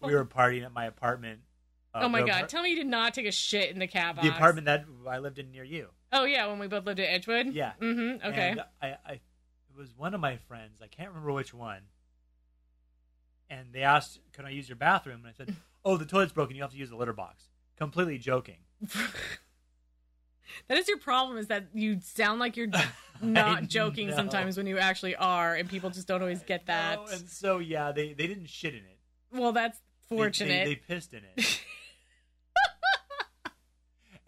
we 0.03 0.15
were 0.15 0.27
partying 0.27 0.65
at 0.65 0.73
my 0.73 0.87
apartment. 0.87 1.41
Uh, 1.93 2.01
oh 2.05 2.09
my 2.09 2.23
god! 2.23 2.49
Tell 2.49 2.63
me 2.63 2.71
you 2.71 2.77
did 2.77 2.87
not 2.87 3.15
take 3.15 3.27
a 3.27 3.33
shit 3.33 3.71
in 3.71 3.79
the 3.81 3.87
cat 3.89 4.17
box. 4.17 4.27
the 4.29 4.33
apartment 4.35 4.67
that 4.67 4.85
I 5.09 5.19
lived 5.19 5.39
in 5.39 5.51
near 5.51 5.65
you. 5.65 5.89
Oh 6.13 6.25
yeah, 6.25 6.47
when 6.47 6.59
we 6.59 6.69
both 6.69 6.85
lived 6.87 7.01
at 7.01 7.09
Edgewood. 7.09 7.53
Yeah. 7.53 7.73
Mm-hmm. 7.81 8.27
Okay. 8.29 8.51
And 8.51 8.61
I, 8.81 8.87
I, 9.05 9.13
it 9.13 9.77
was 9.77 9.97
one 9.97 10.15
of 10.15 10.21
my 10.21 10.37
friends. 10.37 10.81
I 10.83 10.87
can't 10.87 11.09
remember 11.09 11.33
which 11.33 11.53
one. 11.53 11.83
And 13.49 13.73
they 13.73 13.83
asked, 13.83 14.21
"Can 14.33 14.45
I 14.45 14.51
use 14.51 14.69
your 14.69 14.77
bathroom?" 14.77 15.23
And 15.25 15.27
I 15.27 15.33
said, 15.33 15.57
"Oh, 15.85 15.97
the 15.97 16.05
toilet's 16.07 16.33
broken. 16.33 16.55
You 16.55 16.63
have 16.63 16.71
to 16.73 16.79
use 16.79 16.91
the 16.91 16.97
litter 16.97 17.13
box." 17.13 17.45
Completely 17.77 18.19
joking. 18.19 18.59
that 20.69 20.79
is 20.79 20.87
your 20.87 20.99
problem. 20.99 21.39
Is 21.39 21.49
that 21.49 21.67
you 21.75 21.99
sound 22.01 22.39
like 22.39 22.57
you're 22.57 22.69
not 23.23 23.67
joking 23.69 24.11
know. 24.11 24.17
sometimes 24.17 24.57
when 24.57 24.67
you 24.69 24.79
actually 24.79 25.17
are, 25.17 25.57
and 25.57 25.69
people 25.69 25.91
just 25.91 26.07
don't 26.07 26.21
always 26.21 26.43
get 26.43 26.67
that. 26.67 27.01
And 27.13 27.29
so 27.29 27.59
yeah, 27.59 27.91
they 27.91 28.13
they 28.13 28.29
didn't 28.29 28.49
shit 28.49 28.75
in 28.75 28.81
it. 28.81 28.99
Well, 29.33 29.51
that's 29.53 29.81
They- 30.09 30.17
fortunate. 30.17 30.65
They, 30.67 30.75
they 30.75 30.77
pissed 30.77 31.15
in 31.15 31.23
it. 31.37 31.61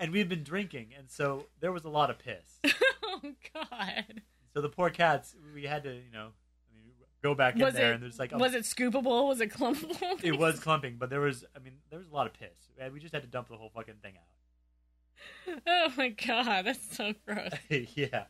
And 0.02 0.12
we 0.12 0.18
had 0.18 0.28
been 0.28 0.42
drinking, 0.42 0.88
and 0.98 1.08
so 1.08 1.46
there 1.60 1.70
was 1.70 1.84
a 1.84 1.88
lot 1.88 2.10
of 2.10 2.18
piss. 2.18 2.58
oh 3.04 3.20
God. 3.54 4.22
So 4.52 4.60
the 4.60 4.68
poor 4.68 4.90
cats, 4.90 5.34
we 5.54 5.62
had 5.62 5.84
to, 5.84 5.94
you 5.94 6.10
know, 6.12 6.28
I 6.68 6.74
mean, 6.74 6.84
go 7.22 7.34
back 7.36 7.54
in 7.54 7.60
there, 7.60 7.92
it 7.92 7.94
and 7.94 8.02
there's 8.02 8.18
like, 8.18 8.32
a- 8.32 8.36
was 8.36 8.52
it 8.54 8.64
scoopable? 8.64 9.28
Was 9.28 9.40
it 9.40 9.52
clumpable? 9.52 10.22
it 10.24 10.36
was 10.36 10.58
clumping, 10.64 10.96
but 10.98 11.08
there 11.08 11.20
was, 11.20 11.44
I 11.56 11.60
mean, 11.60 11.74
there 11.88 12.00
was 12.00 12.08
a 12.08 12.14
lot 12.14 12.26
of 12.26 12.32
piss. 12.34 12.48
And 12.78 12.92
we 12.92 12.98
just 12.98 13.14
had 13.14 13.22
to 13.22 13.28
dump 13.28 13.48
the 13.48 13.56
whole 13.56 13.70
fucking 13.74 13.94
thing 14.02 14.14
out. 14.16 15.60
Oh 15.68 15.92
my 15.96 16.08
God, 16.08 16.62
that's 16.66 16.96
so 16.96 17.14
gross. 17.26 17.52
yeah, 17.94 18.24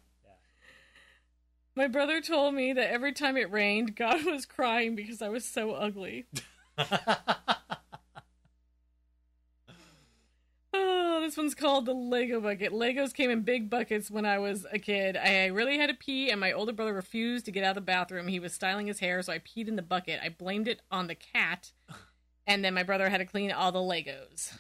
My 1.75 1.89
brother 1.89 2.21
told 2.21 2.55
me 2.55 2.75
that 2.75 2.91
every 2.93 3.13
time 3.15 3.39
it 3.39 3.51
rained, 3.51 3.97
God 3.97 4.27
was 4.27 4.45
crying 4.45 4.95
because 4.95 5.23
I 5.23 5.31
was 5.31 5.47
so 5.47 5.73
ugly. 5.73 6.27
yeah. 6.77 7.15
Oh, 10.75 11.22
this 11.33 11.39
one's 11.39 11.55
called 11.55 11.87
the 11.87 11.95
Lego 11.95 12.41
bucket. 12.43 12.73
Legos 12.73 13.15
came 13.15 13.31
in 13.31 13.41
big 13.41 13.71
buckets 13.71 14.11
when 14.11 14.27
I 14.27 14.39
was 14.39 14.67
a 14.71 14.79
kid. 14.79 15.17
I 15.17 15.47
really 15.47 15.79
had 15.79 15.89
to 15.89 15.95
pee, 15.95 16.31
and 16.31 16.39
my 16.39 16.53
older 16.53 16.73
brother 16.75 16.93
refused 16.93 17.47
to 17.47 17.51
get 17.51 17.65
out 17.65 17.71
of 17.71 17.75
the 17.77 17.81
bathroom. 17.81 18.29
He 18.29 18.39
was 18.39 18.53
styling 18.53 18.87
his 18.87 18.99
hair, 19.01 19.23
so 19.23 19.33
I 19.33 19.39
peed 19.39 19.67
in 19.67 19.77
the 19.77 19.83
bucket. 19.83 20.21
I 20.23 20.29
blamed 20.29 20.69
it 20.69 20.83
on 20.91 21.07
the 21.07 21.15
cat, 21.15 21.73
and 22.47 22.63
then 22.63 22.75
my 22.75 22.83
brother 22.83 23.09
had 23.09 23.19
to 23.19 23.25
clean 23.25 23.51
all 23.51 23.73
the 23.73 23.79
Legos. 23.79 24.53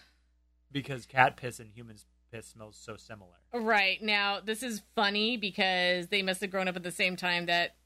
because 0.70 1.04
cat 1.04 1.36
piss 1.36 1.60
and 1.60 1.70
human 1.70 1.96
piss 2.32 2.46
smells 2.46 2.78
so 2.80 2.96
similar. 2.96 3.34
Right. 3.52 4.02
Now, 4.02 4.40
this 4.40 4.62
is 4.62 4.80
funny 4.96 5.36
because 5.36 6.06
they 6.08 6.22
must 6.22 6.40
have 6.40 6.50
grown 6.50 6.68
up 6.68 6.76
at 6.76 6.82
the 6.82 6.90
same 6.90 7.16
time 7.16 7.44
that 7.46 7.76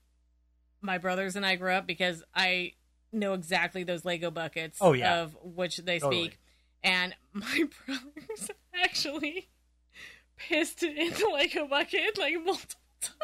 my 0.81 0.99
brothers 0.99 1.35
and 1.35 1.45
I 1.45 1.57
grew 1.57 1.73
up 1.73 1.89
because 1.89 2.23
I 2.37 2.75
know 3.13 3.33
exactly 3.33 3.83
those 3.83 4.05
Lego 4.05 4.31
buckets 4.31 4.79
Oh, 4.81 4.93
yeah. 4.93 5.23
of 5.23 5.37
which 5.43 5.79
they 5.79 5.99
Totally. 5.99 6.27
speak. 6.27 6.39
And 6.85 7.17
my 7.33 7.65
brothers 7.87 8.51
actually 8.83 9.49
pissed 10.37 10.83
it 10.83 10.97
into 10.97 11.29
like 11.29 11.55
a 11.55 11.65
bucket 11.65 12.19
like 12.19 12.35
multiple 12.45 12.81
times. 13.01 13.17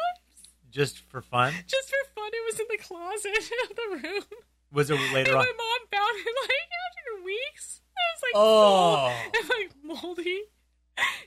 Just 0.71 0.99
for 1.09 1.21
fun? 1.21 1.53
Just 1.67 1.89
for 1.89 2.09
fun. 2.15 2.29
It 2.33 2.45
was 2.51 2.59
in 2.59 2.65
the 2.69 2.77
closet 2.77 3.37
of 3.69 3.75
the 3.75 4.07
room. 4.07 4.23
Was 4.71 4.89
it 4.89 4.99
And 4.99 5.13
later 5.13 5.31
on? 5.37 5.37
my 5.37 5.51
mom 5.57 5.87
found 5.91 6.17
it 6.17 6.35
like 6.41 6.69
after 6.87 7.25
weeks. 7.25 7.81
It 7.95 7.99
was 8.15 8.23
like 8.23 8.33
Oh. 8.35 9.13
and 9.39 9.49
like 9.49 9.71
moldy. 10.01 10.41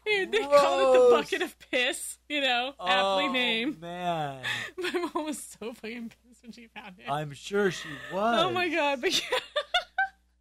And 0.08 0.32
they 0.32 0.38
called 0.42 0.94
it 0.96 1.00
the 1.00 1.08
bucket 1.16 1.42
of 1.42 1.58
piss, 1.70 2.18
you 2.28 2.40
know, 2.40 2.74
aptly 2.80 3.24
oh, 3.26 3.32
named. 3.32 3.80
man. 3.80 4.40
My 4.78 4.90
mom 5.12 5.24
was 5.26 5.38
so 5.42 5.72
fucking 5.74 6.10
pissed 6.10 6.42
when 6.42 6.52
she 6.52 6.68
found 6.68 6.94
it. 7.00 7.10
I'm 7.10 7.32
sure 7.32 7.72
she 7.72 7.88
was. 8.12 8.40
oh 8.44 8.50
my 8.50 8.68
god, 8.68 9.00
but 9.00 9.12
yeah, 9.12 9.38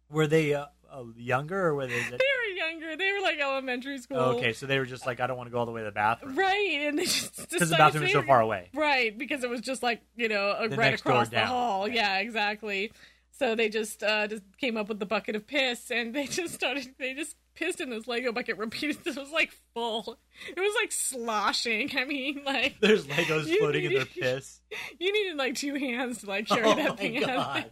Were 0.08 0.28
they 0.28 0.54
uh, 0.54 0.66
uh, 0.92 1.04
younger 1.16 1.66
or 1.66 1.74
were 1.74 1.86
they? 1.86 1.94
they 2.10 2.16
were 2.16 2.54
younger. 2.56 2.96
They 2.96 3.12
were 3.12 3.20
like 3.20 3.38
elementary 3.38 3.98
school. 3.98 4.18
Okay, 4.18 4.52
so 4.52 4.66
they 4.66 4.78
were 4.78 4.86
just 4.86 5.06
like, 5.06 5.20
I 5.20 5.26
don't 5.26 5.36
want 5.36 5.48
to 5.48 5.52
go 5.52 5.58
all 5.58 5.66
the 5.66 5.72
way 5.72 5.80
to 5.80 5.86
the 5.86 5.92
bathroom 5.92 6.36
Right, 6.36 6.80
and 6.82 6.98
they 6.98 7.04
just 7.04 7.50
because 7.50 7.70
the 7.70 7.76
bathroom 7.76 8.04
is 8.04 8.12
so 8.12 8.22
far 8.22 8.40
away. 8.40 8.70
Right, 8.74 9.16
because 9.16 9.44
it 9.44 9.50
was 9.50 9.60
just 9.60 9.82
like 9.82 10.02
you 10.16 10.28
know 10.28 10.50
uh, 10.50 10.68
The 10.68 10.76
right 10.76 10.94
across 10.94 11.28
the 11.28 11.44
hall. 11.44 11.88
Yeah, 11.88 12.18
exactly. 12.18 12.92
So 13.38 13.54
they 13.54 13.68
just 13.68 14.02
uh, 14.02 14.26
just 14.28 14.42
came 14.58 14.76
up 14.78 14.88
with 14.88 14.98
the 14.98 15.06
bucket 15.06 15.36
of 15.36 15.46
piss, 15.46 15.90
and 15.90 16.14
they 16.14 16.26
just 16.26 16.54
started. 16.54 16.94
They 16.98 17.14
just 17.14 17.36
pissed 17.54 17.80
in 17.80 17.90
this 17.90 18.06
Lego 18.06 18.32
bucket 18.32 18.56
repeatedly. 18.58 19.12
It 19.12 19.18
was 19.18 19.30
like 19.30 19.52
full. 19.74 20.18
It 20.48 20.58
was 20.58 20.74
like 20.80 20.92
sloshing. 20.92 21.90
I 21.96 22.04
mean, 22.04 22.42
like 22.44 22.76
There's 22.80 23.06
Legos 23.06 23.54
floating 23.58 23.84
in 23.84 23.94
their 23.94 24.06
piss. 24.06 24.60
you 24.98 25.12
needed 25.12 25.36
like 25.36 25.54
two 25.54 25.74
hands 25.74 26.22
to 26.22 26.26
like 26.28 26.46
carry 26.46 26.62
Oh 26.64 26.74
that 26.76 26.98
thing 26.98 27.22
out. 27.24 27.64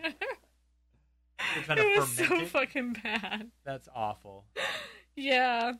God. 1.38 1.46
there. 1.66 1.76
They're 1.76 1.84
to 1.84 1.92
it 1.92 2.00
was 2.00 2.08
so 2.10 2.34
it. 2.40 2.48
fucking 2.48 2.96
bad. 3.02 3.50
That's 3.64 3.88
awful. 3.94 4.44
Yeah. 5.16 5.72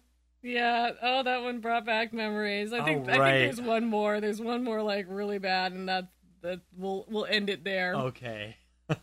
Yeah. 0.43 0.91
Oh, 1.03 1.23
that 1.23 1.43
one 1.43 1.61
brought 1.61 1.85
back 1.87 2.13
memories. 2.13 2.73
I 2.73 2.85
think 2.85 3.09
Oh, 3.09 3.13
I 3.13 3.15
think 3.15 3.57
there's 3.57 3.67
one 3.67 3.87
more. 3.87 4.21
There's 4.21 4.41
one 4.41 4.63
more 4.63 4.83
like 4.83 5.07
really 5.09 5.39
bad 5.39 5.73
and 5.73 5.89
that 5.89 6.09
that 6.43 6.61
we'll 6.77 7.07
we'll 7.09 7.27
end 7.27 7.51
it 7.51 7.65
there. 7.65 7.95
Okay. 7.95 8.57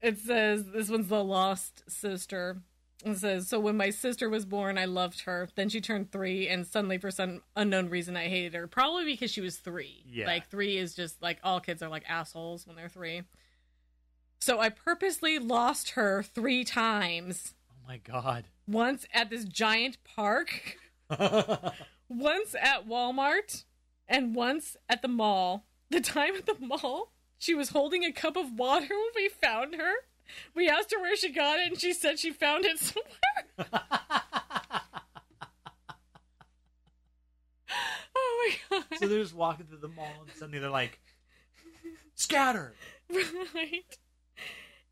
It 0.00 0.18
says 0.18 0.64
this 0.72 0.88
one's 0.88 1.08
the 1.08 1.24
lost 1.24 1.82
sister. 1.90 2.58
It 3.04 3.18
says 3.18 3.48
so 3.48 3.58
when 3.60 3.76
my 3.76 3.90
sister 3.90 4.28
was 4.28 4.44
born, 4.44 4.78
I 4.78 4.84
loved 4.84 5.22
her. 5.22 5.48
Then 5.56 5.68
she 5.68 5.80
turned 5.80 6.12
three, 6.12 6.48
and 6.48 6.66
suddenly, 6.66 6.98
for 6.98 7.10
some 7.10 7.42
unknown 7.56 7.88
reason, 7.88 8.16
I 8.16 8.28
hated 8.28 8.54
her. 8.54 8.66
Probably 8.68 9.04
because 9.04 9.32
she 9.32 9.40
was 9.40 9.56
three. 9.56 10.04
Yeah. 10.08 10.26
like 10.26 10.48
three 10.50 10.76
is 10.76 10.94
just 10.94 11.20
like 11.20 11.38
all 11.42 11.58
kids 11.60 11.82
are 11.82 11.88
like 11.88 12.04
assholes 12.08 12.66
when 12.66 12.76
they're 12.76 12.88
three. 12.88 13.22
So 14.40 14.60
I 14.60 14.68
purposely 14.68 15.38
lost 15.38 15.90
her 15.90 16.22
three 16.22 16.64
times. 16.64 17.54
Oh 17.70 17.86
my 17.86 17.98
god. 17.98 18.44
Once 18.66 19.06
at 19.12 19.30
this 19.30 19.44
giant 19.44 19.98
park, 20.04 20.76
once 22.08 22.54
at 22.60 22.86
Walmart, 22.86 23.64
and 24.08 24.34
once 24.34 24.76
at 24.88 25.02
the 25.02 25.08
mall. 25.08 25.66
The 25.90 26.00
time 26.00 26.34
at 26.34 26.46
the 26.46 26.56
mall, 26.60 27.12
she 27.38 27.54
was 27.54 27.70
holding 27.70 28.04
a 28.04 28.12
cup 28.12 28.36
of 28.36 28.52
water 28.52 28.88
when 28.88 29.10
we 29.16 29.28
found 29.28 29.74
her. 29.76 29.92
We 30.54 30.68
asked 30.68 30.92
her 30.92 31.00
where 31.00 31.16
she 31.16 31.30
got 31.32 31.58
it, 31.60 31.68
and 31.68 31.80
she 31.80 31.94
said 31.94 32.18
she 32.18 32.30
found 32.30 32.66
it 32.66 32.78
somewhere. 32.78 33.70
oh 38.14 38.54
my 38.70 38.78
god! 38.78 38.84
so 38.98 39.08
they're 39.08 39.22
just 39.22 39.34
walking 39.34 39.66
through 39.66 39.78
the 39.78 39.88
mall 39.88 40.12
and 40.20 40.30
suddenly 40.36 40.58
they're 40.58 40.68
like, 40.68 41.00
scatter. 42.14 42.74
right. 43.54 43.98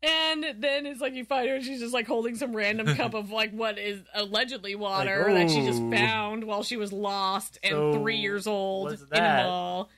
And 0.03 0.45
then 0.59 0.85
it's 0.85 1.01
like 1.01 1.13
you 1.13 1.25
find 1.25 1.49
her, 1.49 1.55
and 1.55 1.65
she's 1.65 1.79
just 1.79 1.93
like 1.93 2.05
holding 2.05 2.35
some 2.35 2.55
random 2.55 2.95
cup 2.95 3.15
of 3.15 3.31
like 3.31 3.51
what 3.51 3.79
is 3.79 3.99
allegedly 4.13 4.75
water 4.75 5.25
Like, 5.31 5.47
that 5.47 5.49
she 5.51 5.65
just 5.65 5.81
found 5.81 6.43
while 6.43 6.61
she 6.61 6.77
was 6.77 6.93
lost 6.93 7.57
and 7.63 7.71
So, 7.71 7.93
three 7.93 8.17
years 8.17 8.45
old 8.45 8.91
in 8.93 8.99
a 9.23 9.43
mall. 9.43 9.89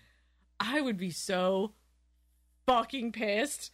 I 0.59 0.79
would 0.79 0.97
be 0.97 1.11
so 1.11 1.73
fucking 2.65 3.11
pissed. 3.11 3.71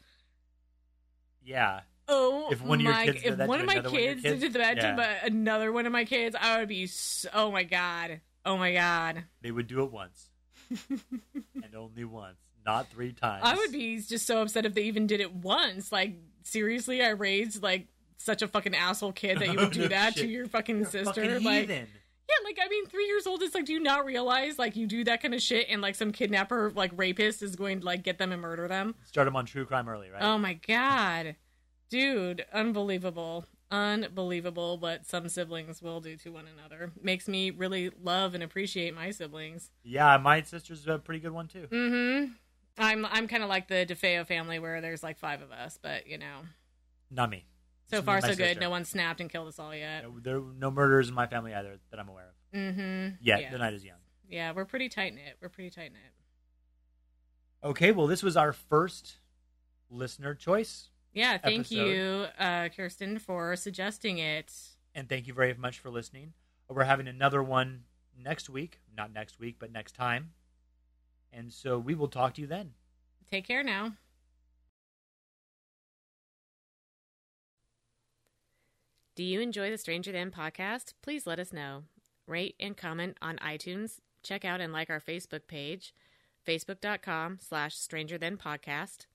Yeah. 1.44 1.82
Oh, 2.08 2.50
If 2.52 2.62
one 2.62 2.80
of 2.80 2.86
my! 2.86 3.06
kids 3.06 3.22
did 3.24 3.40
if 3.40 3.48
one 3.48 3.60
of 3.60 3.66
my 3.68 3.74
another 3.74 3.90
one 3.90 3.98
of 3.98 4.04
kids, 4.06 4.22
kids? 4.24 4.42
did 4.42 4.54
that 4.54 4.78
Yeah. 4.78 4.92
to 4.92 4.98
my- 4.98 5.18
another 5.24 5.72
one 5.72 5.86
of 5.86 5.92
my 5.92 6.06
kids, 6.06 6.36
I 6.40 6.60
would 6.60 6.68
be. 6.70 6.88
So, 6.88 7.30
oh 7.34 7.52
my 7.52 7.64
god! 7.64 8.22
Oh 8.46 8.58
my 8.58 8.74
god! 8.74 9.24
They 9.42 9.52
would 9.52 9.68
do 9.68 9.84
it 9.84 9.92
once. 9.92 10.30
and 10.90 11.76
only 11.76 12.04
once. 12.04 12.38
Not 12.66 12.88
three 12.90 13.14
times. 13.14 13.44
I 13.46 13.56
would 13.56 13.72
be 13.72 14.00
just 14.00 14.26
so 14.26 14.42
upset 14.42 14.66
if 14.66 14.74
they 14.74 14.84
even 14.84 15.08
did 15.08 15.20
it 15.22 15.34
once. 15.34 15.92
Like 15.92 16.16
seriously, 16.44 17.04
I 17.04 17.10
raised 17.10 17.62
like 17.62 17.88
such 18.18 18.42
a 18.42 18.48
fucking 18.48 18.74
asshole 18.76 19.12
kid 19.12 19.40
that 19.40 19.50
you 19.52 19.58
would 19.58 19.72
do 19.72 19.82
No 19.82 19.88
that 19.90 20.14
shit. 20.16 20.24
to 20.24 20.30
your 20.30 20.48
fucking 20.48 20.78
You're 20.80 20.86
sister. 20.90 21.14
fucking 21.26 21.44
like 21.44 21.62
heathen. 21.62 21.88
yeah, 22.30 22.36
like 22.44 22.58
I 22.64 22.68
mean, 22.70 22.86
three 22.88 23.06
years 23.06 23.28
old 23.28 23.44
is 23.44 23.54
like, 23.54 23.66
do 23.66 23.74
you 23.74 23.80
not 23.80 24.06
realize 24.06 24.58
like 24.58 24.76
you 24.76 24.88
do 24.88 25.04
that 25.04 25.22
kind 25.22 25.34
of 25.36 25.42
shit 25.42 25.68
and 25.70 25.82
like 25.82 25.94
some 25.96 26.12
kidnapper 26.12 26.72
like 26.76 26.92
rapist 26.96 27.44
is 27.44 27.56
going 27.56 27.82
to 27.82 27.86
like 27.86 28.02
get 28.04 28.18
them 28.18 28.32
and 28.32 28.42
murder 28.42 28.68
them? 28.68 28.96
Start 29.06 29.26
them 29.26 29.36
on 29.36 29.46
true 29.46 29.66
crime 29.66 29.88
early, 29.88 30.10
right? 30.10 30.24
Oh 30.24 30.38
my 30.40 30.54
god, 30.54 31.36
dude, 31.90 32.46
unbelievable. 32.52 33.46
Unbelievable 33.72 34.78
what 34.78 35.06
some 35.06 35.28
siblings 35.28 35.82
will 35.82 36.00
do 36.00 36.16
to 36.18 36.30
one 36.30 36.46
another. 36.48 36.92
Makes 37.02 37.28
me 37.28 37.50
really 37.50 37.90
love 38.02 38.34
and 38.36 38.44
appreciate 38.44 38.94
my 38.96 39.10
siblings. 39.12 39.72
yeah, 39.84 40.18
my 40.18 40.42
sister's 40.44 40.88
a 40.88 41.00
pretty 41.00 41.20
good 41.20 41.32
one 41.32 41.48
too. 41.48 41.68
Mm-hmm. 41.72 42.32
I'm 42.78 43.06
I'm 43.06 43.28
kind 43.28 43.44
of 43.44 43.50
like 43.50 43.68
the 43.68 43.86
DeFeo 43.86 44.26
family 44.28 44.60
where 44.60 44.82
there's 44.82 45.04
like 45.04 45.18
five 45.18 45.42
of 45.42 45.52
us, 45.52 45.80
but 45.82 46.08
you 46.08 46.18
know, 46.18 46.42
Not 47.10 47.30
me. 47.30 47.46
so 47.90 47.98
It's 47.98 48.06
far 48.06 48.22
so 48.22 48.36
good. 48.36 48.60
No 48.60 48.70
one 48.70 48.84
snapped 48.86 49.22
and 49.22 49.30
killed 49.30 49.48
us 49.48 49.60
all 49.60 49.74
yet. 49.74 50.04
No, 50.04 50.20
There 50.20 50.40
no 50.42 50.72
murders 50.72 51.08
in 51.10 51.16
my 51.16 51.28
family 51.28 51.54
either 51.54 51.78
that 51.92 52.00
I'm 52.00 52.10
aware 52.10 52.28
of. 52.54 52.58
Mm-hmm. 52.60 53.16
Yet 53.22 53.42
yeah. 53.42 53.52
the 53.52 53.58
night 53.58 53.74
is 53.74 53.84
young. 53.86 53.98
Yeah, 54.30 54.52
we're 54.54 54.66
pretty 54.66 54.90
tight 54.90 55.14
knit. 55.14 55.38
We're 55.42 55.50
pretty 55.50 55.70
tight 55.70 55.92
knit. 55.94 56.14
Okay, 57.64 57.92
well, 57.92 58.08
this 58.08 58.22
was 58.24 58.36
our 58.38 58.54
first 58.54 59.16
listener 59.90 60.36
choice, 60.36 60.90
Yeah, 61.14 61.38
thank 61.38 61.62
Episode. 61.72 61.76
you, 61.88 62.26
uh, 62.38 62.70
Kirsten, 62.76 63.20
for 63.20 63.56
suggesting 63.56 64.18
it. 64.20 64.52
and 64.94 65.08
thank 65.10 65.28
you 65.28 65.34
very 65.34 65.54
much 65.54 65.80
for 65.80 65.90
listening. 65.90 66.34
We're 66.70 66.84
having 66.84 67.08
another 67.08 67.42
one 67.44 67.84
next 68.18 68.50
week. 68.50 68.80
Not 68.96 69.14
next 69.14 69.40
week, 69.40 69.56
but 69.60 69.72
next 69.72 69.94
time. 69.96 70.32
And 71.36 71.52
so 71.52 71.78
we 71.78 71.96
will 71.96 72.08
talk 72.08 72.34
to 72.36 72.42
you 72.42 72.48
then. 72.48 72.72
Take 73.30 73.46
care 73.46 73.64
now. 73.64 73.94
Do 79.16 79.24
you 79.24 79.42
enjoy 79.42 79.70
the 79.70 79.78
Stranger 79.78 80.12
Than 80.12 80.32
podcast? 80.32 80.94
Please 81.02 81.28
let 81.28 81.40
us 81.40 81.54
know. 81.54 81.84
Rate 82.28 82.56
and 82.60 82.76
comment 82.76 83.18
on 83.22 83.38
iTunes. 83.38 84.00
Check 84.24 84.44
out 84.44 84.62
and 84.62 84.74
like 84.74 84.90
our 84.90 85.00
Facebook 85.00 85.48
page, 85.48 85.94
facebook.com 86.48 87.40
slash 87.42 87.76
stranger 87.78 88.18
than 88.18 88.38
podcast, 88.38 89.06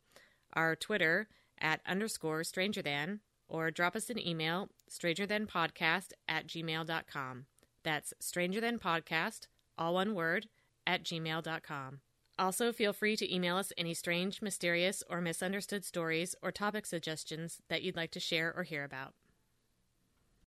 our 0.53 0.77
Twitter 0.77 1.29
at 1.59 1.81
underscore 1.87 2.45
stranger 2.45 2.81
than, 2.81 3.21
or 3.49 3.71
drop 3.71 3.97
us 3.97 4.09
an 4.09 4.25
email, 4.25 4.69
stranger 4.89 5.27
than 5.27 5.47
podcast 5.47 6.13
at 6.29 6.47
gmail.com. 6.47 7.47
That's 7.83 8.15
stranger 8.21 8.61
than 8.61 8.79
podcast, 8.79 9.49
all 9.77 9.95
one 9.95 10.15
word, 10.15 10.47
at 10.87 11.03
gmail.com. 11.05 12.01
Also, 12.41 12.73
feel 12.73 12.93
free 12.93 13.17
to 13.17 13.33
email 13.33 13.57
us 13.57 13.73
any 13.79 13.95
strange, 13.95 14.43
mysterious, 14.43 15.05
or 15.09 15.21
misunderstood 15.21 15.85
stories 15.85 16.35
or 16.43 16.51
topic 16.51 16.87
suggestions 16.87 17.63
that 17.69 17.83
you'd 17.83 17.95
like 17.97 18.11
to 18.11 18.19
share 18.21 18.53
or 18.57 18.65
hear 18.65 18.83
about. 18.83 19.15